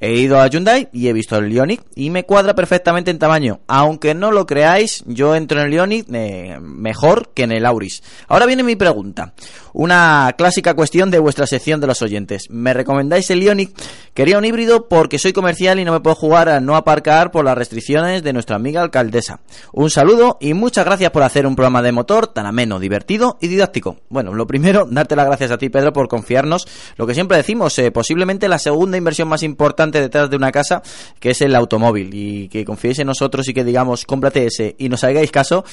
He 0.00 0.14
ido 0.14 0.40
a 0.40 0.46
Hyundai 0.46 0.88
y 0.92 1.08
he 1.08 1.12
visto 1.12 1.36
el 1.36 1.52
Ioniq 1.52 1.82
y 1.94 2.08
me 2.08 2.24
cuadra 2.24 2.54
perfectamente 2.54 3.10
en 3.10 3.18
tamaño. 3.18 3.60
Aunque 3.68 4.14
no 4.14 4.32
lo 4.32 4.46
creáis, 4.46 5.04
yo 5.06 5.34
entro 5.34 5.60
en 5.60 5.66
el 5.66 5.74
Ioniq 5.74 6.06
eh, 6.12 6.58
mejor 6.60 7.32
que 7.34 7.42
en 7.42 7.52
el 7.52 7.66
Auris. 7.66 8.02
Ahora 8.26 8.46
viene 8.46 8.62
mi 8.62 8.76
pregunta. 8.76 9.34
Una 9.72 10.34
clásica 10.38 10.74
cuestión 10.74 11.10
de 11.10 11.18
vuestra 11.18 11.46
sección 11.46 11.80
de 11.80 11.86
los 11.86 12.00
oyentes. 12.00 12.48
¿Me 12.48 12.72
recomendáis 12.72 13.30
el 13.30 13.42
Ioniq? 13.42 13.76
Quería 14.14 14.38
un 14.38 14.44
híbrido 14.44 14.88
porque 14.88 15.18
soy 15.18 15.32
comercial 15.32 15.78
y 15.78 15.84
no 15.84 15.92
me 15.92 16.00
puedo 16.00 16.16
jugar 16.16 16.48
a 16.48 16.60
no 16.60 16.76
aparcar 16.76 17.30
por 17.30 17.44
las 17.44 17.56
restricciones 17.56 18.22
de 18.22 18.32
nuestra 18.32 18.56
amiga 18.56 18.80
alcaldesa. 18.80 19.40
Un 19.72 19.90
saludo 19.90 20.38
y 20.40 20.54
muchas 20.54 20.86
gracias 20.86 21.10
por 21.10 21.22
hacer 21.22 21.46
un 21.46 21.56
programa 21.56 21.82
de 21.82 21.92
motor 21.92 22.26
tan 22.26 22.46
ameno, 22.46 22.80
divertido 22.80 23.36
y 23.40 23.48
didáctico. 23.48 23.98
Bueno, 24.08 24.32
lo 24.32 24.46
primero, 24.46 24.86
darte 24.90 25.14
las 25.14 25.26
gracias 25.26 25.50
a 25.50 25.58
ti, 25.58 25.68
Pedro, 25.68 25.92
por 25.92 26.08
confiarnos. 26.08 26.66
Lo 26.96 27.06
que 27.06 27.14
siempre 27.14 27.36
decimos, 27.36 27.78
eh, 27.78 27.90
posiblemente 27.90 28.48
la 28.48 28.58
segunda 28.58 28.96
inversión 28.96 29.28
más 29.28 29.42
importante 29.42 29.89
detrás 29.98 30.30
de 30.30 30.36
una 30.36 30.52
casa, 30.52 30.82
que 31.18 31.30
es 31.30 31.40
el 31.40 31.54
automóvil. 31.56 32.10
Y 32.12 32.48
que 32.48 32.64
confiéis 32.64 32.98
en 33.00 33.06
nosotros 33.08 33.48
y 33.48 33.54
que 33.54 33.64
digamos, 33.64 34.04
cómprate 34.04 34.46
ese 34.46 34.76
y 34.78 34.88
nos 34.88 35.02
hagáis 35.02 35.30
caso. 35.30 35.64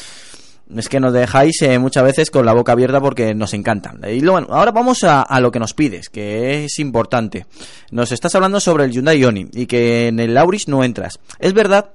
Es 0.75 0.89
que 0.89 0.99
nos 0.99 1.13
dejáis 1.13 1.61
eh, 1.61 1.79
muchas 1.79 2.03
veces 2.03 2.29
con 2.29 2.45
la 2.45 2.53
boca 2.53 2.73
abierta 2.73 2.99
porque 2.99 3.33
nos 3.33 3.53
encantan. 3.53 4.01
Y 4.09 4.19
bueno, 4.25 4.47
ahora 4.49 4.71
vamos 4.71 5.03
a, 5.03 5.21
a 5.21 5.39
lo 5.39 5.49
que 5.49 5.59
nos 5.59 5.73
pides, 5.73 6.09
que 6.09 6.65
es 6.65 6.79
importante. 6.79 7.45
Nos 7.91 8.11
estás 8.11 8.35
hablando 8.35 8.59
sobre 8.59 8.83
el 8.83 8.91
Hyundai 8.91 9.19
Ioni 9.19 9.47
y 9.53 9.65
que 9.65 10.07
en 10.07 10.19
el 10.19 10.37
Auris 10.37 10.67
no 10.67 10.83
entras. 10.83 11.19
Es 11.39 11.53
verdad 11.53 11.91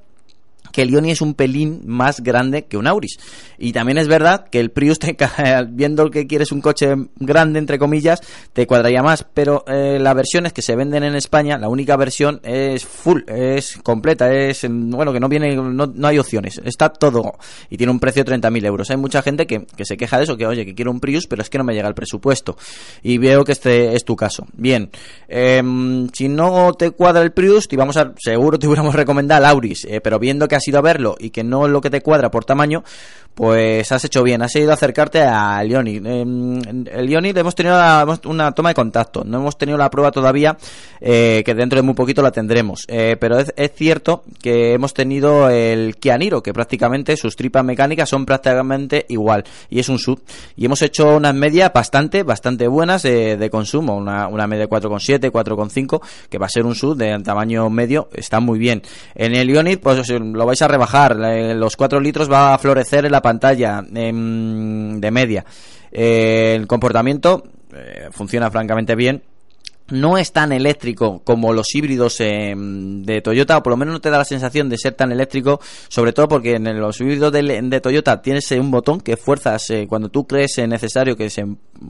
que 0.72 0.82
el 0.82 0.90
Ioni 0.90 1.10
es 1.10 1.20
un 1.20 1.34
pelín 1.34 1.82
más 1.86 2.20
grande 2.20 2.64
que 2.64 2.76
un 2.76 2.86
Auris. 2.86 3.18
Y 3.58 3.72
también 3.72 3.98
es 3.98 4.08
verdad 4.08 4.46
que 4.50 4.58
el 4.58 4.70
Prius, 4.70 4.98
te, 4.98 5.16
viendo 5.68 6.10
que 6.10 6.26
quieres 6.26 6.50
un 6.52 6.60
coche 6.60 6.94
grande, 7.16 7.58
entre 7.58 7.78
comillas, 7.78 8.20
te 8.52 8.66
cuadraría 8.66 9.02
más. 9.02 9.24
Pero 9.34 9.64
eh, 9.66 9.98
las 10.00 10.14
versiones 10.14 10.52
que 10.52 10.62
se 10.62 10.74
venden 10.74 11.04
en 11.04 11.14
España, 11.14 11.58
la 11.58 11.68
única 11.68 11.96
versión 11.96 12.40
es 12.42 12.84
full, 12.84 13.20
es 13.28 13.78
completa, 13.82 14.32
es, 14.32 14.66
bueno, 14.68 15.12
que 15.12 15.20
no 15.20 15.28
viene, 15.28 15.54
no, 15.54 15.86
no 15.86 16.08
hay 16.08 16.18
opciones, 16.18 16.60
está 16.64 16.88
todo. 16.88 17.34
Y 17.70 17.76
tiene 17.76 17.92
un 17.92 18.00
precio 18.00 18.24
de 18.24 18.32
30.000 18.32 18.66
euros. 18.66 18.90
Hay 18.90 18.96
mucha 18.96 19.22
gente 19.22 19.46
que, 19.46 19.66
que 19.76 19.84
se 19.84 19.96
queja 19.96 20.16
de 20.18 20.24
eso, 20.24 20.36
que 20.36 20.46
oye, 20.46 20.64
que 20.64 20.74
quiero 20.74 20.90
un 20.90 21.00
Prius, 21.00 21.26
pero 21.26 21.42
es 21.42 21.50
que 21.50 21.58
no 21.58 21.64
me 21.64 21.74
llega 21.74 21.88
el 21.88 21.94
presupuesto. 21.94 22.56
Y 23.02 23.18
veo 23.18 23.44
que 23.44 23.52
este 23.52 23.94
es 23.94 24.04
tu 24.04 24.16
caso. 24.16 24.46
Bien, 24.54 24.90
em, 25.28 26.08
si 26.12 26.28
no 26.28 26.72
te 26.72 26.90
cuadra 26.90 27.22
el 27.22 27.32
Prius, 27.32 27.68
te 27.68 27.76
vamos 27.76 27.96
a, 27.96 28.12
seguro 28.18 28.58
te 28.58 28.66
hubiéramos 28.68 28.94
recomendado 28.94 29.40
el 29.40 29.46
Auris, 29.46 29.84
eh, 29.84 30.00
pero 30.00 30.18
viendo 30.18 30.48
que 30.48 30.56
ido 30.68 30.78
a 30.78 30.82
verlo 30.82 31.16
y 31.18 31.30
que 31.30 31.44
no 31.44 31.66
es 31.66 31.72
lo 31.72 31.80
que 31.80 31.90
te 31.90 32.00
cuadra 32.00 32.30
por 32.30 32.44
tamaño, 32.44 32.84
pues 33.34 33.90
has 33.92 34.04
hecho 34.04 34.22
bien, 34.22 34.42
has 34.42 34.54
ido 34.56 34.70
a 34.70 34.74
acercarte 34.74 35.22
al 35.22 35.68
Ioni. 35.70 35.96
Em, 35.96 36.60
el 36.86 37.08
Ioni 37.08 37.30
hemos 37.30 37.54
tenido 37.54 37.76
una 38.24 38.52
toma 38.52 38.70
de 38.70 38.74
contacto, 38.74 39.24
no 39.24 39.38
hemos 39.38 39.56
tenido 39.56 39.78
la 39.78 39.90
prueba 39.90 40.10
todavía, 40.10 40.56
eh, 41.00 41.42
que 41.44 41.54
dentro 41.54 41.78
de 41.78 41.82
muy 41.82 41.94
poquito 41.94 42.22
la 42.22 42.30
tendremos, 42.30 42.84
eh, 42.88 43.16
pero 43.18 43.38
es, 43.38 43.52
cierto 43.74 44.24
que 44.40 44.74
hemos 44.74 44.92
tenido 44.92 45.48
el 45.48 45.96
Kia 45.96 46.18
Niro, 46.18 46.42
que 46.42 46.52
prácticamente 46.52 47.16
sus 47.16 47.36
tripas 47.36 47.64
mecánicas 47.64 48.08
son 48.08 48.26
prácticamente 48.26 49.06
igual, 49.08 49.44
y 49.70 49.80
es 49.80 49.88
un 49.88 49.98
sub, 49.98 50.22
y 50.56 50.66
hemos 50.66 50.82
hecho 50.82 51.16
unas 51.16 51.34
medias 51.34 51.72
bastante, 51.72 52.22
bastante 52.22 52.68
buenas 52.68 53.02
de, 53.02 53.36
de 53.36 53.50
consumo, 53.50 53.96
una, 53.96 54.28
una 54.28 54.46
media 54.46 54.68
4,7, 54.68 55.30
4,5, 55.30 56.00
que 56.28 56.38
va 56.38 56.46
a 56.46 56.50
ser 56.50 56.66
un 56.66 56.74
sub 56.74 56.96
de 56.96 57.18
tamaño 57.20 57.70
medio, 57.70 58.08
está 58.12 58.40
muy 58.40 58.58
bien. 58.58 58.82
En 59.14 59.34
el 59.34 59.48
Ioniq, 59.48 59.80
pues 59.80 60.08
lo 60.10 60.46
vais 60.46 60.60
a 60.62 60.68
rebajar, 60.68 61.18
eh, 61.24 61.54
los 61.54 61.76
4 61.76 62.00
litros 62.00 62.30
va 62.30 62.54
a 62.54 62.58
florecer 62.58 63.06
en 63.06 63.12
la 63.12 63.21
pantalla 63.22 63.84
em, 63.94 65.00
de 65.00 65.10
media. 65.10 65.44
Eh, 65.90 66.54
el 66.56 66.66
comportamiento 66.66 67.44
eh, 67.74 68.08
funciona 68.10 68.50
francamente 68.50 68.94
bien. 68.94 69.22
No 69.88 70.16
es 70.16 70.32
tan 70.32 70.52
eléctrico 70.52 71.22
como 71.24 71.52
los 71.52 71.74
híbridos 71.74 72.20
eh, 72.20 72.54
de 72.56 73.20
Toyota, 73.20 73.58
o 73.58 73.62
por 73.62 73.72
lo 73.72 73.76
menos 73.76 73.92
no 73.92 74.00
te 74.00 74.10
da 74.10 74.18
la 74.18 74.24
sensación 74.24 74.68
de 74.68 74.78
ser 74.78 74.94
tan 74.94 75.12
eléctrico, 75.12 75.60
sobre 75.88 76.12
todo 76.12 76.28
porque 76.28 76.54
en 76.54 76.80
los 76.80 77.00
híbridos 77.00 77.32
de, 77.32 77.80
Toyota 77.82 78.22
tienes 78.22 78.50
eh, 78.52 78.60
un 78.60 78.70
botón 78.70 79.00
que 79.00 79.16
fuerzas 79.16 79.66
cuando 79.88 80.08
tú 80.08 80.26
crees 80.26 80.56
necesario 80.66 81.16
que 81.16 81.28
se 81.28 81.44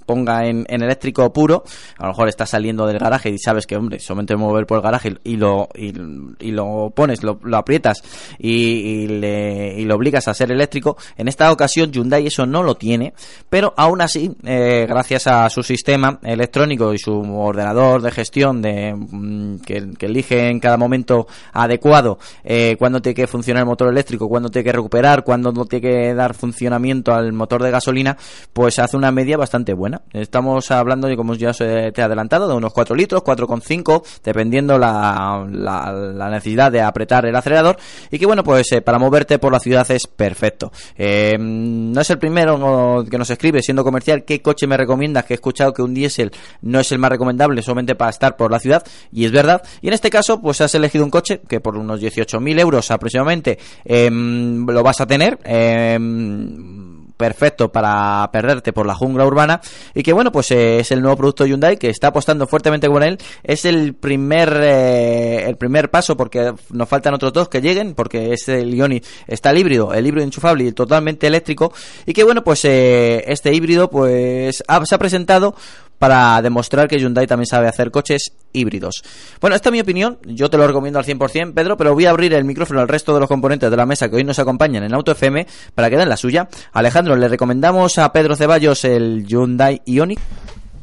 ponga 0.06 0.46
en, 0.46 0.66
eléctrico 0.68 1.32
puro. 1.32 1.64
A 1.98 2.04
lo 2.04 2.08
mejor 2.10 2.28
estás 2.28 2.50
saliendo 2.50 2.86
del 2.86 2.98
garaje 2.98 3.30
y 3.30 3.38
sabes 3.38 3.66
que, 3.66 3.76
hombre, 3.76 3.98
solamente 3.98 4.36
mover 4.36 4.66
por 4.66 4.78
el 4.78 4.82
garaje 4.82 5.16
y 5.24 5.36
lo, 5.36 5.68
y, 5.74 5.92
y 6.40 6.50
lo 6.50 6.92
pones, 6.94 7.22
lo, 7.22 7.38
lo 7.42 7.56
aprietas 7.56 8.02
y, 8.38 9.06
le, 9.08 9.80
y 9.80 9.84
lo 9.84 9.96
obligas 9.96 10.28
a 10.28 10.34
ser 10.34 10.50
eléctrico. 10.50 10.96
En 11.16 11.28
esta 11.28 11.50
ocasión 11.52 11.92
Hyundai 11.92 12.26
eso 12.26 12.46
no 12.46 12.62
lo 12.62 12.76
tiene, 12.76 13.14
pero 13.48 13.74
aún 13.76 14.00
así, 14.00 14.34
eh, 14.44 14.86
gracias 14.88 15.26
a 15.26 15.48
su 15.50 15.62
sistema 15.62 16.18
electrónico 16.22 16.92
y 16.92 16.98
su 16.98 17.12
ordenador 17.12 18.02
de 18.02 18.10
gestión 18.10 18.62
de 18.62 18.94
mm, 18.94 19.58
que, 19.58 19.92
elige 20.00 20.48
en 20.48 20.60
cada 20.60 20.76
momento 20.76 21.26
adecuado 21.52 22.18
eh, 22.44 22.76
cuándo 22.78 23.00
tiene 23.00 23.14
que 23.14 23.26
funcionar 23.26 23.62
el 23.62 23.66
motor 23.66 23.88
eléctrico, 23.88 24.28
cuándo 24.28 24.50
tiene 24.50 24.64
que 24.64 24.72
recuperar, 24.72 25.24
cuándo 25.24 25.52
no 25.52 25.64
tiene 25.64 25.88
que 25.88 26.14
dar 26.14 26.34
funcionamiento 26.34 27.14
al 27.14 27.32
motor 27.32 27.62
de 27.62 27.70
gasolina, 27.70 28.16
pues 28.52 28.78
hace 28.78 28.96
una 28.96 29.10
media 29.10 29.36
bastante 29.36 29.74
buena. 29.74 29.81
Estamos 30.12 30.70
hablando, 30.70 31.10
y 31.10 31.16
como 31.16 31.34
ya 31.34 31.50
os 31.50 31.60
he- 31.60 31.92
te 31.92 32.00
he 32.00 32.04
adelantado, 32.04 32.48
de 32.48 32.54
unos 32.54 32.72
4 32.72 32.94
litros, 32.94 33.22
4,5, 33.22 34.02
dependiendo 34.22 34.78
la, 34.78 35.46
la, 35.50 35.92
la 35.92 36.30
necesidad 36.30 36.70
de 36.70 36.80
apretar 36.82 37.26
el 37.26 37.34
acelerador. 37.36 37.76
Y 38.10 38.18
que 38.18 38.26
bueno, 38.26 38.44
pues 38.44 38.70
eh, 38.72 38.82
para 38.82 38.98
moverte 38.98 39.38
por 39.38 39.52
la 39.52 39.60
ciudad 39.60 39.88
es 39.90 40.06
perfecto. 40.06 40.72
Eh, 40.96 41.36
no 41.38 42.00
es 42.00 42.10
el 42.10 42.18
primero 42.18 43.04
que 43.10 43.18
nos 43.18 43.30
escribe, 43.30 43.62
siendo 43.62 43.84
comercial, 43.84 44.24
¿qué 44.24 44.40
coche 44.42 44.66
me 44.66 44.76
recomiendas? 44.76 45.24
Que 45.24 45.34
he 45.34 45.36
escuchado 45.36 45.72
que 45.72 45.82
un 45.82 45.94
diésel 45.94 46.30
no 46.62 46.80
es 46.80 46.90
el 46.92 46.98
más 46.98 47.10
recomendable, 47.10 47.62
solamente 47.62 47.94
para 47.94 48.10
estar 48.10 48.36
por 48.36 48.50
la 48.50 48.58
ciudad, 48.60 48.82
y 49.10 49.24
es 49.24 49.32
verdad. 49.32 49.62
Y 49.80 49.88
en 49.88 49.94
este 49.94 50.10
caso, 50.10 50.40
pues 50.40 50.60
has 50.60 50.74
elegido 50.74 51.04
un 51.04 51.10
coche 51.10 51.40
que 51.48 51.60
por 51.60 51.76
unos 51.76 52.00
18.000 52.00 52.58
euros 52.60 52.90
aproximadamente 52.90 53.58
em, 53.84 54.64
lo 54.66 54.82
vas 54.82 55.00
a 55.00 55.06
tener. 55.06 55.38
em, 55.44 56.91
perfecto 57.16 57.70
para 57.70 58.28
perderte 58.32 58.72
por 58.72 58.86
la 58.86 58.94
jungla 58.94 59.24
urbana. 59.24 59.60
Y 59.94 60.02
que 60.02 60.12
bueno 60.12 60.32
pues 60.32 60.50
eh, 60.50 60.80
es 60.80 60.90
el 60.92 61.00
nuevo 61.00 61.16
producto 61.16 61.46
Hyundai 61.46 61.76
que 61.76 61.90
está 61.90 62.08
apostando 62.08 62.46
fuertemente 62.46 62.88
con 62.88 63.02
él. 63.02 63.18
Es 63.42 63.64
el 63.64 63.94
primer 63.94 64.52
eh, 64.62 65.48
el 65.48 65.56
primer 65.56 65.90
paso 65.90 66.16
porque 66.16 66.52
nos 66.70 66.88
faltan 66.88 67.14
otros 67.14 67.32
dos 67.32 67.48
que 67.48 67.60
lleguen 67.60 67.94
porque 67.94 68.32
es 68.32 68.48
el 68.48 68.74
Ioni 68.74 69.02
está 69.26 69.50
el 69.50 69.58
híbrido 69.58 69.92
el 69.94 70.06
híbrido 70.06 70.24
enchufable 70.24 70.64
y 70.64 70.72
totalmente 70.72 71.26
eléctrico. 71.26 71.72
Y 72.06 72.12
que 72.12 72.24
bueno 72.24 72.44
pues 72.44 72.64
eh, 72.64 73.24
este 73.26 73.52
híbrido 73.52 73.90
pues 73.90 74.56
se 74.56 74.94
ha 74.94 74.98
presentado 74.98 75.54
para 76.02 76.42
demostrar 76.42 76.88
que 76.88 76.98
Hyundai 76.98 77.28
también 77.28 77.46
sabe 77.46 77.68
hacer 77.68 77.92
coches 77.92 78.32
híbridos. 78.52 79.04
Bueno, 79.40 79.54
esta 79.54 79.68
es 79.68 79.72
mi 79.72 79.78
opinión, 79.78 80.18
yo 80.24 80.50
te 80.50 80.56
lo 80.56 80.66
recomiendo 80.66 80.98
al 80.98 81.04
100%, 81.04 81.54
Pedro, 81.54 81.76
pero 81.76 81.94
voy 81.94 82.06
a 82.06 82.10
abrir 82.10 82.34
el 82.34 82.44
micrófono 82.44 82.80
al 82.80 82.88
resto 82.88 83.14
de 83.14 83.20
los 83.20 83.28
componentes 83.28 83.70
de 83.70 83.76
la 83.76 83.86
mesa 83.86 84.10
que 84.10 84.16
hoy 84.16 84.24
nos 84.24 84.40
acompañan 84.40 84.82
en 84.82 84.92
Auto 84.94 85.12
FM 85.12 85.46
para 85.76 85.88
que 85.88 85.96
den 85.96 86.08
la 86.08 86.16
suya. 86.16 86.48
Alejandro, 86.72 87.14
¿le 87.14 87.28
recomendamos 87.28 87.98
a 87.98 88.12
Pedro 88.12 88.34
Ceballos 88.34 88.84
el 88.84 89.24
Hyundai 89.24 89.80
Ioniq? 89.86 90.18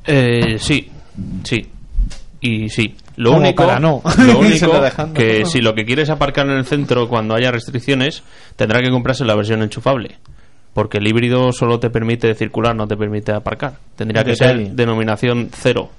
Eh, 0.06 0.56
sí, 0.58 0.90
sí. 1.44 1.68
Y 2.40 2.70
sí. 2.70 2.96
Lo 3.18 3.32
Como 3.32 3.42
único, 3.42 3.68
para 3.68 3.78
no. 3.78 4.02
lo 4.20 4.40
único 4.40 4.72
que 5.14 5.46
si 5.46 5.60
lo 5.60 5.76
que 5.76 5.84
quieres 5.84 6.04
es 6.04 6.12
aparcar 6.12 6.46
en 6.46 6.54
el 6.54 6.66
centro 6.66 7.10
cuando 7.10 7.36
haya 7.36 7.52
restricciones, 7.52 8.24
tendrá 8.56 8.80
que 8.80 8.90
comprarse 8.90 9.26
la 9.26 9.36
versión 9.36 9.62
enchufable. 9.64 10.18
Porque 10.80 11.00
el 11.00 11.08
híbrido 11.08 11.52
solo 11.52 11.78
te 11.78 11.90
permite 11.90 12.34
circular, 12.36 12.74
no 12.74 12.88
te 12.88 12.96
permite 12.96 13.34
aparcar. 13.34 13.74
Tendría 13.98 14.24
que 14.24 14.34
ser 14.38 14.72
denominación 14.72 15.50
cero, 15.52 15.90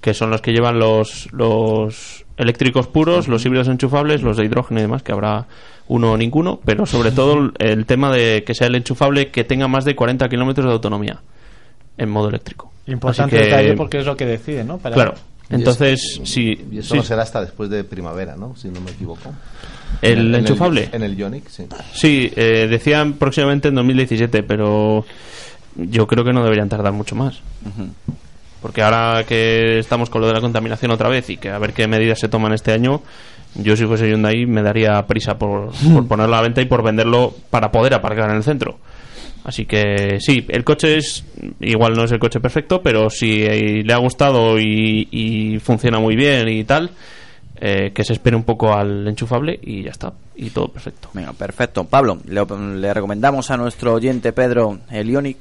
que 0.00 0.14
son 0.14 0.30
los 0.30 0.40
que 0.40 0.52
llevan 0.52 0.78
los, 0.78 1.28
los 1.30 2.24
eléctricos 2.38 2.86
puros, 2.86 3.28
los 3.28 3.44
híbridos 3.44 3.68
enchufables, 3.68 4.22
los 4.22 4.38
de 4.38 4.46
hidrógeno 4.46 4.80
y 4.80 4.84
demás, 4.84 5.02
que 5.02 5.12
habrá 5.12 5.44
uno 5.88 6.12
o 6.12 6.16
ninguno, 6.16 6.58
pero 6.64 6.86
sobre 6.86 7.10
todo 7.12 7.50
el- 7.58 7.84
tema 7.84 8.10
de 8.10 8.42
que 8.46 8.54
sea 8.54 8.68
el 8.68 8.76
enchufable 8.76 9.30
que 9.30 9.44
tenga 9.44 9.68
más 9.68 9.84
de 9.84 9.94
40 9.94 10.26
kilómetros 10.30 10.64
de 10.68 10.72
autonomía 10.72 11.20
en 11.98 12.08
modo 12.08 12.30
eléctrico. 12.30 12.72
Importante 12.86 13.36
que- 13.36 13.44
detalle 13.44 13.74
porque 13.74 13.98
es 13.98 14.06
lo 14.06 14.16
que 14.16 14.24
decide, 14.24 14.64
¿no? 14.64 14.78
Para- 14.78 14.94
Claro. 14.94 15.14
Entonces, 15.50 16.18
sí. 16.24 16.64
Y 16.72 16.78
eso 16.78 16.92
sí. 16.94 16.96
no 16.96 17.02
será 17.02 17.24
hasta 17.24 17.42
después 17.42 17.68
de 17.68 17.84
primavera, 17.84 18.36
¿no? 18.36 18.56
Si 18.56 18.68
no 18.68 18.80
me 18.80 18.90
equivoco. 18.92 19.34
¿El 20.02 20.34
En 20.34 20.40
enchufable? 20.40 20.88
En 20.92 21.02
el 21.02 21.16
Ionic, 21.16 21.48
sí. 21.48 21.64
Sí, 21.92 22.32
eh, 22.36 22.66
decían 22.68 23.14
próximamente 23.14 23.68
en 23.68 23.74
2017, 23.74 24.42
pero 24.42 25.04
yo 25.76 26.06
creo 26.06 26.24
que 26.24 26.32
no 26.32 26.42
deberían 26.42 26.68
tardar 26.68 26.92
mucho 26.92 27.14
más. 27.14 27.40
Porque 28.62 28.82
ahora 28.82 29.24
que 29.24 29.78
estamos 29.78 30.10
con 30.10 30.20
lo 30.20 30.28
de 30.28 30.34
la 30.34 30.40
contaminación 30.40 30.90
otra 30.90 31.08
vez 31.08 31.30
y 31.30 31.36
que 31.36 31.50
a 31.50 31.58
ver 31.58 31.72
qué 31.72 31.86
medidas 31.86 32.18
se 32.18 32.28
toman 32.28 32.52
este 32.52 32.72
año, 32.72 33.02
yo 33.54 33.76
si 33.76 33.86
fuese 33.86 34.08
Hyundai 34.08 34.46
me 34.46 34.62
daría 34.62 35.06
prisa 35.06 35.38
por, 35.38 35.70
por 35.92 36.06
ponerlo 36.06 36.34
a 36.34 36.38
la 36.38 36.42
venta 36.42 36.60
y 36.60 36.66
por 36.66 36.82
venderlo 36.82 37.34
para 37.50 37.70
poder 37.70 37.94
aparcar 37.94 38.30
en 38.30 38.36
el 38.36 38.42
centro. 38.42 38.78
Así 39.42 39.64
que 39.64 40.18
sí, 40.20 40.44
el 40.48 40.64
coche 40.64 40.98
es 40.98 41.24
igual 41.60 41.94
no 41.94 42.04
es 42.04 42.12
el 42.12 42.18
coche 42.18 42.40
perfecto, 42.40 42.82
pero 42.82 43.08
si 43.08 43.42
eh, 43.42 43.82
le 43.82 43.92
ha 43.94 43.96
gustado 43.96 44.60
y, 44.60 45.08
y 45.10 45.58
funciona 45.60 45.98
muy 45.98 46.14
bien 46.14 46.46
y 46.48 46.64
tal, 46.64 46.90
eh, 47.60 47.92
que 47.94 48.04
se 48.04 48.14
espere 48.14 48.36
un 48.36 48.44
poco 48.44 48.72
al 48.72 49.06
enchufable 49.06 49.58
y 49.62 49.82
ya 49.82 49.90
está, 49.90 50.12
y 50.34 50.50
todo 50.50 50.68
perfecto. 50.68 51.10
Venga, 51.12 51.32
perfecto. 51.34 51.84
Pablo, 51.84 52.18
le, 52.26 52.44
le 52.76 52.94
recomendamos 52.94 53.50
a 53.50 53.56
nuestro 53.56 53.94
oyente 53.94 54.32
Pedro 54.32 54.78
el 54.90 55.10
Ioniq. 55.10 55.36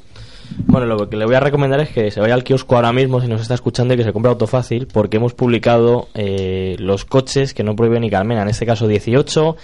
Bueno, 0.65 0.85
lo 0.85 1.09
que 1.09 1.15
le 1.15 1.25
voy 1.25 1.35
a 1.35 1.39
recomendar 1.39 1.79
es 1.79 1.89
que 1.89 2.11
se 2.11 2.19
vaya 2.19 2.33
al 2.33 2.43
kiosco 2.43 2.75
ahora 2.75 2.91
mismo 2.91 3.21
si 3.21 3.27
nos 3.27 3.41
está 3.41 3.53
escuchando 3.53 3.93
y 3.93 3.97
que 3.97 4.03
se 4.03 4.13
compre 4.13 4.29
Autofácil 4.31 4.87
porque 4.87 5.17
hemos 5.17 5.33
publicado 5.33 6.09
eh, 6.13 6.75
los 6.79 7.05
coches 7.05 7.53
que 7.53 7.63
no 7.63 7.75
prohíbe 7.75 7.99
ni 7.99 8.09
Carmena, 8.09 8.41
en 8.41 8.49
este 8.49 8.65
caso 8.65 8.87
18, 8.87 9.55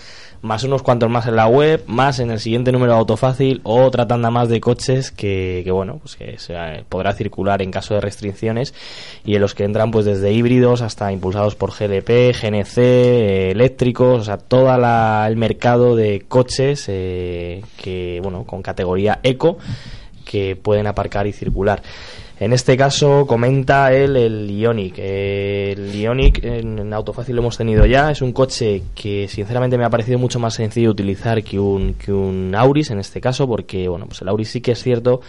más 0.46 0.64
unos 0.64 0.84
cuantos 0.84 1.10
más 1.10 1.28
en 1.28 1.36
la 1.36 1.48
web, 1.48 1.84
más 1.88 2.20
en 2.20 2.30
el 2.30 2.40
siguiente 2.40 2.72
número 2.72 2.94
de 2.94 3.00
Autofácil, 3.00 3.62
otra 3.64 4.08
tanda 4.08 4.30
más 4.30 4.48
de 4.48 4.62
coches 4.62 5.12
que, 5.12 5.62
que 5.64 5.72
bueno, 5.72 5.98
pues 5.98 6.16
que 6.16 6.38
se 6.38 6.54
eh, 6.56 6.84
podrá 6.88 7.14
circular 7.14 7.62
en 7.62 7.72
caso 7.72 7.96
de 7.96 8.02
restricciones 8.02 8.74
y 9.26 9.36
en 9.36 9.42
los 9.42 9.56
que 9.56 9.64
entran 9.64 9.92
pues 9.92 10.06
desde 10.06 10.32
híbridos 10.32 10.82
hasta 10.82 11.12
impulsados 11.12 11.56
por 11.56 11.72
GLP, 11.72 12.34
GNC, 12.40 12.78
eh, 12.78 13.52
eléctricos, 13.52 14.22
o 14.22 14.24
sea, 14.24 14.38
todo 14.38 14.74
el 14.74 15.36
mercado 15.36 15.96
de 15.96 16.24
coches 16.28 16.86
eh, 16.90 17.64
que, 17.82 18.20
bueno, 18.22 18.44
con 18.44 18.62
categoría 18.62 19.20
eco 19.24 19.58
que 20.26 20.56
pueden 20.56 20.88
aparcar 20.88 21.28
y 21.28 21.34
circular. 21.34 21.82
En 22.38 22.52
este 22.52 22.76
caso 22.76 23.26
comenta 23.26 23.94
él 23.94 24.18
el 24.18 24.52
Ionic. 24.52 24.98
El 24.98 25.96
Ionic 25.96 26.44
en, 26.44 26.94
Autofácil 26.94 27.36
lo 27.36 27.42
hemos 27.42 27.58
tenido 27.58 27.86
ya. 27.86 28.12
Es 28.12 28.22
un 28.22 28.34
coche 28.34 28.84
que 28.94 29.28
sinceramente 29.30 29.78
me 29.78 29.86
ha 29.86 29.90
parecido 29.90 30.20
mucho 30.20 30.38
más 30.38 30.54
sencillo 30.54 30.92
utilizar 30.92 31.42
que 31.44 31.58
un, 31.58 31.94
que 31.94 32.12
un 32.12 32.54
Auris 32.54 32.92
en 32.92 33.00
este 33.00 33.22
caso, 33.22 33.48
porque 33.48 33.88
bueno, 33.88 34.06
pues 34.06 34.22
el 34.22 34.28
Auris 34.28 34.50
sí 34.50 34.60
que 34.60 34.74
es 34.74 34.84
cierto 34.84 35.22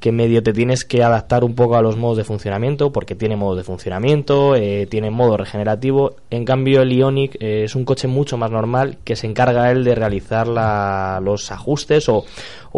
que 0.00 0.12
medio 0.12 0.42
te 0.42 0.52
tienes 0.52 0.84
que 0.84 1.02
adaptar 1.02 1.42
un 1.42 1.54
poco 1.54 1.76
a 1.76 1.82
los 1.82 1.96
modos 1.96 2.18
de 2.18 2.24
funcionamiento, 2.24 2.92
porque 2.92 3.14
tiene 3.14 3.36
modo 3.36 3.56
de 3.56 3.64
funcionamiento, 3.64 4.54
eh, 4.54 4.86
tiene 4.86 5.10
modo 5.10 5.36
regenerativo. 5.36 6.16
En 6.30 6.44
cambio, 6.44 6.82
el 6.82 6.92
Ionic 6.92 7.36
eh, 7.40 7.64
es 7.64 7.74
un 7.74 7.84
coche 7.84 8.06
mucho 8.06 8.36
más 8.36 8.50
normal 8.50 8.98
que 9.04 9.16
se 9.16 9.26
encarga 9.26 9.70
él 9.70 9.84
de 9.84 9.94
realizar 9.94 10.46
los 10.46 11.50
ajustes 11.50 12.08
o, 12.08 12.24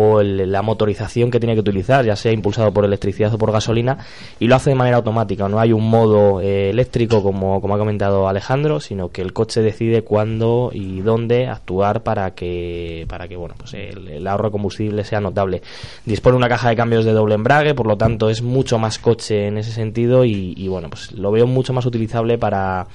la 0.00 0.62
motorización 0.62 1.28
que 1.28 1.40
tiene 1.40 1.54
que 1.54 1.60
utilizar, 1.60 2.04
ya 2.04 2.14
sea 2.14 2.30
impulsado 2.30 2.72
por 2.72 2.84
electricidad 2.84 3.34
o 3.34 3.38
por 3.38 3.50
gasolina, 3.50 3.98
y 4.38 4.46
lo 4.46 4.54
hace 4.54 4.70
de 4.70 4.76
manera 4.76 4.98
automática. 4.98 5.48
No 5.48 5.58
hay 5.58 5.72
un 5.72 5.90
modo 5.90 6.40
eh, 6.40 6.70
eléctrico, 6.70 7.20
como, 7.20 7.60
como 7.60 7.74
ha 7.74 7.78
comentado 7.78 8.28
Alejandro, 8.28 8.78
sino 8.78 9.08
que 9.08 9.22
el 9.22 9.32
coche 9.32 9.60
decide 9.60 10.02
cuándo 10.02 10.70
y 10.72 11.00
dónde 11.00 11.48
actuar 11.48 12.04
para 12.04 12.30
que, 12.30 13.06
para 13.08 13.26
que 13.26 13.34
bueno, 13.34 13.56
pues 13.58 13.74
el, 13.74 14.06
el 14.06 14.26
ahorro 14.28 14.44
de 14.44 14.52
combustible 14.52 15.02
sea 15.02 15.20
notable. 15.20 15.62
Dispone 16.04 16.36
una 16.36 16.48
caja 16.48 16.68
de 16.68 16.76
cambios 16.76 17.04
de 17.04 17.07
doble 17.12 17.34
embrague, 17.34 17.74
por 17.74 17.86
lo 17.86 17.96
tanto 17.96 18.30
es 18.30 18.42
mucho 18.42 18.78
más 18.78 18.98
coche 18.98 19.46
en 19.46 19.58
ese 19.58 19.72
sentido 19.72 20.24
y, 20.24 20.66
bueno, 20.68 20.90
pues 20.90 21.12
lo 21.12 21.30
veo 21.30 21.46
mucho 21.46 21.72
más 21.72 21.86
utilizable 21.86 22.38
para, 22.38 22.86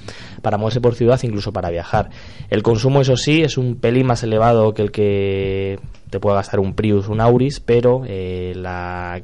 para 0.42 0.58
moverse 0.58 0.80
por 0.80 0.94
ciudad, 0.94 1.20
incluso 1.22 1.52
para 1.52 1.70
viajar. 1.70 2.10
El 2.50 2.62
consumo, 2.62 3.00
eso 3.00 3.16
sí, 3.16 3.42
es 3.42 3.58
un 3.58 3.76
pelín 3.76 4.06
más 4.06 4.22
elevado 4.22 4.74
que 4.74 4.82
el 4.82 4.90
que 4.90 5.78
te 6.10 6.20
puede 6.20 6.36
gastar 6.36 6.60
un 6.60 6.74
Prius, 6.74 7.08
un 7.08 7.20
Auris, 7.20 7.60
pero 7.60 8.02
eh, 8.06 8.52
la, 8.56 9.22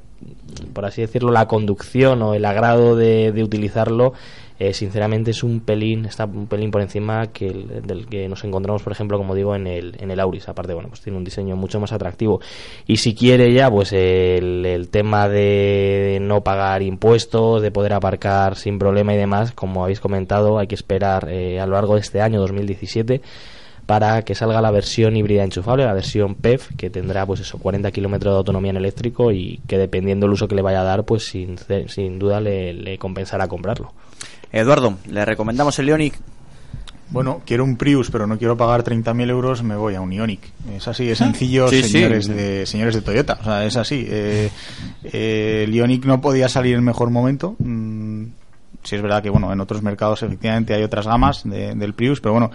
por 0.72 0.84
así 0.84 1.00
decirlo, 1.00 1.30
la 1.30 1.46
conducción 1.46 2.22
o 2.22 2.34
el 2.34 2.44
agrado 2.44 2.96
de, 2.96 3.32
de 3.32 3.42
utilizarlo, 3.42 4.12
eh, 4.60 4.74
sinceramente 4.74 5.30
es 5.32 5.42
un 5.42 5.60
pelín, 5.60 6.04
está 6.04 6.26
un 6.26 6.46
pelín 6.46 6.70
por 6.70 6.82
encima 6.82 7.28
que 7.28 7.46
el- 7.48 7.82
del 7.82 8.06
que 8.06 8.28
nos 8.28 8.44
encontramos, 8.44 8.82
por 8.82 8.92
ejemplo, 8.92 9.16
como 9.16 9.34
digo, 9.34 9.56
en 9.56 9.66
el, 9.66 9.96
en 9.98 10.10
el 10.10 10.20
Auris. 10.20 10.48
Aparte, 10.50 10.74
bueno, 10.74 10.90
pues 10.90 11.00
tiene 11.00 11.16
un 11.18 11.24
diseño 11.24 11.56
mucho 11.56 11.80
más 11.80 11.92
atractivo. 11.92 12.40
Y 12.86 12.98
si 12.98 13.14
quiere 13.14 13.52
ya, 13.54 13.70
pues 13.70 13.92
el, 13.94 14.64
el 14.66 14.88
tema 14.90 15.28
de 15.30 16.18
no 16.20 16.42
pagar 16.42 16.82
impuestos, 16.82 17.62
de 17.62 17.70
poder 17.72 17.94
aparcar 17.94 18.54
sin 18.54 18.78
problema 18.78 19.14
y 19.14 19.16
demás, 19.16 19.52
como 19.52 19.82
habéis 19.82 19.98
comentado, 20.00 20.58
hay 20.58 20.66
que 20.66 20.74
esperar 20.74 21.28
eh, 21.30 21.58
a 21.58 21.66
lo 21.66 21.72
largo 21.72 21.94
de 21.94 22.00
este 22.02 22.20
año 22.20 22.38
2017 22.40 23.22
para 23.86 24.22
que 24.22 24.34
salga 24.36 24.60
la 24.60 24.70
versión 24.70 25.16
híbrida 25.16 25.42
enchufable, 25.42 25.84
la 25.84 25.94
versión 25.94 26.34
PEF, 26.36 26.76
que 26.76 26.90
tendrá 26.90 27.26
pues 27.26 27.40
eso, 27.40 27.58
40 27.58 27.90
kilómetros 27.90 28.34
de 28.34 28.38
autonomía 28.38 28.70
en 28.70 28.76
eléctrico 28.76 29.32
y 29.32 29.60
que 29.66 29.78
dependiendo 29.78 30.26
del 30.26 30.34
uso 30.34 30.46
que 30.46 30.54
le 30.54 30.62
vaya 30.62 30.82
a 30.82 30.84
dar, 30.84 31.04
pues 31.04 31.24
sin, 31.24 31.56
sin 31.88 32.18
duda 32.18 32.40
le 32.40 32.98
compensará 32.98 33.48
comprarlo. 33.48 33.92
Eduardo, 34.52 34.98
le 35.08 35.24
recomendamos 35.24 35.78
el 35.78 35.88
Ioniq. 35.88 36.14
Bueno, 37.10 37.42
quiero 37.44 37.64
un 37.64 37.76
Prius, 37.76 38.08
pero 38.10 38.26
no 38.28 38.38
quiero 38.38 38.56
pagar 38.56 38.84
30.000 38.84 39.28
euros, 39.30 39.64
me 39.64 39.74
voy 39.74 39.96
a 39.96 40.00
un 40.00 40.12
Ionic. 40.12 40.40
Es 40.76 40.86
así, 40.86 41.10
es 41.10 41.18
sencillo, 41.18 41.68
Sí, 41.68 41.82
sí. 41.82 41.88
señores, 41.88 42.28
De, 42.28 42.66
señores 42.66 42.94
de 42.94 43.02
Toyota. 43.02 43.36
O 43.40 43.44
sea, 43.44 43.64
es 43.64 43.76
así. 43.76 44.06
Eh, 44.08 44.48
eh, 45.04 45.64
el 45.66 45.74
Ionic 45.74 46.04
no 46.04 46.20
podía 46.20 46.48
salir 46.48 46.76
en 46.76 46.84
mejor 46.84 47.10
momento. 47.10 47.56
Mm, 47.58 48.26
sí 48.84 48.94
es 48.94 49.02
verdad 49.02 49.22
que, 49.24 49.30
bueno, 49.30 49.52
en 49.52 49.60
otros 49.60 49.82
mercados 49.82 50.22
efectivamente 50.22 50.72
hay 50.72 50.84
otras 50.84 51.04
gamas 51.06 51.42
de- 51.44 51.74
del 51.74 51.94
Prius, 51.94 52.20
pero 52.20 52.32
bueno, 52.32 52.52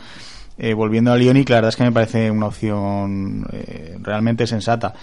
eh, 0.57 0.73
volviendo 0.73 1.11
al 1.11 1.21
Ionic, 1.21 1.49
la 1.49 1.57
verdad 1.57 1.69
es 1.69 1.75
que 1.75 1.83
me 1.83 1.91
parece 1.91 2.31
una 2.31 2.47
opción 2.47 3.45
eh, 3.51 3.97
realmente 4.01 4.47
sensata. 4.47 4.93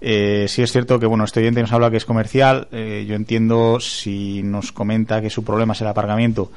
Eh, 0.00 0.46
sí 0.48 0.62
es 0.62 0.70
cierto 0.70 1.00
que, 1.00 1.06
bueno, 1.06 1.24
este 1.24 1.40
oyente 1.40 1.60
nos 1.60 1.72
habla 1.72 1.90
que 1.90 1.96
es 1.96 2.04
comercial. 2.04 2.68
eh, 2.70 3.04
yo 3.08 3.16
entiendo 3.16 3.80
si 3.80 4.42
nos 4.42 4.72
comenta 4.72 5.20
que 5.20 5.30
su 5.30 5.42
problema 5.44 5.72
es 5.72 5.80
el 5.80 5.88
aparcamiento 5.88 6.52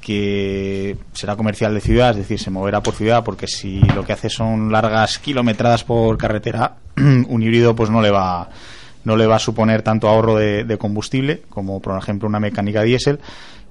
que 0.00 0.96
será 1.14 1.34
comercial 1.34 1.74
de 1.74 1.80
ciudad, 1.80 2.10
es 2.10 2.18
decir, 2.18 2.38
se 2.38 2.50
moverá 2.50 2.80
por 2.80 2.94
ciudad, 2.94 3.24
porque 3.24 3.48
si 3.48 3.80
lo 3.80 4.04
que 4.04 4.12
hace 4.12 4.30
son 4.30 4.70
largas 4.70 5.18
kilometradas 5.18 5.82
por 5.82 6.16
carretera, 6.16 6.76
un 6.96 7.42
híbrido 7.42 7.74
pues 7.74 7.90
no 7.90 8.00
le 8.00 8.10
va 8.12 8.48
no 9.02 9.16
le 9.16 9.26
va 9.26 9.36
a 9.36 9.40
suponer 9.40 9.82
tanto 9.82 10.08
ahorro 10.08 10.36
de 10.36 10.78
combustible 10.78 11.42
como 11.48 11.80
por 11.80 11.96
ejemplo 11.96 12.28
una 12.28 12.40
mecánica 12.40 12.82
diésel. 12.82 13.20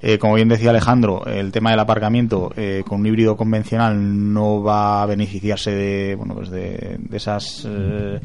Eh, 0.02 0.18
como 0.20 0.36
bien 0.36 0.50
decía 0.50 0.70
Alejandro, 0.70 1.26
el 1.26 1.52
tema 1.52 1.72
del 1.72 1.80
aparcamiento 1.80 2.52
eh, 2.56 2.84
con 2.88 3.00
un 3.00 3.08
híbrido 3.08 3.36
convencional 3.36 4.34
no 4.34 4.62
va 4.62 5.02
a 5.02 5.06
beneficiarse 5.08 5.72
de 5.72 6.16
bueno 6.16 6.36
pues 6.36 6.50
de, 6.50 6.98
de 7.00 7.18
esas 7.18 7.66
eh, 7.68 8.20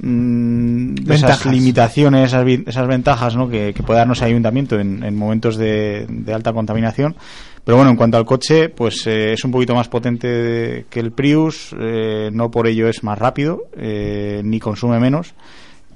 mm, 0.00 0.94
esas 1.10 1.46
limitaciones, 1.46 2.32
esas, 2.66 2.86
ventajas 2.86 3.36
¿no? 3.36 3.48
que, 3.48 3.72
que 3.74 3.82
puede 3.82 3.98
darnos 3.98 4.20
el 4.22 4.28
ayuntamiento 4.28 4.78
en, 4.78 5.02
en 5.02 5.16
momentos 5.16 5.56
de, 5.56 6.06
de 6.08 6.32
alta 6.34 6.52
contaminación. 6.52 7.16
Pero 7.64 7.76
bueno, 7.76 7.90
en 7.92 7.96
cuanto 7.96 8.16
al 8.16 8.24
coche, 8.24 8.68
pues 8.70 9.06
eh, 9.06 9.34
es 9.34 9.44
un 9.44 9.52
poquito 9.52 9.74
más 9.74 9.88
potente 9.88 10.26
de- 10.26 10.86
que 10.90 10.98
el 11.00 11.12
Prius, 11.12 11.74
eh, 11.78 12.28
no 12.32 12.50
por 12.50 12.66
ello 12.66 12.88
es 12.88 13.04
más 13.04 13.18
rápido, 13.18 13.64
eh, 13.76 14.40
ni 14.44 14.58
consume 14.58 14.98
menos. 14.98 15.34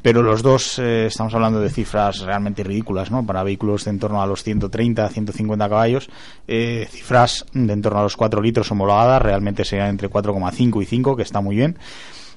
Pero 0.06 0.22
los 0.22 0.40
dos 0.40 0.78
eh, 0.78 1.06
estamos 1.06 1.34
hablando 1.34 1.58
de 1.58 1.68
cifras 1.68 2.20
realmente 2.20 2.62
ridículas, 2.62 3.10
¿no? 3.10 3.26
Para 3.26 3.42
vehículos 3.42 3.84
de 3.84 3.90
en 3.90 3.98
torno 3.98 4.22
a 4.22 4.26
los 4.28 4.44
130, 4.44 5.08
150 5.08 5.68
caballos, 5.68 6.08
eh, 6.46 6.86
cifras 6.88 7.44
de 7.52 7.72
en 7.72 7.82
torno 7.82 7.98
a 7.98 8.02
los 8.04 8.16
4 8.16 8.40
litros 8.40 8.70
homologadas, 8.70 9.20
realmente 9.20 9.64
serían 9.64 9.88
entre 9.88 10.08
4,5 10.08 10.80
y 10.80 10.86
5, 10.86 11.16
que 11.16 11.24
está 11.24 11.40
muy 11.40 11.56
bien. 11.56 11.76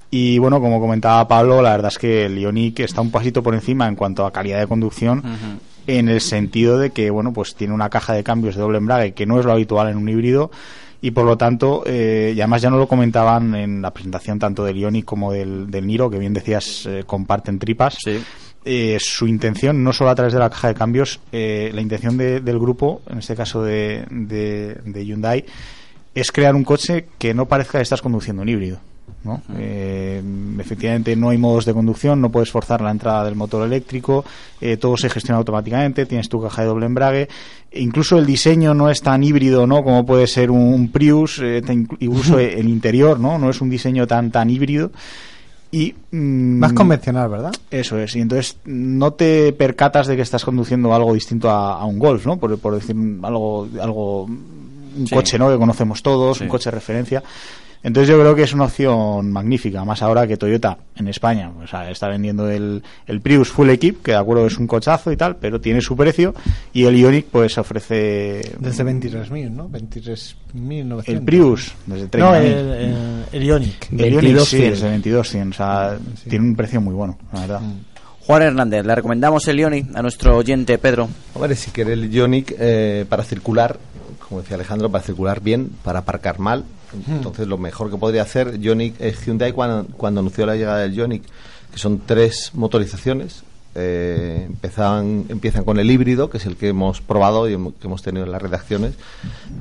Y 0.09 0.39
bueno, 0.39 0.59
como 0.59 0.79
comentaba 0.79 1.27
Pablo, 1.27 1.61
la 1.61 1.73
verdad 1.73 1.91
es 1.91 1.99
que 1.99 2.25
el 2.25 2.39
Ioniq 2.39 2.79
está 2.79 3.01
un 3.01 3.11
pasito 3.11 3.43
por 3.43 3.53
encima 3.53 3.87
en 3.87 3.95
cuanto 3.95 4.25
a 4.25 4.33
calidad 4.33 4.57
de 4.57 4.65
conducción. 4.65 5.21
en 5.85 6.09
el 6.09 6.21
sentido 6.21 6.79
de 6.79 6.89
que, 6.89 7.11
bueno, 7.11 7.33
pues 7.33 7.53
tiene 7.53 7.75
una 7.75 7.89
caja 7.91 8.13
de 8.13 8.23
cambios 8.23 8.55
de 8.55 8.61
doble 8.61 8.79
embrague 8.79 9.13
que 9.13 9.27
no 9.27 9.39
es 9.39 9.45
lo 9.45 9.51
habitual 9.51 9.89
en 9.89 9.97
un 9.97 10.09
híbrido 10.09 10.49
y 11.01 11.11
por 11.11 11.25
lo 11.25 11.37
tanto, 11.37 11.83
eh, 11.85 12.33
y 12.35 12.41
además 12.41 12.61
ya 12.61 12.69
no 12.69 12.77
lo 12.77 12.87
comentaban 12.87 13.55
en 13.55 13.81
la 13.81 13.91
presentación 13.91 14.37
tanto 14.39 14.63
del 14.65 14.77
Ioniq 14.77 15.05
como 15.05 15.31
del, 15.31 15.69
del 15.71 15.87
Niro, 15.87 16.09
que 16.09 16.19
bien 16.19 16.33
decías, 16.33 16.85
eh, 16.85 17.03
comparten 17.05 17.57
tripas. 17.59 17.97
Eh, 18.65 18.97
su 18.99 19.25
intención, 19.27 19.81
no 19.83 19.93
solo 19.93 20.09
a 20.09 20.15
través 20.15 20.33
de 20.33 20.39
la 20.39 20.49
caja 20.49 20.67
de 20.67 20.73
cambios, 20.75 21.21
eh, 21.31 21.71
la 21.73 21.81
intención 21.81 22.17
de- 22.17 22.41
del 22.41 22.59
grupo, 22.59 23.01
en 23.09 23.19
este 23.19 23.35
caso 23.35 23.63
de, 23.63 24.05
de, 24.09 24.75
de 24.83 25.05
Hyundai, 25.05 25.45
es 26.13 26.31
crear 26.31 26.53
un 26.55 26.65
coche 26.65 27.05
que 27.17 27.33
no 27.33 27.45
parezca 27.47 27.77
que 27.79 27.83
estás 27.83 28.01
conduciendo 28.01 28.41
un 28.41 28.49
híbrido. 28.49 28.79
¿No? 29.23 29.41
Eh, 29.57 30.21
efectivamente 30.59 31.15
no 31.15 31.29
hay 31.29 31.37
modos 31.37 31.65
de 31.65 31.73
conducción, 31.73 32.21
no 32.21 32.29
puedes 32.31 32.51
forzar 32.51 32.81
la 32.81 32.91
entrada 32.91 33.25
del 33.25 33.35
motor 33.35 33.65
eléctrico, 33.65 34.23
eh, 34.61 34.77
todo 34.77 34.95
se 34.97 35.09
gestiona 35.09 35.37
automáticamente, 35.39 36.05
tienes 36.05 36.29
tu 36.29 36.41
caja 36.41 36.61
de 36.61 36.67
doble 36.69 36.85
embrague, 36.85 37.27
e 37.71 37.81
incluso 37.81 38.17
el 38.17 38.25
diseño 38.25 38.73
no 38.73 38.89
es 38.89 39.01
tan 39.01 39.23
híbrido 39.23 39.67
¿no? 39.67 39.83
como 39.83 40.05
puede 40.05 40.25
ser 40.27 40.51
un, 40.51 40.73
un 40.73 40.89
Prius, 40.91 41.39
eh, 41.43 41.61
incluso 41.99 42.39
el 42.39 42.69
interior 42.69 43.19
no, 43.19 43.37
no 43.37 43.49
es 43.49 43.59
un 43.61 43.69
diseño 43.69 44.07
tan, 44.07 44.31
tan 44.31 44.49
híbrido. 44.49 44.91
Y, 45.71 45.93
mm, 46.11 46.57
Más 46.57 46.73
convencional, 46.73 47.29
¿verdad? 47.29 47.51
Eso 47.69 47.99
es, 47.99 48.15
y 48.15 48.21
entonces 48.21 48.57
no 48.65 49.13
te 49.13 49.53
percatas 49.53 50.07
de 50.07 50.15
que 50.15 50.23
estás 50.23 50.43
conduciendo 50.43 50.95
algo 50.95 51.13
distinto 51.13 51.47
a, 51.49 51.79
a 51.79 51.85
un 51.85 51.99
Golf, 51.99 52.25
¿no? 52.25 52.37
Por, 52.37 52.57
por 52.57 52.73
decir 52.73 52.95
algo, 53.21 53.67
algo 53.79 54.23
un 54.23 55.05
Sí. 55.05 55.13
coche, 55.13 55.37
¿no? 55.37 55.47
Que 55.51 55.57
conocemos 55.59 56.01
todos, 56.01 56.39
Sí. 56.39 56.45
un 56.45 56.49
coche 56.49 56.71
de 56.71 56.75
referencia. 56.75 57.23
Entonces 57.81 58.09
yo 58.09 58.19
creo 58.19 58.35
que 58.35 58.43
es 58.43 58.53
una 58.53 58.65
opción 58.65 59.31
magnífica, 59.31 59.85
más 59.85 60.01
ahora 60.01 60.27
que 60.27 60.35
Toyota 60.35 60.77
en 60.97 61.07
España 61.07 61.49
o 61.63 61.65
sea, 61.65 61.89
está 61.89 62.09
vendiendo 62.09 62.49
el, 62.49 62.83
el 63.07 63.21
Prius 63.21 63.49
Full 63.49 63.69
Equip, 63.69 64.03
que 64.03 64.11
de 64.11 64.17
acuerdo 64.17 64.45
es 64.47 64.57
un 64.57 64.67
cochazo 64.67 65.11
y 65.11 65.17
tal, 65.17 65.37
pero 65.37 65.61
tiene 65.61 65.79
su 65.79 65.95
precio, 65.95 66.33
y 66.73 66.83
el 66.83 66.95
Ioniq 66.97 67.27
pues 67.27 67.57
ofrece... 67.57 68.41
Desde 68.59 68.83
23.000, 68.83 69.51
¿no? 69.51 69.69
23.900. 69.69 71.03
El 71.05 71.21
Prius, 71.21 71.73
desde 71.85 72.09
30.000. 72.09 72.19
No, 72.19 72.35
el, 72.35 72.45
el, 72.45 73.23
el 73.31 73.43
Ioniq. 73.43 73.93
El 73.93 74.13
Ioniq 74.13 74.39
sí, 74.39 74.57
desde 74.57 74.97
22.100, 74.97 75.49
o 75.49 75.53
sea, 75.53 75.97
tiene 76.27 76.45
un 76.45 76.55
precio 76.55 76.81
muy 76.81 76.93
bueno, 76.93 77.17
la 77.31 77.39
verdad. 77.41 77.61
Juan 78.21 78.41
Hernández, 78.43 78.85
le 78.85 78.93
recomendamos 78.93 79.47
el 79.47 79.59
Ioniq 79.59 79.95
a 79.95 80.01
nuestro 80.01 80.37
oyente 80.37 80.77
Pedro. 80.77 81.09
Hombre, 81.33 81.55
si 81.55 81.71
quiere 81.71 81.93
el 81.93 82.11
Ioniq 82.11 82.53
eh, 82.59 83.05
para 83.07 83.23
circular, 83.23 83.79
como 84.27 84.41
decía 84.41 84.55
Alejandro, 84.55 84.91
para 84.91 85.03
circular 85.03 85.41
bien, 85.41 85.71
para 85.83 85.99
aparcar 85.99 86.39
mal. 86.39 86.65
Entonces, 87.07 87.47
lo 87.47 87.57
mejor 87.57 87.89
que 87.91 87.97
podría 87.97 88.23
hacer 88.23 88.59
Ioniq, 88.59 88.95
eh, 88.99 89.15
Hyundai 89.25 89.51
cuando, 89.51 89.85
cuando 89.95 90.19
anunció 90.21 90.45
la 90.45 90.55
llegada 90.55 90.79
del 90.79 90.93
Ioniq, 90.93 91.23
que 91.71 91.77
son 91.77 92.01
tres 92.05 92.51
motorizaciones. 92.53 93.43
eh, 93.75 94.45
empezaban, 94.47 95.25
empiezan 95.29 95.63
con 95.63 95.79
el 95.79 95.89
híbrido, 95.91 96.29
que 96.29 96.37
es 96.37 96.45
el 96.45 96.55
que 96.55 96.69
hemos 96.69 97.01
probado 97.01 97.47
y 97.47 97.55
que 97.79 97.87
hemos 97.87 98.01
tenido 98.01 98.25
en 98.25 98.31
las 98.31 98.41
redacciones. 98.41 98.93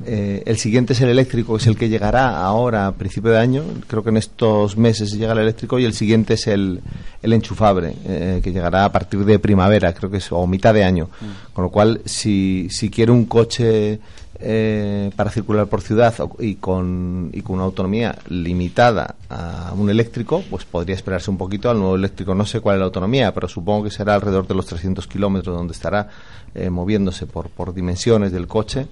Eh, 0.05 0.43
el 0.45 0.57
siguiente 0.57 0.93
es 0.93 1.01
el 1.01 1.09
eléctrico, 1.09 1.55
que 1.55 1.61
es 1.61 1.67
el 1.67 1.77
que 1.77 1.89
llegará 1.89 2.43
ahora 2.43 2.87
a 2.87 2.91
principio 2.93 3.31
de 3.31 3.37
año. 3.37 3.63
Creo 3.87 4.03
que 4.03 4.09
en 4.09 4.17
estos 4.17 4.77
meses 4.77 5.11
llega 5.13 5.33
el 5.33 5.39
eléctrico. 5.39 5.79
Y 5.79 5.85
el 5.85 5.93
siguiente 5.93 6.33
es 6.33 6.47
el, 6.47 6.81
el 7.21 7.33
enchufable, 7.33 7.95
eh, 8.05 8.41
que 8.43 8.51
llegará 8.51 8.85
a 8.85 8.91
partir 8.91 9.23
de 9.25 9.37
primavera, 9.39 9.93
creo 9.93 10.09
que 10.09 10.17
es, 10.17 10.31
o 10.31 10.45
mitad 10.47 10.73
de 10.73 10.83
año. 10.83 11.09
Con 11.53 11.63
lo 11.65 11.69
cual, 11.69 12.01
si, 12.05 12.67
si 12.71 12.89
quiere 12.89 13.11
un 13.11 13.25
coche 13.25 13.99
eh, 14.41 15.11
para 15.17 15.29
circular 15.31 15.67
por 15.67 15.81
ciudad 15.81 16.13
y 16.39 16.55
con, 16.55 17.29
y 17.33 17.41
con 17.41 17.57
una 17.57 17.65
autonomía 17.65 18.17
limitada 18.29 19.15
a 19.29 19.73
un 19.75 19.89
eléctrico, 19.89 20.43
pues 20.49 20.63
podría 20.63 20.95
esperarse 20.95 21.29
un 21.29 21.37
poquito 21.37 21.69
al 21.69 21.77
nuevo 21.77 21.95
eléctrico. 21.95 22.33
No 22.33 22.45
sé 22.45 22.61
cuál 22.61 22.75
es 22.75 22.79
la 22.79 22.85
autonomía, 22.85 23.33
pero 23.33 23.47
supongo 23.49 23.83
que 23.83 23.91
será 23.91 24.15
alrededor 24.15 24.47
de 24.47 24.55
los 24.55 24.65
300 24.65 25.07
kilómetros 25.07 25.55
donde 25.55 25.73
estará 25.73 26.07
eh, 26.55 26.69
moviéndose 26.69 27.25
por, 27.25 27.49
por 27.49 27.73
dimensiones 27.73 28.31
del 28.31 28.47
coche. 28.47 28.87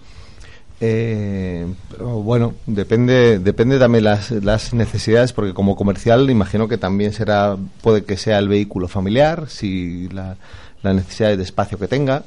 Eh, 0.79 1.65
bueno, 1.97 2.53
depende, 2.65 3.39
depende 3.39 3.79
también 3.79 4.03
las, 4.03 4.31
las 4.31 4.73
necesidades, 4.73 5.33
porque 5.33 5.53
como 5.53 5.75
comercial 5.75 6.29
imagino 6.29 6.67
que 6.67 6.77
también 6.77 7.13
será, 7.13 7.57
puede 7.81 8.03
que 8.03 8.17
sea 8.17 8.37
el 8.37 8.47
vehículo 8.47 8.87
familiar, 8.87 9.45
si 9.47 10.09
la, 10.09 10.35
las 10.83 10.95
necesidades 10.95 11.37
de 11.37 11.43
espacio 11.43 11.79
que 11.79 11.87
tenga, 11.87 12.23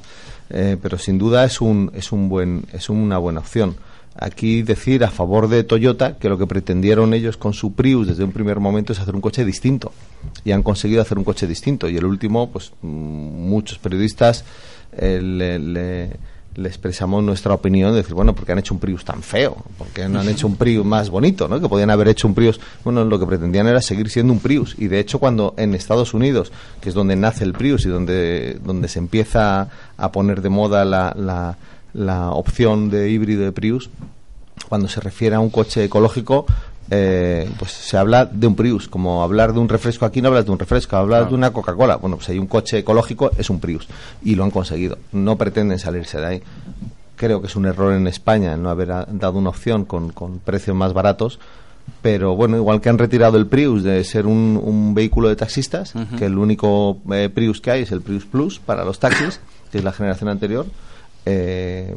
eh, 0.51 0.77
pero 0.81 0.97
sin 0.97 1.17
duda 1.17 1.45
es 1.45 1.61
un, 1.61 1.91
es 1.95 2.11
un 2.11 2.29
buen, 2.29 2.65
es 2.73 2.89
una 2.89 3.17
buena 3.17 3.39
opción. 3.39 3.75
Aquí 4.15 4.61
decir 4.61 5.05
a 5.05 5.09
favor 5.09 5.47
de 5.47 5.63
Toyota 5.63 6.17
que 6.17 6.27
lo 6.27 6.37
que 6.37 6.45
pretendieron 6.45 7.13
ellos 7.13 7.37
con 7.37 7.53
su 7.53 7.73
Prius 7.73 8.07
desde 8.07 8.25
un 8.25 8.33
primer 8.33 8.59
momento 8.59 8.91
es 8.91 8.99
hacer 8.99 9.15
un 9.15 9.21
coche 9.21 9.45
distinto 9.45 9.93
y 10.43 10.51
han 10.51 10.63
conseguido 10.63 11.01
hacer 11.01 11.17
un 11.17 11.23
coche 11.23 11.47
distinto 11.47 11.87
y 11.87 11.95
el 11.95 12.05
último 12.05 12.51
pues 12.51 12.73
mm, 12.81 12.87
muchos 12.87 13.79
periodistas 13.79 14.43
eh, 14.97 15.21
le, 15.21 16.09
le 16.55 16.67
expresamos 16.67 17.23
nuestra 17.23 17.53
opinión 17.53 17.91
de 17.91 17.97
decir 17.97 18.13
bueno 18.13 18.35
porque 18.35 18.51
han 18.51 18.59
hecho 18.59 18.73
un 18.73 18.79
Prius 18.79 19.05
tan 19.05 19.23
feo 19.23 19.57
porque 19.77 20.09
no 20.09 20.19
han 20.19 20.27
hecho 20.27 20.47
un 20.47 20.57
Prius 20.57 20.85
más 20.85 21.09
bonito 21.09 21.47
no 21.47 21.61
que 21.61 21.69
podían 21.69 21.89
haber 21.89 22.09
hecho 22.09 22.27
un 22.27 22.35
Prius 22.35 22.59
bueno 22.83 23.05
lo 23.05 23.19
que 23.19 23.25
pretendían 23.25 23.67
era 23.67 23.81
seguir 23.81 24.09
siendo 24.09 24.33
un 24.33 24.39
Prius. 24.39 24.75
Y 24.77 24.87
de 24.87 24.99
hecho 24.99 25.19
cuando 25.19 25.53
en 25.57 25.73
Estados 25.73 26.13
Unidos 26.13 26.51
que 26.81 26.89
es 26.89 26.95
donde 26.95 27.15
nace 27.15 27.43
el 27.43 27.53
Prius 27.53 27.85
y 27.85 27.89
donde 27.89 28.59
donde 28.63 28.87
se 28.87 28.99
empieza 28.99 29.69
a 29.97 30.11
poner 30.11 30.41
de 30.41 30.49
moda 30.49 30.83
la, 30.83 31.57
la 31.93 32.31
opción 32.31 32.89
de 32.89 33.09
híbrido 33.09 33.43
de 33.43 33.51
Prius 33.51 33.89
cuando 34.67 34.87
se 34.87 35.01
refiere 35.01 35.35
a 35.35 35.39
un 35.39 35.49
coche 35.49 35.83
ecológico, 35.83 36.45
eh, 36.93 37.49
pues 37.57 37.71
se 37.71 37.97
habla 37.97 38.25
de 38.25 38.45
un 38.47 38.55
Prius. 38.55 38.87
Como 38.87 39.23
hablar 39.23 39.53
de 39.53 39.59
un 39.59 39.69
refresco 39.69 40.05
aquí 40.05 40.21
no 40.21 40.27
hablas 40.27 40.45
de 40.45 40.51
un 40.51 40.59
refresco, 40.59 40.97
hablas 40.97 41.29
de 41.29 41.35
una 41.35 41.51
Coca-Cola. 41.51 41.95
Bueno, 41.95 42.17
pues 42.17 42.29
hay 42.29 42.37
un 42.37 42.47
coche 42.47 42.79
ecológico, 42.79 43.31
es 43.37 43.49
un 43.49 43.59
Prius. 43.59 43.87
Y 44.23 44.35
lo 44.35 44.43
han 44.43 44.51
conseguido. 44.51 44.97
No 45.13 45.37
pretenden 45.37 45.79
salirse 45.79 46.19
de 46.19 46.25
ahí. 46.27 46.43
Creo 47.15 47.39
que 47.41 47.47
es 47.47 47.55
un 47.55 47.65
error 47.65 47.93
en 47.93 48.07
España 48.07 48.53
el 48.53 48.61
no 48.61 48.69
haber 48.69 48.91
a- 48.91 49.07
dado 49.09 49.39
una 49.39 49.49
opción 49.49 49.85
con, 49.85 50.11
con 50.11 50.39
precios 50.39 50.75
más 50.75 50.93
baratos. 50.93 51.39
Pero 52.01 52.35
bueno, 52.35 52.57
igual 52.57 52.79
que 52.81 52.89
han 52.89 52.97
retirado 52.97 53.37
el 53.37 53.47
Prius 53.47 53.83
de 53.83 54.03
ser 54.03 54.27
un, 54.27 54.59
un 54.63 54.93
vehículo 54.93 55.29
de 55.29 55.35
taxistas, 55.35 55.93
que 56.17 56.25
el 56.25 56.37
único 56.37 56.97
eh, 57.11 57.29
Prius 57.33 57.59
que 57.61 57.71
hay 57.71 57.81
es 57.83 57.91
el 57.91 58.01
Prius 58.01 58.25
Plus 58.25 58.59
para 58.59 58.83
los 58.85 58.99
taxis, 58.99 59.39
que 59.71 59.79
es 59.79 59.83
la 59.83 59.91
generación 59.91 60.29
anterior, 60.29 60.65
eh, 61.25 61.95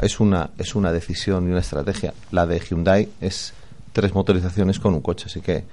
es 0.00 0.20
una 0.20 0.50
es 0.58 0.74
una 0.74 0.92
decisión 0.92 1.46
y 1.48 1.50
una 1.50 1.60
estrategia. 1.60 2.14
La 2.30 2.46
de 2.46 2.58
Hyundai 2.60 3.08
es 3.20 3.52
tres 3.96 4.14
motorizaciones 4.14 4.78
con 4.78 4.92
un 4.92 5.00
coche, 5.00 5.24
así 5.28 5.40
que 5.40 5.64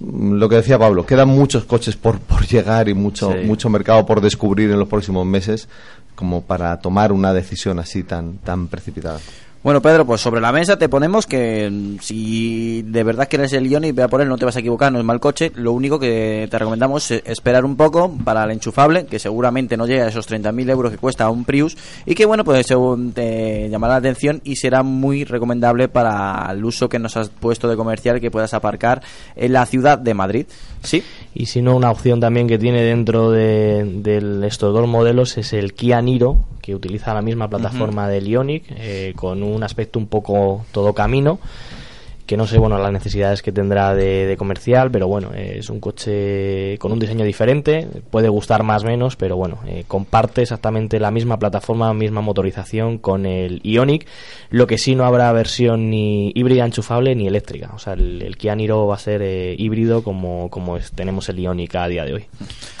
mm, 0.00 0.34
lo 0.34 0.48
que 0.50 0.56
decía 0.56 0.78
Pablo, 0.78 1.06
quedan 1.06 1.28
muchos 1.28 1.64
coches 1.64 1.96
por, 1.96 2.18
por 2.20 2.46
llegar 2.46 2.90
y 2.90 2.94
mucho 2.94 3.32
Sí. 3.32 3.46
mucho 3.46 3.70
mercado 3.70 4.04
por 4.04 4.20
descubrir 4.20 4.70
en 4.70 4.78
los 4.78 4.88
próximos 4.88 5.24
meses 5.24 5.66
como 6.14 6.42
para 6.42 6.78
tomar 6.78 7.10
una 7.10 7.32
decisión 7.32 7.78
así 7.78 8.02
tan 8.04 8.36
tan 8.38 8.68
precipitada. 8.68 9.18
Bueno, 9.64 9.80
Pedro, 9.80 10.04
pues 10.04 10.20
sobre 10.20 10.42
la 10.42 10.52
mesa 10.52 10.76
te 10.76 10.90
ponemos 10.90 11.26
que 11.26 11.70
mm, 11.70 11.96
si 12.02 12.82
de 12.82 13.02
verdad 13.02 13.26
quieres 13.30 13.50
el 13.54 13.66
Ioniq, 13.66 13.94
vea 13.94 14.08
por 14.08 14.20
él, 14.20 14.28
no 14.28 14.36
te 14.36 14.44
vas 14.44 14.54
a 14.56 14.58
equivocar, 14.58 14.92
no 14.92 14.98
es 14.98 15.06
mal 15.06 15.20
coche. 15.20 15.52
Lo 15.54 15.72
único 15.72 15.98
que 15.98 16.46
te 16.50 16.58
recomendamos 16.58 17.10
es 17.10 17.22
esperar 17.24 17.64
un 17.64 17.74
poco 17.74 18.14
para 18.24 18.44
el 18.44 18.50
enchufable, 18.50 19.06
que 19.06 19.18
seguramente 19.18 19.78
no 19.78 19.86
llega 19.86 20.04
a 20.04 20.08
esos 20.08 20.28
30.000 20.28 20.68
euros 20.68 20.92
que 20.92 20.98
cuesta 20.98 21.30
un 21.30 21.46
Prius, 21.46 21.78
y 22.04 22.14
que 22.14 22.26
bueno, 22.26 22.44
pues 22.44 22.66
te 23.14 23.70
llamará 23.70 23.94
la 23.94 23.98
atención 24.00 24.42
y 24.44 24.56
será 24.56 24.82
muy 24.82 25.24
recomendable 25.24 25.88
para 25.88 26.46
el 26.52 26.62
uso 26.62 26.90
que 26.90 26.98
nos 26.98 27.16
has 27.16 27.30
puesto 27.30 27.66
de 27.66 27.76
comercial 27.76 28.20
que 28.20 28.30
puedas 28.30 28.52
aparcar 28.52 29.00
en 29.34 29.54
la 29.54 29.64
ciudad 29.64 29.98
de 29.98 30.12
Madrid. 30.12 30.46
¿Sí? 30.82 31.02
Y 31.34 31.46
si 31.46 31.62
no, 31.62 31.74
una 31.74 31.90
opción 31.90 32.20
también 32.20 32.48
que 32.48 32.58
tiene 32.58 32.82
dentro 32.82 33.30
de, 33.30 33.82
de 34.02 34.46
estos 34.46 34.74
dos 34.74 34.86
modelos 34.86 35.38
es 35.38 35.54
el 35.54 35.72
Kia 35.72 36.02
Niro, 36.02 36.44
que 36.64 36.74
utiliza 36.74 37.12
la 37.12 37.20
misma 37.20 37.48
plataforma 37.50 38.08
del 38.08 38.26
Ioniq, 38.26 38.64
eh, 38.70 39.12
con 39.16 39.42
un 39.42 39.62
aspecto 39.62 39.98
un 39.98 40.06
poco 40.06 40.64
todo 40.72 40.94
camino, 40.94 41.38
que 42.26 42.38
no 42.38 42.46
sé, 42.46 42.56
bueno, 42.56 42.78
las 42.78 42.90
necesidades 42.90 43.42
que 43.42 43.52
tendrá 43.52 43.94
de, 43.94 44.24
de 44.24 44.36
comercial, 44.38 44.90
pero 44.90 45.06
bueno, 45.06 45.32
eh, 45.34 45.56
es 45.58 45.68
un 45.68 45.78
coche 45.78 46.78
con 46.78 46.90
un 46.90 46.98
diseño 46.98 47.22
diferente, 47.22 47.86
puede 48.10 48.30
gustar 48.30 48.62
más 48.62 48.82
o 48.82 48.86
menos, 48.86 49.14
pero 49.16 49.36
bueno, 49.36 49.58
eh, 49.66 49.84
comparte 49.86 50.40
exactamente 50.40 50.98
la 50.98 51.10
misma 51.10 51.38
plataforma, 51.38 51.92
misma 51.92 52.22
motorización 52.22 52.96
con 52.96 53.26
el 53.26 53.60
Ioniq, 53.62 54.06
lo 54.48 54.66
que 54.66 54.78
sí 54.78 54.94
no 54.94 55.04
habrá 55.04 55.30
versión 55.32 55.90
ni 55.90 56.32
híbrida 56.34 56.64
enchufable 56.64 57.14
ni 57.14 57.26
eléctrica, 57.26 57.72
o 57.74 57.78
sea, 57.78 57.92
el, 57.92 58.22
el 58.22 58.38
Kia 58.38 58.54
Niro 58.54 58.86
va 58.86 58.94
a 58.94 58.98
ser 58.98 59.20
eh, 59.20 59.54
híbrido 59.58 60.02
como, 60.02 60.48
como 60.48 60.78
es- 60.78 60.92
tenemos 60.92 61.28
el 61.28 61.40
Ioniq 61.40 61.74
a 61.74 61.88
día 61.88 62.06
de 62.06 62.14
hoy. 62.14 62.24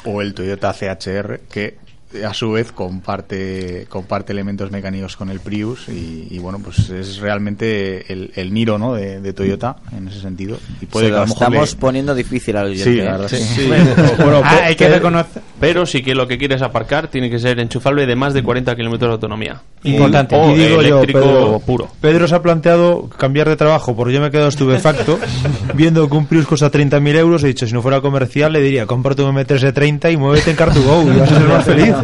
O 0.06 0.22
el 0.22 0.32
Toyota 0.32 0.72
CHR, 0.72 1.40
que 1.52 1.83
a 2.22 2.32
su 2.34 2.52
vez 2.52 2.70
comparte 2.72 3.86
comparte 3.88 4.32
elementos 4.32 4.70
mecánicos 4.70 5.16
con 5.16 5.30
el 5.30 5.40
Prius 5.40 5.88
y, 5.88 6.28
y, 6.30 6.38
bueno 6.38 6.58
pues 6.62 6.90
es 6.90 7.18
realmente 7.18 8.12
el, 8.12 8.30
el 8.36 8.52
Niro 8.54 8.78
¿no? 8.78 8.94
de, 8.94 9.20
de 9.20 9.32
Toyota 9.32 9.76
en 9.96 10.08
ese 10.08 10.20
sentido 10.20 10.58
y 10.80 10.86
puede 10.86 11.06
Se 11.06 11.10
que 11.12 11.16
a 11.16 11.20
lo 11.20 11.24
estamos 11.26 11.74
le- 11.74 11.80
poniendo 11.80 12.14
difícil 12.14 12.56
al 12.56 12.66
oyente, 12.66 12.90
Sí, 12.92 12.96
la 12.98 13.12
verdad. 13.12 13.28
sí, 13.28 13.36
sí. 13.36 13.70
Ah, 14.44 14.60
hay 14.64 14.74
que 14.76 14.84
Pedro- 14.84 14.96
reconocer. 14.96 15.42
Pero 15.60 15.86
sí 15.86 16.02
que 16.02 16.14
lo 16.14 16.28
que 16.28 16.38
quieres 16.38 16.60
aparcar 16.62 17.08
tiene 17.08 17.30
que 17.30 17.38
ser 17.38 17.58
enchufable 17.60 18.06
de 18.06 18.16
más 18.16 18.34
de 18.34 18.42
40 18.42 18.74
kilómetros 18.76 19.08
de 19.08 19.12
autonomía. 19.14 19.62
Importante. 19.84 20.34
O 20.34 20.50
Y 20.50 20.58
digo 20.58 20.82
yo, 20.82 21.02
Pedro, 21.02 21.60
puro. 21.64 21.88
Pedro 22.00 22.26
se 22.26 22.34
ha 22.34 22.40
planteado 22.42 23.08
cambiar 23.18 23.48
de 23.48 23.56
trabajo 23.56 23.94
porque 23.94 24.14
yo 24.14 24.20
me 24.20 24.28
he 24.28 24.30
quedado 24.30 24.48
estupefacto 24.48 25.18
viendo 25.74 26.08
que 26.08 26.16
un 26.16 26.26
Prius 26.26 26.46
cuesta 26.46 26.70
30.000 26.70 27.16
euros. 27.16 27.44
He 27.44 27.48
dicho, 27.48 27.66
si 27.66 27.72
no 27.74 27.82
fuera 27.82 28.00
comercial, 28.00 28.52
le 28.52 28.60
diría, 28.62 28.86
cómprate 28.86 29.22
un 29.22 29.34
M3 29.36 29.60
de 29.60 29.72
30 29.72 30.10
y 30.10 30.16
muévete 30.16 30.50
en 30.52 30.56
Car2Go 30.56 31.14
y 31.14 31.18
vas 31.20 31.30
a 31.32 31.38
ser 31.38 31.48
más 31.48 31.64
feliz. 31.64 31.94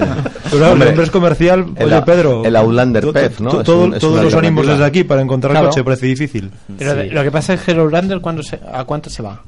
Pero 0.50 0.58
claro, 0.58 0.72
Hombre, 0.72 0.86
el 0.88 0.90
hombre 0.92 1.04
es 1.04 1.10
comercial. 1.10 1.66
el 1.76 1.86
Oye, 1.86 1.94
a- 1.94 2.04
Pedro. 2.04 2.44
el 2.44 2.56
Outlander 2.56 3.06
PEF, 3.12 3.40
¿no? 3.40 3.62
todo- 3.62 3.84
un- 3.84 3.94
es 3.94 4.00
todos 4.00 4.22
los 4.22 4.34
ánimos 4.34 4.66
desde 4.66 4.84
aquí 4.84 5.04
para 5.04 5.22
encontrar 5.22 5.52
Claro. 5.52 5.68
coche 5.68 5.84
parece 5.84 6.06
difícil. 6.06 6.50
Pero 6.76 6.94
de- 6.96 7.06
lo 7.10 7.22
que 7.22 7.30
pasa 7.30 7.54
es 7.54 7.60
que 7.62 7.70
el 7.70 7.78
Outlander, 7.78 8.20
¿cuándo 8.20 8.42
se, 8.42 8.58
¿a 8.72 8.84
cuánto 8.84 9.08
se 9.10 9.22
va? 9.22 9.40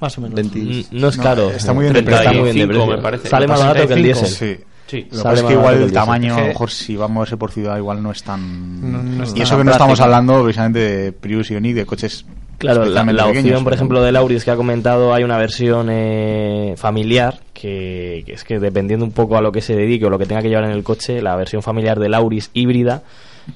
Más 0.00 0.16
o 0.16 0.20
menos. 0.20 0.38
Mm, 0.54 0.82
No 0.92 1.08
es 1.08 1.16
caro. 1.16 1.50
está 1.50 1.72
muy 1.72 1.82
bien 1.84 1.92
de 1.94 2.00
Está 2.00 2.32
muy 2.32 2.44
bien 2.44 2.44
de 2.44 2.52
35, 2.52 2.68
precio. 2.68 2.96
me 2.96 3.02
parece. 3.02 3.28
Sale 3.28 3.46
más 3.46 3.58
barato 3.58 3.86
que 3.88 3.94
el 3.94 4.00
35. 4.02 4.20
diésel. 4.28 4.58
Sí. 4.58 4.64
Sí. 4.90 5.06
Lo 5.12 5.22
que 5.22 5.34
es 5.34 5.42
que 5.42 5.52
igual 5.52 5.82
el 5.82 5.92
tamaño, 5.92 6.34
a 6.34 6.40
lo 6.40 6.46
mejor 6.48 6.70
si 6.70 6.96
vamos 6.96 7.10
a 7.10 7.14
moverse 7.14 7.36
por 7.36 7.52
ciudad, 7.52 7.76
igual 7.76 8.02
no 8.02 8.10
es 8.10 8.22
tan. 8.24 8.90
No- 8.92 9.02
no 9.02 9.22
es 9.24 9.30
y 9.30 9.34
tan 9.34 9.42
eso 9.42 9.56
que 9.58 9.64
no 9.64 9.70
estamos 9.70 10.00
hablando 10.00 10.42
precisamente 10.42 10.78
de 10.80 11.12
Prius 11.12 11.50
y 11.50 11.54
Ioniq, 11.54 11.76
de 11.76 11.86
coches. 11.86 12.24
Claro, 12.58 12.84
la, 12.84 13.04
la 13.04 13.24
opción, 13.26 13.42
pequeños, 13.44 13.62
por 13.62 13.72
ejemplo, 13.72 14.02
del 14.02 14.16
Auris 14.16 14.44
que 14.44 14.50
ha 14.50 14.56
comentado, 14.56 15.14
hay 15.14 15.22
una 15.24 15.38
versión 15.38 15.88
eh, 15.90 16.74
familiar 16.76 17.38
que, 17.54 18.22
que 18.26 18.32
es 18.34 18.44
que 18.44 18.58
dependiendo 18.58 19.04
un 19.06 19.12
poco 19.12 19.38
a 19.38 19.40
lo 19.40 19.50
que 19.52 19.62
se 19.62 19.74
dedique 19.74 20.04
o 20.04 20.10
lo 20.10 20.18
que 20.18 20.26
tenga 20.26 20.42
que 20.42 20.48
llevar 20.50 20.64
en 20.64 20.72
el 20.72 20.82
coche, 20.82 21.22
la 21.22 21.36
versión 21.36 21.62
familiar 21.62 21.98
del 21.98 22.12
Auris 22.12 22.50
híbrida 22.52 23.02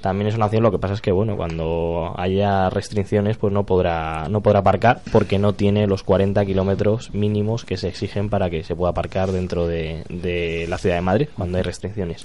también 0.00 0.28
es 0.28 0.34
una 0.34 0.46
opción. 0.46 0.62
Lo 0.62 0.70
que 0.70 0.78
pasa 0.78 0.94
es 0.94 1.00
que, 1.00 1.12
bueno, 1.12 1.36
cuando 1.36 2.14
haya 2.16 2.70
restricciones, 2.70 3.36
pues 3.36 3.52
no 3.52 3.64
podrá 3.64 4.28
no 4.28 4.40
podrá 4.40 4.60
aparcar 4.60 5.00
porque 5.12 5.38
no 5.38 5.52
tiene 5.54 5.86
los 5.86 6.02
40 6.02 6.44
kilómetros 6.44 7.12
mínimos 7.14 7.64
que 7.64 7.76
se 7.76 7.88
exigen 7.88 8.30
para 8.30 8.50
que 8.50 8.64
se 8.64 8.76
pueda 8.76 8.90
aparcar 8.90 9.32
dentro 9.32 9.66
de, 9.66 10.04
de 10.08 10.66
la 10.68 10.78
ciudad 10.78 10.96
de 10.96 11.02
Madrid 11.02 11.28
cuando 11.36 11.58
hay 11.58 11.62
restricciones. 11.62 12.24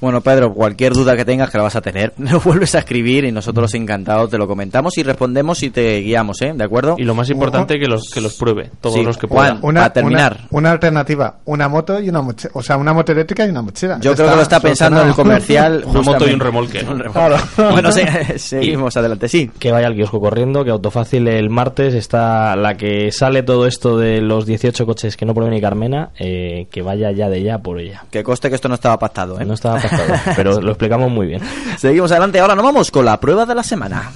Bueno, 0.00 0.20
Pedro, 0.20 0.52
cualquier 0.54 0.92
duda 0.94 1.16
que 1.16 1.24
tengas, 1.24 1.50
que 1.50 1.58
la 1.58 1.64
vas 1.64 1.76
a 1.76 1.80
tener, 1.80 2.12
nos 2.18 2.42
vuelves 2.42 2.74
a 2.74 2.78
escribir 2.80 3.24
y 3.24 3.32
nosotros 3.32 3.74
encantados 3.74 4.30
te 4.30 4.38
lo 4.38 4.46
comentamos 4.46 4.96
y 4.98 5.02
respondemos 5.02 5.62
y 5.62 5.70
te 5.70 6.00
guiamos, 6.00 6.40
¿eh? 6.42 6.52
¿De 6.54 6.64
acuerdo? 6.64 6.96
Y 6.98 7.04
lo 7.04 7.14
más 7.14 7.28
importante 7.30 7.78
que 7.78 7.86
los 7.86 8.10
que 8.10 8.20
los 8.20 8.34
pruebe, 8.34 8.70
todos 8.80 8.94
Sí, 8.96 9.02
los 9.02 9.16
que 9.18 9.28
puedan. 9.28 9.60
para 9.60 9.92
terminar. 9.92 10.36
Una, 10.50 10.58
una 10.60 10.70
alternativa, 10.72 11.36
una 11.44 11.68
moto 11.68 12.00
y 12.00 12.08
una 12.08 12.22
mochila. 12.22 12.50
O 12.54 12.62
sea, 12.62 12.76
una 12.76 12.92
moto 12.92 13.12
eléctrica 13.12 13.46
y 13.46 13.50
una 13.50 13.62
mochila. 13.62 13.98
Yo 14.00 14.14
creo 14.14 14.30
que 14.30 14.36
lo 14.36 14.42
está 14.42 14.60
pensando 14.60 15.02
en 15.02 15.08
el 15.08 15.14
comercial. 15.14 15.84
Una 15.86 16.02
moto 16.02 16.28
y 16.28 16.32
un 16.34 16.40
remolque, 16.40 16.82
¿no? 16.82 16.92
Un 16.92 16.98
remolque. 17.00 17.18
Claro. 17.56 17.70
bueno, 17.72 17.92
se- 17.92 18.38
seguimos 18.38 18.96
adelante, 18.96 19.28
sí. 19.28 19.50
que 19.58 19.70
vaya 19.72 19.86
al 19.86 19.94
kiosco 19.94 20.20
corriendo, 20.20 20.64
que 20.64 20.70
Autofácil 20.70 21.28
el 21.28 21.50
martes 21.50 21.94
está 21.94 22.56
la 22.56 22.76
que 22.76 23.12
sale 23.12 23.42
todo 23.42 23.66
esto 23.66 23.98
de 23.98 24.20
los 24.20 24.46
18 24.46 24.86
coches 24.86 25.16
que 25.16 25.26
no 25.26 25.34
pruebe 25.34 25.50
ni 25.50 25.60
Carmena, 25.60 26.10
eh, 26.18 26.66
que 26.70 26.82
vaya 26.82 27.10
ya 27.12 27.28
de 27.28 27.42
ya 27.42 27.58
por 27.58 27.78
ella. 27.80 28.04
Que 28.10 28.22
coste 28.22 28.48
que 28.48 28.54
esto 28.54 28.68
no 28.68 28.74
estaba 28.74 28.98
pactado, 28.98 29.38
¿eh? 29.40 29.44
No 29.44 29.54
estaba 29.54 29.74
pactado, 29.76 29.89
pero 30.36 30.60
lo 30.60 30.70
explicamos 30.70 31.10
muy 31.10 31.26
bien. 31.26 31.42
Seguimos 31.76 32.10
adelante, 32.10 32.40
ahora 32.40 32.54
nos 32.54 32.64
vamos 32.64 32.90
con 32.90 33.04
la 33.04 33.18
prueba 33.18 33.46
de 33.46 33.54
la 33.54 33.62
semana. 33.62 34.10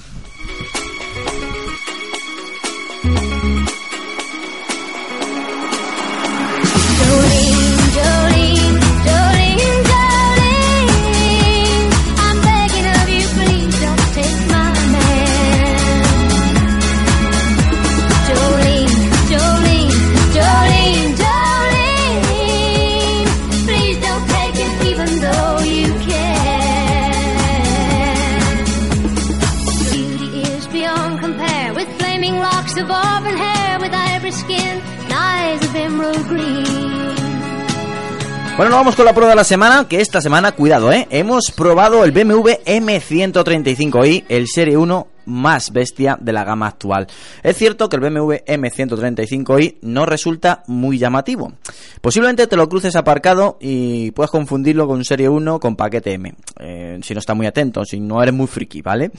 Bueno, 38.57 38.69
nos 38.69 38.79
vamos 38.79 38.95
con 38.95 39.03
la 39.03 39.13
prueba 39.13 39.31
de 39.31 39.35
la 39.35 39.43
semana, 39.43 39.85
que 39.89 39.99
esta 39.99 40.21
semana, 40.21 40.53
cuidado, 40.53 40.89
¿eh? 40.93 41.07
Hemos 41.09 41.51
probado 41.51 42.05
el 42.05 42.13
BMW 42.13 42.51
M135i, 42.65 44.23
el 44.29 44.47
Serie 44.47 44.77
1 44.77 45.07
más 45.25 45.71
bestia 45.71 46.17
de 46.19 46.33
la 46.33 46.43
gama 46.43 46.67
actual. 46.67 47.07
Es 47.43 47.57
cierto 47.57 47.89
que 47.89 47.97
el 47.97 48.01
BMW 48.01 48.33
M135i 48.45 49.77
no 49.81 50.05
resulta 50.05 50.63
muy 50.67 50.97
llamativo. 50.97 51.53
Posiblemente 52.01 52.47
te 52.47 52.55
lo 52.55 52.69
cruces 52.69 52.95
aparcado 52.95 53.57
y 53.59 54.11
puedas 54.11 54.31
confundirlo 54.31 54.87
con 54.87 55.03
Serie 55.03 55.29
1 55.29 55.59
con 55.59 55.75
paquete 55.75 56.13
M. 56.13 56.33
Eh, 56.59 56.99
si 57.01 57.13
no 57.13 57.19
estás 57.19 57.35
muy 57.35 57.47
atento, 57.47 57.83
si 57.85 57.99
no 57.99 58.21
eres 58.21 58.33
muy 58.33 58.47
friki, 58.47 58.81
¿vale? 58.81 59.11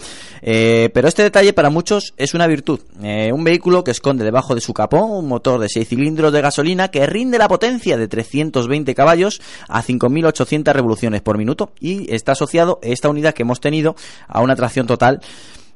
Eh, 0.42 0.90
pero 0.92 1.08
este 1.08 1.22
detalle 1.22 1.52
para 1.52 1.70
muchos 1.70 2.14
es 2.16 2.34
una 2.34 2.46
virtud. 2.46 2.80
Eh, 3.02 3.30
un 3.32 3.44
vehículo 3.44 3.84
que 3.84 3.90
esconde 3.90 4.24
debajo 4.24 4.54
de 4.54 4.60
su 4.60 4.72
capó 4.72 5.04
un 5.04 5.28
motor 5.28 5.60
de 5.60 5.68
6 5.68 5.88
cilindros 5.88 6.32
de 6.32 6.40
gasolina 6.40 6.88
que 6.88 7.06
rinde 7.06 7.38
la 7.38 7.48
potencia 7.48 7.96
de 7.96 8.08
320 8.08 8.94
caballos 8.94 9.40
a 9.68 9.82
5.800 9.82 10.72
revoluciones 10.72 11.22
por 11.22 11.38
minuto 11.38 11.72
y 11.80 12.12
está 12.14 12.32
asociado 12.32 12.78
esta 12.82 13.08
unidad 13.08 13.34
que 13.34 13.42
hemos 13.42 13.60
tenido 13.60 13.96
a 14.28 14.40
una 14.40 14.56
tracción 14.56 14.86
total 14.86 15.20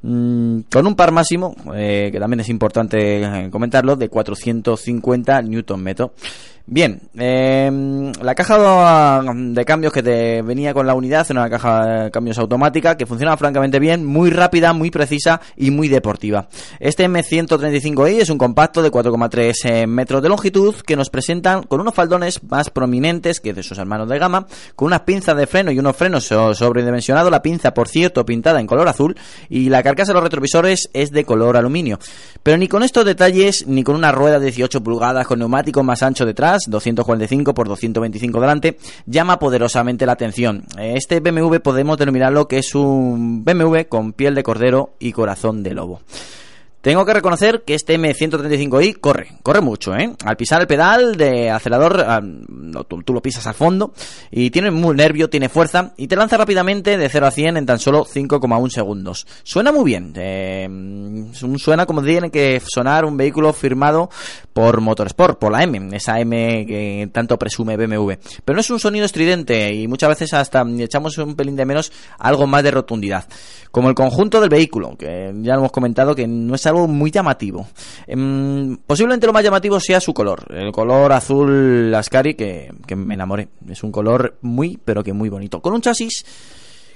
mm, 0.02 0.60
con 0.72 0.86
un 0.86 0.94
par 0.94 1.12
máximo, 1.12 1.54
eh, 1.74 2.10
que 2.12 2.18
también 2.18 2.40
es 2.40 2.48
importante 2.48 3.22
eh, 3.22 3.50
comentarlo, 3.50 3.96
de 3.96 4.08
450 4.08 5.42
Nm. 5.42 6.10
Bien, 6.72 7.00
eh, 7.18 8.12
la 8.22 8.32
caja 8.36 9.20
de 9.34 9.64
cambios 9.64 9.92
que 9.92 10.04
te 10.04 10.40
venía 10.40 10.72
con 10.72 10.86
la 10.86 10.94
unidad 10.94 11.26
una 11.30 11.50
caja 11.50 11.84
de 12.04 12.10
cambios 12.12 12.38
automática 12.38 12.96
que 12.96 13.06
funcionaba 13.06 13.36
francamente 13.36 13.80
bien, 13.80 14.06
muy 14.06 14.30
rápida, 14.30 14.72
muy 14.72 14.88
precisa 14.92 15.40
y 15.56 15.72
muy 15.72 15.88
deportiva. 15.88 16.46
Este 16.78 17.08
M135i 17.08 18.20
es 18.20 18.30
un 18.30 18.38
compacto 18.38 18.82
de 18.82 18.92
4,3 18.92 19.52
eh, 19.64 19.86
metros 19.88 20.22
de 20.22 20.28
longitud 20.28 20.76
que 20.86 20.94
nos 20.94 21.10
presentan 21.10 21.64
con 21.64 21.80
unos 21.80 21.92
faldones 21.92 22.40
más 22.44 22.70
prominentes 22.70 23.40
que 23.40 23.52
de 23.52 23.64
sus 23.64 23.76
hermanos 23.78 24.08
de 24.08 24.20
gama, 24.20 24.46
con 24.76 24.86
unas 24.86 25.00
pinzas 25.00 25.36
de 25.36 25.48
freno 25.48 25.72
y 25.72 25.78
unos 25.80 25.96
frenos 25.96 26.24
so- 26.24 26.54
sobredimensionados, 26.54 27.32
la 27.32 27.42
pinza 27.42 27.74
por 27.74 27.88
cierto 27.88 28.24
pintada 28.24 28.60
en 28.60 28.68
color 28.68 28.86
azul 28.86 29.16
y 29.48 29.70
la 29.70 29.82
carcasa 29.82 30.12
de 30.12 30.14
los 30.14 30.22
retrovisores 30.22 30.88
es 30.92 31.10
de 31.10 31.24
color 31.24 31.56
aluminio. 31.56 31.98
Pero 32.44 32.58
ni 32.58 32.68
con 32.68 32.84
estos 32.84 33.04
detalles 33.04 33.66
ni 33.66 33.82
con 33.82 33.96
una 33.96 34.12
rueda 34.12 34.38
de 34.38 34.46
18 34.46 34.80
pulgadas 34.84 35.26
con 35.26 35.40
neumático 35.40 35.82
más 35.82 36.04
ancho 36.04 36.24
detrás, 36.24 36.59
245 36.68 37.54
por 37.54 37.68
225 37.68 38.40
delante, 38.40 38.78
llama 39.06 39.38
poderosamente 39.38 40.06
la 40.06 40.12
atención. 40.12 40.64
Eh, 40.78 40.94
Este 40.96 41.20
BMW 41.20 41.56
podemos 41.56 41.98
denominarlo 41.98 42.48
que 42.48 42.58
es 42.58 42.74
un 42.74 43.44
BMW 43.44 43.82
con 43.88 44.12
piel 44.12 44.34
de 44.34 44.42
cordero 44.42 44.94
y 44.98 45.12
corazón 45.12 45.62
de 45.62 45.74
lobo. 45.74 46.00
Tengo 46.80 47.04
que 47.04 47.12
reconocer 47.12 47.62
que 47.62 47.74
este 47.74 47.98
M135i 47.98 49.00
corre, 49.00 49.32
corre 49.42 49.60
mucho, 49.60 49.94
¿eh? 49.94 50.14
Al 50.24 50.36
pisar 50.38 50.62
el 50.62 50.66
pedal 50.66 51.14
de 51.16 51.50
acelerador, 51.50 52.06
tú, 52.88 53.12
lo 53.12 53.20
pisas 53.20 53.46
al 53.46 53.52
fondo 53.52 53.92
y 54.30 54.48
tiene 54.48 54.70
muy 54.70 54.96
nervio, 54.96 55.28
tiene 55.28 55.50
fuerza 55.50 55.92
y 55.98 56.08
te 56.08 56.16
lanza 56.16 56.38
rápidamente 56.38 56.96
de 56.96 57.08
0 57.10 57.26
a 57.26 57.30
100 57.30 57.58
en 57.58 57.66
tan 57.66 57.78
solo 57.78 58.06
5,1 58.06 58.70
segundos. 58.70 59.26
Suena 59.42 59.72
muy 59.72 59.84
bien, 59.84 60.14
eh, 60.16 60.66
suena 61.58 61.84
como 61.84 62.02
tiene 62.02 62.30
que 62.30 62.62
sonar 62.66 63.04
un 63.04 63.18
vehículo 63.18 63.52
firmado 63.52 64.08
por 64.54 64.80
Motorsport, 64.80 65.38
por 65.38 65.52
la 65.52 65.62
M, 65.62 65.94
esa 65.94 66.18
M 66.18 66.64
que 66.66 67.10
tanto 67.12 67.38
presume 67.38 67.76
BMW. 67.76 68.12
Pero 68.42 68.54
no 68.54 68.60
es 68.60 68.70
un 68.70 68.80
sonido 68.80 69.04
estridente 69.04 69.74
y 69.74 69.86
muchas 69.86 70.08
veces 70.08 70.32
hasta 70.32 70.64
echamos 70.78 71.18
un 71.18 71.36
pelín 71.36 71.56
de 71.56 71.66
menos 71.66 71.92
algo 72.18 72.46
más 72.46 72.62
de 72.62 72.70
rotundidad. 72.70 73.26
Como 73.70 73.90
el 73.90 73.94
conjunto 73.94 74.40
del 74.40 74.48
vehículo, 74.48 74.96
que 74.96 75.32
ya 75.42 75.54
hemos 75.54 75.72
comentado 75.72 76.14
que 76.14 76.26
no 76.26 76.54
es 76.54 76.69
algo 76.70 76.88
muy 76.88 77.10
llamativo. 77.10 77.66
Em, 78.06 78.76
posiblemente 78.86 79.26
lo 79.26 79.32
más 79.32 79.44
llamativo 79.44 79.78
sea 79.78 80.00
su 80.00 80.14
color, 80.14 80.46
el 80.50 80.72
color 80.72 81.12
azul 81.12 81.94
Ascari 81.94 82.34
que, 82.34 82.72
que 82.86 82.96
me 82.96 83.14
enamoré. 83.14 83.48
Es 83.68 83.82
un 83.82 83.92
color 83.92 84.38
muy, 84.42 84.78
pero 84.84 85.04
que 85.04 85.12
muy 85.12 85.28
bonito. 85.28 85.60
Con 85.60 85.74
un 85.74 85.80
chasis 85.80 86.24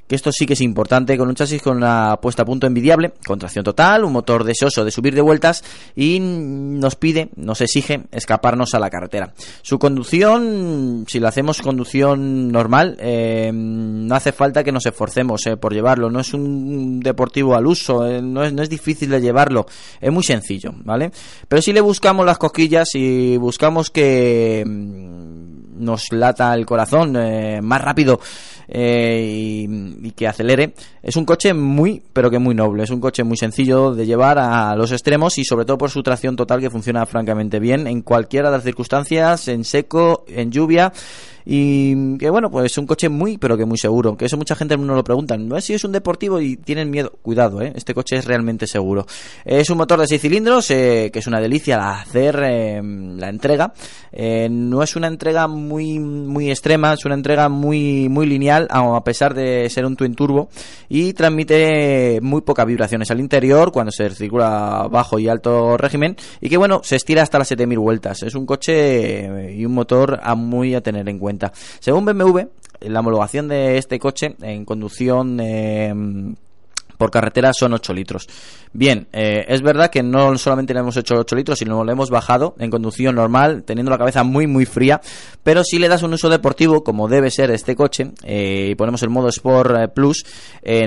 que 0.07 0.15
esto 0.15 0.31
sí 0.33 0.47
que 0.47 0.53
es 0.53 0.61
importante, 0.61 1.17
con 1.17 1.29
un 1.29 1.35
chasis 1.35 1.63
con 1.63 1.77
una 1.77 2.19
puesta 2.21 2.43
a 2.43 2.45
punto 2.45 2.67
envidiable, 2.67 3.13
con 3.27 3.39
tracción 3.39 3.65
total, 3.65 4.05
un 4.05 4.13
motor 4.13 4.45
deseoso 4.45 4.85
de 4.85 4.91
subir 4.91 5.15
de 5.15 5.21
vueltas 5.21 5.65
y 5.97 6.19
nos 6.21 6.97
pide, 6.97 7.31
nos 7.37 7.61
exige 7.61 8.05
escaparnos 8.11 8.75
a 8.75 8.79
la 8.79 8.91
carretera. 8.91 9.33
Su 9.63 9.79
conducción, 9.79 11.05
si 11.09 11.21
la 11.21 11.29
hacemos 11.29 11.63
conducción 11.63 12.53
normal, 12.53 12.97
eh, 13.01 13.51
no 13.53 14.15
hace 14.15 14.33
falta 14.33 14.63
que 14.63 14.73
nos 14.73 14.87
esforcemos 14.87 15.47
eh, 15.47 15.57
por 15.57 15.73
llevarlo, 15.73 16.11
no 16.11 16.21
es 16.21 16.35
un 16.35 17.01
deportivo 17.01 17.55
al 17.55 17.67
uso, 17.67 18.07
eh, 18.07 18.21
no, 18.21 18.45
es, 18.45 18.53
no 18.53 18.63
es 18.63 18.69
difícil 18.69 19.11
de 19.11 19.21
llevarlo, 19.21 19.67
es 20.01 20.13
muy 20.13 20.23
sencillo, 20.23 20.73
¿vale? 20.85 21.11
Pero 21.49 21.63
si 21.63 21.73
le 21.73 21.81
buscamos 21.81 22.27
las 22.27 22.39
cosquillas 22.39 22.89
y 22.95 23.37
buscamos 23.37 23.91
que... 23.91 25.54
nos 25.77 26.13
lata 26.13 26.55
el 26.55 26.67
corazón 26.67 27.17
eh, 27.17 27.61
más 27.63 27.81
rápido 27.81 28.21
eh, 28.69 29.67
y, 29.69 30.07
y 30.07 30.11
que 30.13 30.29
acelere. 30.29 30.75
Es 31.03 31.17
un 31.17 31.25
coche 31.25 31.55
muy, 31.55 32.03
pero 32.13 32.31
que 32.31 32.39
muy 32.39 32.55
noble. 32.55 32.85
Es 32.85 32.91
un 32.91 33.01
coche 33.01 33.25
muy 33.25 33.37
sencillo 33.37 33.95
de 33.95 34.07
llevar 34.07 34.39
a 34.39 34.75
los 34.77 34.93
extremos 34.93 35.39
y 35.39 35.45
sobre 35.45 35.65
todo 35.65 35.79
por 35.79 35.91
su 35.91 36.03
tracción 36.03 36.37
total 36.37 36.61
que 36.61 36.71
funciona 36.71 37.05
francamente 37.07 37.61
bien 37.61 37.87
en 37.87 38.03
cualquiera 38.03 38.51
de 38.51 38.57
las 38.57 38.65
circunstancias, 38.65 39.49
en 39.49 39.65
seco, 39.65 40.25
en 40.29 40.51
lluvia 40.51 40.93
y 41.47 42.17
que 42.17 42.31
bueno, 42.31 42.51
pues 42.51 42.73
es 42.73 42.79
un 42.79 42.87
coche 42.87 43.09
muy, 43.09 43.37
pero 43.37 43.57
que 43.57 43.67
muy 43.67 43.77
seguro. 43.77 44.17
Que 44.17 44.27
eso 44.27 44.37
mucha 44.37 44.55
gente 44.55 44.77
no 44.77 44.95
lo 44.95 45.05
preguntan. 45.05 45.47
No 45.47 45.57
es 45.57 45.65
si 45.65 45.75
es 45.75 45.85
un 45.85 45.93
deportivo 45.93 46.41
y 46.41 46.57
tienen 46.57 46.91
miedo. 46.91 47.13
Cuidado, 47.23 47.61
¿eh? 47.61 47.73
este 47.75 47.95
coche 47.95 48.17
es 48.17 48.25
realmente 48.25 48.67
seguro. 48.67 49.07
Es 49.45 49.69
un 49.71 49.79
motor 49.79 50.01
de 50.01 50.07
6 50.07 50.21
cilindros, 50.21 50.71
eh, 50.71 51.11
que 51.13 51.19
es 51.19 51.27
una 51.27 51.41
delicia 51.41 52.01
hacer 52.01 52.41
eh, 52.43 52.81
la 52.83 53.29
entrega. 53.29 53.73
Eh, 54.13 54.49
no 54.51 54.83
es 54.83 54.97
una 54.97 55.09
entrega 55.09 55.47
muy, 55.47 55.99
muy 55.99 56.51
extrema, 56.51 56.95
es 56.95 57.05
una 57.05 57.15
entrega 57.15 57.49
muy, 57.49 58.09
muy 58.09 58.27
lineal, 58.27 58.67
a 58.71 59.05
pesar 59.05 59.35
de 59.35 59.69
ser 59.69 59.85
un 59.85 59.97
twin 59.97 60.15
turbo. 60.15 60.49
Y 60.89 61.13
transmite 61.13 62.21
muy 62.23 62.41
pocas 62.41 62.67
vibraciones 62.67 63.11
al 63.11 63.21
interior 63.21 63.71
cuando 63.73 63.93
se 63.93 64.09
circula 64.11 64.89
bajo 64.91 65.19
y 65.19 65.29
alto 65.29 65.77
régimen. 65.77 66.17
Y 66.41 66.49
que 66.49 66.57
bueno, 66.57 66.81
se 66.83 66.97
estira 66.97 67.23
hasta 67.23 67.39
las 67.39 67.49
7000 67.49 67.79
vueltas. 67.79 68.23
Es 68.23 68.35
un 68.35 68.47
coche 68.47 69.53
y 69.55 69.65
un 69.67 69.73
motor 69.73 70.21
a 70.23 70.35
muy 70.35 70.75
a 70.75 70.81
tener 70.81 71.09
en 71.09 71.19
cuenta. 71.19 71.34
Según 71.81 72.05
BMW, 72.05 72.41
la 72.81 73.01
homologación 73.01 73.49
de 73.49 73.79
este 73.79 73.99
coche 73.99 74.37
en 74.43 74.65
conducción 74.65 75.39
eh, 75.41 75.93
por 76.99 77.11
carretera 77.11 77.53
son 77.53 77.73
8 77.73 77.93
litros. 77.93 78.29
Bien, 78.73 79.07
eh, 79.13 79.45
es 79.49 79.63
verdad 79.63 79.91
que 79.91 80.03
no 80.03 80.37
solamente 80.39 80.75
le 80.75 80.81
hemos 80.81 80.97
hecho 80.97 81.17
8 81.17 81.37
litros, 81.37 81.59
sino 81.59 81.83
lo 81.83 81.93
hemos 81.93 82.11
bajado 82.11 82.55
en 82.59 82.71
conducción 82.71 83.15
normal, 83.15 83.65
teniendo 83.65 83.91
la 83.91 83.99
cabeza 83.99 84.23
muy 84.23 84.47
muy 84.47 84.65
fría, 84.67 85.01
pero 85.43 85.65
si 85.65 85.79
le 85.79 85.89
das 85.89 86.03
un 86.03 86.13
uso 86.13 86.29
deportivo, 86.29 86.85
como 86.85 87.09
debe 87.09 87.31
ser 87.31 87.51
este 87.51 87.75
coche, 87.75 88.13
eh, 88.23 88.69
y 88.71 88.75
ponemos 88.75 89.03
el 89.03 89.11
modo 89.11 89.29
Sport 89.29 89.93
Plus, 89.95 90.25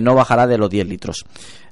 no 0.02 0.15
bajará 0.15 0.48
de 0.48 0.57
los 0.57 0.69
10 0.69 0.88
litros. 0.88 1.26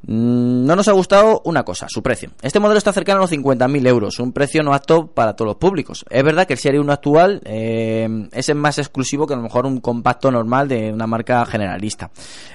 Mm, 0.03 0.65
No 0.65 0.75
nos 0.75 0.87
ha 0.87 0.91
gustado 0.93 1.41
una 1.45 1.63
cosa, 1.63 1.87
su 1.89 2.01
precio. 2.01 2.31
Este 2.41 2.59
modelo 2.59 2.77
está 2.77 2.91
cercano 2.91 3.19
a 3.19 3.21
los 3.21 3.31
50.000 3.31 3.87
euros, 3.87 4.19
un 4.19 4.31
precio 4.31 4.63
no 4.63 4.73
apto 4.73 5.07
para 5.07 5.35
todos 5.35 5.49
los 5.49 5.57
públicos. 5.57 6.05
Es 6.09 6.23
verdad 6.23 6.45
que 6.47 6.53
el 6.53 6.59
Serie 6.59 6.79
1 6.79 6.91
actual 6.91 7.41
eh, 7.45 8.27
es 8.31 8.55
más 8.55 8.77
exclusivo 8.77 9.27
que 9.27 9.33
a 9.33 9.37
lo 9.37 9.43
mejor 9.43 9.65
un 9.65 9.79
compacto 9.79 10.31
normal 10.31 10.67
de 10.67 10.91
una 10.91 11.07
marca 11.07 11.45
generalista. 11.45 12.09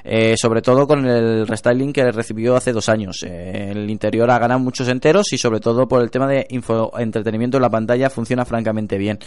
Eh, 0.05 0.35
sobre 0.37 0.63
todo 0.63 0.87
con 0.87 1.07
el 1.07 1.47
restyling 1.47 1.93
que 1.93 2.11
recibió 2.11 2.57
hace 2.57 2.73
dos 2.73 2.89
años. 2.89 3.25
Eh, 3.27 3.71
el 3.73 3.91
interior 3.91 4.31
ha 4.31 4.39
ganado 4.39 4.61
muchos 4.61 4.89
enteros 4.89 5.33
y 5.33 5.39
sobre 5.39 5.61
todo 5.61 5.87
por 5.89 6.03
el 6.03 6.11
tema 6.11 6.27
de 6.27 6.47
info 6.51 6.93
entretenimiento 6.99 7.57
en 7.59 7.63
la 7.63 7.71
pantalla 7.71 8.11
funciona 8.11 8.45
francamente 8.45 8.99
bien. 8.99 9.19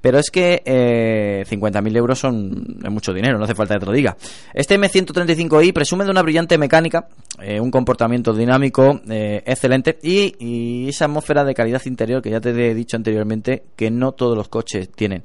Pero 0.00 0.18
es 0.18 0.30
que 0.32 0.62
eh, 0.64 1.44
50.000 1.48 1.96
euros 1.96 2.18
son 2.18 2.76
mucho 2.90 3.12
dinero, 3.14 3.38
no 3.38 3.44
hace 3.44 3.54
falta 3.54 3.74
que 3.74 3.80
te 3.80 3.86
lo 3.86 3.92
diga. 3.92 4.16
Este 4.52 4.76
M135i 4.76 5.72
presume 5.72 6.04
de 6.04 6.10
una 6.10 6.22
brillante 6.22 6.58
mecánica, 6.58 7.06
eh, 7.40 7.58
un 7.58 7.70
comportamiento 7.70 8.34
dinámico 8.34 9.00
eh, 9.08 9.42
excelente 9.46 9.98
y, 10.02 10.86
esa 10.88 11.06
atmósfera 11.06 11.44
de 11.44 11.54
calidad 11.54 11.80
interior 11.86 12.20
que 12.20 12.30
ya 12.30 12.40
te 12.40 12.50
he 12.50 12.74
dicho 12.74 12.96
anteriormente 12.96 13.64
que 13.74 13.90
no 13.90 14.12
todos 14.12 14.36
los 14.36 14.48
coches 14.48 14.90
tienen. 14.90 15.22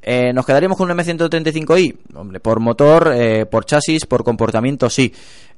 Eh, 0.00 0.32
¿Nos 0.32 0.46
quedaríamos 0.46 0.78
con 0.78 0.90
un 0.90 0.96
M135i? 0.96 1.96
Hombre, 2.14 2.40
por 2.40 2.58
motor, 2.58 3.14
por 3.50 3.64
chasis, 3.66 4.06
por 4.06 4.24
comportamiento, 4.24 4.90
sí. 4.90 5.12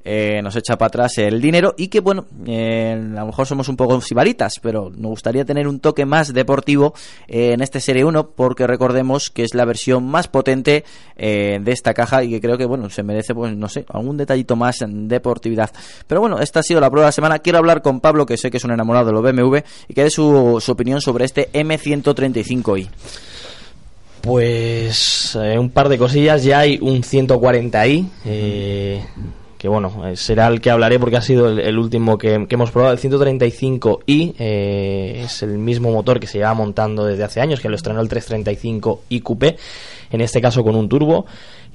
Eh, 0.07 0.39
nos 0.43 0.55
echa 0.55 0.77
para 0.77 0.87
atrás 0.87 1.17
el 1.17 1.41
dinero 1.41 1.73
y 1.77 1.87
que, 1.87 1.99
bueno, 1.99 2.25
eh, 2.45 2.93
a 2.93 3.19
lo 3.19 3.25
mejor 3.25 3.47
somos 3.47 3.67
un 3.69 3.75
poco 3.75 3.99
sibaritas, 4.01 4.59
pero 4.61 4.91
nos 4.95 5.09
gustaría 5.09 5.45
tener 5.45 5.67
un 5.67 5.79
toque 5.79 6.05
más 6.05 6.31
deportivo 6.31 6.93
eh, 7.27 7.53
en 7.53 7.61
este 7.61 7.79
Serie 7.79 8.05
1 8.05 8.29
porque 8.29 8.67
recordemos 8.67 9.31
que 9.31 9.43
es 9.43 9.55
la 9.55 9.65
versión 9.65 10.05
más 10.05 10.27
potente 10.27 10.85
eh, 11.17 11.59
de 11.59 11.71
esta 11.71 11.95
caja 11.95 12.23
y 12.23 12.29
que 12.29 12.39
creo 12.39 12.57
que, 12.57 12.65
bueno, 12.65 12.89
se 12.91 13.01
merece, 13.01 13.33
pues, 13.33 13.55
no 13.55 13.67
sé, 13.67 13.85
algún 13.89 14.17
detallito 14.17 14.55
más 14.55 14.81
en 14.81 15.07
deportividad. 15.07 15.71
Pero 16.05 16.21
bueno, 16.21 16.39
esta 16.39 16.59
ha 16.59 16.63
sido 16.63 16.79
la 16.79 16.89
prueba 16.89 17.05
de 17.05 17.09
la 17.09 17.11
semana. 17.13 17.39
Quiero 17.39 17.57
hablar 17.57 17.81
con 17.81 17.99
Pablo, 17.99 18.25
que 18.25 18.37
sé 18.37 18.51
que 18.51 18.57
es 18.57 18.63
un 18.63 18.71
enamorado 18.71 19.07
de 19.07 19.11
los 19.13 19.23
BMW, 19.23 19.57
y 19.87 19.93
que 19.95 20.03
dé 20.03 20.09
su, 20.11 20.59
su 20.61 20.71
opinión 20.71 21.01
sobre 21.01 21.25
este 21.25 21.51
M135i. 21.51 22.89
Pues 24.21 25.37
eh, 25.39 25.57
un 25.59 25.69
par 25.69 25.87
de 25.89 25.97
cosillas. 25.97 26.43
Ya 26.43 26.59
hay 26.59 26.79
un 26.81 27.03
140i. 27.03 28.09
eh, 28.25 29.05
que 29.57 29.67
bueno, 29.67 30.07
eh, 30.07 30.15
será 30.15 30.47
el 30.47 30.61
que 30.61 30.69
hablaré 30.69 30.99
porque 30.99 31.17
ha 31.17 31.21
sido 31.21 31.49
el, 31.49 31.77
último 31.77 32.17
que, 32.17 32.47
hemos 32.49 32.71
probado. 32.71 32.93
El 32.93 32.99
135i 32.99 34.35
eh, 34.37 35.21
es 35.25 35.43
el 35.43 35.57
mismo 35.57 35.91
motor 35.91 36.19
que 36.19 36.27
se 36.27 36.39
lleva 36.39 36.53
montando 36.53 37.05
desde 37.05 37.23
hace 37.23 37.41
años, 37.41 37.59
que 37.59 37.69
lo 37.69 37.75
estrenó 37.75 38.01
el 38.01 38.09
335i 38.09 39.23
Coupé, 39.23 39.57
en 40.11 40.21
este 40.21 40.41
caso 40.41 40.63
con 40.63 40.75
un 40.75 40.89
turbo. 40.89 41.25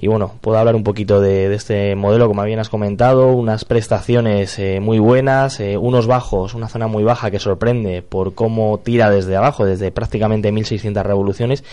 Y 0.01 0.07
bueno, 0.07 0.33
puedo 0.41 0.57
hablar 0.57 0.75
un 0.75 0.83
poquito 0.83 1.21
de, 1.21 1.53
este 1.53 1.95
modelo, 1.95 2.27
como 2.27 2.43
bien 2.43 2.57
has 2.57 2.69
comentado, 2.69 3.27
unas 3.33 3.65
prestaciones 3.65 4.57
eh, 4.57 4.79
muy 4.79 4.97
buenas, 4.97 5.59
eh, 5.59 5.77
unos 5.77 6.07
bajos, 6.07 6.55
una 6.55 6.67
zona 6.69 6.87
muy 6.87 7.03
baja 7.03 7.29
que 7.29 7.37
sorprende 7.37 8.01
por 8.01 8.33
cómo 8.33 8.79
tira 8.79 9.11
desde 9.11 9.35
abajo, 9.35 9.63
desde 9.63 9.91
prácticamente 9.91 10.51
1600 10.51 11.05
revoluciones, 11.05 11.63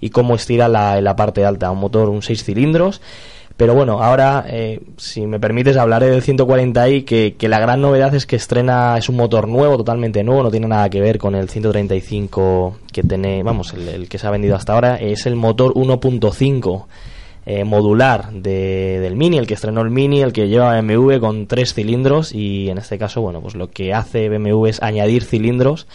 y 0.00 0.10
cómo 0.10 0.36
estira 0.36 0.68
la, 0.68 1.00
la 1.00 1.16
parte 1.16 1.44
alta. 1.44 1.72
Un 1.72 1.80
motor, 1.80 2.08
un 2.08 2.22
6 2.22 2.44
cilindros. 2.44 3.00
Pero 3.62 3.76
bueno, 3.76 4.02
ahora, 4.02 4.44
eh, 4.48 4.80
si 4.96 5.24
me 5.24 5.38
permites, 5.38 5.76
hablaré 5.76 6.10
del 6.10 6.20
140i, 6.20 7.04
que, 7.04 7.36
que 7.38 7.48
la 7.48 7.60
gran 7.60 7.80
novedad 7.80 8.12
es 8.12 8.26
que 8.26 8.34
estrena, 8.34 8.98
es 8.98 9.08
un 9.08 9.14
motor 9.14 9.46
nuevo, 9.46 9.76
totalmente 9.76 10.24
nuevo, 10.24 10.42
no 10.42 10.50
tiene 10.50 10.66
nada 10.66 10.90
que 10.90 11.00
ver 11.00 11.16
con 11.16 11.36
el 11.36 11.48
135 11.48 12.78
que 12.92 13.04
tiene, 13.04 13.44
vamos, 13.44 13.72
el, 13.74 13.88
el 13.88 14.08
que 14.08 14.18
se 14.18 14.26
ha 14.26 14.30
vendido 14.30 14.56
hasta 14.56 14.72
ahora, 14.72 14.96
es 14.96 15.26
el 15.26 15.36
motor 15.36 15.74
1.5 15.74 16.86
eh, 17.44 17.64
modular 17.64 18.32
de, 18.32 19.00
del 19.00 19.16
Mini, 19.16 19.38
el 19.38 19.46
que 19.46 19.54
estrenó 19.54 19.80
el 19.80 19.90
Mini, 19.90 20.22
el 20.22 20.32
que 20.32 20.48
lleva 20.48 20.80
BMW 20.80 21.18
con 21.18 21.46
tres 21.46 21.74
cilindros 21.74 22.32
y 22.32 22.70
en 22.70 22.78
este 22.78 22.98
caso, 22.98 23.20
bueno, 23.20 23.40
pues 23.40 23.56
lo 23.56 23.68
que 23.68 23.92
hace 23.92 24.28
BMW 24.28 24.66
es 24.66 24.82
añadir 24.82 25.24
cilindros 25.24 25.86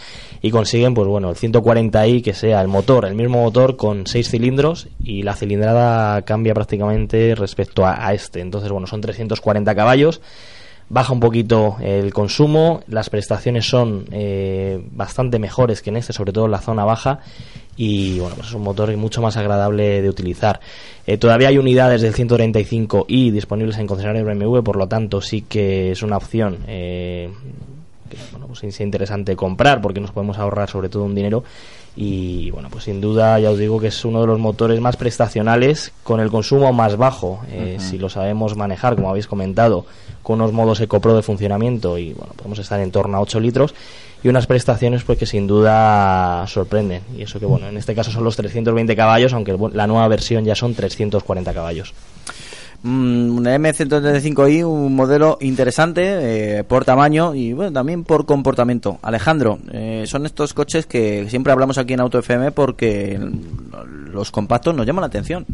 y 0.42 0.50
consiguen, 0.50 0.94
pues 0.94 1.08
bueno, 1.08 1.30
el 1.30 1.36
140i 1.36 2.22
que 2.22 2.34
sea 2.34 2.60
el 2.60 2.68
motor, 2.68 3.06
el 3.06 3.14
mismo 3.14 3.42
motor 3.42 3.76
con 3.76 4.06
seis 4.06 4.28
cilindros 4.30 4.88
y 5.02 5.22
la 5.22 5.34
cilindrada 5.34 6.22
cambia 6.22 6.54
prácticamente 6.54 7.34
respecto 7.34 7.86
a, 7.86 8.06
a 8.06 8.12
este. 8.12 8.40
Entonces, 8.40 8.70
bueno, 8.70 8.86
son 8.86 9.00
340 9.00 9.74
caballos 9.74 10.20
baja 10.88 11.12
un 11.12 11.20
poquito 11.20 11.76
el 11.80 12.12
consumo, 12.12 12.82
las 12.88 13.10
prestaciones 13.10 13.68
son 13.68 14.06
eh, 14.10 14.82
bastante 14.92 15.38
mejores 15.38 15.82
que 15.82 15.90
en 15.90 15.96
este, 15.96 16.12
sobre 16.12 16.32
todo 16.32 16.46
en 16.46 16.52
la 16.52 16.60
zona 16.60 16.84
baja 16.84 17.20
y 17.76 18.18
bueno, 18.18 18.34
pues 18.34 18.48
es 18.48 18.54
un 18.54 18.62
motor 18.62 18.94
mucho 18.96 19.22
más 19.22 19.36
agradable 19.36 20.02
de 20.02 20.08
utilizar. 20.08 20.60
Eh, 21.06 21.16
todavía 21.16 21.48
hay 21.48 21.58
unidades 21.58 22.02
del 22.02 22.14
135i 22.14 23.30
disponibles 23.30 23.78
en 23.78 23.86
concesionarios 23.86 24.26
BMW, 24.26 24.62
por 24.62 24.76
lo 24.76 24.88
tanto 24.88 25.20
sí 25.20 25.42
que 25.42 25.92
es 25.92 26.02
una 26.02 26.16
opción 26.16 26.58
eh, 26.66 27.30
que 28.08 28.16
bueno, 28.32 28.48
pues 28.48 28.64
es 28.64 28.80
interesante 28.80 29.36
comprar 29.36 29.80
porque 29.80 30.00
nos 30.00 30.10
podemos 30.10 30.38
ahorrar 30.38 30.68
sobre 30.68 30.88
todo 30.88 31.04
un 31.04 31.14
dinero 31.14 31.44
y 32.00 32.52
bueno, 32.52 32.68
pues 32.70 32.84
sin 32.84 33.00
duda 33.00 33.40
ya 33.40 33.50
os 33.50 33.58
digo 33.58 33.80
que 33.80 33.88
es 33.88 34.04
uno 34.04 34.20
de 34.20 34.28
los 34.28 34.38
motores 34.38 34.80
más 34.80 34.96
prestacionales 34.96 35.90
con 36.04 36.20
el 36.20 36.30
consumo 36.30 36.72
más 36.72 36.96
bajo, 36.96 37.40
eh, 37.50 37.78
si 37.80 37.98
lo 37.98 38.08
sabemos 38.08 38.54
manejar, 38.54 38.94
como 38.94 39.10
habéis 39.10 39.26
comentado, 39.26 39.84
con 40.22 40.40
unos 40.40 40.52
modos 40.52 40.80
EcoPro 40.80 41.16
de 41.16 41.22
funcionamiento 41.22 41.98
y 41.98 42.12
bueno, 42.12 42.34
podemos 42.36 42.60
estar 42.60 42.78
en 42.78 42.92
torno 42.92 43.16
a 43.16 43.20
8 43.20 43.40
litros 43.40 43.74
y 44.22 44.28
unas 44.28 44.46
prestaciones 44.46 45.02
pues 45.02 45.18
que 45.18 45.26
sin 45.26 45.48
duda 45.48 46.46
sorprenden 46.46 47.02
y 47.16 47.22
eso 47.22 47.40
que 47.40 47.46
bueno, 47.46 47.66
en 47.66 47.76
este 47.76 47.96
caso 47.96 48.12
son 48.12 48.22
los 48.22 48.36
320 48.36 48.94
caballos, 48.94 49.32
aunque 49.32 49.58
la 49.72 49.88
nueva 49.88 50.06
versión 50.06 50.44
ya 50.44 50.54
son 50.54 50.74
340 50.74 51.52
caballos. 51.52 51.94
Mm, 52.82 53.36
un 53.36 53.44
M135i, 53.44 54.64
un 54.64 54.94
modelo 54.94 55.36
interesante 55.40 56.58
eh, 56.58 56.64
por 56.64 56.84
tamaño 56.84 57.34
y 57.34 57.52
bueno, 57.52 57.72
también 57.72 58.04
por 58.04 58.24
comportamiento. 58.24 59.00
Alejandro, 59.02 59.58
eh, 59.72 60.04
son 60.06 60.26
estos 60.26 60.54
coches 60.54 60.86
que 60.86 61.28
siempre 61.28 61.52
hablamos 61.52 61.76
aquí 61.76 61.94
en 61.94 62.00
Auto 62.00 62.20
FM 62.20 62.52
porque 62.52 63.18
los 64.12 64.30
compactos 64.30 64.76
nos 64.76 64.86
llaman 64.86 65.02
la 65.02 65.08
atención. 65.08 65.44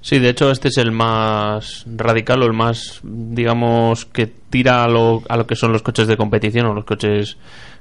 Sí, 0.00 0.18
de 0.18 0.30
hecho 0.30 0.50
este 0.50 0.68
es 0.68 0.78
el 0.78 0.90
más 0.90 1.84
radical 1.86 2.42
o 2.42 2.46
el 2.46 2.52
más, 2.52 3.00
digamos, 3.04 4.04
que 4.06 4.26
tira 4.26 4.82
a 4.82 4.88
lo, 4.88 5.22
a 5.28 5.36
lo 5.36 5.46
que 5.46 5.54
son 5.54 5.72
los 5.72 5.82
coches 5.82 6.08
de 6.08 6.16
competición 6.16 6.66
o 6.66 6.74
los 6.74 6.84
coches 6.84 7.36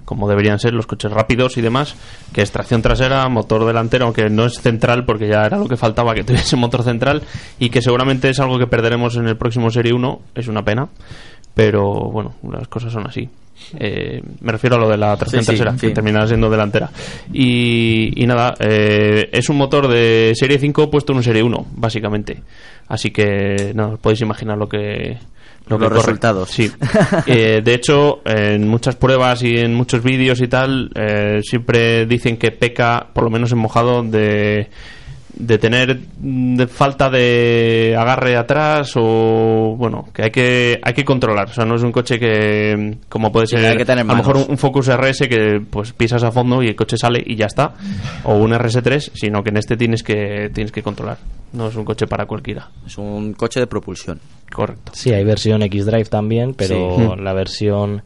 como 0.06 0.28
deberían 0.28 0.60
ser, 0.60 0.74
los 0.74 0.88
coches 0.88 1.12
rápidos 1.12 1.58
y 1.58 1.62
demás, 1.62 1.96
que 2.34 2.42
es 2.42 2.52
tracción 2.52 2.82
trasera, 2.82 3.28
motor 3.30 3.66
delantero, 3.66 4.06
aunque 4.06 4.30
no 4.30 4.46
es 4.46 4.60
central 4.62 5.06
porque 5.06 5.28
ya 5.28 5.46
era 5.46 5.58
lo 5.58 5.68
que 5.68 5.78
faltaba 5.78 6.14
que 6.14 6.24
tuviese 6.26 6.56
motor 6.56 6.84
central 6.84 7.24
y 7.60 7.70
que 7.70 7.82
seguramente 7.82 8.30
es 8.30 8.40
algo 8.40 8.58
que 8.58 8.68
perderemos 8.68 9.16
en 9.18 9.28
el 9.28 9.38
próximo 9.38 9.70
Serie 9.70 9.94
1, 9.94 10.22
es 10.36 10.48
una 10.48 10.64
pena, 10.64 10.90
pero 11.54 11.92
bueno, 12.12 12.36
las 12.52 12.68
cosas 12.68 12.94
son 12.94 13.08
así. 13.08 13.30
Eh, 13.80 14.22
me 14.42 14.52
refiero 14.52 14.76
a 14.76 14.80
lo 14.80 14.90
de 14.90 14.98
la 14.98 15.16
tracción 15.18 15.44
Sí, 15.44 15.48
trasera, 15.48 15.74
sí. 15.74 15.88
que 15.88 15.94
terminará 15.94 16.28
siendo 16.28 16.50
delantera. 16.50 16.90
Y, 17.32 18.22
y 18.22 18.26
nada, 18.26 18.56
eh, 18.60 19.30
es 19.32 19.50
un 19.50 19.58
motor 19.58 19.88
de 19.88 20.32
serie 20.36 20.58
5 20.58 20.90
puesto 20.90 21.14
en 21.14 21.18
un 21.18 21.24
serie 21.24 21.44
1, 21.44 21.68
básicamente. 21.76 22.42
Así 22.88 23.12
que, 23.12 23.72
no, 23.76 23.94
os 23.94 24.00
podéis 24.00 24.22
imaginar 24.22 24.58
lo 24.58 24.68
que. 24.68 25.18
Lo 25.68 25.78
Los 25.78 25.92
resultados. 25.94 26.50
Sí. 26.50 26.72
Eh, 27.28 27.62
de 27.64 27.74
hecho, 27.74 28.22
en 28.26 28.68
muchas 28.68 28.96
pruebas 28.96 29.44
y 29.44 29.58
en 29.58 29.74
muchos 29.74 30.04
vídeos 30.04 30.42
y 30.42 30.48
tal, 30.48 30.92
eh, 30.96 31.40
siempre 31.44 32.06
dicen 32.06 32.38
que 32.38 32.52
peca, 32.52 33.10
por 33.14 33.24
lo 33.24 33.30
menos 33.30 33.52
en 33.52 33.58
mojado, 33.58 34.04
de 34.04 34.70
de 35.34 35.58
tener 35.58 36.00
mm, 36.20 36.56
de 36.58 36.68
falta 36.68 37.10
de 37.10 37.96
agarre 37.98 38.36
atrás 38.38 38.94
o 38.96 39.76
bueno 39.78 40.08
que 40.14 40.24
hay 40.24 40.32
que 40.32 40.80
hay 40.84 40.94
que 40.94 41.04
controlar. 41.06 41.50
O 41.50 41.54
sea 41.54 41.66
no 41.66 41.76
es 41.76 41.84
un 41.84 41.92
coche 41.92 42.20
que 42.20 42.98
como 43.10 43.32
puede 43.32 43.48
Sí, 43.48 43.56
ser 43.58 43.66
hay 43.72 43.78
que 43.78 43.86
tener 43.86 44.04
a 44.06 44.08
lo 44.08 44.16
mejor 44.16 44.38
un, 44.38 44.46
un 44.50 44.58
Focus 44.58 44.88
RS 44.96 45.28
que 45.28 45.62
pues 45.70 45.94
pisas 45.94 46.24
a 46.24 46.32
fondo 46.32 46.62
y 46.62 46.68
el 46.68 46.76
coche 46.76 46.98
sale 46.98 47.24
y 47.26 47.36
ya 47.36 47.46
está. 47.48 47.74
O 48.26 48.36
un 48.36 48.52
RS3 48.52 49.12
sino 49.14 49.44
que 49.44 49.50
en 49.50 49.58
este 49.58 49.78
tienes 49.78 50.04
que 50.04 50.50
tienes 50.54 50.72
que 50.72 50.84
controlar. 50.84 51.18
No 51.54 51.68
es 51.68 51.76
un 51.76 51.84
coche 51.86 52.08
para 52.08 52.26
cualquiera. 52.26 52.70
Es 52.86 52.98
un 52.98 53.34
coche 53.34 53.60
de 53.60 53.68
propulsión. 53.68 54.20
correcto. 54.54 54.92
Sí, 54.96 55.12
hay 55.14 55.24
versión 55.24 55.62
X-Drive 55.64 56.06
también, 56.06 56.54
pero 56.54 56.96
Sí. 56.98 57.22
la 57.22 57.34
versión 57.34 58.04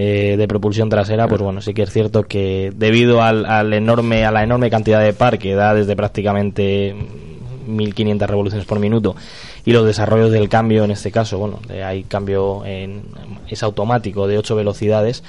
eh, 0.00 0.36
de 0.38 0.46
propulsión 0.48 0.88
trasera, 0.88 1.26
pues 1.26 1.42
bueno, 1.42 1.60
sí 1.60 1.74
que 1.74 1.82
es 1.82 1.90
cierto 1.92 2.22
que 2.22 2.72
debido 2.76 3.20
al, 3.20 3.44
al 3.44 3.72
enorme, 3.74 4.24
a 4.24 4.30
la 4.30 4.44
enorme 4.44 4.70
cantidad 4.70 5.02
de 5.02 5.12
par 5.12 5.38
que 5.40 5.54
da 5.54 5.74
desde 5.74 5.96
prácticamente 5.96 6.94
1500 7.66 8.30
revoluciones 8.30 8.64
por 8.66 8.78
minuto 8.78 9.16
y 9.64 9.72
los 9.72 9.84
desarrollos 9.84 10.30
del 10.30 10.48
cambio 10.48 10.84
en 10.84 10.92
este 10.92 11.10
caso, 11.10 11.38
bueno, 11.38 11.58
hay 11.84 12.04
cambio 12.04 12.64
en, 12.64 13.02
es 13.48 13.62
automático 13.62 14.26
de 14.28 14.38
8 14.38 14.54
velocidades 14.56 15.22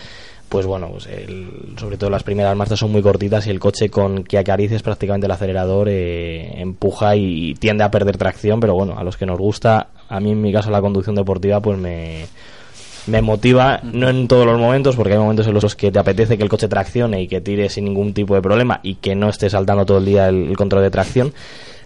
pues 0.50 0.66
bueno, 0.66 0.90
pues 0.90 1.06
el- 1.08 1.76
sobre 1.78 1.98
todo 1.98 2.10
las 2.10 2.24
primeras 2.24 2.56
marchas 2.56 2.80
son 2.80 2.92
muy 2.92 3.02
cortitas 3.04 3.46
y 3.46 3.50
el 3.52 3.60
coche 3.60 3.90
con 3.90 4.24
que 4.24 4.38
acarices 4.38 4.82
prácticamente 4.82 5.26
el 5.26 5.32
acelerador 5.32 5.88
eh, 5.90 6.60
empuja 6.62 7.16
y 7.16 7.54
tiende 7.56 7.84
a 7.84 7.92
perder 7.92 8.18
tracción, 8.18 8.60
pero 8.60 8.74
bueno, 8.74 8.98
a 8.98 9.04
los 9.04 9.16
que 9.18 9.26
nos 9.28 9.38
gusta, 9.38 9.90
a 10.08 10.20
mí 10.20 10.32
en 10.32 10.42
mi 10.42 10.52
caso 10.52 10.72
la 10.72 10.82
conducción 10.82 11.16
deportiva 11.16 11.60
pues 11.60 11.78
me, 11.78 12.26
me 13.10 13.22
motiva, 13.22 13.82
no 13.84 14.10
en 14.10 14.28
todos 14.28 14.46
los 14.46 14.60
momentos, 14.60 14.96
porque 14.96 15.14
hay 15.14 15.20
momentos 15.20 15.48
en 15.48 15.54
los 15.54 15.76
que 15.76 15.92
te 15.92 16.00
apetece 16.00 16.38
que 16.38 16.44
el 16.44 16.50
coche 16.50 16.68
traccione 16.68 17.22
y 17.22 17.28
que 17.28 17.42
tire 17.42 17.70
sin 17.70 17.86
ningún 17.86 18.14
tipo 18.14 18.36
de 18.36 18.42
problema 18.42 18.80
y 18.84 18.96
que 18.96 19.16
no 19.16 19.30
esté 19.30 19.50
saltando 19.50 19.86
todo 19.86 19.98
el 19.98 20.06
día 20.06 20.30
el, 20.30 20.50
el 20.50 20.58
control 20.58 20.84
de 20.84 20.92
tracción. 20.92 21.34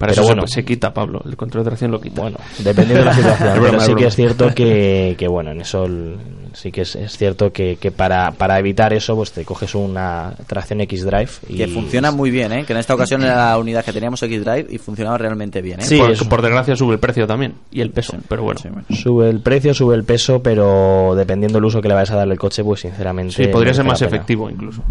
Para 0.03 0.11
pero 0.13 0.21
eso 0.23 0.33
bueno, 0.33 0.47
se, 0.47 0.63
quita 0.65 0.93
Pablo 0.93 1.21
el 1.25 1.35
control 1.35 1.63
de 1.63 1.69
tracción 1.71 1.91
lo 1.91 1.99
quita 2.01 2.21
bueno, 2.21 2.37
dependiendo 2.59 2.99
de 2.99 3.05
la 3.05 3.13
situación. 3.15 3.49
Pero 3.53 3.61
broma, 3.63 3.79
sí 3.85 3.95
que 3.95 4.05
es 4.05 4.15
cierto 4.15 4.53
que, 4.53 5.15
que, 5.19 5.27
bueno, 5.27 5.51
en 5.51 5.61
eso 5.61 5.85
el- 5.85 6.17
sí 6.53 6.71
que 6.71 6.81
es, 6.81 6.95
es 6.95 7.17
cierto 7.17 7.51
que, 7.51 7.77
que 7.77 7.91
para, 7.91 8.31
para 8.31 8.59
evitar 8.59 8.93
eso, 8.93 9.15
pues 9.15 9.31
te 9.31 9.43
coges 9.43 9.73
una 9.73 10.33
tracción 10.45 10.81
X-Drive 10.81 11.29
y 11.49 11.57
Que 11.57 11.67
funciona 11.67 12.11
muy 12.11 12.29
bien, 12.29 12.51
¿eh? 12.53 12.63
Que 12.63 12.73
en 12.73 12.79
esta 12.79 12.93
ocasión 12.93 13.23
era 13.23 13.49
la 13.49 13.57
unidad 13.57 13.83
que 13.83 13.91
teníamos 13.91 14.21
X-Drive 14.21 14.67
y 14.69 14.77
funcionaba 14.77 15.17
realmente 15.17 15.61
bien, 15.63 15.79
¿eh? 15.79 15.83
Sí, 15.83 15.97
por, 15.97 16.11
es- 16.11 16.23
por 16.23 16.41
desgracia 16.43 16.75
sube 16.75 16.93
el 16.93 16.99
precio 16.99 17.25
también 17.25 17.55
y 17.71 17.81
el 17.81 17.89
peso 17.89 18.13
pero 18.29 18.43
bueno 18.43 18.59
Sube 18.89 19.29
el 19.29 19.39
precio, 19.41 19.73
sube 19.73 19.95
el 19.95 20.03
peso, 20.03 20.43
pero 20.43 21.15
dependiendo 21.15 21.57
del 21.57 21.65
uso 21.65 21.81
que 21.81 21.87
le 21.87 21.93
vayas 21.95 22.11
a 22.11 22.17
dar 22.17 22.29
al 22.29 22.37
coche, 22.37 22.63
pues 22.63 22.81
sinceramente. 22.81 23.33
Sí, 23.33 23.47
podría 23.47 23.73
ser 23.73 23.83
más 23.85 23.99
pena. 23.99 24.09
efectivo 24.09 24.49
incluso. 24.49 24.83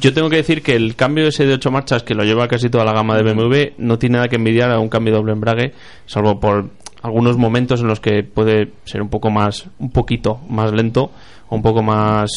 Yo 0.00 0.12
tengo 0.14 0.28
que 0.30 0.36
decir 0.36 0.62
que 0.62 0.74
el 0.74 0.94
cambio 0.96 1.26
ese 1.28 1.46
de 1.46 1.54
8 1.54 1.70
marchas 1.70 2.02
que 2.02 2.14
lo 2.14 2.24
lleva 2.24 2.48
casi 2.48 2.68
toda 2.70 2.84
la 2.84 2.92
gama 2.92 3.16
de 3.16 3.22
BMW 3.22 3.56
no 3.78 3.98
tiene 3.98 4.14
nada 4.16 4.28
que 4.28 4.36
envidiar 4.36 4.70
a 4.70 4.78
un 4.78 4.88
cambio 4.88 5.14
doble 5.14 5.32
embrague, 5.32 5.72
salvo 6.06 6.38
por 6.40 6.70
algunos 7.02 7.36
momentos 7.36 7.80
en 7.80 7.86
los 7.88 8.00
que 8.00 8.22
puede 8.24 8.70
ser 8.84 9.02
un 9.02 9.08
poco 9.08 9.30
más, 9.30 9.66
un 9.78 9.90
poquito 9.90 10.40
más 10.48 10.72
lento, 10.72 11.10
o 11.48 11.56
un 11.56 11.62
poco 11.62 11.82
más 11.82 12.30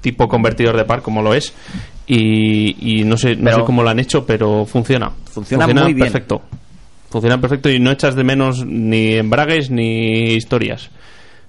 tipo 0.00 0.28
convertidor 0.28 0.76
de 0.76 0.84
par 0.84 1.02
como 1.02 1.22
lo 1.22 1.34
es. 1.34 1.52
Y, 2.06 3.00
y 3.00 3.04
no 3.04 3.16
sé, 3.16 3.36
no 3.36 3.44
Pero- 3.44 3.56
sé 3.58 3.64
cómo 3.64 3.82
lo 3.82 3.90
han 3.90 4.00
hecho, 4.00 4.24
pero 4.26 4.64
funciona. 4.66 5.10
Funciona 5.26 5.66
muy 5.66 5.92
bien. 5.94 5.98
perfecto. 5.98 6.42
Funciona 7.10 7.40
perfecto 7.40 7.68
y 7.70 7.78
no 7.78 7.90
echas 7.90 8.14
de 8.16 8.24
menos 8.24 8.64
ni 8.64 9.14
embragues 9.14 9.70
ni 9.70 10.32
historias. 10.32 10.90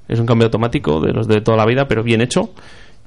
Es 0.08 0.20
un 0.20 0.26
cambio 0.26 0.46
automático 0.48 1.00
de 1.00 1.14
los 1.14 1.28
de 1.28 1.42
toda 1.42 1.58
la 1.58 1.66
vida, 1.66 1.88
pero 1.88 2.04
bien 2.04 2.22
hecho 2.22 2.50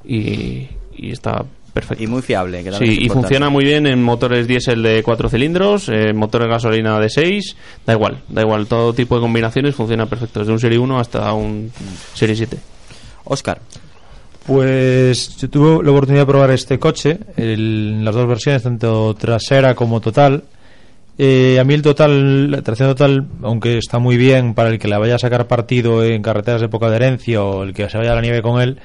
y, 0.05 0.67
y 0.97 1.11
está 1.11 1.45
perfecto. 1.75 2.03
Y 2.03 2.07
muy 2.07 2.23
fiable. 2.23 2.65
Que 2.65 2.73
Sí, 2.73 2.85
y 3.03 3.09
funciona 3.11 3.51
muy 3.51 3.65
bien 3.65 3.87
en 3.87 4.03
motores 4.03 4.47
diésel 4.47 4.83
de 4.83 5.03
4 5.03 5.29
cilindros, 5.29 5.91
en 5.91 6.17
motores 6.17 6.49
gasolina 6.49 6.99
de 6.99 7.11
6, 7.11 7.57
da 7.85 7.93
igual, 7.93 8.23
da 8.29 8.41
igual, 8.41 8.67
todo 8.67 8.95
tipo 8.95 9.17
de 9.17 9.21
combinaciones 9.21 9.75
funciona 9.75 10.07
perfecto, 10.07 10.41
desde 10.41 10.53
un 10.53 10.61
Serie 10.61 10.79
1 10.79 10.99
hasta 10.99 11.31
un 11.35 11.71
Serie 12.15 12.35
7. 12.37 12.57
Oscar. 13.25 13.61
Pues 14.47 15.37
yo 15.39 15.49
tuve 15.49 15.85
la 15.85 15.91
oportunidad 15.91 16.23
de 16.23 16.27
probar 16.27 16.51
este 16.51 16.79
coche 16.79 17.19
el- 17.37 17.95
en 17.99 18.05
las 18.05 18.15
dos 18.15 18.29
versiones, 18.29 18.63
tanto 18.63 19.15
trasera 19.15 19.75
como 19.75 20.01
total. 20.01 20.45
Eh, 21.17 21.59
a 21.61 21.65
mí 21.65 21.73
el 21.75 21.81
total, 21.83 22.51
la 22.51 22.61
tracción 22.61 22.89
total, 22.91 23.27
aunque 23.43 23.79
está 23.79 23.99
muy 23.99 24.17
bien 24.17 24.53
para 24.53 24.69
el 24.69 24.79
que 24.79 24.89
la 24.89 24.99
vaya 24.99 25.15
a 25.15 25.19
sacar 25.19 25.47
partido 25.47 26.05
en 26.05 26.21
carreteras 26.23 26.61
de 26.61 26.69
poca 26.69 26.87
adherencia 26.87 27.43
o 27.43 27.63
el 27.63 27.73
que 27.73 27.89
se 27.89 27.97
vaya 27.97 28.13
a 28.13 28.17
la 28.17 28.21
nieve 28.21 28.43
con 28.43 28.61
él, 28.61 28.79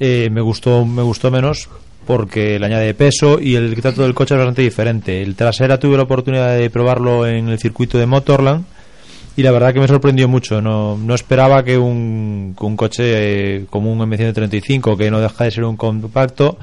eh, 0.00 0.28
me 0.30 0.40
gustó 0.40 0.84
me 0.84 1.02
gustó 1.02 1.30
menos 1.30 1.68
porque 2.06 2.58
le 2.58 2.66
añade 2.66 2.94
peso 2.94 3.38
y 3.40 3.54
el 3.54 3.74
trato 3.80 4.02
del 4.02 4.14
coche 4.14 4.34
es 4.34 4.38
bastante 4.38 4.62
diferente. 4.62 5.22
El 5.22 5.34
trasera 5.34 5.78
tuve 5.78 5.96
la 5.96 6.02
oportunidad 6.02 6.56
de 6.56 6.70
probarlo 6.70 7.26
en 7.26 7.48
el 7.48 7.58
circuito 7.58 7.98
de 7.98 8.06
Motorland 8.06 8.64
y 9.36 9.42
la 9.42 9.50
verdad 9.50 9.72
que 9.72 9.80
me 9.80 9.88
sorprendió 9.88 10.28
mucho. 10.28 10.60
No, 10.60 10.96
no 10.98 11.14
esperaba 11.14 11.64
que 11.64 11.78
un, 11.78 12.54
un 12.58 12.76
coche 12.76 13.04
eh, 13.04 13.64
como 13.70 13.92
un 13.92 13.98
M135, 14.00 14.96
que 14.96 15.10
no 15.10 15.20
deja 15.20 15.44
de 15.44 15.50
ser 15.50 15.64
un 15.64 15.76
compacto, 15.76 16.58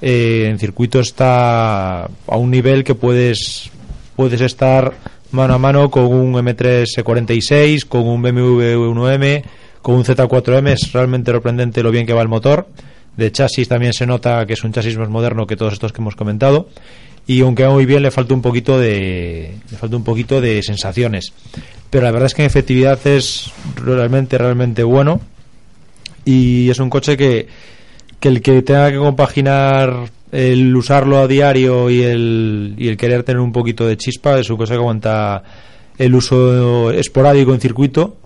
eh, 0.00 0.48
en 0.48 0.58
circuito 0.58 1.00
está 1.00 2.04
a 2.04 2.36
un 2.36 2.50
nivel 2.50 2.84
que 2.84 2.94
puedes, 2.94 3.70
puedes 4.16 4.40
estar 4.40 4.92
mano 5.32 5.54
a 5.54 5.58
mano 5.58 5.90
con 5.90 6.04
un 6.04 6.34
M3 6.34 7.02
46, 7.02 7.84
con 7.86 8.06
un 8.06 8.22
BMW 8.22 8.84
1M, 8.92 9.42
con 9.82 9.96
un 9.96 10.04
Z4M. 10.04 10.72
Es 10.72 10.92
realmente 10.92 11.32
sorprendente 11.32 11.82
lo 11.82 11.90
bien 11.90 12.06
que 12.06 12.12
va 12.12 12.22
el 12.22 12.28
motor. 12.28 12.68
De 13.16 13.30
chasis 13.30 13.68
también 13.68 13.92
se 13.92 14.06
nota 14.06 14.44
que 14.46 14.54
es 14.54 14.64
un 14.64 14.72
chasis 14.72 14.96
más 14.96 15.08
moderno 15.08 15.46
que 15.46 15.56
todos 15.56 15.72
estos 15.72 15.92
que 15.92 16.00
hemos 16.00 16.16
comentado. 16.16 16.68
Y 17.26 17.40
aunque 17.40 17.64
va 17.64 17.70
muy 17.70 17.86
bien, 17.86 18.02
le 18.02 18.10
falta 18.10 18.34
un 18.34 18.42
poquito 18.42 18.78
de, 18.78 19.54
le 19.70 19.76
falta 19.76 19.96
un 19.96 20.04
poquito 20.04 20.40
de 20.40 20.62
sensaciones. 20.62 21.32
Pero 21.88 22.04
la 22.04 22.10
verdad 22.10 22.26
es 22.26 22.34
que 22.34 22.42
en 22.42 22.46
efectividad 22.46 22.98
es 23.06 23.50
realmente, 23.76 24.36
realmente 24.36 24.82
bueno. 24.82 25.20
Y 26.24 26.68
es 26.68 26.78
un 26.80 26.90
coche 26.90 27.16
que, 27.16 27.46
que 28.20 28.28
el 28.28 28.42
que 28.42 28.62
tenga 28.62 28.90
que 28.90 28.98
compaginar 28.98 30.10
el 30.32 30.74
usarlo 30.74 31.18
a 31.18 31.28
diario 31.28 31.88
y 31.90 32.02
el, 32.02 32.74
y 32.76 32.88
el 32.88 32.96
querer 32.96 33.22
tener 33.22 33.40
un 33.40 33.52
poquito 33.52 33.86
de 33.86 33.96
chispa 33.96 34.38
es 34.38 34.50
un 34.50 34.56
coche 34.56 34.72
que 34.72 34.78
aguanta 34.78 35.42
el 35.96 36.14
uso 36.14 36.90
esporádico 36.90 37.54
en 37.54 37.60
circuito 37.60 38.16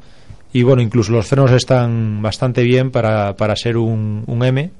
y 0.52 0.62
bueno, 0.62 0.82
incluso 0.82 1.12
los 1.12 1.26
frenos 1.26 1.50
están 1.52 2.22
bastante 2.22 2.62
bien 2.62 2.90
para, 2.90 3.36
para 3.36 3.54
ser 3.56 3.76
un, 3.76 4.24
un 4.26 4.44
M 4.44 4.70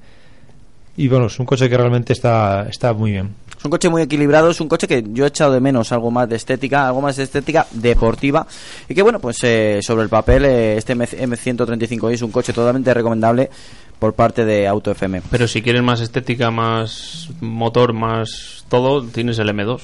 y 0.96 1.08
bueno, 1.08 1.26
es 1.26 1.38
un 1.38 1.46
coche 1.46 1.68
que 1.68 1.76
realmente 1.76 2.12
está, 2.12 2.66
está 2.68 2.92
muy 2.92 3.12
bien. 3.12 3.34
Es 3.56 3.64
un 3.64 3.70
coche 3.72 3.88
muy 3.88 4.02
equilibrado, 4.02 4.50
es 4.50 4.60
un 4.60 4.68
coche 4.68 4.86
que 4.86 5.04
yo 5.12 5.24
he 5.24 5.28
echado 5.28 5.52
de 5.52 5.60
menos 5.60 5.90
algo 5.92 6.10
más 6.10 6.28
de 6.28 6.36
estética, 6.36 6.86
algo 6.86 7.00
más 7.00 7.16
de 7.16 7.24
estética 7.24 7.66
deportiva. 7.72 8.46
Y 8.88 8.94
que 8.94 9.02
bueno, 9.02 9.18
pues 9.20 9.36
eh, 9.42 9.80
sobre 9.82 10.04
el 10.04 10.08
papel, 10.08 10.44
eh, 10.44 10.76
este 10.76 10.92
M- 10.92 11.04
M135i 11.06 12.12
es 12.12 12.22
un 12.22 12.30
coche 12.30 12.52
totalmente 12.52 12.92
recomendable 12.94 13.50
por 13.98 14.14
parte 14.14 14.44
de 14.44 14.66
Auto 14.68 14.92
FM. 14.92 15.22
Pero 15.30 15.48
si 15.48 15.60
quieres 15.60 15.82
más 15.82 16.00
estética, 16.00 16.50
más 16.52 17.30
motor, 17.40 17.92
más 17.92 18.64
todo, 18.68 19.02
tienes 19.04 19.38
el 19.40 19.48
M2. 19.48 19.80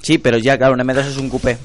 Sí, 0.00 0.16
pero 0.18 0.38
ya, 0.38 0.56
claro, 0.56 0.72
un 0.74 0.80
M2 0.80 1.06
es 1.06 1.16
un 1.18 1.28
coupé. 1.28 1.58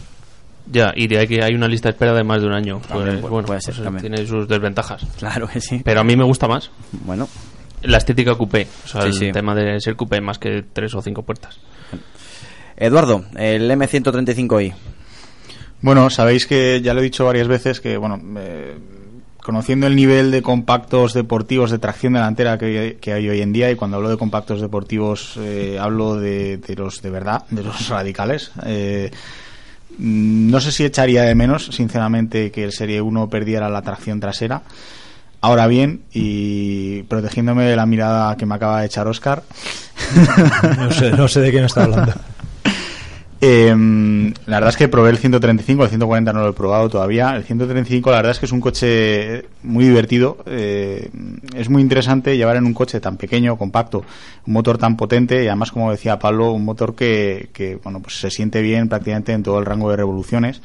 Ya, 0.71 0.93
y 0.95 1.07
de 1.07 1.19
ahí 1.19 1.27
que 1.27 1.43
hay 1.43 1.53
una 1.55 1.67
lista 1.67 1.89
de 1.89 1.93
espera 1.93 2.13
de 2.13 2.23
más 2.23 2.41
de 2.41 2.47
un 2.47 2.53
año. 2.53 2.79
También 2.87 3.19
Pues, 3.19 3.23
pu- 3.25 3.29
bueno, 3.29 3.45
puede 3.45 3.61
ser, 3.61 3.75
pues, 3.75 4.01
tiene 4.01 4.25
sus 4.25 4.47
desventajas. 4.47 5.05
Claro 5.17 5.47
que 5.47 5.59
sí. 5.59 5.81
Pero 5.83 5.99
a 5.99 6.03
mí 6.03 6.15
me 6.15 6.23
gusta 6.23 6.47
más. 6.47 6.71
Bueno. 6.91 7.27
La 7.81 7.97
estética 7.97 8.35
coupé. 8.35 8.67
O 8.85 8.87
sea, 8.87 9.01
Sí, 9.01 9.07
el 9.07 9.13
sí. 9.13 9.31
tema 9.33 9.53
de 9.53 9.79
ser 9.81 9.95
coupé 9.97 10.21
más 10.21 10.39
que 10.39 10.63
tres 10.71 10.95
o 10.95 11.01
cinco 11.01 11.23
puertas. 11.23 11.59
Eduardo, 12.77 13.25
el 13.35 13.69
M135i. 13.69 14.73
Bueno, 15.81 16.09
sabéis 16.09 16.47
que 16.47 16.81
ya 16.81 16.93
lo 16.93 17.01
he 17.01 17.03
dicho 17.03 17.25
varias 17.25 17.47
veces 17.47 17.81
que, 17.81 17.97
bueno, 17.97 18.19
eh, 18.37 18.77
conociendo 19.43 19.85
el 19.85 19.95
nivel 19.97 20.31
de 20.31 20.41
compactos 20.41 21.13
deportivos 21.13 21.71
de 21.71 21.77
tracción 21.77 22.13
delantera 22.13 22.57
que, 22.57 22.97
que 23.01 23.11
hay 23.11 23.27
hoy 23.29 23.41
en 23.41 23.51
día, 23.51 23.69
y 23.69 23.75
cuando 23.75 23.97
hablo 23.97 24.09
de 24.09 24.17
compactos 24.17 24.61
deportivos 24.61 25.35
eh, 25.39 25.77
hablo 25.79 26.15
de, 26.15 26.57
de 26.57 26.75
los 26.75 27.01
de 27.01 27.09
verdad, 27.09 27.43
de 27.49 27.63
los 27.63 27.89
radicales, 27.89 28.51
eh, 28.65 29.11
no 29.99 30.59
sé 30.59 30.71
si 30.71 30.85
echaría 30.85 31.23
de 31.23 31.35
menos, 31.35 31.67
sinceramente, 31.67 32.51
que 32.51 32.63
el 32.63 32.71
Serie 32.71 33.01
1 33.01 33.29
perdiera 33.29 33.69
la 33.69 33.81
tracción 33.81 34.19
trasera. 34.19 34.63
Ahora 35.41 35.67
bien, 35.67 36.03
y 36.13 37.03
protegiéndome 37.03 37.65
de 37.65 37.75
la 37.75 37.85
mirada 37.85 38.37
que 38.37 38.45
me 38.45 38.55
acaba 38.55 38.79
de 38.79 38.85
echar 38.85 39.07
Oscar, 39.07 39.43
No 40.77 40.91
sé, 40.91 41.11
no 41.11 41.27
sé 41.27 41.41
de 41.41 41.51
qué 41.51 41.63
está 41.63 41.83
hablando. 41.83 42.13
Eh, 43.45 43.75
la 44.45 44.55
verdad 44.55 44.69
es 44.69 44.77
que 44.77 44.87
probé 44.87 45.09
el 45.09 45.17
135, 45.17 45.83
el 45.83 45.89
140 45.89 46.31
no 46.31 46.39
lo 46.43 46.49
he 46.51 46.53
probado 46.53 46.87
todavía. 46.87 47.35
El 47.35 47.43
135 47.43 48.09
la 48.09 48.17
verdad 48.17 48.31
es 48.31 48.39
que 48.39 48.45
es 48.45 48.51
un 48.53 48.61
coche 48.61 49.43
muy 49.63 49.83
divertido. 49.83 50.37
eh, 50.45 51.09
es 51.53 51.69
muy 51.69 51.81
interesante 51.81 52.37
llevar 52.37 52.55
en 52.55 52.63
un 52.65 52.73
coche 52.73 53.01
tan 53.01 53.17
pequeño, 53.17 53.57
compacto, 53.57 54.05
un 54.47 54.53
motor 54.53 54.77
tan 54.77 54.95
potente 54.95 55.43
y 55.43 55.47
además, 55.47 55.71
como 55.73 55.91
decía 55.91 56.19
Pablo, 56.19 56.53
un 56.53 56.63
motor 56.63 56.95
que, 56.95 57.49
que, 57.51 57.75
bueno, 57.83 57.99
pues 58.01 58.17
se 58.19 58.31
siente 58.31 58.61
bien 58.61 58.87
prácticamente 58.87 59.33
en 59.33 59.43
todo 59.43 59.59
el 59.59 59.65
rango 59.65 59.89
de 59.89 59.97
revoluciones. 59.97 60.61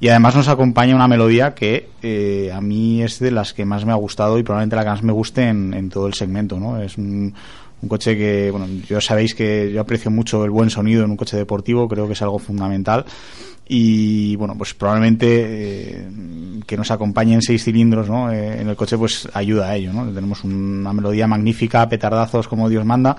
Y 0.00 0.08
además 0.10 0.36
nos 0.36 0.46
acompaña 0.46 0.94
una 0.94 1.08
melodía 1.08 1.54
que 1.54 1.88
eh, 2.02 2.52
a 2.54 2.60
mí 2.60 3.02
es 3.02 3.18
de 3.18 3.32
las 3.32 3.52
que 3.52 3.64
más 3.64 3.84
me 3.84 3.90
ha 3.90 3.96
gustado 3.96 4.38
y 4.38 4.44
probablemente 4.44 4.76
la 4.76 4.84
que 4.84 4.90
más 4.90 5.02
me 5.02 5.12
guste 5.12 5.48
en, 5.48 5.74
en 5.74 5.88
todo 5.88 6.06
el 6.06 6.14
segmento. 6.14 6.60
¿no? 6.60 6.80
Es 6.80 6.96
un- 6.98 7.34
Un 7.80 7.88
coche 7.88 8.16
que, 8.16 8.50
bueno, 8.50 8.66
yo 8.88 9.00
sabéis 9.00 9.34
que 9.34 9.70
yo 9.72 9.80
aprecio 9.80 10.10
mucho 10.10 10.44
el 10.44 10.50
buen 10.50 10.70
sonido 10.70 11.04
en 11.04 11.10
un 11.10 11.16
coche 11.16 11.36
deportivo, 11.36 11.88
creo 11.88 12.06
que 12.06 12.14
es 12.14 12.22
algo 12.22 12.38
fundamental. 12.38 13.04
Y 13.68 14.34
bueno, 14.36 14.54
pues 14.56 14.74
probablemente 14.74 15.26
eh, 15.28 16.08
que 16.66 16.76
nos 16.76 16.90
acompañen 16.90 17.42
seis 17.42 17.62
cilindros 17.62 18.08
¿no? 18.08 18.32
Eh, 18.32 18.62
en 18.62 18.68
el 18.68 18.76
coche, 18.76 18.96
pues 18.96 19.28
ayuda 19.34 19.68
a 19.68 19.76
ello. 19.76 19.92
¿no? 19.92 20.10
Tenemos 20.12 20.42
una 20.42 20.92
melodía 20.92 21.26
magnífica, 21.26 21.88
petardazos 21.88 22.48
como 22.48 22.68
Dios 22.68 22.84
manda. 22.84 23.16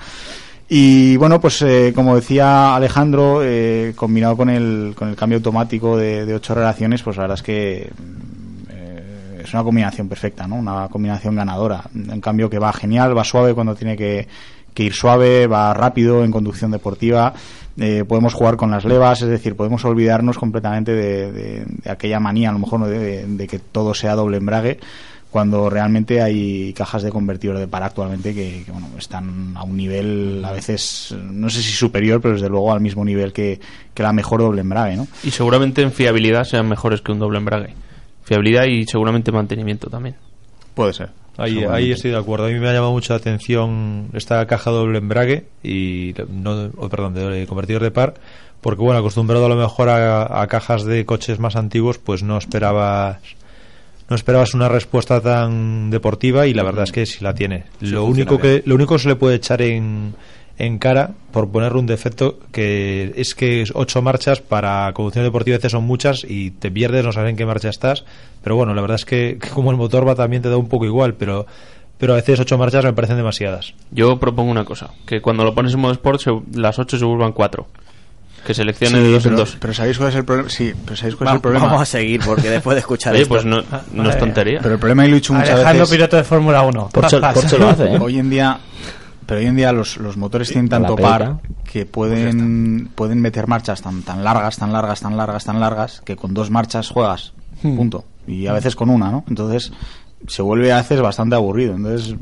Y 0.72 1.18
bueno, 1.18 1.42
pues 1.42 1.62
eh, 1.64 1.92
como 1.96 2.16
decía 2.16 2.76
Alejandro, 2.76 3.42
eh, 3.44 3.94
combinado 3.96 4.38
con 4.38 4.50
el, 4.50 4.94
con 4.96 5.10
el 5.10 5.16
cambio 5.16 5.38
automático 5.38 5.98
de, 5.98 6.26
de 6.28 6.36
ocho 6.36 6.54
relaciones, 6.54 7.02
pues 7.02 7.18
la 7.18 7.24
verdad 7.24 7.38
es 7.38 7.44
que 7.44 7.90
es 9.44 9.54
una 9.54 9.64
combinación 9.64 10.08
perfecta, 10.08 10.48
¿no? 10.48 10.56
Una 10.56 10.88
combinación 10.90 11.36
ganadora. 11.36 11.84
En 11.96 12.22
cambio 12.22 12.50
que 12.50 12.60
va 12.60 12.72
genial, 12.74 13.18
va 13.18 13.24
suave 13.24 13.54
cuando 13.54 13.76
tiene 13.76 13.96
que, 13.98 14.28
ir 14.78 14.94
suave, 14.94 15.46
va 15.46 15.74
rápido 15.74 16.24
en 16.24 16.32
conducción 16.32 16.72
deportiva, 16.72 17.34
eh, 17.78 18.06
podemos 18.08 18.34
jugar 18.34 18.56
con 18.56 18.72
las 18.72 18.86
levas, 18.86 19.22
es 19.22 19.28
decir, 19.28 19.56
podemos 19.58 19.84
olvidarnos 19.84 20.38
completamente 20.38 20.94
de, 20.94 21.32
de- 21.34 21.66
de 21.66 21.92
aquella 21.92 22.20
manía, 22.22 22.50
a 22.50 22.54
lo 22.54 22.60
mejor, 22.60 22.86
de, 22.86 23.26
de 23.26 23.48
que 23.48 23.60
todo 23.60 23.94
sea 23.94 24.16
doble 24.16 24.38
embrague 24.38 24.80
cuando 25.32 25.70
realmente 25.70 26.22
hay 26.24 26.74
cajas 26.74 27.04
de 27.04 27.12
convertidor 27.12 27.58
de 27.60 27.68
par 27.68 27.84
actualmente 27.84 28.34
que, 28.34 28.64
que, 28.66 28.72
bueno, 28.72 28.88
están 28.98 29.52
a 29.56 29.64
un 29.64 29.78
nivel 29.78 30.42
a 30.44 30.52
veces, 30.54 31.14
no 31.22 31.50
sé 31.52 31.62
si 31.62 31.72
superior, 31.72 32.20
pero 32.22 32.34
desde 32.36 32.50
luego 32.50 32.72
al 32.74 32.80
mismo 32.82 33.06
nivel 33.06 33.32
que, 33.34 33.60
que 33.94 34.02
la 34.02 34.12
mejor 34.14 34.40
doble 34.42 34.62
embrague, 34.62 34.96
¿no? 34.96 35.08
Y 35.24 35.30
seguramente 35.32 35.82
en 35.84 35.92
fiabilidad 35.92 36.46
sean 36.46 36.68
mejores 36.70 37.02
que 37.02 37.12
un 37.12 37.20
doble 37.20 37.38
embrague. 37.38 37.76
Fiabilidad 38.24 38.66
y 38.66 38.86
seguramente 38.86 39.32
mantenimiento 39.32 39.90
también. 39.90 40.16
Puede 40.74 40.94
ser. 40.94 41.10
Ahí, 41.38 41.64
ahí 41.64 41.92
estoy 41.92 42.12
de 42.12 42.18
acuerdo. 42.18 42.46
A 42.46 42.50
mí 42.50 42.60
me 42.60 42.68
ha 42.68 42.74
llamado 42.74 42.92
mucho 42.92 43.14
la 43.14 43.18
atención 43.18 44.10
esta 44.14 44.46
caja 44.46 44.72
doble 44.72 44.98
embrague 44.98 45.46
y 45.64 46.14
no, 46.30 46.70
oh, 46.78 46.90
perdón, 46.90 47.14
de 47.14 47.48
convertidor 47.48 47.82
de 47.82 47.92
par, 47.92 48.16
porque 48.60 48.82
bueno, 48.82 49.00
acostumbrado 49.00 49.46
a 49.46 49.50
lo 49.50 49.56
mejor 49.56 49.88
a, 49.88 50.42
a 50.42 50.48
cajas 50.48 50.84
de 50.84 51.06
coches 51.06 51.40
más 51.40 51.56
antiguos, 51.56 51.98
pues 51.98 52.24
no 52.24 52.38
esperabas 52.38 53.20
no 54.10 54.16
esperabas 54.16 54.54
una 54.54 54.68
respuesta 54.68 55.22
tan 55.22 55.90
deportiva 55.92 56.48
y 56.48 56.54
la 56.54 56.64
verdad 56.64 56.84
es 56.84 56.92
que 56.92 57.06
sí 57.06 57.24
la 57.24 57.34
tiene. 57.34 57.66
Sí, 57.80 57.88
lo 57.88 58.06
único 58.06 58.38
bien. 58.38 58.62
que 58.62 58.68
lo 58.68 58.76
único 58.76 58.96
que 58.96 59.04
se 59.04 59.08
le 59.10 59.16
puede 59.16 59.36
echar 59.36 59.62
en 59.62 60.16
en 60.60 60.78
cara 60.78 61.12
por 61.32 61.50
ponerle 61.50 61.80
un 61.80 61.86
defecto 61.88 62.38
que 62.52 63.14
es 63.16 63.34
que 63.34 63.64
ocho 63.74 64.02
marchas 64.02 64.42
para 64.42 64.92
conducción 64.94 65.24
deportiva 65.26 65.56
a 65.56 65.58
veces 65.58 65.72
son 65.72 65.86
muchas 65.86 66.24
y 66.28 66.52
te 66.52 66.70
pierdes 66.70 67.04
no 67.06 67.12
sabes 67.14 67.30
en 67.32 67.38
qué 67.38 67.46
marcha 67.46 67.70
estás 67.70 68.04
pero 68.44 68.56
bueno 68.58 68.74
la 68.76 68.82
verdad 68.82 68.96
es 68.96 69.06
que, 69.06 69.38
que 69.42 69.50
como 69.50 69.72
el 69.72 69.78
motor 69.78 70.08
va 70.08 70.16
también 70.16 70.42
te 70.42 70.50
da 70.50 70.58
un 70.58 70.68
poco 70.70 70.86
igual 70.86 71.14
pero 71.16 71.48
pero 71.98 72.14
a 72.14 72.18
veces 72.18 72.40
ocho 72.40 72.58
marchas 72.58 72.84
me 72.86 72.94
parecen 72.94 73.18
demasiadas 73.18 73.74
Yo 73.92 74.20
propongo 74.20 74.52
una 74.52 74.66
cosa, 74.66 74.90
que 75.06 75.22
cuando 75.22 75.44
lo 75.44 75.54
pones 75.56 75.74
en 75.74 75.80
modo 75.80 75.94
sport 75.94 76.20
se- 76.22 76.32
las 76.60 76.78
8 76.80 76.98
se 76.98 77.04
vuelvan 77.06 77.32
4. 77.34 77.68
Que 78.48 78.54
seleccione 78.54 79.00
de 79.00 79.06
Sí, 79.06 79.12
dos 79.12 79.26
en 79.26 79.32
pero, 79.32 79.38
dos. 79.44 79.58
pero 79.60 79.74
¿sabéis 79.74 79.98
cuál 79.98 80.10
es 80.10 80.16
el 80.16 80.24
problema? 80.24 80.50
Sí, 80.50 80.72
pero 80.86 80.96
¿sabéis 80.96 81.16
cuál 81.18 81.28
Va- 81.28 81.32
es 81.32 81.36
el 81.36 81.42
problema? 81.42 81.66
vamos 81.66 81.82
a 81.82 81.86
seguir, 81.86 82.22
porque 82.26 82.50
después 82.50 82.76
de 82.76 82.80
escuchar 82.80 83.12
Oye, 83.14 83.24
esto- 83.24 83.34
pues 83.34 83.44
no, 83.44 83.62
no 83.92 84.10
es 84.10 84.18
tontería. 84.18 84.60
Pero 84.62 84.76
el 84.76 84.80
problema, 84.80 85.06
y 85.06 85.10
lo 85.10 85.16
he 85.18 85.20
dicho 85.20 85.34
muchas 85.34 85.50
Alejandro, 85.56 85.82
veces... 85.84 85.96
piloto 85.98 86.16
de 86.16 86.24
Fórmula 86.24 86.62
1. 86.64 86.90
Hoy 88.02 88.18
en 88.20 88.30
día... 88.30 88.58
Pero 89.30 89.42
hoy 89.42 89.46
en 89.46 89.56
día 89.56 89.72
los, 89.72 89.98
los 89.98 90.18
motores 90.18 90.48
tienen 90.50 90.70
tanto 90.70 90.96
par 90.96 91.38
que 91.72 91.86
pueden, 91.86 92.90
pueden 92.96 93.22
meter 93.22 93.46
marchas 93.48 93.80
tan, 93.82 94.02
tan 94.02 94.24
largas, 94.24 94.58
tan 94.58 94.74
largas, 94.74 95.02
tan 95.02 95.16
largas, 95.16 95.46
tan 95.46 95.60
largas, 95.60 96.02
que 96.04 96.16
con 96.16 96.34
dos 96.34 96.50
marchas 96.50 96.90
juegas. 96.90 97.34
Hmm. 97.62 97.76
Punto. 97.78 98.06
Y 98.26 98.48
a 98.48 98.54
veces 98.54 98.76
con 98.76 98.90
una, 98.90 99.12
¿no? 99.12 99.24
Entonces 99.30 99.72
se 100.28 100.42
vuelve 100.42 100.72
a 100.72 100.78
veces 100.78 101.00
bastante 101.02 101.36
aburrido. 101.36 101.76
Entonces, 101.76 102.16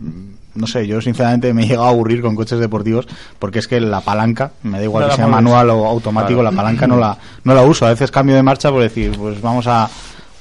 no 0.54 0.68
sé, 0.68 0.86
yo 0.86 1.00
sinceramente 1.00 1.54
me 1.54 1.64
he 1.64 1.68
llegado 1.68 1.86
a 1.88 1.92
aburrir 1.92 2.22
con 2.22 2.36
coches 2.36 2.60
deportivos 2.60 3.08
porque 3.40 3.60
es 3.60 3.68
que 3.70 3.80
la 3.80 4.02
palanca, 4.02 4.52
me 4.64 4.78
da 4.80 4.84
igual 4.84 5.04
No 5.06 5.10
que 5.12 5.16
sea 5.16 5.28
mueves. 5.28 5.44
manual 5.46 5.70
o 5.70 5.86
automático, 5.86 6.42
Claro. 6.42 6.52
la 6.56 6.62
palanca 6.62 6.88
no 6.88 6.98
la, 6.98 7.18
no 7.46 7.54
la 7.56 7.64
uso. 7.64 7.86
A 7.86 7.90
veces 7.90 8.12
cambio 8.12 8.36
de 8.36 8.44
marcha 8.44 8.70
por 8.70 8.82
decir, 8.82 9.18
pues 9.18 9.42
vamos 9.42 9.66
a, 9.68 9.90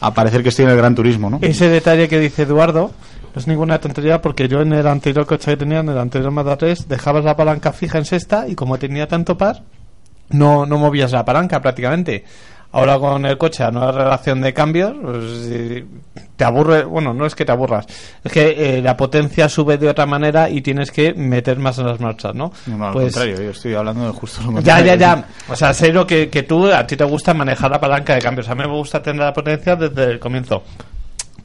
a 0.01 0.15
parecer 0.15 0.43
que 0.43 0.49
estoy 0.49 0.65
en 0.65 0.73
el 0.73 0.77
Gran 0.77 0.95
Turismo, 0.97 1.31
¿no? 1.31 1.39
Ese 1.43 1.69
detalle 1.69 2.09
que 2.09 2.19
dice 2.19 2.43
Eduardo 2.43 2.91
no 3.37 3.41
es 3.41 3.47
ninguna 3.47 3.79
tontería 3.79 4.23
porque 4.23 4.49
yo 4.49 4.63
en 4.63 4.73
el 4.73 4.87
anterior 4.87 5.27
coche 5.27 5.51
que 5.51 5.57
tenía, 5.59 5.81
en 5.81 5.91
el 5.91 5.99
anterior 5.99 6.31
Mazda 6.31 6.57
3, 6.57 6.89
dejabas 6.89 7.23
la 7.23 7.37
palanca 7.37 7.71
fija 7.71 7.99
en 7.99 8.07
sexta 8.07 8.49
y 8.49 8.55
como 8.55 8.79
tenía 8.79 9.07
tanto 9.07 9.37
par, 9.37 9.63
no, 10.31 10.65
no 10.65 10.79
movías 10.79 11.13
la 11.13 11.23
palanca 11.23 11.61
prácticamente. 11.61 12.25
Ahora 12.73 12.99
con 12.99 13.27
el 13.27 13.37
coche 13.37 13.63
a 13.63 13.71
nueva 13.71 13.93
relación 13.93 14.41
de 14.41 14.55
cambios, 14.55 14.95
pues, 15.03 15.23
eh, 15.51 15.85
te 16.35 16.45
aburre, 16.45 16.85
bueno, 16.85 17.13
no 17.13 17.27
es 17.27 17.35
que 17.35 17.45
te 17.45 17.53
aburras, 17.53 17.87
es 18.25 18.33
que 18.33 18.79
eh, 18.79 18.83
la 18.83 18.97
potencia 18.97 19.49
sube 19.51 19.77
de 19.77 19.89
otra 19.91 20.07
manera 20.07 20.49
y 20.49 20.63
tienes 20.63 20.91
que 20.91 21.13
meter 21.15 21.59
más 21.59 21.79
en 21.79 21.87
las 21.89 22.01
marchas, 22.01 22.35
¿no? 22.35 22.53
No, 22.67 22.87
al 22.87 22.93
Pues- 22.95 23.15
contrario, 23.15 23.43
yo 23.45 23.51
estoy 23.51 23.75
hablando 23.75 24.07
de 24.07 24.13
justo 24.13 24.41
lo 24.41 24.49
ya, 24.61 24.77
contrario. 24.77 24.87
ya, 24.87 24.97
ya. 24.97 25.29
O 25.49 25.57
sea, 25.57 25.75
sé 25.75 25.93
lo 25.93 26.07
que, 26.07 26.31
que 26.31 26.43
tú, 26.43 26.67
a 26.73 26.87
ti 26.87 26.97
te 26.97 27.05
gusta 27.05 27.35
manejar 27.35 27.71
la 27.71 27.81
palanca 27.81 28.15
de 28.15 28.21
cambios. 28.23 28.49
A 28.49 28.55
mí 28.55 28.63
me 28.63 28.69
gusta 28.73 29.03
tener 29.03 29.21
la 29.23 29.33
potencia 29.35 29.77
desde 29.77 30.05
el 30.13 30.19
comienzo. 30.19 30.63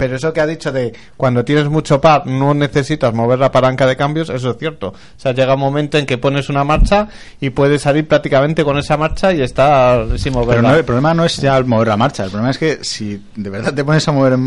Pero 0.02 0.15
eso 0.15 0.34
que 0.34 0.41
ha 0.41 0.48
dicho 0.48 0.72
de 0.72 0.91
cuando 1.15 1.45
tienes 1.45 1.69
mucho 1.69 2.02
par 2.02 2.26
no 2.26 2.56
necesitas 2.56 3.14
mover 3.14 3.38
la 3.38 3.52
palanca 3.52 3.86
de 3.86 3.95
cambios, 3.95 4.32
eso 4.32 4.49
es 4.49 4.57
cierto. 4.57 4.88
O 4.88 4.94
sea, 5.15 5.32
llega 5.32 5.53
un 5.53 5.60
momento 5.60 5.99
en 5.99 6.07
que 6.07 6.18
pones 6.18 6.49
una 6.49 6.64
marcha 6.64 7.07
y 7.40 7.52
puedes 7.52 7.84
salir 7.84 8.07
prácticamente 8.07 8.64
con 8.64 8.80
esa 8.80 8.98
marcha 8.98 9.32
y 9.32 9.44
estar 9.44 10.18
sin 10.18 10.34
Pero 10.34 10.44
moverla. 10.45 10.72
no, 10.72 10.76
el 10.76 10.84
problema 10.86 11.14
no 11.14 11.23
es 11.23 11.38
ya 11.38 11.56
el 11.56 11.65
mover 11.65 11.90
la 11.90 11.98
marcha, 11.98 12.23
el 12.23 12.32
problema 12.32 12.49
es 12.49 12.57
que 12.57 12.80
si 12.84 13.23
de 13.36 13.49
verdad 13.52 13.76
te 13.76 13.84
pones 13.86 14.07
a 14.07 14.11
mover 14.11 14.40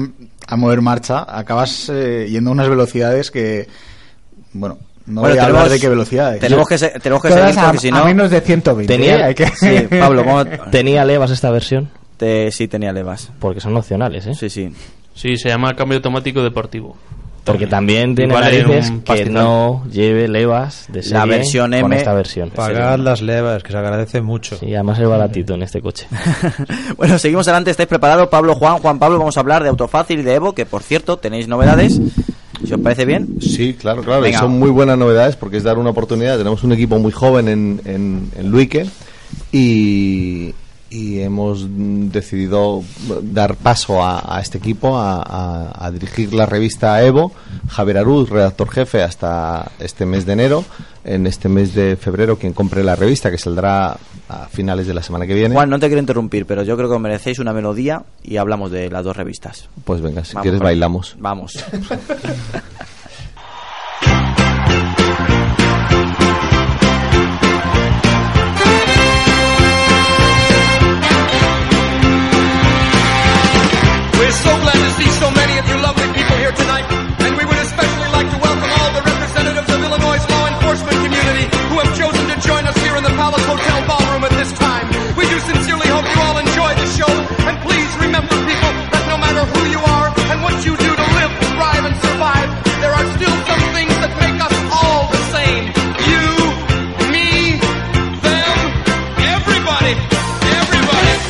a 0.48 0.56
mover 0.56 0.80
marcha, 0.80 1.24
acabas 1.28 1.88
eh, 1.94 2.26
yendo 2.28 2.50
a 2.50 2.52
unas 2.54 2.68
velocidades 2.68 3.30
que 3.30 3.68
bueno, 4.54 4.78
no 5.06 5.20
Bueno, 5.20 5.36
voy 5.36 5.38
a 5.38 5.46
hablar 5.46 5.68
de 5.68 5.78
qué 5.78 5.88
velocidades. 5.88 6.40
tenemos 6.40 6.66
que 6.66 6.78
se- 6.78 6.98
tenemos 6.98 7.22
que 7.22 7.28
seguir 7.30 7.58
a- 7.58 7.64
porque 7.66 7.78
si 7.78 7.88
a 7.88 7.90
no 7.92 8.04
menos 8.06 8.28
de 8.30 8.40
120, 8.40 8.92
Tenía, 8.92 9.18
¿eh? 9.20 9.22
Hay 9.22 9.34
que- 9.36 9.46
Sí, 9.54 9.86
Pablo, 10.00 10.24
¿cómo- 10.24 10.44
¿Tenía 10.72 11.04
levas 11.04 11.30
esta 11.30 11.50
versión? 11.52 11.90
Te- 12.16 12.50
sí 12.52 12.68
tenía 12.68 12.92
levas. 12.92 13.30
Porque 13.40 13.60
son 13.60 13.76
opcionales, 13.76 14.26
¿eh? 14.26 14.34
Sí, 14.34 14.48
sí. 14.48 14.72
Sí, 15.14 15.36
se 15.36 15.48
llama 15.48 15.74
cambio 15.74 15.96
automático 15.96 16.42
deportivo. 16.42 16.96
Porque 17.44 17.66
también 17.66 18.14
tiene 18.14 18.32
Vale 18.32 18.62
narices 18.62 18.90
un 18.90 19.02
que 19.02 19.26
no 19.26 19.84
lleve 19.90 20.28
levas 20.28 20.86
de 20.88 21.02
serie 21.02 21.18
La 21.18 21.26
versión 21.26 21.72
con 21.72 21.74
M, 21.92 21.96
esta 21.96 22.14
versión. 22.14 22.48
pagad 22.48 22.98
las 22.98 23.20
levas 23.20 23.62
que 23.62 23.70
se 23.70 23.76
agradece 23.76 24.22
mucho 24.22 24.56
Y 24.62 24.72
además 24.72 24.98
es 24.98 25.06
baratito 25.06 25.52
en 25.52 25.62
este 25.62 25.82
coche. 25.82 26.06
Bueno, 26.96 27.18
seguimos 27.18 27.46
adelante. 27.46 27.70
¿Estáis 27.70 27.88
preparados? 27.88 28.28
Pablo, 28.28 28.54
Juan, 28.54 28.78
Juan 28.78 28.98
Pablo, 28.98 29.18
vamos 29.18 29.36
a 29.36 29.40
hablar 29.40 29.62
de 29.62 29.68
Autofácil 29.68 30.20
y 30.20 30.22
de 30.22 30.34
Evo, 30.34 30.54
que 30.54 30.64
por 30.64 30.82
cierto 30.82 31.18
tenéis 31.18 31.46
novedades. 31.46 32.00
Si 32.66 32.72
os 32.72 32.80
parece 32.80 33.04
bien. 33.04 33.36
Sí, 33.42 33.74
claro, 33.74 34.02
claro. 34.02 34.26
y 34.26 34.32
son 34.32 34.58
muy 34.58 34.70
buenas 34.70 34.96
novedades 34.96 35.36
porque 35.36 35.58
es 35.58 35.64
dar 35.64 35.76
una 35.76 35.90
oportunidad. 35.90 36.38
Tenemos 36.38 36.64
un 36.64 36.72
equipo 36.72 36.98
muy 36.98 37.12
joven 37.12 37.48
en, 37.48 37.80
en, 37.84 38.30
en 38.38 38.50
Luique 38.50 38.86
y, 39.52 40.54
y 40.94 41.20
hemos 41.20 41.66
decidido 42.12 42.82
dar 43.22 43.56
paso 43.56 44.02
a, 44.02 44.36
a 44.36 44.40
este 44.40 44.58
equipo 44.58 44.96
a, 44.96 45.16
a- 45.22 45.86
a 45.86 45.90
dirigir 45.90 46.32
la 46.32 46.46
revista 46.46 47.02
Evo. 47.02 47.32
Javier 47.68 47.98
Aruz, 47.98 48.30
redactor 48.30 48.70
jefe, 48.70 49.02
hasta 49.02 49.72
este 49.80 50.06
mes 50.06 50.24
de 50.24 50.32
enero. 50.34 50.64
En 51.04 51.26
este 51.26 51.48
mes 51.48 51.74
de 51.74 51.96
febrero, 51.96 52.38
quien 52.38 52.52
compre 52.52 52.82
la 52.84 52.94
revista, 52.96 53.30
que 53.30 53.36
saldrá 53.38 53.96
a 54.28 54.46
finales 54.50 54.86
de 54.86 54.94
la 54.94 55.02
semana 55.02 55.26
que 55.26 55.34
viene. 55.34 55.54
Juan, 55.54 55.68
no 55.68 55.78
te 55.78 55.86
quiero 55.88 56.00
interrumpir, 56.00 56.46
pero 56.46 56.62
yo 56.62 56.76
creo 56.76 56.88
que 56.88 56.94
os 56.94 57.00
merecéis 57.00 57.40
una 57.40 57.52
melodía 57.52 58.04
y 58.22 58.36
hablamos 58.38 58.70
de 58.70 58.88
las 58.88 59.04
dos 59.04 59.16
revistas. 59.16 59.68
Pues 59.84 60.00
venga, 60.00 60.24
si 60.24 60.32
Vamos, 60.34 60.42
quieres 60.44 60.60
bailamos. 60.60 61.16
Vamos. 61.18 61.52
We're 74.24 74.32
so 74.40 74.56
glad 74.56 74.80
to 74.80 74.90
see 74.96 75.10
so 75.20 75.28
many 75.36 75.58
of 75.60 75.68
you 75.68 75.76
lovely 75.84 76.08
people 76.16 76.36
here 76.40 76.56
tonight, 76.56 76.88
and 76.88 77.36
we 77.36 77.44
would 77.44 77.60
especially 77.60 78.08
like 78.08 78.24
to 78.32 78.38
welcome 78.40 78.70
all 78.80 78.90
the 78.96 79.04
representatives 79.04 79.68
of 79.68 79.84
Illinois' 79.84 80.24
law 80.32 80.48
enforcement 80.48 80.96
community 80.96 81.44
who 81.68 81.76
have 81.76 81.92
chosen 81.92 82.24
to 82.32 82.36
join 82.40 82.64
us 82.64 82.72
here 82.80 82.96
in 82.96 83.04
the 83.04 83.12
Palace 83.20 83.44
Hotel 83.44 83.84
ballroom 83.84 84.24
at 84.24 84.32
this 84.32 84.48
time. 84.56 84.88
We 85.12 85.28
do 85.28 85.36
sincerely 85.44 85.92
hope 85.92 86.08
you 86.08 86.20
all 86.24 86.40
enjoy 86.40 86.72
the 86.72 86.88
show, 86.96 87.12
and 87.44 87.60
please 87.68 87.90
remember, 88.00 88.43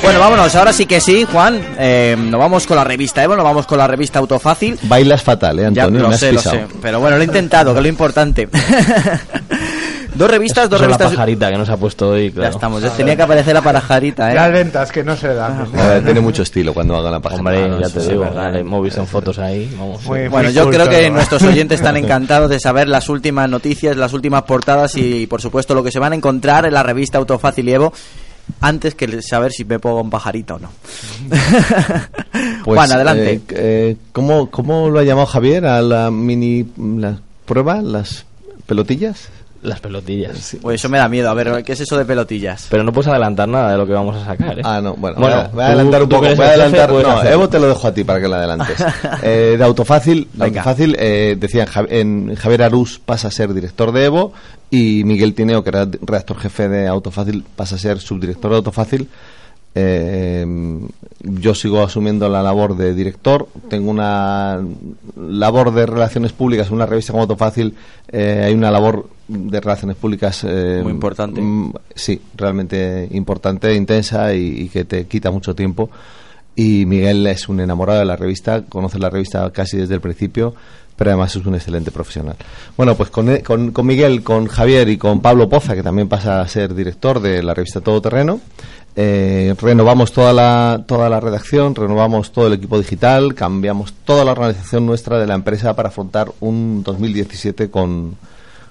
Bueno, 0.05 0.20
vámonos, 0.20 0.55
ahora 0.55 0.72
sí 0.72 0.85
que 0.86 1.01
sí, 1.01 1.24
Juan. 1.31 1.60
Eh, 1.78 2.14
nos 2.18 2.39
vamos 2.39 2.66
con 2.66 2.76
la 2.76 2.85
revista 2.85 3.22
Evo, 3.22 3.35
nos 3.36 3.44
vamos 3.44 3.66
con 3.66 3.78
la 3.78 3.86
revista 3.86 4.18
Autofácil. 4.18 4.78
Bailas 4.82 5.22
fatal, 5.22 5.59
¿eh, 5.59 5.62
Ya 5.72 5.85
Antonio? 5.85 6.02
lo 6.02 6.09
Me 6.09 6.14
has 6.14 6.20
sé, 6.20 6.32
lo 6.32 6.40
sé. 6.40 6.66
Pero 6.82 7.01
bueno, 7.01 7.16
lo 7.16 7.22
he 7.22 7.26
intentado, 7.26 7.72
que 7.72 7.78
es 7.78 7.82
lo 7.82 7.89
importante. 7.89 8.48
Dos 10.14 10.31
revistas, 10.31 10.70
dos 10.70 10.81
Eso 10.81 10.85
es 10.85 10.90
la 10.93 10.97
revistas. 10.97 11.10
pajarita 11.16 11.51
que 11.51 11.59
nos 11.59 11.68
ha 11.68 11.76
puesto 11.76 12.10
hoy, 12.10 12.31
claro. 12.31 12.48
Ya 12.51 12.55
estamos, 12.55 12.81
ya 12.81 12.90
tenía 12.90 13.16
que 13.16 13.22
aparecer 13.22 13.52
la 13.52 13.62
pajarita, 13.62 14.31
¿eh? 14.31 14.35
Las 14.36 14.52
ventas 14.52 14.93
que 14.93 15.02
no 15.02 15.16
se 15.16 15.35
dan. 15.35 15.66
Eh, 15.76 16.02
tiene 16.05 16.20
mucho 16.20 16.44
estilo 16.44 16.72
cuando 16.72 16.94
haga 16.97 17.10
la. 17.10 17.16
Hombre, 17.16 17.64
Ah, 17.64 17.78
ya 17.82 17.89
te 17.90 18.09
digo, 18.10 18.31
vale, 18.32 18.60
hemos 18.60 18.85
visto 18.85 19.01
en 19.01 19.09
fotos 19.09 19.40
ahí. 19.40 19.68
Vamos. 19.76 20.05
Muy- 20.05 20.28
Bueno, 20.28 20.51
muy 20.51 20.55
yo 20.55 20.70
creo 20.70 20.89
que 20.89 21.10
nuestros 21.10 21.43
oyentes 21.43 21.81
están 21.81 21.97
encantados 21.97 22.48
de 22.48 22.60
saber 22.60 22.86
las 22.89 23.09
últimas 23.09 23.51
noticias, 23.51 23.97
las 23.97 24.12
últimas 24.12 24.43
portadas 24.43 24.94
y, 24.94 25.26
por 25.26 25.43
supuesto, 25.43 25.74
lo 25.74 25.82
que 25.82 25.90
se 25.90 25.98
van 25.98 26.12
a 26.12 26.14
encontrar 26.14 26.64
en 26.64 26.74
la 26.74 26.85
revista 26.85 27.18
Autofácil 27.18 27.68
y 27.68 27.72
Evo 27.72 27.93
antes 28.61 28.95
que 28.95 29.23
saber 29.23 29.53
si 29.53 29.65
me 29.65 29.79
pongo 29.79 30.01
un 30.01 30.11
pajarita 30.11 30.55
o 30.55 30.59
no. 30.59 30.71
Pues, 32.65 32.79
Juan, 32.79 32.93
adelante. 32.93 33.33
eh, 33.35 33.41
eh, 33.51 33.97
¿cómo, 34.12 34.51
¿Cómo 34.51 34.89
lo 34.89 34.99
ha 34.99 35.05
llamado 35.05 35.27
Javier 35.27 35.66
a 35.66 35.83
la 35.83 36.11
mini 36.11 36.66
la 36.77 37.21
prueba, 37.45 37.83
las 37.83 38.25
pelotillas? 38.66 39.29
Las 39.65 39.81
pelotillas. 39.81 40.57
Pues 40.62 40.81
eso 40.81 40.89
me 40.89 40.99
da 40.99 41.09
miedo. 41.09 41.28
A 41.31 41.35
ver, 41.35 41.65
¿qué 41.65 41.73
es 41.73 41.81
eso 41.81 41.97
de 41.99 42.05
pelotillas? 42.05 42.66
Pero 42.70 42.85
no 42.85 42.93
puedes 42.93 43.09
adelantar 43.09 43.49
nada 43.49 43.73
de 43.73 43.78
lo 43.78 43.86
que 43.86 43.93
vamos 43.95 44.15
a 44.16 44.24
sacar, 44.24 44.59
¿eh? 44.59 44.62
Ah, 44.65 44.81
no, 44.82 44.95
bueno, 44.95 45.16
Bueno, 45.19 45.36
voy 45.36 45.45
a, 45.45 45.49
voy 45.49 45.62
a 45.62 45.66
tú- 45.66 45.73
adelantar 45.73 46.03
un 46.03 46.09
poco. 46.09 46.20
Voy 46.23 46.45
a 46.47 46.49
jefe, 46.51 46.89
No. 47.03 47.23
Evo 47.24 47.49
te 47.49 47.59
lo 47.59 47.69
dejo 47.69 47.89
a 47.89 47.95
ti 47.95 48.05
para 48.05 48.20
que 48.20 48.28
lo 48.28 48.35
adelantes. 48.35 48.77
Eh, 49.23 49.57
de 49.59 49.65
Autofácil, 49.65 50.28
de. 50.35 50.45
Autofácil 50.45 50.97
eh, 50.99 51.36
decían 51.39 51.66
en 51.89 52.35
Javier 52.36 52.62
Arús 52.62 53.01
pasa 53.05 53.28
a 53.28 53.31
ser 53.31 53.53
director 53.55 53.91
de 53.93 54.05
Evo 54.05 54.32
y 54.70 55.03
Miguel 55.05 55.35
Tineo, 55.35 55.62
que 55.65 55.70
era 55.70 55.86
redactor 56.03 56.39
jefe 56.39 56.69
de 56.69 56.86
Autofácil, 56.86 57.45
pasa 57.57 57.77
a 57.77 57.78
ser 57.78 57.99
subdirector 58.01 58.51
de 58.51 58.57
Autofácil. 58.59 59.09
Eh, 59.75 60.47
yo 61.21 61.55
sigo 61.55 61.83
asumiendo 61.83 62.29
la 62.29 62.43
labor 62.43 62.77
de 62.77 62.95
director. 62.95 63.49
Tengo 63.69 63.91
una 63.91 64.61
labor 65.17 65.73
de 65.73 65.87
relaciones 65.87 66.33
públicas. 66.33 66.69
En 66.69 66.75
una 66.75 66.87
revista 66.87 67.13
como 67.13 67.23
Autofácil 67.23 67.75
eh, 68.09 68.43
hay 68.47 68.55
una 68.55 68.71
labor 68.71 69.09
de 69.27 69.61
relaciones 69.61 69.97
públicas 69.97 70.45
eh, 70.47 70.81
Muy 70.83 70.93
importante. 70.93 71.41
mm, 71.41 71.73
sí, 71.95 72.21
realmente 72.37 73.09
importante, 73.13 73.75
intensa 73.75 74.35
y, 74.35 74.63
y 74.63 74.69
que 74.69 74.85
te 74.85 75.07
quita 75.07 75.31
mucho 75.31 75.55
tiempo. 75.55 75.91
Y 76.57 76.85
Miguel 76.87 77.27
es 77.27 77.49
un 77.49 77.59
enamorado 77.61 77.99
de 78.01 78.05
la 78.05 78.17
revista, 78.17 78.63
conoce 78.69 78.99
la 78.99 79.11
revista 79.11 79.51
casi 79.51 79.77
desde 79.79 79.95
el 79.95 80.01
principio, 80.01 80.55
pero 80.95 81.11
además 81.11 81.35
es 81.35 81.45
un 81.45 81.55
excelente 81.55 81.91
profesional. 81.91 82.37
Bueno, 82.77 82.95
pues 82.95 83.11
con, 83.11 83.39
con, 83.39 83.73
con 83.73 83.87
Miguel, 83.87 84.23
con 84.23 84.47
Javier 84.47 84.89
y 84.89 84.97
con 84.97 85.21
Pablo 85.21 85.49
Poza, 85.49 85.75
que 85.75 85.83
también 85.83 86.09
pasa 86.09 86.41
a 86.41 86.47
ser 86.47 86.75
director 86.75 87.19
de 87.21 87.43
la 87.43 87.55
revista 87.55 87.81
Todoterreno, 87.81 88.41
eh, 88.97 89.55
renovamos 89.61 90.12
toda 90.12 90.33
la, 90.33 90.85
toda 90.87 91.09
la 91.09 91.21
redacción, 91.21 91.75
renovamos 91.75 92.33
todo 92.33 92.47
el 92.47 92.53
equipo 92.55 92.79
digital, 92.79 93.35
cambiamos 93.35 93.93
toda 94.05 94.25
la 94.25 94.33
organización 94.33 94.87
nuestra 94.87 95.19
de 95.19 95.27
la 95.27 95.35
empresa 95.35 95.75
para 95.75 95.89
afrontar 95.89 96.31
un 96.41 96.83
2017 96.85 97.71
con, 97.71 98.16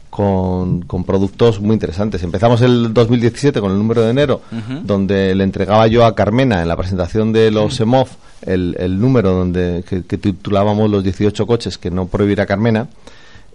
con, 0.09 0.81
con 0.83 1.03
productos 1.03 1.59
muy 1.59 1.73
interesantes. 1.73 2.23
Empezamos 2.23 2.61
el 2.61 2.93
2017 2.93 3.59
con 3.59 3.71
el 3.71 3.77
número 3.77 4.01
de 4.01 4.11
enero, 4.11 4.41
donde 4.83 5.35
le 5.35 5.43
entregaba 5.43 5.87
yo 5.87 6.05
a 6.05 6.15
Carmena 6.15 6.61
en 6.61 6.67
la 6.67 6.77
presentación 6.77 7.33
de 7.33 7.51
los 7.51 7.79
EMOF 7.79 8.11
el, 8.45 8.75
el 8.79 8.99
número 8.99 9.31
donde 9.31 9.83
que, 9.87 10.03
que 10.03 10.17
titulábamos 10.17 10.89
los 10.89 11.03
18 11.03 11.45
coches 11.47 11.77
que 11.77 11.91
no 11.91 12.07
prohibirá 12.07 12.45
Carmena. 12.45 12.87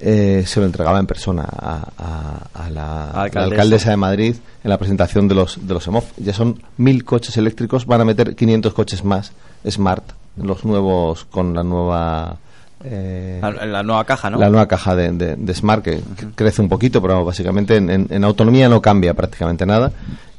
Eh, 0.00 0.44
se 0.46 0.60
lo 0.60 0.66
entregaba 0.66 0.98
en 0.98 1.06
persona 1.06 1.44
a, 1.44 1.88
a- 1.98 2.64
a 2.66 2.70
la, 2.70 3.10
alcaldesa 3.50 3.90
de 3.90 3.96
Madrid 3.96 4.36
en 4.64 4.70
la 4.70 4.78
presentación 4.78 5.28
de 5.28 5.34
los 5.34 5.66
de 5.66 5.74
los 5.74 5.86
EMOF. 5.86 6.04
Ya 6.18 6.32
son 6.34 6.62
mil 6.76 7.04
coches 7.04 7.36
eléctricos, 7.36 7.86
van 7.86 8.00
a 8.00 8.04
meter 8.04 8.34
500 8.36 8.72
coches 8.74 9.04
más 9.04 9.32
Smart, 9.68 10.04
los 10.36 10.64
nuevos 10.64 11.24
con 11.24 11.54
la 11.54 11.62
nueva 11.62 12.36
eh, 12.84 13.38
La, 13.42 13.50
la 13.66 13.82
nueva 13.82 14.04
caja, 14.04 14.30
¿no? 14.30 14.38
la 14.38 14.48
nueva 14.50 14.66
caja 14.68 14.94
de, 14.94 15.10
de- 15.12 15.36
de 15.36 15.54
Smart 15.54 15.82
que, 15.82 16.00
crece 16.34 16.62
un 16.62 16.68
poquito, 16.68 17.02
pero 17.02 17.24
básicamente 17.24 17.76
en, 17.76 17.90
en- 17.90 18.06
en 18.10 18.24
autonomía 18.24 18.68
no 18.68 18.80
cambia 18.80 19.14
prácticamente 19.14 19.66
nada. 19.66 19.90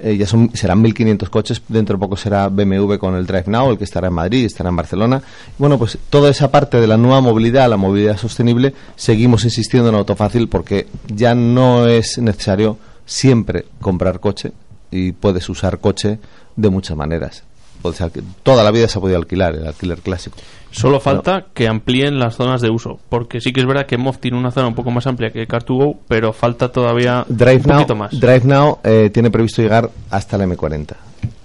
Eh, 0.02 0.16
ya 0.16 0.26
son, 0.26 0.50
serán 0.54 0.82
1.500 0.82 1.30
coches, 1.30 1.62
dentro 1.68 1.98
de 1.98 2.00
poco 2.00 2.16
será 2.16 2.48
BMW 2.48 2.96
con 2.96 3.16
el 3.16 3.26
Drive 3.26 3.44
Now, 3.48 3.72
el 3.72 3.78
que 3.78 3.84
estará 3.84 4.08
en 4.08 4.14
Madrid, 4.14 4.46
estará 4.46 4.70
en 4.70 4.76
Barcelona. 4.78 5.22
Bueno, 5.58 5.78
pues 5.78 5.98
toda 6.10 6.30
esa 6.30 6.50
parte 6.52 6.80
de 6.80 6.88
la 6.88 6.96
nueva 6.96 7.20
movilidad, 7.20 7.70
la 7.70 7.76
movilidad 7.76 8.16
sostenible, 8.16 8.74
seguimos 8.96 9.44
insistiendo 9.44 9.90
en 9.90 9.96
Autofácil 9.96 10.48
porque 10.48 10.88
ya 11.08 11.36
no 11.36 11.86
es 11.88 12.18
necesario 12.18 12.78
siempre 13.06 13.66
comprar 13.82 14.22
coche 14.22 14.54
y 14.90 15.12
puedes 15.12 15.50
usar 15.50 15.80
coche 15.80 16.20
de 16.56 16.70
muchas 16.70 16.96
maneras. 16.96 17.44
Que 17.82 18.22
toda 18.44 18.64
la 18.64 18.72
vida 18.72 18.88
se 18.88 18.98
ha 18.98 19.02
podido 19.02 19.18
alquilar, 19.18 19.56
el 19.56 19.66
alquiler 19.68 20.00
clásico. 20.00 20.38
Solo 20.72 21.00
falta 21.00 21.46
que 21.54 21.68
amplíen 21.68 22.20
las 22.20 22.36
zonas 22.36 22.62
de 22.62 22.70
uso, 22.70 23.00
porque 23.10 23.42
sí 23.42 23.54
que 23.54 23.62
es 23.62 23.66
verdad 23.66 23.86
que 23.86 23.98
MOV 23.98 24.18
tiene 24.18 24.38
una 24.38 24.52
zona 24.52 24.68
un 24.68 24.76
poco 24.76 24.92
más 24.92 25.08
amplia 25.08 25.32
que 25.32 25.48
Car2Go, 25.48 25.98
pero 26.08 26.34
falta 26.34 26.72
todavía 26.72 27.26
Drive 27.28 27.62
un 27.64 27.68
Now, 27.68 27.78
poquito 27.78 27.96
más. 27.96 28.20
Drive 28.20 28.44
Now 28.44 28.80
eh, 28.84 29.10
tiene 29.12 29.32
previsto 29.32 29.62
llegar 29.62 29.90
hasta 30.12 30.38
la 30.38 30.46
M40 30.46 30.96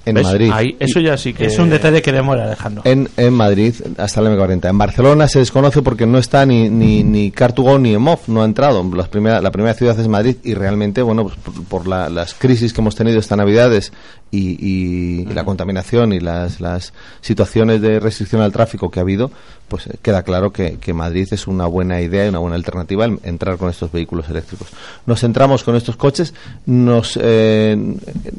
en 0.06 0.14
¿Ves? 0.16 0.24
Madrid. 0.24 0.51
Ahí- 0.52 0.76
eso 0.78 1.01
ya 1.01 1.16
sí 1.16 1.32
que 1.32 1.47
Es 1.47 1.59
un 1.59 1.70
detalle 1.70 1.97
que 1.97 2.02
queremos, 2.02 2.39
Alejandro. 2.39 2.82
En, 2.85 3.09
en 3.16 3.32
Madrid 3.32 3.74
hasta 3.97 4.20
la 4.20 4.31
M40. 4.31 4.68
En 4.68 4.78
Barcelona 4.78 5.28
se 5.28 5.39
desconoce 5.39 5.82
porque 5.82 6.06
no 6.06 6.18
está 6.18 6.44
ni, 6.47 6.68
ni, 6.68 7.02
ni 7.02 7.31
Car2Go 7.32 7.81
ni 7.81 7.94
EMOV, 7.94 8.20
no 8.28 8.43
ha 8.43 8.44
entrado. 8.44 8.85
Las 8.94 9.09
primera, 9.09 9.40
la 9.40 9.51
primera 9.51 9.74
ciudad 9.74 9.98
es 9.98 10.09
Madrid 10.09 10.36
y 10.44 10.55
realmente, 10.55 11.02
bueno, 11.02 11.22
pues 11.24 11.36
por, 11.36 11.64
por 11.64 11.86
la- 11.89 12.09
las 12.09 12.35
crisis 12.35 12.72
que 12.72 12.81
hemos 12.81 12.94
tenido 12.97 13.18
esta 13.18 13.36
Navidades 13.36 13.93
y, 14.31 14.51
y- 14.60 15.22
y 15.31 15.35
la 15.35 15.44
contaminación 15.44 16.12
y 16.12 16.20
las, 16.20 16.60
las 16.60 16.93
situaciones 17.20 17.81
de 17.81 18.01
restricción 18.01 18.43
al 18.43 18.52
tráfico 18.52 18.90
que 18.90 18.98
ha 18.98 19.02
habido, 19.02 19.31
pues 19.68 19.86
eh, 19.86 19.97
queda 20.02 20.22
claro 20.22 20.52
que, 20.52 20.78
que 20.78 20.93
Madrid 20.93 21.28
es 21.31 21.47
una 21.47 21.66
buena 21.66 22.01
idea 22.01 22.26
y 22.26 22.28
una 22.28 22.40
buena 22.40 22.56
alternativa 22.56 23.05
el 23.06 23.18
entrar 23.22 23.56
con 23.56 23.70
estos 23.70 23.90
vehículos 23.93 24.28
eléctricos. 24.28 24.68
Nos 25.06 25.22
entramos 25.24 25.62
con 25.64 25.76
estos 25.76 25.97
coches, 25.97 26.35
nos 26.66 27.18
eh, 27.22 27.76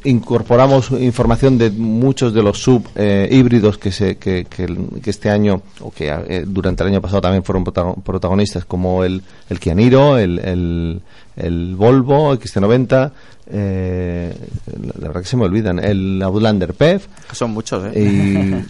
incorporamos 0.03 0.91
información 0.91 1.54
de 1.57 1.71
muchos 1.71 2.33
de 2.33 2.43
los 2.43 2.57
sub 2.61 2.87
eh, 2.95 3.27
híbridos 3.31 3.77
que, 3.77 3.91
se, 3.91 4.17
que, 4.17 4.45
que, 4.49 4.67
que 5.03 5.09
este 5.09 5.29
año 5.29 5.61
o 5.81 5.91
que 5.91 6.09
eh, 6.09 6.43
durante 6.47 6.83
el 6.83 6.89
año 6.89 7.01
pasado 7.01 7.21
también 7.21 7.43
fueron 7.43 7.63
protago- 7.63 8.01
protagonistas, 8.03 8.65
como 8.65 9.03
el, 9.03 9.21
el 9.49 9.59
Kia 9.59 9.73
Niro, 9.75 10.17
el, 10.17 10.39
el, 10.39 11.01
el 11.37 11.75
Volvo 11.75 12.33
XC90, 12.35 13.11
eh, 13.47 14.33
la, 14.81 14.93
la 14.99 15.07
verdad 15.07 15.21
que 15.21 15.27
se 15.27 15.37
me 15.37 15.45
olvidan, 15.45 15.77
el 15.79 16.21
Outlander 16.23 16.73
PEV, 16.73 17.01
Son 17.31 17.51
muchos, 17.51 17.83
¿eh? 17.85 17.99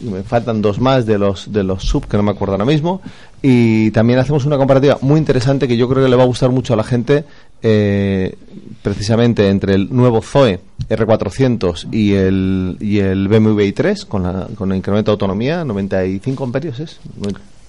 y, 0.01 0.05
y 0.05 0.09
me 0.11 0.23
faltan 0.23 0.61
dos 0.61 0.79
más 0.79 1.05
de 1.05 1.17
los 1.17 1.51
de 1.51 1.63
los 1.63 1.83
sub 1.83 2.07
que 2.07 2.17
no 2.17 2.23
me 2.23 2.31
acuerdo 2.31 2.53
ahora 2.55 2.65
mismo 2.65 3.01
y 3.41 3.91
también 3.91 4.19
hacemos 4.19 4.45
una 4.45 4.57
comparativa 4.57 4.97
muy 5.01 5.19
interesante 5.19 5.67
que 5.67 5.77
yo 5.77 5.87
creo 5.87 6.03
que 6.03 6.09
le 6.09 6.15
va 6.15 6.23
a 6.23 6.27
gustar 6.27 6.49
mucho 6.49 6.73
a 6.73 6.77
la 6.77 6.83
gente 6.83 7.23
eh, 7.67 8.35
precisamente 8.83 9.49
entre 9.49 9.73
el 9.73 9.89
nuevo 9.93 10.21
Zoe 10.21 10.59
R400 10.87 11.87
y 11.91 12.13
el 12.13 12.77
y 12.79 12.99
el 12.99 13.27
BMW 13.27 13.61
i3 13.73 14.05
con 14.05 14.21
la 14.23 14.47
con 14.55 14.71
el 14.71 14.77
incremento 14.77 15.09
de 15.11 15.13
autonomía 15.13 15.65
95 15.65 16.43
amperios 16.43 16.79
es 16.79 16.99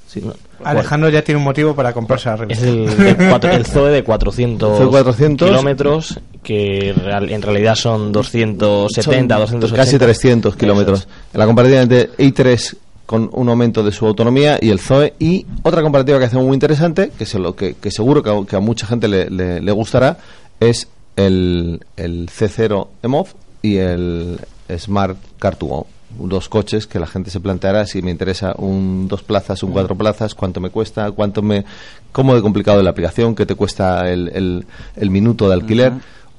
sí, 0.07 0.21
no. 0.23 0.35
Alejandro 0.65 1.09
ya 1.09 1.23
tiene 1.23 1.39
un 1.39 1.45
motivo 1.45 1.75
para 1.75 1.93
comprarse 1.95 2.29
la 2.29 2.35
Es 2.35 2.41
revista. 2.41 2.67
el, 2.69 2.97
de 3.19 3.29
cuatro- 3.29 3.51
el 3.53 3.65
Zoe 3.67 3.91
de 3.91 4.05
400, 4.05 4.79
Zoe 4.79 4.89
400. 4.89 5.49
kilómetros, 5.49 6.21
que 6.43 6.95
real- 6.97 7.31
en 7.31 7.43
realidad 7.43 7.75
son 7.75 8.13
270, 8.13 9.35
Son 9.47 9.61
280. 9.61 9.77
Casi 9.77 9.99
300 9.99 10.51
Eso 10.53 10.59
kilómetros. 10.59 11.01
es. 11.01 11.09
La 11.39 11.47
comparativa 11.47 11.81
entre 11.83 12.11
i3 12.19 12.77
con 13.07 13.31
un 13.33 13.49
aumento 13.49 13.83
de 13.85 13.93
su 13.93 14.05
autonomía 14.07 14.59
y 14.61 14.71
el 14.71 14.81
Zoe. 14.81 15.15
Y 15.19 15.47
otra 15.63 15.83
comparativa 15.83 16.19
que 16.19 16.25
hacemos 16.27 16.45
muy 16.47 16.55
interesante, 16.55 17.11
que, 17.17 17.25
se 17.25 17.39
lo, 17.39 17.55
que, 17.57 17.75
que 17.75 17.91
seguro 17.91 18.23
que 18.23 18.31
a, 18.31 18.35
a 18.57 18.61
mucha 18.61 18.87
gente 18.87 19.09
le, 19.09 19.31
le- 19.31 19.61
gustará, 19.73 20.19
es 20.61 20.89
el, 21.17 21.81
el 21.97 22.29
C0 22.29 22.89
EMOV 23.03 23.29
y 23.63 23.77
el 23.77 24.39
Smart 24.77 25.17
Car2Go. 25.41 25.87
Dos 26.19 26.49
coches 26.49 26.87
que 26.87 26.99
la 26.99 27.07
gente 27.07 27.31
se 27.31 27.41
planteará 27.41 27.85
si 27.87 28.01
me 28.01 28.11
interesa 28.11 28.55
un 28.57 29.07
dos 29.07 29.23
plazas, 29.23 29.63
un 29.63 29.73
cuatro 29.73 29.97
plazas, 29.97 30.35
cuánto 30.35 30.61
me 30.61 30.71
cuesta, 30.71 31.11
cuánto 31.11 31.43
me, 31.43 31.65
cómo 32.13 32.35
de 32.35 32.41
complicado 32.43 32.83
la 32.83 32.91
aplicación, 32.91 33.35
qué 33.35 33.45
te 33.45 33.55
cuesta 33.55 34.11
el, 34.11 34.65
el 34.97 35.11
minuto 35.11 35.49
de 35.49 35.55
alquiler 35.55 35.93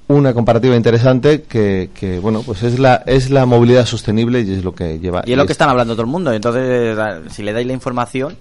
una 0.10 0.34
comparativa 0.34 0.76
interesante 0.76 1.42
que, 1.44 1.90
que, 1.94 2.20
bueno 2.20 2.42
pues 2.46 2.64
es 2.64 2.80
la 2.80 3.04
es 3.06 3.30
la 3.30 3.46
movilidad 3.46 3.86
sostenible 3.86 4.42
y 4.42 4.54
es 4.54 4.64
lo 4.64 4.74
que 4.74 5.00
lleva 5.00 5.24
Y 5.26 5.32
es 5.34 5.38
lo 5.38 5.46
que 5.46 5.52
están 5.52 5.70
hablando 5.70 5.94
todo 5.96 6.04
el 6.04 6.12
mundo. 6.12 6.32
Entonces, 6.32 6.98
si 7.32 7.44
le 7.44 7.52
dais 7.54 7.68
la 7.68 7.74
información, 7.74 8.38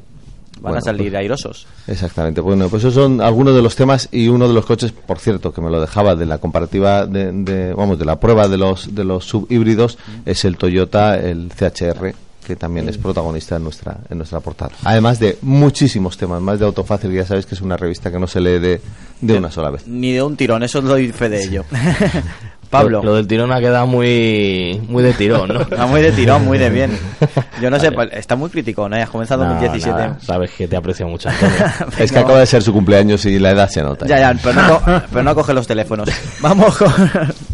van 0.61 0.63
Bueno, 0.63 0.79
a 0.79 0.81
salir 0.81 1.11
pues- 1.11 1.15
airosos. 1.21 1.67
exactamente 1.87 2.41
bueno 2.41 2.69
pues 2.69 2.83
esos 2.83 2.95
son 2.95 3.21
algunos 3.21 3.55
de 3.55 3.63
los 3.63 3.77
temas 3.77 4.09
y 4.11 4.29
uno 4.29 4.49
de 4.49 4.55
los 4.55 4.65
coches 4.65 4.91
por 4.93 5.19
cierto 5.19 5.53
que 5.53 5.61
me 5.61 5.71
lo 5.71 5.81
dejaba 5.81 6.15
de 6.17 6.25
la 6.25 6.39
comparativa 6.39 7.05
de, 7.07 7.31
de- 7.33 7.75
vamos 7.75 7.99
de 7.99 8.05
la 8.07 8.19
prueba 8.19 8.49
de 8.49 8.57
los 8.57 8.95
de 8.95 9.05
los 9.05 9.25
subhíbridos 9.27 9.99
es 10.25 10.45
el 10.47 10.57
Toyota 10.57 11.19
el 11.19 11.51
CHR 11.51 12.15
que 12.47 12.55
también 12.55 12.89
es 12.89 12.97
protagonista 12.97 13.57
en 13.57 13.65
nuestra 13.65 13.99
en 14.09 14.19
nuestra 14.19 14.39
portada. 14.39 14.71
Además 14.85 15.19
de 15.19 15.37
muchísimos 15.43 16.17
temas 16.17 16.41
más 16.41 16.61
de 16.61 16.65
Autofácil 16.65 17.11
ya 17.13 17.27
sabéis 17.27 17.45
que 17.45 17.57
es 17.57 17.61
una 17.61 17.77
revista 17.77 18.13
que 18.13 18.21
no 18.21 18.29
se 18.29 18.41
lee 18.41 18.61
de, 18.61 18.81
de 19.21 19.39
una 19.39 19.51
sola 19.51 19.71
vez. 19.71 19.87
Ni 19.89 20.13
de 20.13 20.23
un 20.23 20.37
tirón, 20.37 20.63
eso 20.63 20.81
doy 20.81 21.11
fe 21.11 21.29
de 21.29 21.43
ello. 21.43 21.65
Pablo. 22.67 22.99
Lo, 23.03 23.11
lo 23.11 23.15
del 23.17 23.27
tirón 23.27 23.53
ha 23.53 23.61
quedado 23.61 23.87
muy, 23.87 24.81
muy 24.89 25.03
de 25.03 25.13
tirón, 25.13 25.49
¿no? 25.49 25.61
Ah, 25.79 25.87
muy 25.87 26.01
de 26.01 26.13
tirón, 26.13 26.45
muy 26.45 26.59
de 26.59 26.71
bien. 26.71 26.99
Yo 27.63 27.71
no 27.71 27.79
sé, 27.79 27.91
está 28.13 28.37
muy 28.37 28.51
crítico, 28.51 28.89
¿no? 28.89 28.97
Has 28.97 29.09
comenzado 29.11 29.45
No, 29.45 29.51
2017. 29.55 29.99
nada, 29.99 30.19
sabes 30.21 30.51
que 30.53 30.69
te 30.69 30.77
aprecio 30.77 31.07
mucho. 31.07 31.29
Es 31.99 32.13
que 32.13 32.19
acaba 32.19 32.41
de 32.41 32.47
ser 32.47 32.63
su 32.63 32.73
cumpleaños 32.73 33.25
y 33.27 33.39
la 33.39 33.51
edad 33.51 33.69
se 33.69 33.83
nota. 33.83 34.07
Ya, 34.07 34.19
ya, 34.19 34.35
pero 34.43 34.55
no, 34.63 34.81
co- 34.81 35.03
pero 35.11 35.23
no 35.23 35.35
coge 35.35 35.55
los 35.55 35.67
teléfonos. 35.67 36.09
Vamos 36.41 36.77
con, 36.77 36.93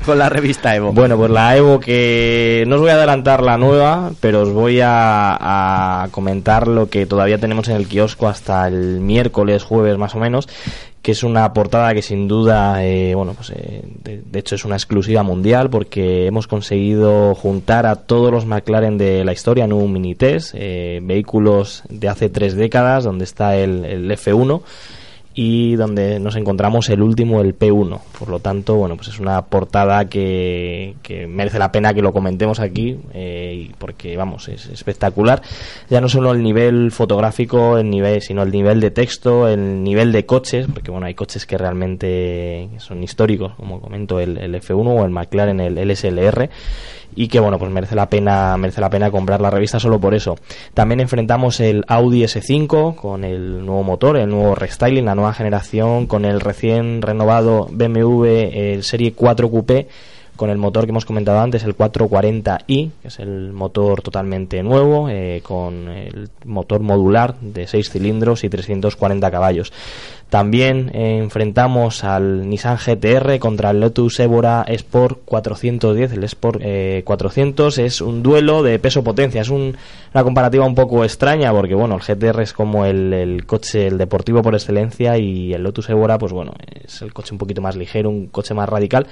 con 0.05 0.19
la 0.19 0.29
revista 0.29 0.75
Evo. 0.75 0.93
Bueno, 0.93 1.17
pues 1.17 1.31
la 1.31 1.57
Evo 1.57 1.79
que 1.81 2.65
no 2.67 2.77
os 2.77 2.81
voy 2.81 2.91
a 2.91 2.95
adelantar 2.95 3.43
la 3.43 3.57
nueva, 3.59 4.11
pero 4.21 4.43
os 4.43 4.51
voy 4.53 4.81
a, 4.81 6.03
a 6.03 6.09
comentar 6.11 6.69
lo 6.69 6.89
que 6.89 7.07
todavía 7.07 7.39
tenemos 7.39 7.69
en 7.69 7.77
el 7.77 7.87
kiosco 7.87 8.29
hasta 8.29 8.67
el 8.69 9.01
miércoles, 9.01 9.63
jueves 9.63 9.97
más 9.99 10.15
o 10.15 10.19
menos, 10.19 10.49
que 11.03 11.13
es 11.13 11.25
una 11.25 11.53
portada 11.53 11.93
que 11.95 12.01
sin 12.01 12.29
duda, 12.29 12.85
eh, 12.85 13.15
bueno, 13.17 13.35
pues 13.35 13.51
eh, 13.51 13.83
de, 14.05 14.39
hecho 14.39 14.55
es 14.55 14.65
una 14.65 14.77
exclusiva 14.77 15.25
mundial 15.25 15.69
porque 15.69 16.27
hemos 16.27 16.47
conseguido 16.47 17.35
juntar 17.35 17.87
a 17.87 17.97
todos 17.97 18.31
los 18.31 18.47
McLaren 18.47 18.99
de 18.99 19.25
la 19.25 19.33
historia 19.33 19.65
en 19.65 19.73
un 19.73 19.93
mini 19.93 20.15
test, 20.15 20.55
eh, 20.57 21.01
vehículos 21.03 21.83
de 21.89 22.09
hace 22.09 22.29
tres 22.29 22.55
décadas, 22.55 23.03
donde 23.03 23.25
está 23.25 23.57
el, 23.57 23.85
el 23.85 24.11
F1 24.13 24.63
y 25.35 25.77
donde 25.77 26.21
nos 26.21 26.37
encontramos 26.37 26.89
el 26.91 27.03
último, 27.03 27.41
el 27.41 27.59
P1. 27.59 28.01
Por 28.19 28.29
lo 28.29 28.41
tanto, 28.41 28.77
bueno, 28.77 28.97
pues 28.97 29.09
es 29.09 29.19
una 29.19 29.43
portada 29.43 30.09
que, 30.09 30.95
que 31.03 31.27
merece 31.27 31.59
la 31.59 31.73
pena 31.73 31.95
que 31.95 32.03
lo 32.03 32.13
comentemos 32.13 32.61
aquí, 32.61 32.99
eh, 33.15 33.71
porque, 33.79 34.17
vamos, 34.17 34.49
es 34.49 34.67
espectacular. 34.67 35.43
Ya 35.89 36.01
no 36.01 36.09
solo 36.09 36.33
el 36.33 36.43
nivel 36.43 36.91
fotográfico, 36.91 37.79
el 37.79 37.89
nivel, 37.89 38.21
sino 38.21 38.43
el 38.43 38.51
nivel 38.51 38.81
de 38.81 38.91
texto, 38.91 39.49
el 39.49 39.83
nivel 39.83 40.13
de 40.13 40.27
coches, 40.27 40.67
porque, 40.73 40.91
bueno, 40.91 41.07
hay 41.07 41.15
coches 41.15 41.47
que 41.47 41.57
realmente 41.57 42.69
son 42.79 43.03
históricos, 43.03 43.55
como 43.55 43.81
comento, 43.81 44.21
el, 44.21 44.37
el 44.39 44.55
F1 44.55 45.01
o 45.01 45.05
el 45.05 45.11
McLaren, 45.11 45.61
el, 45.61 45.79
el 45.79 45.97
SLR 45.97 46.51
y 47.15 47.29
que 47.29 47.41
bueno 47.41 47.59
pues 47.59 47.71
merece 47.71 47.95
la 47.95 48.09
pena 48.09 48.57
merece 48.57 48.81
la 48.81 48.91
pena 48.91 49.11
comprar 49.11 49.41
la 49.41 49.51
revista 49.51 49.79
solo 49.79 50.01
por 50.01 50.15
eso 50.15 50.37
también 50.75 51.01
enfrentamos 51.01 51.61
el 51.61 51.85
Audi 51.89 52.23
S5 52.23 52.95
con 52.95 53.25
el 53.25 53.65
nuevo 53.65 53.83
motor 53.83 54.17
el 54.17 54.31
nuevo 54.31 54.55
restyling 54.55 55.05
la 55.05 55.15
nueva 55.15 55.35
generación 55.35 56.07
con 56.07 56.25
el 56.25 56.41
recién 56.41 57.03
renovado 57.03 57.69
BMW 57.71 58.25
el 58.25 58.83
Serie 58.83 59.13
4 59.13 59.51
Coupé 59.51 59.89
con 60.37 60.51
el 60.51 60.59
motor 60.59 60.85
que 60.85 60.91
hemos 60.91 61.05
comentado 61.05 61.41
antes, 61.41 61.63
el 61.63 61.77
440i, 61.77 62.91
que 63.03 63.09
es 63.09 63.19
el 63.19 63.53
motor 63.53 64.03
totalmente 64.03 64.63
nuevo, 64.63 65.09
eh, 65.09 65.41
con 65.45 65.89
el 65.89 66.31
motor 66.45 66.81
modular 66.81 67.37
de 67.41 67.67
6 67.67 67.91
cilindros 67.91 68.43
y 68.43 68.49
340 68.49 69.31
caballos. 69.31 69.73
También 70.33 70.91
eh, 70.95 71.19
enfrentamos 71.19 72.05
al 72.05 72.49
Nissan 72.49 72.79
GTR 72.79 73.39
contra 73.39 73.69
el 73.69 73.81
Lotus 73.81 74.19
Evora 74.19 74.65
Sport 74.67 75.19
410. 75.27 76.13
El 76.13 76.25
Sport 76.25 76.59
eh, 76.65 77.03
400 77.05 77.77
es 77.77 78.01
un 78.01 78.23
duelo 78.23 78.63
de 78.63 78.79
peso-potencia. 78.79 79.43
Es 79.43 79.51
un- 79.51 79.77
una 80.15 80.25
comparativa 80.25 80.65
un 80.65 80.75
poco 80.75 81.05
extraña 81.05 81.53
porque, 81.53 81.75
bueno, 81.75 81.97
el 81.97 82.01
GTR 82.01 82.41
es 82.43 82.55
como 82.55 82.87
el, 82.87 83.13
el 83.13 83.45
coche, 83.45 83.87
el 83.87 83.99
deportivo 83.99 84.41
por 84.41 84.55
excelencia 84.55 85.19
y 85.19 85.53
el 85.53 85.63
Lotus 85.65 85.91
Evora, 85.91 86.17
pues 86.17 86.33
bueno, 86.33 86.55
es 86.83 87.03
el 87.03 87.13
coche 87.13 87.35
un 87.35 87.39
poquito 87.39 87.61
más 87.61 87.77
ligero, 87.77 88.09
un 88.09 88.29
coche 88.29 88.55
más 88.55 88.71
radical. 88.71 89.07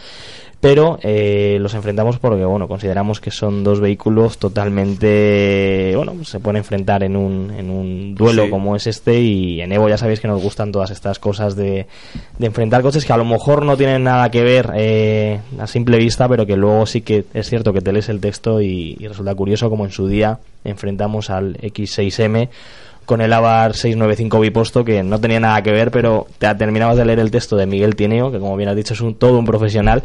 Pero 0.61 0.99
eh, 1.03 1.57
los 1.59 1.73
enfrentamos 1.73 2.19
porque, 2.19 2.45
bueno, 2.45 2.69
consideramos 2.69 3.19
que 3.19 3.31
son 3.31 3.65
dos 3.65 3.81
vehículos 3.81 4.37
totalmente, 4.37 5.95
bueno, 5.97 6.23
se 6.25 6.39
pueden 6.39 6.59
enfrentar 6.59 7.03
en 7.03 7.17
un, 7.17 7.51
en 7.57 7.71
un 7.71 8.15
duelo 8.15 8.45
Sí. 8.45 8.51
como 8.51 8.77
es 8.77 8.87
este 8.87 9.21
y 9.21 9.61
en 9.63 9.73
Evo 9.73 9.89
ya 9.89 9.97
sabéis 9.97 10.21
que 10.21 10.29
nos 10.29 10.43
gustan 10.43 10.71
todas 10.71 10.91
estas 10.91 11.19
cosas 11.19 11.57
de, 11.57 11.87
de 12.39 12.47
enfrentar 12.47 12.83
coches 12.83 13.05
que 13.05 13.13
a 13.13 13.17
lo 13.17 13.25
mejor 13.25 13.65
no 13.65 13.77
tienen 13.77 14.05
nada 14.05 14.31
que 14.31 14.43
ver 14.43 14.71
eh, 14.77 15.41
a 15.59 15.67
simple 15.67 15.97
vista, 15.97 16.29
pero 16.29 16.45
que 16.45 16.57
luego 16.57 16.85
sí 16.85 17.01
que 17.01 17.25
es 17.33 17.49
cierto 17.49 17.73
que 17.73 17.81
te 17.81 17.93
lees 17.93 18.09
el 18.11 18.21
texto 18.21 18.61
y, 18.61 18.97
y 19.01 19.09
resulta 19.09 19.35
curioso 19.35 19.71
como 19.71 19.87
en 19.87 19.93
su 19.93 20.09
día 20.09 20.41
enfrentamos 20.65 21.31
al 21.31 21.57
X6M 21.57 22.49
con 23.11 23.21
el 23.21 23.33
Avar 23.33 23.75
695 23.75 24.39
biposto 24.39 24.85
que 24.85 25.03
no 25.03 25.21
tenía 25.21 25.41
nada 25.41 25.61
que 25.63 25.73
ver, 25.73 25.91
pero 25.91 26.29
te 26.39 26.55
terminabas 26.55 26.97
de 26.97 27.05
leer 27.05 27.19
el 27.19 27.33
texto 27.33 27.57
de 27.57 27.67
Miguel 27.67 27.97
Tineo, 27.97 28.31
que 28.31 28.39
como 28.39 28.57
bien 28.57 28.69
has 28.69 28.77
dicho 28.77 28.95
es 28.95 29.01
un, 29.01 29.17
todo 29.17 29.37
un 29.37 29.45
profesional, 29.45 30.05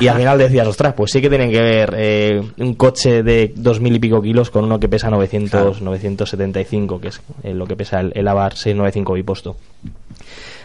y 0.00 0.08
al 0.08 0.16
final 0.16 0.36
decías, 0.36 0.66
ostras, 0.66 0.94
pues 0.94 1.12
sí 1.12 1.20
que 1.20 1.28
tienen 1.28 1.52
que 1.52 1.60
ver 1.60 1.94
eh, 1.96 2.42
un 2.58 2.74
coche 2.74 3.22
de 3.22 3.52
dos 3.54 3.78
mil 3.78 3.94
y 3.94 4.00
pico 4.00 4.20
kilos 4.20 4.50
con 4.50 4.64
uno 4.64 4.80
que 4.80 4.88
pesa 4.88 5.10
900, 5.10 5.80
975, 5.80 7.00
que 7.00 7.06
es 7.06 7.20
eh, 7.44 7.54
lo 7.54 7.68
que 7.68 7.76
pesa 7.76 8.00
el, 8.00 8.10
el 8.16 8.26
Avar 8.26 8.54
695 8.54 9.12
biposto. 9.12 9.56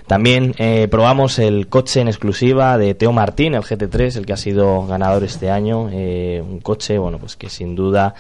También 0.08 0.56
eh, 0.58 0.88
probamos 0.90 1.38
el 1.38 1.68
coche 1.68 2.02
en 2.02 2.08
exclusiva 2.08 2.80
de 2.80 2.96
Teo 2.96 3.12
Martín, 3.12 3.54
el 3.54 3.62
GT3, 3.62 4.18
el 4.18 4.26
que 4.26 4.34
ha 4.34 4.38
sido 4.38 4.88
ganador 4.88 5.24
este 5.24 5.52
año. 5.52 5.90
eh, 5.92 6.44
un 6.44 6.62
coche, 6.62 6.98
bueno, 6.98 7.20
pues 7.20 7.36
que 7.36 7.50
sin 7.50 7.76
duda 7.76 8.16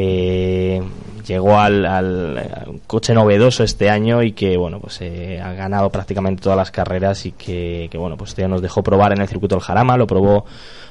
eh, 0.00 0.80
llegó 1.26 1.58
al, 1.58 1.84
al- 1.84 2.80
coche 2.86 3.12
novedoso 3.14 3.64
este 3.64 3.90
año 3.90 4.22
y 4.22 4.30
que, 4.32 4.56
bueno, 4.56 4.78
pues 4.78 5.00
eh, 5.00 5.40
ha 5.42 5.52
ganado 5.54 5.90
prácticamente 5.90 6.40
todas 6.40 6.56
las 6.56 6.70
carreras 6.70 7.26
y 7.26 7.32
que, 7.32 7.88
que, 7.90 7.98
bueno, 7.98 8.16
pues 8.16 8.32
Teo 8.34 8.46
nos 8.46 8.62
dejó 8.62 8.82
probar 8.84 9.12
en 9.12 9.20
el 9.20 9.26
circuito 9.28 9.56
del 9.56 9.62
Jarama, 9.64 9.96
lo 9.96 10.06
probó 10.06 10.44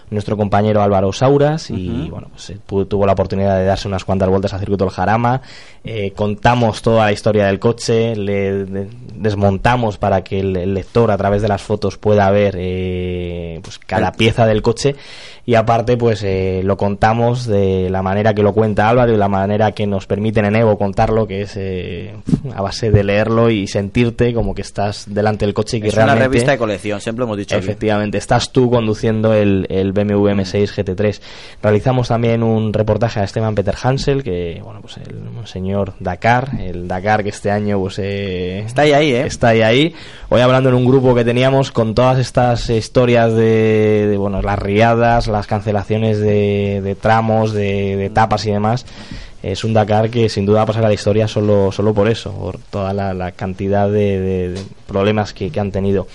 nuestro 0.09 0.37
compañero 0.37 0.81
Álvaro 0.81 1.11
Sauras 1.11 1.69
y 1.69 2.07
bueno 2.09 2.27
pues 2.31 2.49
eh, 2.51 2.57
tuvo 2.65 3.05
la 3.05 3.11
oportunidad 3.13 3.57
de 3.57 3.65
darse 3.65 3.87
unas 3.87 4.05
cuantas 4.05 4.29
vueltas 4.29 4.53
al 4.53 4.59
circuito 4.59 4.85
del 4.85 4.93
Jarama 4.93 5.41
eh, 5.83 6.11
contamos 6.15 6.81
toda 6.81 7.05
la 7.05 7.11
historia 7.11 7.47
del 7.47 7.59
coche 7.59 8.15
le 8.15 8.65
de- 8.65 8.87
desmontamos 9.15 9.97
para 9.97 10.23
que 10.23 10.39
el, 10.39 10.55
el 10.55 10.73
lector 10.73 11.11
a 11.11 11.17
través 11.17 11.41
de 11.41 11.47
las 11.49 11.61
fotos 11.61 11.97
pueda 11.97 12.29
ver 12.31 12.55
eh, 12.57 13.59
pues 13.63 13.79
cada 13.79 14.11
pieza 14.13 14.45
del 14.45 14.61
coche 14.61 14.95
y 15.45 15.55
aparte 15.55 15.95
pues 15.97 16.23
eh, 16.23 16.61
lo 16.63 16.75
contamos 16.77 17.45
de 17.45 17.89
la 17.89 18.01
manera 18.01 18.33
que 18.33 18.43
lo 18.43 18.53
cuenta 18.53 18.89
Álvaro 18.89 19.13
y 19.13 19.17
la 19.17 19.29
manera 19.29 19.71
que 19.71 19.87
nos 19.87 20.05
permiten 20.05 20.45
en 20.45 20.55
Evo 20.57 20.77
contarlo 20.77 21.25
que 21.27 21.41
es 21.41 21.53
eh, 21.55 22.13
a 22.53 22.61
base 22.61 22.91
de 22.91 23.03
leerlo 23.03 23.49
y 23.49 23.67
sentirte 23.67 24.33
como 24.33 24.53
que 24.53 24.61
estás 24.61 25.05
delante 25.07 25.45
del 25.45 25.53
coche 25.53 25.77
y 25.77 25.81
que 25.81 25.87
es 25.89 25.95
una 25.95 26.15
revista 26.15 26.51
de 26.51 26.57
colección, 26.57 26.99
siempre 27.01 27.23
hemos 27.23 27.37
dicho. 27.37 27.55
aquí. 27.55 27.63
Efectivamente, 27.65 28.17
estás 28.17 28.51
tú 28.51 28.69
conduciendo 28.69 29.33
el, 29.33 29.65
el 29.69 29.93
BMW 30.05 30.27
M6 30.29 30.67
GT3. 30.73 31.19
Realizamos 31.61 32.07
también 32.07 32.43
un 32.43 32.71
reportaje 32.73 33.19
a 33.19 33.23
Esteban 33.23 33.55
Peter 33.55 33.75
Hansel, 33.81 34.23
que, 34.23 34.61
bueno, 34.63 34.81
pues 34.81 34.97
el 34.97 35.47
señor 35.47 35.93
Dakar, 35.99 36.51
el 36.59 36.87
Dakar 36.87 37.23
que 37.23 37.29
este 37.29 37.51
año, 37.51 37.79
pues, 37.79 37.99
eh, 37.99 38.59
Está 38.65 38.83
ahí, 38.83 38.93
ahí, 38.93 39.11
¿eh? 39.11 39.25
Está 39.25 39.49
ahí, 39.49 39.61
ahí. 39.61 39.95
Hoy 40.29 40.41
hablando 40.41 40.69
en 40.69 40.75
un 40.75 40.85
grupo 40.85 41.15
que 41.15 41.23
teníamos 41.25 41.71
con 41.71 41.95
todas 41.95 42.19
estas 42.19 42.69
historias 42.69 43.33
de, 43.33 44.07
de, 44.09 44.17
bueno, 44.17 44.41
las 44.41 44.59
riadas, 44.59 45.27
las 45.27 45.47
cancelaciones 45.47 46.19
de, 46.19 46.81
de 46.83 46.95
tramos, 46.95 47.53
de, 47.53 47.95
de 47.95 48.05
etapas 48.05 48.45
y 48.45 48.51
demás. 48.51 48.85
Es 49.43 49.63
un 49.63 49.71
Dakar 49.71 50.09
que 50.09 50.29
sin 50.29 50.45
duda 50.45 50.57
va 50.57 50.63
a 50.63 50.65
pasar 50.65 50.83
a 50.83 50.87
la 50.87 50.93
historia 50.95 51.27
solo, 51.27 51.71
solo 51.71 51.93
por 51.93 52.09
eso, 52.09 52.31
por 52.33 52.57
toda 52.57 52.91
la, 52.91 53.13
la 53.13 53.31
cantidad 53.31 53.87
de, 53.87 54.19
de- 54.19 54.49
de 54.49 54.61
problemas 54.87 55.33
que, 55.33 55.51
que 55.51 55.59
han 55.59 55.71
tenido. 55.71 56.07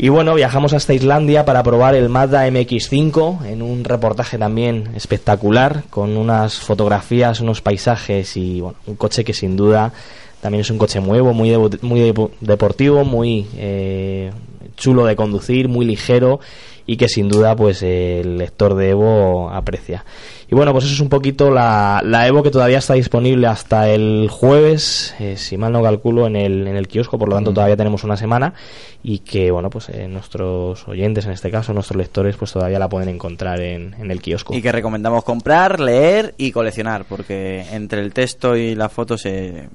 Y 0.00 0.10
bueno, 0.10 0.34
viajamos 0.34 0.72
hasta 0.74 0.94
Islandia 0.94 1.44
para 1.44 1.62
probar 1.64 1.96
el 1.96 2.08
Mazda 2.08 2.46
MX5 2.48 3.46
en 3.46 3.62
un 3.62 3.82
reportaje 3.82 4.38
también 4.38 4.90
espectacular, 4.94 5.82
con 5.90 6.16
unas 6.16 6.54
fotografías, 6.60 7.40
unos 7.40 7.60
paisajes 7.62 8.36
y 8.36 8.60
bueno, 8.60 8.78
un 8.86 8.94
coche 8.94 9.24
que 9.24 9.34
sin 9.34 9.56
duda 9.56 9.92
también 10.40 10.60
es 10.60 10.70
un 10.70 10.78
coche 10.78 11.00
nuevo, 11.00 11.34
muy, 11.34 11.50
muy 11.82 12.00
depo- 12.00 12.30
deportivo, 12.40 13.04
muy 13.04 13.46
eh, 13.56 14.30
chulo 14.76 15.04
de 15.04 15.16
conducir, 15.16 15.66
muy 15.68 15.84
ligero 15.84 16.38
y 16.86 16.96
que 16.96 17.08
sin 17.08 17.28
duda 17.28 17.56
pues 17.56 17.82
el 17.82 18.38
lector 18.38 18.76
de 18.76 18.90
Evo 18.90 19.50
aprecia. 19.50 20.04
Y 20.50 20.54
bueno, 20.54 20.72
pues 20.72 20.86
eso 20.86 20.94
es 20.94 21.00
un 21.00 21.10
poquito 21.10 21.50
la, 21.50 22.00
la 22.02 22.26
Evo 22.26 22.42
que 22.42 22.50
todavía 22.50 22.78
está 22.78 22.94
disponible 22.94 23.46
hasta 23.46 23.90
el 23.90 24.28
jueves, 24.30 25.14
eh, 25.18 25.36
si 25.36 25.58
mal 25.58 25.72
no 25.72 25.82
calculo, 25.82 26.26
en 26.26 26.36
el, 26.36 26.66
en 26.66 26.74
el 26.74 26.88
kiosco, 26.88 27.18
por 27.18 27.28
lo 27.28 27.34
tanto 27.34 27.52
todavía 27.52 27.76
tenemos 27.76 28.02
una 28.02 28.16
semana. 28.16 28.54
Y 29.02 29.18
que 29.18 29.50
bueno, 29.50 29.68
pues 29.68 29.90
eh, 29.90 30.08
nuestros 30.08 30.88
oyentes, 30.88 31.26
en 31.26 31.32
este 31.32 31.50
caso, 31.50 31.74
nuestros 31.74 31.98
lectores, 31.98 32.36
pues 32.36 32.50
todavía 32.50 32.78
la 32.78 32.88
pueden 32.88 33.10
encontrar 33.10 33.60
en, 33.60 33.94
en 33.98 34.10
el 34.10 34.22
kiosco. 34.22 34.54
Y 34.54 34.62
que 34.62 34.72
recomendamos 34.72 35.22
comprar, 35.22 35.80
leer 35.80 36.34
y 36.38 36.50
coleccionar, 36.50 37.04
porque 37.04 37.66
entre 37.72 38.00
el 38.00 38.14
texto 38.14 38.56
y 38.56 38.74
las 38.74 38.90
fotos 38.90 39.26
eh, 39.26 39.68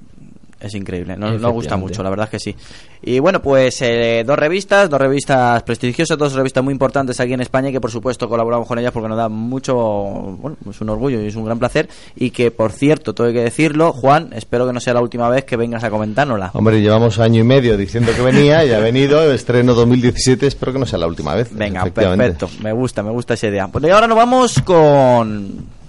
es 0.64 0.73
increíble. 0.76 1.18
Nos, 1.18 1.40
nos 1.40 1.52
gusta 1.52 1.77
mucho, 1.77 2.02
la 2.02 2.10
verdad 2.10 2.26
es 2.26 2.31
que 2.31 2.40
sí. 2.40 2.56
Y 3.02 3.19
bueno, 3.19 3.41
pues 3.41 3.81
eh, 3.81 4.23
dos 4.26 4.40
revistas, 4.40 4.90
dos 4.90 4.99
revistas 4.99 5.61
prestigiosas, 5.64 6.18
dos 6.18 6.34
revistas 6.34 6.64
muy 6.64 6.72
importantes 6.72 7.19
aquí 7.19 7.34
en 7.34 7.41
España 7.41 7.69
y 7.69 7.73
que 7.73 7.81
por 7.81 7.91
supuesto 7.91 8.30
colaboramos 8.30 8.65
con 8.65 8.80
ellas 8.80 8.94
porque 8.94 9.10
nos 9.10 9.18
da 9.18 9.27
mucho, 9.27 9.76
bueno, 9.76 10.56
es 10.69 10.80
un 10.80 10.90
orgullo 10.90 11.22
y 11.22 11.27
es 11.27 11.35
un 11.35 11.44
gran 11.44 11.60
placer. 11.60 11.90
Y 12.15 12.31
que 12.31 12.49
por 12.49 12.72
cierto, 12.72 13.14
hay 13.23 13.34
que 13.34 13.44
decirlo, 13.44 13.91
Juan, 13.91 14.30
espero 14.34 14.65
que 14.65 14.73
no 14.73 14.80
sea 14.80 14.94
la 14.94 15.02
última 15.02 15.27
vez 15.30 15.44
que 15.44 15.57
vengas 15.57 15.84
a 15.84 15.90
comentárnosla. 15.90 16.52
Hombre, 16.53 16.81
llevamos 16.81 17.19
año 17.19 17.41
y 17.41 17.44
medio 17.44 17.77
diciendo 17.77 18.11
que 18.15 18.22
venía 18.22 18.64
y 18.65 18.72
ha 18.72 18.80
venido, 18.80 19.31
estreno 19.34 19.73
2017, 19.73 20.48
espero 20.48 20.72
que 20.72 20.80
no 20.80 20.85
sea 20.85 20.99
la 20.99 21.07
última 21.07 21.35
vez. 21.35 21.49
Venga, 21.52 21.84
perfecto. 21.85 22.49
Me 22.61 22.72
gusta, 22.72 23.03
me 23.03 23.11
gusta 23.11 23.34
esa 23.34 23.48
idea. 23.48 23.68
Pues 23.68 23.84
y 23.84 23.90
ahora 23.90 24.07
nos 24.07 24.18
vamos 24.18 24.61
con 24.61 25.82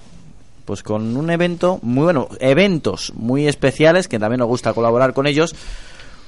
pues 0.65 0.82
con 0.82 1.16
un 1.16 1.31
evento 1.31 1.78
muy 1.82 2.05
bueno, 2.05 2.28
eventos 2.41 3.12
muy 3.15 3.47
especiales 3.47 4.09
que 4.09 4.19
también 4.19 4.41
nos 4.41 4.49
gusta 4.49 4.73
colaborar 4.73 5.15
con 5.15 5.27
ellos 5.27 5.55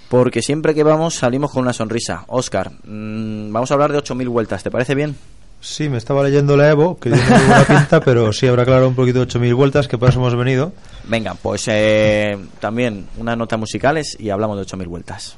porque 0.08 0.42
siempre 0.42 0.74
que 0.74 0.82
vamos 0.82 1.14
salimos 1.14 1.50
con 1.52 1.62
una 1.62 1.72
sonrisa. 1.72 2.24
Oscar, 2.28 2.70
mm, 2.84 3.52
vamos 3.52 3.70
a 3.70 3.74
hablar 3.74 3.92
de 3.92 3.98
8000 3.98 4.28
vueltas, 4.28 4.62
¿te 4.62 4.70
parece 4.70 4.94
bien? 4.94 5.16
Sí, 5.60 5.88
me 5.88 5.98
estaba 5.98 6.22
leyendo 6.22 6.56
la 6.56 6.70
Evo, 6.70 6.98
que 6.98 7.10
tiene 7.10 7.28
muy 7.28 7.46
buena 7.46 7.64
pinta, 7.64 8.00
pero 8.00 8.32
sí 8.32 8.46
habrá 8.46 8.64
claro 8.64 8.88
un 8.88 8.94
poquito 8.94 9.22
8.000 9.22 9.54
vueltas, 9.54 9.88
que 9.88 9.98
por 9.98 10.10
eso 10.10 10.20
hemos 10.20 10.36
venido. 10.36 10.72
Venga, 11.04 11.34
pues 11.34 11.64
eh, 11.68 12.36
también 12.60 13.06
unas 13.16 13.36
notas 13.36 13.58
musicales 13.58 14.16
y 14.20 14.30
hablamos 14.30 14.58
de 14.58 14.64
8.000 14.64 14.86
vueltas. 14.86 15.36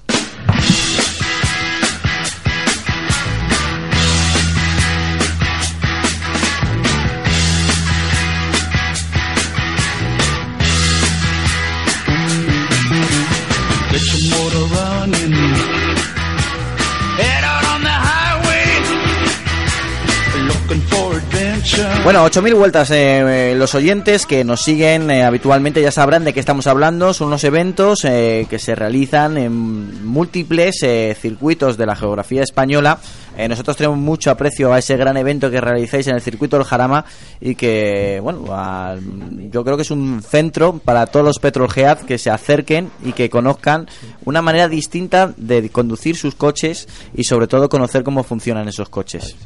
Bueno, 22.09 22.24
8.000 22.24 22.55
vueltas. 22.56 22.90
eh, 22.90 23.51
eh, 23.51 23.55
los 23.55 23.74
oyentes 23.74 24.24
que 24.24 24.43
nos 24.43 24.62
siguen 24.62 25.10
eh, 25.10 25.24
habitualmente 25.24 25.82
ya 25.82 25.90
sabrán 25.90 26.24
de 26.24 26.32
qué 26.32 26.40
estamos 26.40 26.66
hablando. 26.66 27.12
Son 27.12 27.26
unos 27.26 27.44
eventos 27.44 28.02
eh, 28.06 28.47
que 28.48 28.59
se 28.59 28.74
realizan 28.74 29.36
en 29.36 30.06
múltiples 30.06 30.82
eh, 30.85 31.14
circuitos 31.20 31.76
de 31.76 31.85
la 31.85 31.94
geografía 31.94 32.43
española. 32.43 32.98
Nosotros 33.47 33.76
tenemos 33.76 33.98
mucho 33.98 34.30
aprecio 34.30 34.72
a 34.72 34.78
ese 34.78 34.97
gran 34.97 35.18
evento 35.18 35.51
que 35.51 35.60
realizáis 35.60 36.06
en 36.06 36.14
el 36.14 36.22
circuito 36.22 36.56
del 36.56 36.64
Jarama 36.64 37.05
y 37.40 37.55
que, 37.55 38.18
bueno, 38.20 38.43
yo 39.52 39.62
creo 39.62 39.76
que 39.76 39.82
es 39.82 39.93
un 39.93 40.22
centro 40.22 40.78
para 40.78 41.06
todos 41.06 41.24
los 41.24 41.39
petrolheads 41.39 42.02
que 42.05 42.18
se 42.18 42.30
acerquen 42.30 42.90
y 43.05 43.12
que 43.12 43.30
conozcan 43.30 43.86
una 44.24 44.43
manera 44.43 44.66
distinta 44.66 45.35
de 45.36 45.68
conducir 45.70 46.16
sus 46.16 46.35
coches 46.35 46.89
y 47.14 47.24
sobre 47.24 47.47
todo 47.47 47.68
conocer 47.68 48.02
cómo 48.02 48.24
funcionan 48.24 48.66
esos 48.66 48.89
coches. 48.89 49.36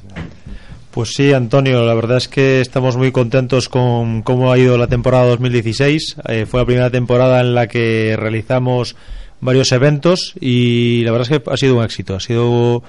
Pues 0.93 1.15
sí, 1.15 1.33
Antonio, 1.33 1.87
la 1.87 1.95
verdad 1.95 2.19
es 2.19 2.29
que 2.29 2.61
estamos 2.61 2.99
muy 2.99 3.13
contentos 3.13 3.71
con 3.71 4.21
cómo 4.21 4.53
ha 4.53 4.59
ido 4.59 4.77
la 4.77 4.89
temporada 4.89 5.25
2016. 5.25 6.17
Eh, 6.29 6.45
fue 6.45 6.61
la 6.61 6.67
primera 6.67 6.91
temporada 6.91 7.41
en 7.41 7.55
la 7.55 7.67
que 7.67 8.15
realizamos 8.19 8.95
varios 9.41 9.73
eventos 9.73 10.35
y 10.39 11.03
la 11.05 11.13
verdad 11.13 11.33
es 11.33 11.41
que 11.41 11.51
ha 11.51 11.57
sido 11.57 11.79
un 11.79 11.85
éxito. 11.85 12.15
Ha 12.15 12.21
sido, 12.21 12.83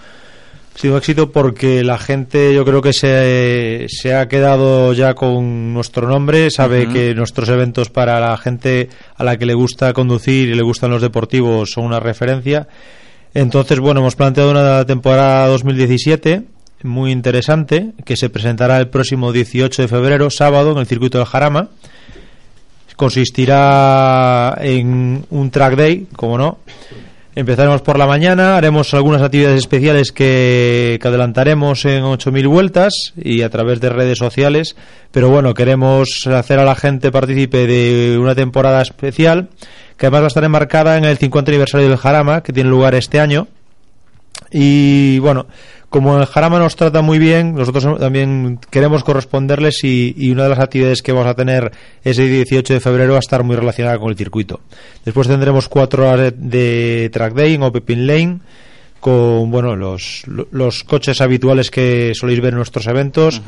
ha 0.75 0.77
sido 0.77 0.95
un 0.95 0.97
éxito 0.97 1.31
porque 1.31 1.81
la 1.85 1.97
gente 1.97 2.53
yo 2.53 2.65
creo 2.65 2.81
que 2.81 2.91
se, 2.91 3.85
se 3.87 4.13
ha 4.13 4.27
quedado 4.27 4.91
ya 4.91 5.13
con 5.13 5.73
nuestro 5.73 6.05
nombre, 6.05 6.51
sabe 6.51 6.89
que 6.89 7.15
nuestros 7.15 7.47
eventos 7.47 7.89
para 7.89 8.19
la 8.19 8.35
gente 8.35 8.89
a 9.15 9.23
la 9.23 9.37
que 9.37 9.45
le 9.45 9.53
gusta 9.53 9.93
conducir 9.93 10.49
y 10.49 10.55
le 10.55 10.61
gustan 10.61 10.91
los 10.91 11.01
deportivos 11.01 11.71
son 11.71 11.85
una 11.85 12.01
referencia. 12.01 12.67
Entonces, 13.33 13.79
bueno, 13.79 14.01
hemos 14.01 14.17
planteado 14.17 14.51
una 14.51 14.85
temporada 14.85 15.47
2017 15.47 16.52
muy 16.83 17.11
interesante 17.11 17.91
que 18.05 18.15
se 18.15 18.29
presentará 18.29 18.77
el 18.77 18.89
próximo 18.89 19.31
18 19.31 19.81
de 19.81 19.87
febrero, 19.87 20.29
sábado, 20.29 20.71
en 20.71 20.79
el 20.79 20.87
circuito 20.87 21.17
del 21.17 21.27
Jarama. 21.27 21.69
Consistirá 22.95 24.57
en 24.61 25.25
un 25.29 25.51
track 25.51 25.75
day, 25.75 26.07
como 26.15 26.37
no. 26.37 26.59
Empezaremos 27.35 27.81
por 27.81 27.97
la 27.97 28.05
mañana, 28.05 28.57
haremos 28.57 28.93
algunas 28.93 29.23
actividades 29.23 29.57
especiales 29.57 30.11
que, 30.11 30.99
adelantaremos 31.03 31.83
en 31.85 32.03
8.000 32.03 32.47
vueltas 32.47 32.93
y 33.17 33.41
a 33.41 33.49
través 33.49 33.81
de 33.81 33.89
redes 33.89 34.19
sociales, 34.19 34.75
pero 35.11 35.29
bueno, 35.29 35.55
queremos 35.55 36.27
hacer 36.27 36.59
a 36.59 36.63
la 36.63 36.75
gente 36.75 37.11
partícipe 37.11 37.65
de 37.65 38.19
una 38.19 38.35
temporada 38.35 38.83
especial 38.83 39.49
que 39.97 40.05
además 40.05 40.21
va 40.21 40.25
a 40.25 40.27
estar 40.27 40.43
enmarcada 40.43 40.97
en 40.97 41.05
el 41.05 41.17
50 41.17 41.49
aniversario 41.49 41.89
del 41.89 41.97
Jarama, 41.97 42.43
que 42.43 42.53
tiene 42.53 42.69
lugar 42.69 42.93
este 42.93 43.19
año. 43.19 43.47
Y 44.51 45.17
bueno, 45.19 45.47
como 45.93 46.17
el 46.19 46.25
Jarama 46.25 46.57
nos 46.57 46.75
trata 46.75 47.03
muy 47.03 47.19
bien, 47.19 47.53
nosotros 47.53 47.99
también 47.99 48.59
queremos 48.71 49.03
corresponderles 49.03 49.83
y, 49.83 50.15
y 50.17 50.31
una 50.31 50.43
de 50.43 50.49
las 50.49 50.59
actividades 50.59 51.03
que 51.03 51.11
vamos 51.11 51.27
a 51.27 51.35
tener 51.35 51.71
ese 52.03 52.27
18 52.27 52.73
de 52.73 52.79
febrero 52.79 53.11
va 53.11 53.17
a 53.17 53.19
estar 53.19 53.43
muy 53.43 53.55
relacionada 53.55 53.99
con 53.99 54.09
el 54.09 54.17
circuito. 54.17 54.59
Después 55.05 55.27
tendremos 55.27 55.69
cuatro 55.69 56.09
horas 56.09 56.33
de, 56.35 57.11
track 57.13 57.35
day 57.35 57.53
en 57.53 57.61
Open 57.61 58.07
Lane 58.07 58.39
con 58.99 59.51
bueno 59.51 59.75
los, 59.75 60.23
los 60.51 60.83
coches 60.83 61.21
habituales 61.21 61.69
que 61.69 62.13
soléis 62.15 62.41
ver 62.41 62.53
en 62.53 62.57
nuestros 62.57 62.87
eventos 62.87 63.41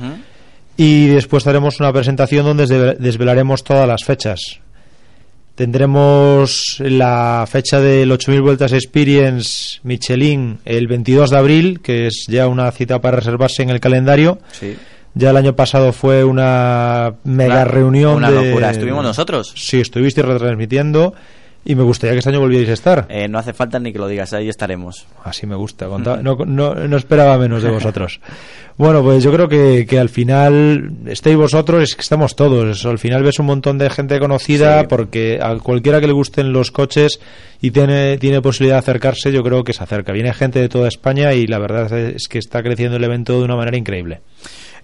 y 0.78 1.08
después 1.08 1.48
haremos 1.48 1.80
una 1.80 1.92
presentación 1.92 2.46
donde 2.46 2.66
desve- 2.66 2.98
desvelaremos 2.98 3.64
todas 3.64 3.88
las 3.88 4.04
fechas. 4.04 4.60
Tendremos 5.56 6.78
la 6.80 7.46
fecha 7.50 7.80
del 7.80 8.12
8000 8.12 8.42
Vueltas 8.42 8.74
Experience 8.74 9.80
Michelin 9.84 10.60
el 10.66 10.88
22 10.88 11.30
de 11.30 11.38
abril, 11.38 11.80
que 11.82 12.08
es 12.08 12.26
ya 12.28 12.48
una 12.48 12.70
cita 12.72 13.00
para 13.02 13.18
reservarse 13.18 13.64
en 13.64 13.70
el 13.70 13.80
calendario. 13.80 14.40
Sí. 14.52 14.76
Ya 15.14 15.30
el 15.30 15.38
año 15.38 15.56
pasado 15.56 15.94
fue 15.94 16.26
una 16.26 17.16
mega 17.24 17.64
reunión. 17.64 18.16
una 18.18 18.32
de- 18.32 18.48
locura. 18.50 18.70
¿Estuvimos 18.72 19.02
nosotros? 19.04 19.54
Sí, 19.56 19.80
estuviste 19.80 20.22
retransmitiendo 20.22 21.14
y 21.66 21.76
me 21.76 21.84
gustaría 21.84 22.14
que 22.14 22.20
este 22.20 22.30
año 22.30 22.40
volvierais 22.40 22.70
a 22.70 22.74
estar. 22.74 23.06
Eh, 23.10 23.28
no 23.28 23.40
hace 23.40 23.52
falta 23.54 23.80
ni 23.80 23.92
que 23.92 24.00
lo 24.00 24.08
digas, 24.08 24.32
ahí 24.34 24.48
estaremos. 24.48 25.06
Así 25.24 25.46
me 25.48 25.56
gusta. 25.56 25.88
No, 25.88 26.18
no, 26.46 26.76
no 26.76 26.98
esperaba 26.98 27.38
menos 27.38 27.64
de 27.64 27.72
vosotros. 27.72 28.22
Bueno, 28.78 29.02
pues 29.04 29.24
yo 29.24 29.32
creo 29.32 29.48
que, 29.48 29.86
que 29.88 29.98
al 30.00 30.10
final 30.10 30.92
estéis 31.06 31.38
vosotros, 31.38 31.82
es 31.82 31.96
que 31.96 32.02
estamos 32.02 32.36
todos. 32.36 32.86
Al 32.86 33.00
final 33.00 33.24
ves 33.24 33.40
un 33.40 33.46
montón 33.46 33.78
de 33.78 33.90
gente 33.90 34.20
conocida 34.20 34.82
Sí. 34.82 34.88
porque 34.90 35.40
a 35.42 35.56
cualquiera 35.60 36.02
que 36.02 36.08
le 36.08 36.12
gusten 36.12 36.52
los 36.52 36.72
coches 36.72 37.22
y 37.62 37.72
tiene, 37.72 38.18
tiene 38.18 38.42
posibilidad 38.42 38.76
de 38.76 38.80
acercarse, 38.80 39.32
yo 39.32 39.44
creo 39.44 39.64
que 39.64 39.72
se 39.72 39.82
acerca. 39.82 40.12
Viene 40.12 40.34
gente 40.34 40.60
de 40.60 40.68
toda 40.68 40.90
España 40.90 41.32
y 41.34 41.48
la 41.48 41.58
verdad 41.58 41.90
es 41.98 42.28
que 42.28 42.38
está 42.38 42.62
creciendo 42.64 42.98
el 42.98 43.04
evento 43.06 43.40
de 43.40 43.46
una 43.46 43.56
manera 43.56 43.78
increíble. 43.78 44.20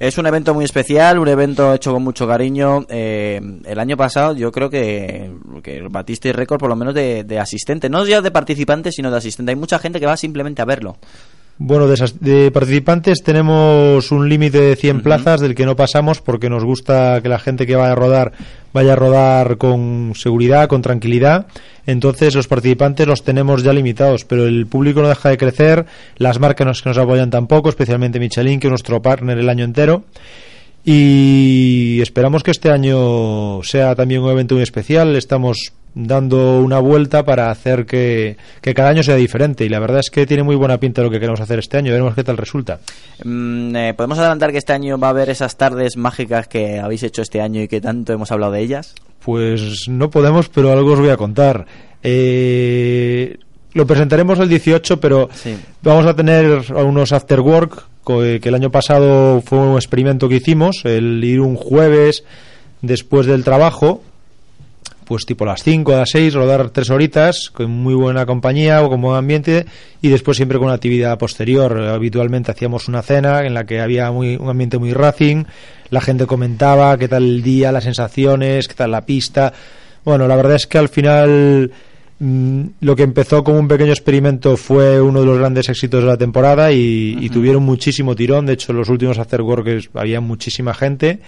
Es 0.01 0.17
un 0.17 0.25
evento 0.25 0.55
muy 0.55 0.65
especial, 0.65 1.19
un 1.19 1.27
evento 1.27 1.75
hecho 1.75 1.93
con 1.93 2.01
mucho 2.01 2.27
cariño. 2.27 2.87
Eh, 2.89 3.39
el 3.65 3.77
año 3.77 3.95
pasado 3.95 4.33
yo 4.33 4.51
creo 4.51 4.67
que, 4.67 5.31
que 5.61 5.83
batisteis 5.91 6.35
récord 6.35 6.59
por 6.59 6.69
lo 6.69 6.75
menos 6.75 6.95
de, 6.95 7.23
de 7.23 7.37
asistente, 7.37 7.87
no 7.87 8.03
ya 8.03 8.19
de 8.19 8.31
participantes, 8.31 8.95
sino 8.95 9.11
de 9.11 9.17
asistente. 9.17 9.51
Hay 9.51 9.55
mucha 9.55 9.77
gente 9.77 9.99
que 9.99 10.07
va 10.07 10.17
simplemente 10.17 10.59
a 10.59 10.65
verlo. 10.65 10.97
Bueno, 11.63 11.87
de, 11.87 11.93
esas- 11.93 12.19
de 12.19 12.49
participantes 12.49 13.21
tenemos 13.23 14.11
un 14.11 14.27
límite 14.27 14.59
de 14.59 14.75
100 14.75 15.01
plazas 15.03 15.41
del 15.41 15.53
que 15.53 15.63
no 15.67 15.75
pasamos 15.75 16.19
porque 16.19 16.49
nos 16.49 16.63
gusta 16.63 17.19
que 17.21 17.29
la 17.29 17.37
gente 17.37 17.67
que 17.67 17.75
vaya 17.75 17.91
a 17.91 17.95
rodar 17.95 18.31
vaya 18.73 18.93
a 18.93 18.95
rodar 18.95 19.57
con 19.57 20.13
seguridad, 20.15 20.67
con 20.67 20.81
tranquilidad. 20.81 21.45
Entonces 21.85 22.33
los 22.33 22.47
participantes 22.47 23.05
los 23.05 23.23
tenemos 23.23 23.61
ya 23.61 23.73
limitados, 23.73 24.25
pero 24.25 24.47
el 24.47 24.65
público 24.65 25.03
no 25.03 25.09
deja 25.09 25.29
de 25.29 25.37
crecer, 25.37 25.85
las 26.17 26.39
marcas 26.39 26.65
nos- 26.65 26.81
que 26.81 26.89
nos 26.89 26.97
apoyan 26.97 27.29
tampoco, 27.29 27.69
especialmente 27.69 28.19
Michelin, 28.19 28.59
que 28.59 28.65
es 28.67 28.71
nuestro 28.71 28.99
partner 29.03 29.37
el 29.37 29.47
año 29.49 29.63
entero. 29.63 30.03
Y 30.83 31.99
esperamos 32.01 32.41
que 32.41 32.49
este 32.51 32.71
año 32.71 33.61
sea 33.61 33.93
también 33.93 34.21
un 34.21 34.31
evento 34.31 34.55
muy 34.55 34.63
especial. 34.63 35.15
Estamos 35.15 35.73
dando 35.93 36.61
una 36.61 36.79
vuelta 36.79 37.23
para 37.23 37.51
hacer 37.51 37.85
que, 37.85 38.37
que 38.61 38.73
cada 38.73 38.89
año 38.89 39.03
sea 39.03 39.15
diferente. 39.15 39.65
Y 39.65 39.69
la 39.69 39.79
verdad 39.79 39.99
es 39.99 40.09
que 40.09 40.25
tiene 40.25 40.43
muy 40.43 40.55
buena 40.55 40.79
pinta 40.79 41.01
lo 41.01 41.09
que 41.09 41.19
queremos 41.19 41.41
hacer 41.41 41.59
este 41.59 41.77
año. 41.77 41.91
Veremos 41.91 42.15
qué 42.15 42.23
tal 42.23 42.37
resulta. 42.37 42.79
Mm, 43.23 43.75
eh, 43.75 43.93
¿Podemos 43.95 44.17
adelantar 44.19 44.51
que 44.51 44.57
este 44.57 44.73
año 44.73 44.97
va 44.97 45.07
a 45.07 45.11
haber 45.11 45.29
esas 45.29 45.57
tardes 45.57 45.97
mágicas 45.97 46.47
que 46.47 46.79
habéis 46.79 47.03
hecho 47.03 47.21
este 47.21 47.41
año 47.41 47.61
y 47.61 47.67
que 47.67 47.81
tanto 47.81 48.13
hemos 48.13 48.31
hablado 48.31 48.53
de 48.53 48.61
ellas? 48.61 48.95
Pues 49.23 49.87
no 49.87 50.09
podemos, 50.09 50.49
pero 50.49 50.71
algo 50.71 50.93
os 50.93 50.99
voy 50.99 51.09
a 51.09 51.17
contar. 51.17 51.65
Eh, 52.03 53.37
lo 53.73 53.85
presentaremos 53.85 54.39
el 54.39 54.49
18, 54.49 54.99
pero 54.99 55.29
vamos 55.81 56.05
a 56.05 56.15
tener 56.15 56.63
unos 56.73 57.11
after 57.13 57.39
work 57.39 57.85
eh, 58.07 58.39
que 58.41 58.49
el 58.49 58.55
año 58.55 58.71
pasado 58.71 59.41
fue 59.41 59.59
un 59.59 59.75
experimento 59.75 60.27
que 60.27 60.35
hicimos, 60.35 60.83
el 60.85 61.23
ir 61.23 61.39
un 61.39 61.55
jueves 61.55 62.23
después 62.81 63.27
del 63.27 63.43
trabajo, 63.43 64.01
pues 65.11 65.25
tipo 65.25 65.43
a 65.43 65.47
las 65.47 65.61
5, 65.61 65.93
a 65.93 65.97
las 65.97 66.09
6, 66.11 66.35
rodar 66.35 66.69
tres 66.69 66.89
horitas 66.89 67.49
con 67.51 67.69
muy 67.69 67.93
buena 67.93 68.25
compañía 68.25 68.81
o 68.81 68.87
con 68.87 69.01
buen 69.01 69.17
ambiente 69.17 69.65
y 70.01 70.07
después 70.07 70.37
siempre 70.37 70.57
con 70.57 70.67
una 70.67 70.75
actividad 70.75 71.17
posterior. 71.17 71.77
Habitualmente 71.79 72.49
hacíamos 72.49 72.87
una 72.87 73.01
cena 73.01 73.45
en 73.45 73.53
la 73.53 73.65
que 73.65 73.81
había 73.81 74.09
muy, 74.09 74.37
un 74.37 74.47
ambiente 74.47 74.77
muy 74.77 74.93
racing, 74.93 75.43
la 75.89 75.99
gente 75.99 76.25
comentaba 76.25 76.97
qué 76.97 77.09
tal 77.09 77.23
el 77.23 77.43
día, 77.43 77.73
las 77.73 77.83
sensaciones, 77.83 78.69
qué 78.69 78.73
tal 78.73 78.91
la 78.91 79.05
pista. 79.05 79.51
Bueno, 80.05 80.29
la 80.29 80.37
verdad 80.37 80.55
es 80.55 80.65
que 80.65 80.77
al 80.77 80.87
final 80.87 81.69
mm, 82.19 82.61
lo 82.79 82.95
que 82.95 83.03
empezó 83.03 83.43
como 83.43 83.59
un 83.59 83.67
pequeño 83.67 83.91
experimento 83.91 84.55
fue 84.55 85.01
uno 85.01 85.19
de 85.19 85.25
los 85.25 85.39
grandes 85.39 85.67
éxitos 85.67 86.03
de 86.03 86.07
la 86.07 86.15
temporada 86.15 86.71
y, 86.71 87.17
y 87.19 87.27
tuvieron 87.27 87.63
muchísimo 87.63 88.15
tirón. 88.15 88.45
De 88.45 88.53
hecho, 88.53 88.71
en 88.71 88.77
los 88.77 88.87
últimos 88.87 89.19
After 89.19 89.41
Workers 89.41 89.89
había 89.93 90.21
muchísima 90.21 90.73
gente. 90.73 91.19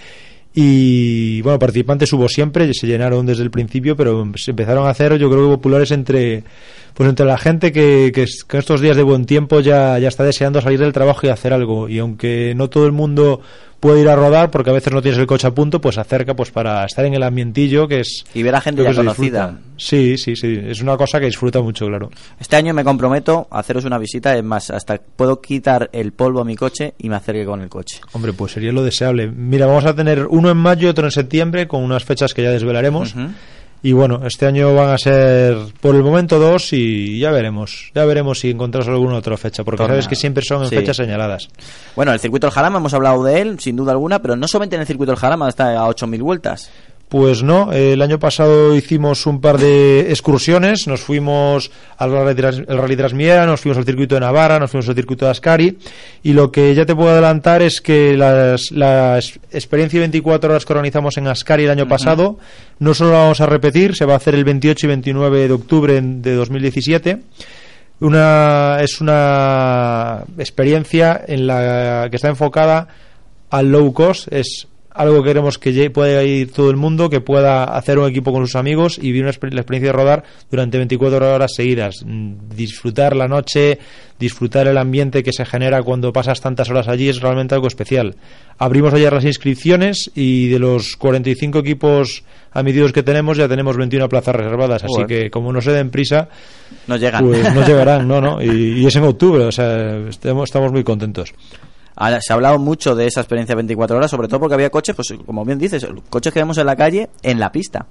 Y 0.53 1.41
bueno, 1.41 1.57
participantes 1.57 2.13
hubo 2.13 2.29
siempre, 2.29 2.71
se 2.73 2.85
llenaron 2.85 3.25
desde 3.25 3.43
el 3.43 3.49
principio, 3.49 3.95
pero 3.95 4.31
se 4.35 4.51
empezaron 4.51 4.85
a 4.85 4.91
hacer, 4.91 5.17
yo 5.17 5.29
creo 5.29 5.49
que 5.49 5.55
populares 5.55 5.91
entre 5.91 6.43
pues 6.93 7.09
entre 7.09 7.25
la 7.25 7.37
gente 7.37 7.71
que, 7.71 8.11
que, 8.13 8.25
que 8.47 8.57
estos 8.57 8.79
días 8.79 8.95
de 8.95 9.03
buen 9.03 9.25
tiempo 9.25 9.59
ya, 9.61 9.97
ya 9.97 10.07
está 10.07 10.23
deseando 10.23 10.61
salir 10.61 10.79
del 10.79 10.93
trabajo 10.93 11.25
y 11.25 11.29
hacer 11.29 11.51
algo. 11.53 11.89
Y 11.89 11.97
aunque 11.99 12.53
no 12.55 12.69
todo 12.69 12.85
el 12.85 12.91
mundo 12.91 13.41
puede 13.83 13.99
ir 13.99 14.07
a 14.07 14.15
rodar 14.15 14.49
porque 14.49 14.69
a 14.69 14.73
veces 14.73 14.93
no 14.93 15.01
tienes 15.01 15.19
el 15.19 15.27
coche 15.27 15.45
a 15.45 15.51
punto, 15.51 15.81
pues 15.81 15.97
acerca 15.97 16.33
pues 16.33 16.51
para 16.51 16.85
estar 16.85 17.03
en 17.03 17.15
el 17.15 17.21
ambientillo 17.21 17.85
que 17.85 17.99
es... 17.99 18.23
Y 18.33 18.41
ver 18.41 18.55
a 18.55 18.61
gente 18.61 18.81
ya 18.81 18.93
conocida. 18.93 19.59
Sí, 19.75 20.17
sí, 20.17 20.37
sí, 20.37 20.57
es 20.67 20.79
una 20.81 20.95
cosa 20.95 21.19
que 21.19 21.25
disfruta 21.25 21.61
mucho, 21.61 21.87
claro. 21.87 22.09
Este 22.39 22.55
año 22.55 22.73
me 22.73 22.85
comprometo 22.85 23.45
a 23.51 23.59
haceros 23.59 23.83
una 23.83 23.97
visita, 23.97 24.37
es 24.37 24.43
más, 24.43 24.69
hasta 24.69 24.97
puedo 24.97 25.41
quitar 25.41 25.89
el 25.91 26.13
polvo 26.13 26.39
a 26.39 26.45
mi 26.45 26.55
coche 26.55 26.93
y 26.97 27.09
me 27.09 27.17
acerque 27.17 27.43
con 27.43 27.59
el 27.59 27.67
coche. 27.67 27.99
Hombre, 28.13 28.31
pues 28.31 28.53
sería 28.53 28.71
lo 28.71 28.85
deseable. 28.85 29.27
Mira, 29.27 29.65
vamos 29.65 29.83
a 29.83 29.93
tener 29.93 30.27
uno 30.27 30.49
en 30.49 30.57
mayo 30.57 30.87
y 30.87 30.89
otro 30.89 31.03
en 31.03 31.11
septiembre 31.11 31.67
con 31.67 31.83
unas 31.83 32.05
fechas 32.05 32.33
que 32.33 32.41
ya 32.41 32.51
desvelaremos. 32.51 33.13
Y 33.85 33.91
bueno, 33.91 34.21
este 34.25 34.45
año 34.45 34.73
van 34.73 34.91
a 34.91 34.97
ser 34.97 35.57
por 35.81 35.93
el 35.95 36.03
momento 36.03 36.39
dos 36.39 36.71
y 36.71 37.19
ya 37.19 37.31
veremos. 37.31 37.91
Ya 37.93 38.05
veremos 38.05 38.39
si 38.39 38.49
encontramos 38.49 38.87
alguna 38.87 39.15
otra 39.17 39.35
fecha, 39.35 39.65
porque 39.65 39.79
Tornado. 39.79 39.95
sabes 39.99 40.07
que 40.07 40.15
siempre 40.15 40.41
son 40.41 40.63
en 40.63 40.69
Sí. 40.69 40.75
fechas 40.77 40.95
señaladas. 40.95 41.49
Bueno, 41.95 42.13
el 42.13 42.19
circuito 42.21 42.47
del 42.47 42.53
Jarama, 42.53 42.77
hemos 42.79 42.93
hablado 42.93 43.21
de 43.25 43.41
él, 43.41 43.59
sin 43.59 43.75
duda 43.75 43.91
alguna, 43.91 44.19
pero 44.21 44.37
no 44.37 44.47
solamente 44.47 44.77
en 44.77 44.81
el 44.83 44.87
circuito 44.87 45.11
del 45.11 45.19
Jarama, 45.19 45.49
está 45.49 45.77
a 45.77 45.87
8.000 45.89 46.21
vueltas. 46.23 46.71
Pues 47.13 47.43
no, 47.43 47.71
el 47.71 48.01
año 48.01 48.17
pasado 48.17 48.75
hicimos 48.75 49.27
un 49.27 49.39
par 49.39 49.59
de 49.59 50.09
excursiones, 50.09 50.87
nos 50.87 51.01
fuimos 51.01 51.69
al 51.95 52.11
Rally, 52.11 52.95
Trasmiera, 52.95 53.45
nos 53.45 53.61
fuimos 53.61 53.77
al 53.77 53.85
circuito 53.85 54.15
de 54.15 54.21
Navarra, 54.21 54.57
nos 54.57 54.71
fuimos 54.71 54.89
al 54.89 54.95
circuito 54.95 55.25
de 55.25 55.29
Ascari 55.29 55.77
y 56.23 56.33
lo 56.33 56.51
que 56.51 56.73
ya 56.73 56.87
te 56.87 56.95
puedo 56.95 57.11
adelantar 57.11 57.61
es 57.61 57.81
que 57.81 58.17
las, 58.17 58.71
la 58.71 59.19
experiencia 59.19 59.99
de 59.99 60.05
24 60.05 60.49
horas 60.49 60.65
que 60.65 60.73
organizamos 60.73 61.15
en 61.17 61.27
Ascari 61.27 61.65
el 61.65 61.69
año 61.69 61.87
pasado 61.87 62.39
no 62.79 62.95
solo 62.95 63.11
la 63.11 63.19
vamos 63.19 63.41
a 63.41 63.45
repetir, 63.45 63.95
se 63.95 64.05
va 64.05 64.13
a 64.13 64.17
hacer 64.17 64.33
el 64.33 64.43
28 64.43 64.87
y 64.87 64.89
29 64.89 65.47
de 65.47 65.53
octubre 65.53 66.01
de 66.01 66.33
2017 66.33 67.19
una 67.99 68.79
es 68.81 69.01
una 69.01 70.23
experiencia 70.39 71.23
en 71.27 71.45
la 71.45 72.07
que 72.09 72.15
está 72.15 72.29
enfocada 72.29 72.87
al 73.51 73.71
low 73.71 73.93
cost 73.93 74.33
es 74.33 74.67
algo 74.93 75.21
que 75.23 75.29
queremos 75.29 75.57
que 75.57 75.89
pueda 75.89 76.23
ir 76.23 76.51
todo 76.51 76.69
el 76.69 76.77
mundo 76.77 77.09
que 77.09 77.19
pueda 77.21 77.63
hacer 77.63 77.97
un 77.99 78.09
equipo 78.09 78.31
con 78.31 78.45
sus 78.45 78.55
amigos 78.55 78.97
y 78.97 79.03
vivir 79.07 79.23
una 79.23 79.31
exper- 79.31 79.51
la 79.53 79.61
experiencia 79.61 79.91
de 79.91 79.97
rodar 79.97 80.23
durante 80.51 80.77
24 80.77 81.33
horas 81.35 81.51
seguidas 81.55 82.03
Mm, 82.05 82.33
disfrutar 82.55 83.15
la 83.15 83.27
noche 83.27 83.79
disfrutar 84.19 84.67
el 84.67 84.77
ambiente 84.77 85.23
que 85.23 85.33
se 85.33 85.45
genera 85.45 85.81
cuando 85.83 86.13
pasas 86.13 86.39
tantas 86.41 86.69
horas 86.69 86.87
allí 86.87 87.09
es 87.09 87.19
realmente 87.21 87.55
algo 87.55 87.67
especial 87.67 88.15
abrimos 88.57 88.93
ayer 88.93 89.11
las 89.11 89.25
inscripciones 89.25 90.11
y 90.15 90.47
de 90.49 90.59
los 90.59 90.95
45 90.95 91.59
equipos 91.59 92.23
admitidos 92.51 92.93
que 92.93 93.03
tenemos 93.03 93.37
ya 93.37 93.47
tenemos 93.47 93.75
21 93.75 94.07
plazas 94.09 94.35
reservadas 94.35 94.83
así 94.83 95.05
que 95.07 95.29
como 95.29 95.51
no 95.51 95.61
se 95.61 95.71
den 95.71 95.89
prisa 95.89 96.29
No 96.87 96.95
llegan. 96.97 97.25
pues 97.25 97.53
no 97.53 97.65
llegarán, 97.65 98.07
no, 98.07 98.21
no. 98.21 98.41
Y, 98.43 98.81
y 98.81 98.85
es 98.85 98.95
en 98.95 99.03
octubre, 99.03 99.43
o 99.45 99.51
sea, 99.51 99.97
estamos, 100.09 100.49
estamos 100.49 100.71
muy 100.71 100.83
contentos. 100.83 101.33
Ahora, 101.95 102.21
se 102.21 102.33
ha 102.33 102.35
hablado 102.35 102.59
mucho 102.59 102.95
de 102.95 103.07
esa 103.07 103.21
experiencia 103.21 103.55
24 103.55 103.97
horas, 103.97 104.11
sobre 104.11 104.27
todo 104.27 104.39
porque 104.39 104.55
había 104.55 104.69
coches, 104.69 104.95
pues 104.95 105.13
como 105.25 105.45
bien 105.45 105.59
dices, 105.59 105.85
coches 106.09 106.33
que 106.33 106.39
vemos 106.39 106.57
en 106.57 106.65
la 106.65 106.75
calle, 106.75 107.09
en 107.21 107.39
la 107.39 107.51
pista. 107.51 107.85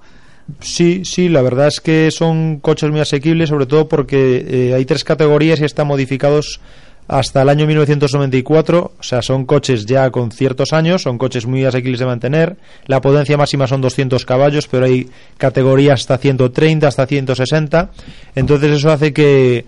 Sí, 0.61 1.05
sí, 1.05 1.29
la 1.29 1.43
verdad 1.43 1.69
es 1.69 1.81
que 1.81 2.11
son 2.11 2.59
coches 2.59 2.91
muy 2.91 3.01
asequibles, 3.01 3.49
sobre 3.49 3.67
todo 3.67 3.89
porque 3.89 4.45
eh, 4.47 4.75
hay 4.75 4.85
tres 4.85 5.05
categorías 5.05 5.61
y 5.61 5.65
están 5.65 5.87
modificados 5.87 6.61
hasta 7.09 7.43
el 7.43 7.49
año 7.49 7.67
1994, 7.67 8.93
o 8.99 9.03
sea, 9.03 9.23
son 9.23 9.45
coches 9.45 9.87
ya 9.87 10.11
con 10.11 10.31
ciertos 10.31 10.73
años, 10.73 11.03
son 11.03 11.19
coches 11.19 11.47
muy 11.47 11.65
asequibles 11.65 12.01
de 12.01 12.07
mantener, 12.07 12.57
la 12.87 13.01
potencia 13.01 13.37
máxima 13.37 13.67
son 13.67 13.81
200 13.81 14.25
caballos, 14.25 14.69
pero 14.69 14.87
hay 14.87 15.09
categorías 15.37 16.01
hasta 16.01 16.19
130, 16.19 16.87
hasta 16.87 17.07
160, 17.07 17.91
entonces 18.35 18.71
eso 18.71 18.91
hace 18.91 19.13
que 19.13 19.67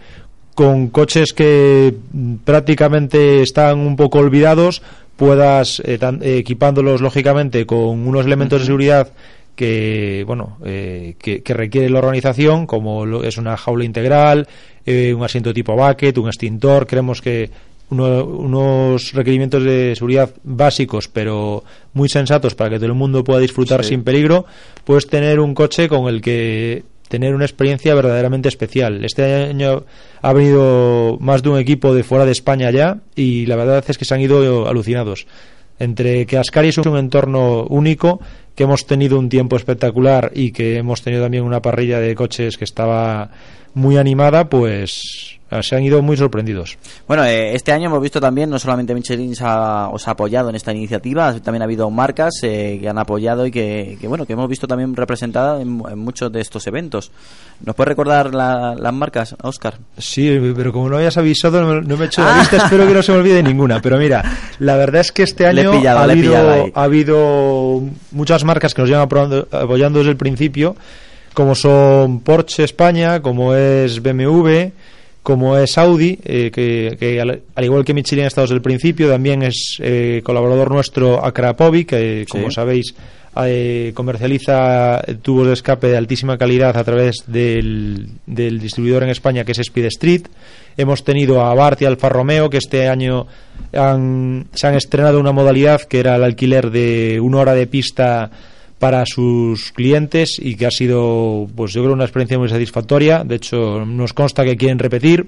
con 0.54 0.88
coches 0.88 1.32
que 1.32 1.94
mm, 2.12 2.34
prácticamente 2.44 3.42
están 3.42 3.78
un 3.80 3.96
poco 3.96 4.18
olvidados 4.18 4.82
puedas 5.16 5.80
eh, 5.84 5.98
tan- 5.98 6.22
eh, 6.22 6.38
equipándolos 6.38 7.00
lógicamente 7.00 7.66
con 7.66 8.06
unos 8.06 8.26
elementos 8.26 8.60
de 8.60 8.66
seguridad 8.66 9.08
que 9.56 10.24
bueno 10.26 10.58
eh, 10.64 11.14
que, 11.18 11.42
que 11.42 11.54
requiere 11.54 11.88
la 11.90 11.98
organización 12.00 12.66
como 12.66 13.06
lo- 13.06 13.22
es 13.24 13.36
una 13.38 13.56
jaula 13.56 13.84
integral 13.84 14.48
eh, 14.86 15.14
un 15.14 15.22
asiento 15.24 15.52
tipo 15.54 15.74
bucket 15.76 16.18
un 16.18 16.26
extintor 16.26 16.86
creemos 16.86 17.20
que 17.22 17.50
uno- 17.90 18.24
unos 18.24 19.12
requerimientos 19.12 19.62
de 19.62 19.94
seguridad 19.94 20.30
básicos 20.42 21.06
pero 21.08 21.62
muy 21.92 22.08
sensatos 22.08 22.54
para 22.56 22.70
que 22.70 22.76
todo 22.76 22.86
el 22.86 22.94
mundo 22.94 23.22
pueda 23.22 23.38
disfrutar 23.40 23.84
Sí. 23.84 23.90
sin 23.90 24.02
peligro 24.02 24.44
puedes 24.84 25.06
tener 25.06 25.38
un 25.38 25.54
coche 25.54 25.88
con 25.88 26.08
el 26.08 26.20
que 26.20 26.82
tener 27.14 27.32
una 27.32 27.44
experiencia 27.44 27.94
verdaderamente 27.94 28.48
especial. 28.48 29.04
Este 29.04 29.22
año 29.22 29.84
ha 30.20 30.32
venido 30.32 31.16
más 31.20 31.44
de 31.44 31.48
un 31.48 31.60
equipo 31.60 31.94
de 31.94 32.02
fuera 32.02 32.24
de 32.24 32.32
España 32.32 32.72
ya 32.72 32.98
y 33.14 33.46
la 33.46 33.54
verdad 33.54 33.84
es 33.86 33.96
que 33.96 34.04
se 34.04 34.14
han 34.14 34.20
ido 34.20 34.66
alucinados. 34.66 35.28
Entre 35.78 36.26
que 36.26 36.38
Ascari 36.38 36.70
es 36.70 36.78
un 36.78 36.96
entorno 36.96 37.66
único, 37.66 38.20
que 38.56 38.64
hemos 38.64 38.84
tenido 38.86 39.16
un 39.16 39.28
tiempo 39.28 39.54
espectacular 39.54 40.32
y 40.34 40.50
que 40.50 40.76
hemos 40.76 41.02
tenido 41.02 41.22
también 41.22 41.44
una 41.44 41.62
parrilla 41.62 42.00
de 42.00 42.16
coches 42.16 42.56
que 42.56 42.64
estaba 42.64 43.30
muy 43.74 43.96
animada, 43.96 44.48
pues 44.48 45.38
se 45.62 45.76
han 45.76 45.82
ido 45.82 46.02
muy 46.02 46.16
sorprendidos. 46.16 46.76
Bueno, 47.06 47.24
eh, 47.24 47.54
este 47.54 47.72
año 47.72 47.86
hemos 47.86 48.00
visto 48.02 48.20
también, 48.20 48.50
no 48.50 48.58
solamente 48.58 48.94
Michelin 48.94 49.34
se 49.36 49.44
ha- 49.44 49.88
os 49.92 50.06
ha 50.08 50.12
apoyado 50.12 50.48
en 50.50 50.56
esta 50.56 50.72
iniciativa, 50.72 51.32
también 51.40 51.62
ha 51.62 51.64
habido 51.64 51.88
marcas 51.90 52.34
eh, 52.42 52.78
que 52.80 52.88
han 52.88 52.98
apoyado 52.98 53.46
y 53.46 53.50
que, 53.50 53.96
que, 54.00 54.08
bueno, 54.08 54.26
que 54.26 54.32
hemos 54.32 54.48
visto 54.48 54.66
también 54.66 54.94
representadas 54.96 55.60
en, 55.62 55.82
en 55.90 55.98
muchos 55.98 56.32
de 56.32 56.40
estos 56.40 56.66
eventos. 56.66 57.10
¿Nos 57.64 57.74
puedes 57.76 57.88
recordar 57.88 58.34
la- 58.34 58.74
las 58.74 58.92
marcas, 58.92 59.36
Oscar? 59.42 59.74
Sí, 59.98 60.38
pero 60.56 60.72
como 60.72 60.88
no 60.88 60.96
hayas 60.96 61.16
avisado, 61.16 61.60
no 61.60 61.74
me, 61.74 61.80
no 61.86 61.96
me 61.96 62.04
he 62.04 62.06
hecho 62.08 62.22
la 62.22 62.38
lista, 62.38 62.56
espero 62.56 62.86
que 62.86 62.94
no 62.94 63.02
se 63.02 63.12
me 63.12 63.18
olvide 63.18 63.42
ninguna. 63.44 63.80
Pero 63.80 63.96
mira, 63.98 64.22
la 64.58 64.76
verdad 64.76 65.00
es 65.00 65.12
que 65.12 65.22
este 65.22 65.46
año 65.46 65.70
pillado, 65.70 65.98
ha, 66.00 66.02
habido, 66.04 66.36
ha 66.74 66.82
habido 66.82 67.82
muchas 68.12 68.44
marcas 68.44 68.74
que 68.74 68.82
nos 68.82 68.88
llevan 68.88 69.04
apoyando, 69.04 69.48
apoyando 69.52 69.98
desde 70.00 70.10
el 70.12 70.16
principio, 70.16 70.76
como 71.32 71.54
son 71.54 72.20
Porsche 72.20 72.64
España, 72.64 73.20
como 73.20 73.54
es 73.54 74.00
BMW, 74.02 74.70
como 75.24 75.56
es 75.58 75.76
Audi, 75.78 76.20
eh, 76.22 76.52
que, 76.54 76.96
que 77.00 77.20
al, 77.20 77.40
al 77.56 77.64
igual 77.64 77.84
que 77.84 77.94
Michelin 77.94 78.24
ha 78.26 78.28
estado 78.28 78.44
desde 78.44 78.54
el 78.54 78.62
principio, 78.62 79.08
también 79.10 79.42
es 79.42 79.78
eh, 79.80 80.20
colaborador 80.22 80.70
nuestro 80.70 81.24
Akrapovic, 81.24 81.88
que 81.88 82.26
como 82.30 82.50
Sí. 82.50 82.54
sabéis 82.54 82.94
eh, 83.44 83.90
comercializa 83.94 85.02
tubos 85.22 85.48
de 85.48 85.54
escape 85.54 85.88
de 85.88 85.96
altísima 85.96 86.38
calidad 86.38 86.76
a 86.76 86.84
través 86.84 87.24
del, 87.26 88.06
del 88.26 88.60
distribuidor 88.60 89.02
en 89.02 89.08
España 89.08 89.44
que 89.44 89.52
es 89.52 89.58
Speed 89.58 89.86
Street. 89.86 90.22
Hemos 90.76 91.02
tenido 91.04 91.40
a 91.40 91.52
Bart 91.54 91.80
y 91.82 91.84
Alfa 91.84 92.08
Romeo 92.08 92.48
que 92.50 92.58
este 92.58 92.88
año 92.88 93.26
han- 93.72 94.46
se 94.52 94.66
han 94.68 94.74
estrenado 94.74 95.18
una 95.18 95.32
modalidad 95.32 95.80
que 95.82 95.98
era 96.00 96.14
el 96.16 96.22
alquiler 96.22 96.70
de 96.70 97.18
una 97.20 97.38
hora 97.38 97.54
de 97.54 97.66
pista 97.66 98.30
para 98.78 99.04
sus 99.06 99.72
clientes 99.72 100.36
y 100.38 100.56
que 100.56 100.66
ha 100.66 100.70
sido, 100.70 101.46
pues 101.54 101.72
yo 101.72 101.82
creo, 101.82 101.94
una 101.94 102.04
experiencia 102.04 102.38
muy 102.38 102.48
satisfactoria. 102.48 103.24
De 103.24 103.36
hecho, 103.36 103.84
nos 103.84 104.12
consta 104.12 104.44
que 104.44 104.56
quieren 104.56 104.78
repetir. 104.78 105.26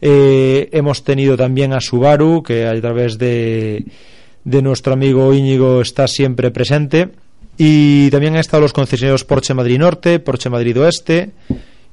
Eh, 0.00 0.68
hemos 0.72 1.02
tenido 1.02 1.36
también 1.36 1.72
a 1.72 1.80
Subaru, 1.80 2.42
que 2.42 2.66
a 2.66 2.78
través 2.80 3.16
de, 3.16 3.84
de 4.44 4.62
nuestro 4.62 4.92
amigo 4.92 5.32
Íñigo 5.32 5.80
está 5.80 6.06
siempre 6.06 6.50
presente. 6.50 7.10
Y 7.56 8.10
también 8.10 8.34
han 8.34 8.40
estado 8.40 8.62
los 8.62 8.72
concesionarios 8.72 9.24
Porsche 9.24 9.54
Madrid 9.54 9.78
Norte, 9.78 10.18
Porsche 10.18 10.50
Madrid 10.50 10.78
Oeste. 10.80 11.30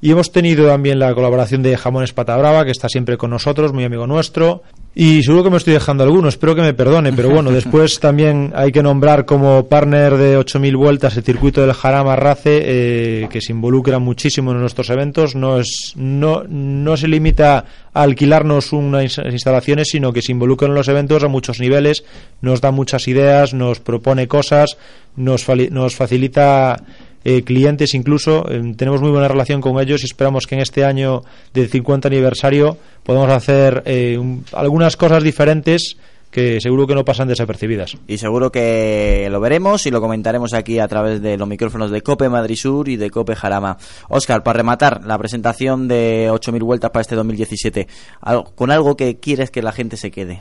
Y 0.02 0.10
hemos 0.10 0.32
tenido 0.32 0.68
también 0.68 0.98
la 0.98 1.14
colaboración 1.14 1.62
de 1.62 1.78
Jamones 1.78 2.12
Pata 2.12 2.36
Brava, 2.36 2.66
que 2.66 2.72
está 2.72 2.90
siempre 2.90 3.18
con 3.18 3.30
nosotros, 3.30 3.72
muy 3.72 3.84
amigo 3.84 4.08
nuestro. 4.08 4.64
Y 4.96 5.22
seguro 5.22 5.44
que 5.44 5.50
me 5.52 5.58
estoy 5.58 5.74
dejando 5.74 6.04
alguno, 6.04 6.28
espero 6.28 6.56
que 6.56 6.64
me 6.64 6.74
perdone, 6.74 7.14
pero 7.14 7.30
bueno, 7.30 7.52
después 7.52 8.00
también 8.00 8.52
hay 8.56 8.72
que 8.72 8.82
nombrar 8.82 9.26
como 9.26 9.68
partner 9.68 10.18
de 10.18 10.40
8.000 10.40 10.76
vueltas 10.76 11.16
el 11.16 11.24
circuito 11.24 11.62
del 11.62 11.74
Jarama 11.74 12.16
Race, 12.16 12.50
eh, 12.64 13.28
que 13.30 13.42
se 13.42 13.54
involucra 13.54 14.00
muchísimo 14.00 14.52
en 14.52 14.60
nuestros 14.60 14.90
eventos. 14.90 15.36
No, 15.36 15.60
es, 15.60 15.94
no, 15.96 16.44
no 16.50 16.98
se 16.98 17.08
limita 17.08 17.66
a 17.94 18.02
alquilarnos 18.02 18.74
unas 18.74 19.20
instalaciones, 19.20 19.90
sino 19.92 20.12
que 20.12 20.24
se 20.24 20.32
involucra 20.32 20.68
en 20.68 20.74
los 20.74 20.88
eventos 20.88 21.24
a 21.24 21.28
muchos 21.28 21.60
niveles, 21.60 22.04
nos 22.42 22.60
da 22.60 22.72
muchas 22.72 23.08
ideas, 23.08 23.54
nos 23.54 23.80
propone 23.80 24.28
cosas, 24.28 24.78
nos, 25.16 25.48
nos 25.70 25.96
facilita 25.96 26.84
eh, 27.24 27.44
clientes 27.44 27.94
incluso. 27.94 28.46
eh, 28.50 28.74
tenemos 28.76 29.02
muy 29.02 29.12
buena 29.12 29.28
relación 29.28 29.62
con 29.62 29.80
ellos 29.80 30.02
y 30.04 30.06
esperamos 30.06 30.48
que 30.48 30.56
en 30.56 30.62
este 30.62 30.84
año 30.86 31.24
del 31.54 31.70
50 31.70 32.08
aniversario 32.08 32.78
podamos 33.04 33.30
hacer 33.32 33.84
eh, 33.86 34.18
un- 34.18 34.44
algunas 34.54 34.98
cosas 34.98 35.24
diferentes 35.24 35.98
que 36.32 36.62
seguro 36.62 36.88
que 36.88 36.96
no 36.96 37.04
pasan 37.04 37.28
desapercibidas. 37.28 37.98
Y 38.08 38.18
seguro 38.18 38.54
que 38.54 39.28
lo 39.30 39.42
veremos 39.42 39.86
y 39.86 39.92
lo 39.92 40.00
comentaremos 40.00 40.54
aquí 40.54 40.80
a 40.80 40.88
través 40.88 41.22
de 41.22 41.36
los 41.38 41.46
micrófonos 41.46 41.92
de 41.92 42.02
Cope 42.02 42.30
Madrid 42.30 42.56
Sur 42.56 42.88
y 42.88 42.96
de 42.96 43.10
Cope 43.10 43.36
Jarama. 43.36 43.78
Oscar, 44.08 44.42
para 44.42 44.56
rematar 44.60 45.04
la 45.06 45.18
presentación 45.18 45.90
de 45.90 46.30
8.000 46.32 46.64
vueltas 46.64 46.92
para 46.92 47.02
este 47.02 47.16
2017, 47.16 47.88
algo- 48.22 48.46
con 48.56 48.72
algo 48.72 48.96
que 48.96 49.18
quieres 49.20 49.52
que 49.52 49.62
la 49.62 49.74
gente 49.74 49.98
se 49.98 50.10
quede. 50.10 50.40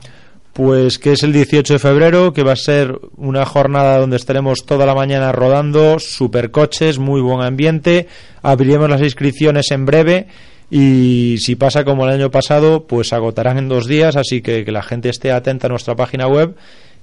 Pues 0.62 0.99
que 0.99 1.12
es 1.12 1.23
el 1.23 1.32
18 1.32 1.73
de 1.73 1.78
febrero, 1.78 2.35
que 2.35 2.43
va 2.43 2.53
a 2.53 2.57
ser 2.57 3.01
una 3.16 3.47
jornada 3.47 3.97
donde 3.97 4.19
estaremos 4.19 4.66
toda 4.66 4.85
la 4.85 4.95
mañana 4.95 5.32
rodando, 5.32 5.99
supercoches, 5.99 6.99
muy 6.99 7.23
buen 7.23 7.41
ambiente. 7.41 8.09
Abriremos 8.43 8.91
las 8.91 9.01
inscripciones 9.01 9.70
en 9.70 9.87
breve 9.87 10.27
y 10.70 11.37
si 11.39 11.57
pasa 11.57 11.82
como 11.82 12.05
el 12.05 12.12
año 12.12 12.31
pasado, 12.31 12.87
pues 12.87 13.15
agotarán 13.15 13.57
en 13.57 13.70
dos 13.70 13.87
días, 13.87 14.16
así 14.16 14.43
que 14.43 14.62
que 14.66 14.70
la 14.70 14.82
gente 14.82 15.09
esté 15.09 15.32
atenta 15.32 15.66
a 15.66 15.70
nuestra 15.70 15.97
página 15.97 16.28
web 16.28 16.55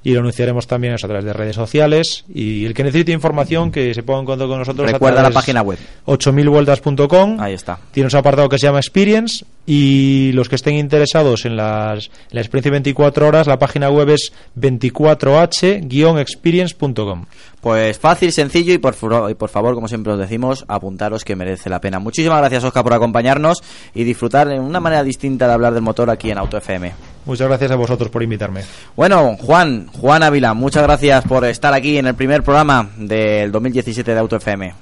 y 0.08 0.14
lo 0.14 0.22
anunciaremos 0.22 0.66
también 0.68 0.94
a 0.94 0.98
través 0.98 1.26
de 1.26 1.34
redes 1.34 1.58
sociales. 1.58 2.24
Y 2.34 2.64
el 2.64 2.74
que 2.74 2.86
necesite 2.86 3.12
información, 3.12 3.72
que 3.72 3.94
se 3.94 4.04
ponga 4.04 4.22
en 4.22 4.26
contacto 4.26 4.48
con 4.48 4.60
nosotros. 4.60 4.88
a 4.88 4.94
Recuerda 4.94 5.22
la 5.22 5.32
página 5.32 5.62
web. 5.62 5.78
8000vueltas.com. 6.06 7.42
Ahí 7.42 7.54
está. 7.54 7.78
Tiene 7.92 8.08
un 8.10 8.16
apartado 8.16 8.48
que 8.48 8.58
se 8.58 8.68
llama 8.68 8.80
Experience 8.80 9.44
y 9.66 10.32
los 10.32 10.48
que 10.48 10.56
estén 10.56 10.76
interesados 10.76 11.44
en, 11.44 11.58
las, 11.58 12.06
en 12.06 12.12
la 12.32 12.40
experiencia 12.40 12.72
24 12.72 13.28
horas, 13.28 13.48
la 13.48 13.60
página 13.60 13.90
web 13.90 14.12
es 14.12 14.32
24h-experience.com. 14.58 17.26
Pues 17.62 17.98
fácil, 17.98 18.32
sencillo 18.32 18.72
y 18.74 18.78
por, 18.78 18.94
furo- 18.94 19.30
y 19.30 19.34
por 19.34 19.50
favor, 19.50 19.74
como 19.74 19.88
siempre 19.88 20.14
os 20.14 20.20
decimos, 20.20 20.64
apuntaros 20.68 21.26
que 21.26 21.36
merece 21.36 21.70
la 21.70 21.82
pena. 21.82 21.98
Muchísimas 22.00 22.38
gracias, 22.38 22.64
Oscar, 22.64 22.84
por 22.84 22.94
acompañarnos 22.94 23.64
y 23.96 24.04
disfrutar 24.04 24.48
de 24.48 24.60
una 24.60 24.80
manera 24.80 25.04
distinta 25.04 25.48
de 25.48 25.54
hablar 25.54 25.74
del 25.74 25.82
motor 25.82 26.10
aquí 26.10 26.30
en 26.30 26.38
Auto 26.38 26.58
FM. 26.58 26.94
Muchas 27.26 27.48
gracias 27.48 27.72
a 27.72 27.76
vosotros 27.76 28.10
por 28.10 28.22
invitarme. 28.24 28.62
Bueno, 28.96 29.36
Juan, 29.42 29.88
Juan 30.00 30.24
Ávila, 30.24 30.54
muchas 30.54 30.84
gracias 30.84 31.24
por 31.26 31.44
estar 31.46 31.74
aquí 31.74 31.98
en 31.98 32.06
el 32.08 32.14
primer 32.16 32.44
programa 32.44 32.90
del 32.96 33.52
2017 33.52 34.14
de 34.14 34.20
Auto 34.20 34.36
FM. 34.38 34.74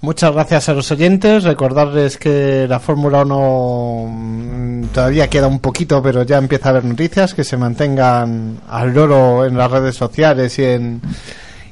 Muchas 0.00 0.32
gracias 0.32 0.68
a 0.68 0.74
los 0.74 0.90
oyentes. 0.92 1.44
Recordarles 1.44 2.16
que 2.16 2.66
la 2.68 2.78
Fórmula 2.78 3.22
1 3.22 4.06
mm, 4.08 4.84
todavía 4.94 5.28
queda 5.28 5.46
un 5.48 5.58
poquito, 5.60 6.00
pero 6.02 6.22
ya 6.22 6.38
empieza 6.38 6.68
a 6.68 6.70
haber 6.70 6.84
noticias. 6.84 7.34
Que 7.34 7.42
se 7.42 7.56
mantengan 7.56 8.60
al 8.68 8.92
loro 8.94 9.44
en 9.46 9.56
las 9.56 9.70
redes 9.70 9.96
sociales 9.96 10.58
y 10.58 10.64
en 10.64 11.00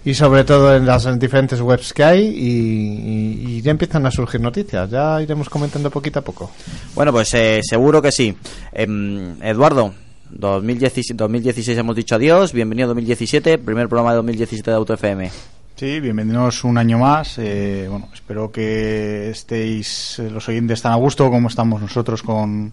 y 0.05 0.15
sobre 0.15 0.45
todo 0.45 0.74
en 0.77 0.85
las 0.87 1.19
diferentes 1.19 1.61
webs 1.61 1.93
que 1.93 2.03
hay 2.05 2.24
y, 2.27 3.47
y- 3.47 3.57
y 3.59 3.62
ya 3.62 3.70
empiezan 3.70 4.05
a 4.07 4.11
surgir 4.11 4.41
noticias. 4.41 4.91
Ya 4.91 5.20
iremos 5.23 5.49
comentando 5.49 5.91
poquito 5.91 6.19
a 6.19 6.23
poco. 6.23 6.51
Bueno, 6.95 7.12
pues 7.12 7.33
eh, 7.35 7.61
seguro 7.62 8.03
que 8.03 8.11
sí. 8.12 8.37
Em, 8.73 9.41
Eduardo, 9.43 9.95
2016, 10.31 11.16
2016 11.16 11.79
hemos 11.79 11.95
dicho 11.97 12.15
adiós, 12.15 12.53
bienvenido 12.53 12.89
2017, 12.89 13.59
primer 13.59 13.89
programa 13.89 14.11
de 14.11 14.16
2017 14.16 14.70
de 14.70 14.77
Auto 14.77 14.95
FM. 14.95 15.31
Sí, 15.77 16.01
bienvenidos 16.01 16.65
un 16.65 16.79
año 16.79 16.99
más. 16.99 17.39
Eh, 17.39 17.87
bueno, 17.91 18.09
espero 18.12 18.51
que 18.53 19.31
estéis 19.31 20.19
eh, 20.19 20.31
los 20.31 20.49
oyentes 20.49 20.83
tan 20.83 20.93
a 20.93 20.97
gusto 20.97 21.31
como 21.31 21.49
estamos 21.49 21.81
nosotros 21.81 22.23
con, 22.23 22.73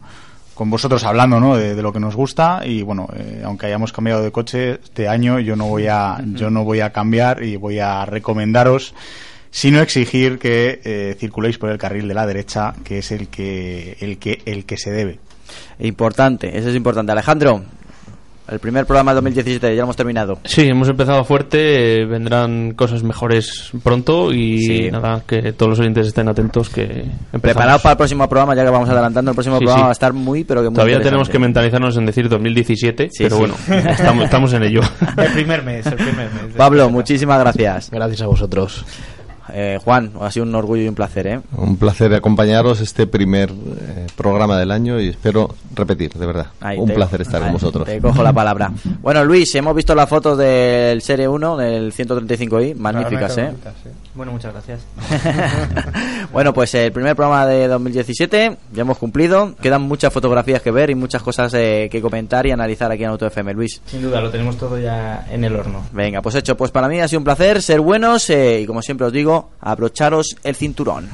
con 0.60 0.70
vosotros 0.70 1.06
hablando, 1.06 1.40
¿no? 1.40 1.56
De, 1.56 1.74
de 1.74 1.82
lo 1.82 1.94
que 1.94 2.02
nos 2.02 2.18
gusta 2.18 2.64
y 2.66 2.82
bueno, 2.82 3.08
eh, 3.16 3.44
aunque 3.46 3.68
hayamos 3.68 3.94
cambiado 3.94 4.22
de 4.22 4.30
coche 4.30 4.72
este 4.72 5.08
año, 5.08 5.40
yo 5.40 5.56
no 5.56 5.68
voy 5.68 5.88
a, 5.88 6.22
yo 6.34 6.50
no 6.50 6.66
voy 6.66 6.82
a 6.82 6.92
cambiar 6.92 7.42
y 7.44 7.56
voy 7.56 7.80
a 7.80 8.04
recomendaros 8.04 8.94
sino 9.52 9.80
exigir 9.80 10.38
que 10.38 10.82
eh, 10.84 11.16
circuléis 11.18 11.58
por 11.58 11.70
el 11.70 11.78
carril 11.78 12.10
de 12.10 12.14
la 12.14 12.28
derecha, 12.28 12.74
que 12.84 12.98
es 12.98 13.14
el 13.14 13.30
que 13.30 13.96
el 14.02 14.18
que 14.18 14.42
el 14.46 14.66
que 14.66 14.76
se 14.76 14.92
debe. 14.92 15.20
Importante, 15.80 16.58
eso 16.58 16.68
es 16.68 16.76
importante. 16.76 17.14
Alejandro, 17.14 17.64
el 18.52 18.60
primer 18.60 18.86
programa 18.86 19.12
de 19.12 19.16
2017, 19.16 19.70
ya 19.70 19.76
lo 19.78 19.84
hemos 19.84 19.96
terminado. 19.96 20.40
Sí, 20.44 20.64
hemos 20.68 20.90
empezado 20.90 21.24
fuerte, 21.24 22.02
eh, 22.02 22.06
vendrán 22.06 22.72
cosas 22.74 23.04
mejores 23.04 23.72
pronto 23.84 24.32
y 24.32 24.60
Sí. 24.60 24.92
nada, 24.92 25.22
que 25.28 25.54
todos 25.54 25.72
los 25.72 25.80
oyentes 25.80 26.08
estén 26.08 26.28
atentos 26.30 26.70
que 26.70 26.84
empezamos. 26.84 27.42
Preparados 27.42 27.82
para 27.82 27.94
el 27.94 27.98
próximo 27.98 28.28
programa, 28.28 28.56
ya 28.56 28.64
que 28.64 28.70
vamos 28.72 28.90
adelantando, 28.90 29.32
el 29.32 29.36
próximo 29.36 29.58
Sí, 29.58 29.66
programa 29.66 29.82
sí. 29.82 29.84
va 29.86 29.90
a 29.90 29.94
estar 29.94 30.14
muy, 30.14 30.44
pero 30.44 30.62
que 30.62 30.70
muy 30.70 30.76
Todavía 30.76 31.02
tenemos 31.02 31.30
que 31.30 31.40
mentalizarnos 31.40 31.98
en 31.98 32.06
decir 32.06 32.28
2017, 32.30 33.10
Sí, 33.12 33.24
pero 33.24 33.36
sí. 33.36 33.40
bueno, 33.42 33.56
estamos, 33.92 34.24
estamos 34.26 34.54
en 34.54 34.64
ello. 34.64 34.82
El 35.18 35.32
primer 35.34 35.64
mes, 35.64 35.86
el 35.86 35.96
primer 35.96 36.30
mes. 36.34 36.56
Pablo, 36.58 36.90
muchísimas 36.90 37.40
gracias. 37.40 37.90
Gracias 37.92 38.22
a 38.22 38.28
vosotros. 38.28 38.86
Eh, 39.54 39.80
Juan, 39.84 40.12
ha 40.22 40.32
sido 40.32 40.46
un 40.46 40.54
orgullo 40.56 40.84
y 40.84 40.88
un 40.88 40.96
placer, 40.96 41.28
¿eh? 41.28 41.40
Un 41.58 41.78
placer 41.78 42.14
acompañaros 42.14 42.80
este 42.82 43.08
primer 43.08 43.50
eh, 43.50 44.08
programa 44.16 44.58
del 44.60 44.72
año 44.72 45.00
y 45.00 45.10
espero 45.10 45.56
repetir, 45.76 46.14
de 46.14 46.26
verdad. 46.26 46.48
Ahí 46.62 46.78
Un 46.78 46.88
te- 46.88 46.94
placer 46.94 47.22
estar 47.22 47.42
ahí 47.42 47.48
con 47.48 47.54
vosotros. 47.54 47.86
Te 47.86 48.00
cojo 48.02 48.24
la 48.24 48.34
palabra. 48.34 48.72
Bueno, 49.02 49.24
Luis, 49.24 49.54
hemos 49.56 49.74
visto 49.76 49.96
las 49.96 50.08
fotos 50.10 50.38
del 50.38 51.02
Serie 51.02 51.28
1, 51.28 51.58
del 51.58 51.94
135i, 51.94 52.76
magníficas, 52.76 53.38
¿eh? 53.38 53.52
Bueno, 54.14 54.32
muchas 54.34 54.52
gracias. 54.54 54.82
Bueno, 56.32 56.54
pues 56.54 56.74
el 56.76 56.92
primer 56.92 57.16
programa 57.16 57.46
de 57.48 57.68
2017 57.68 58.58
ya 58.74 58.82
hemos 58.82 58.98
cumplido. 58.98 59.56
Quedan 59.62 59.82
muchas 59.82 60.14
fotografías 60.14 60.62
que 60.62 60.70
ver 60.72 60.90
y 60.90 60.96
muchas 60.96 61.24
cosas 61.24 61.54
eh, 61.56 61.88
que 61.92 62.02
comentar 62.02 62.46
y 62.46 62.52
analizar 62.52 62.92
aquí 62.92 63.04
en 63.04 63.10
Auto 63.10 63.26
FM, 63.26 63.54
Luis. 63.54 63.82
Sin 63.86 64.02
duda, 64.02 64.22
lo 64.22 64.30
tenemos 64.30 64.58
todo 64.58 64.78
ya 64.78 65.26
en 65.32 65.44
el 65.44 65.56
horno. 65.56 65.84
Venga, 65.92 66.22
pues 66.22 66.36
hecho. 66.36 66.56
Pues 66.56 66.72
para 66.72 66.88
mí 66.88 67.00
ha 67.00 67.08
sido 67.08 67.20
un 67.20 67.24
placer 67.26 67.62
ser 67.62 67.80
buenos 67.82 68.30
eh, 68.30 68.62
y 68.62 68.66
como 68.66 68.82
siempre 68.82 69.08
os 69.08 69.14
digo, 69.14 69.39
abrocharos 69.62 70.36
el 70.44 70.56
cinturón. 70.56 71.10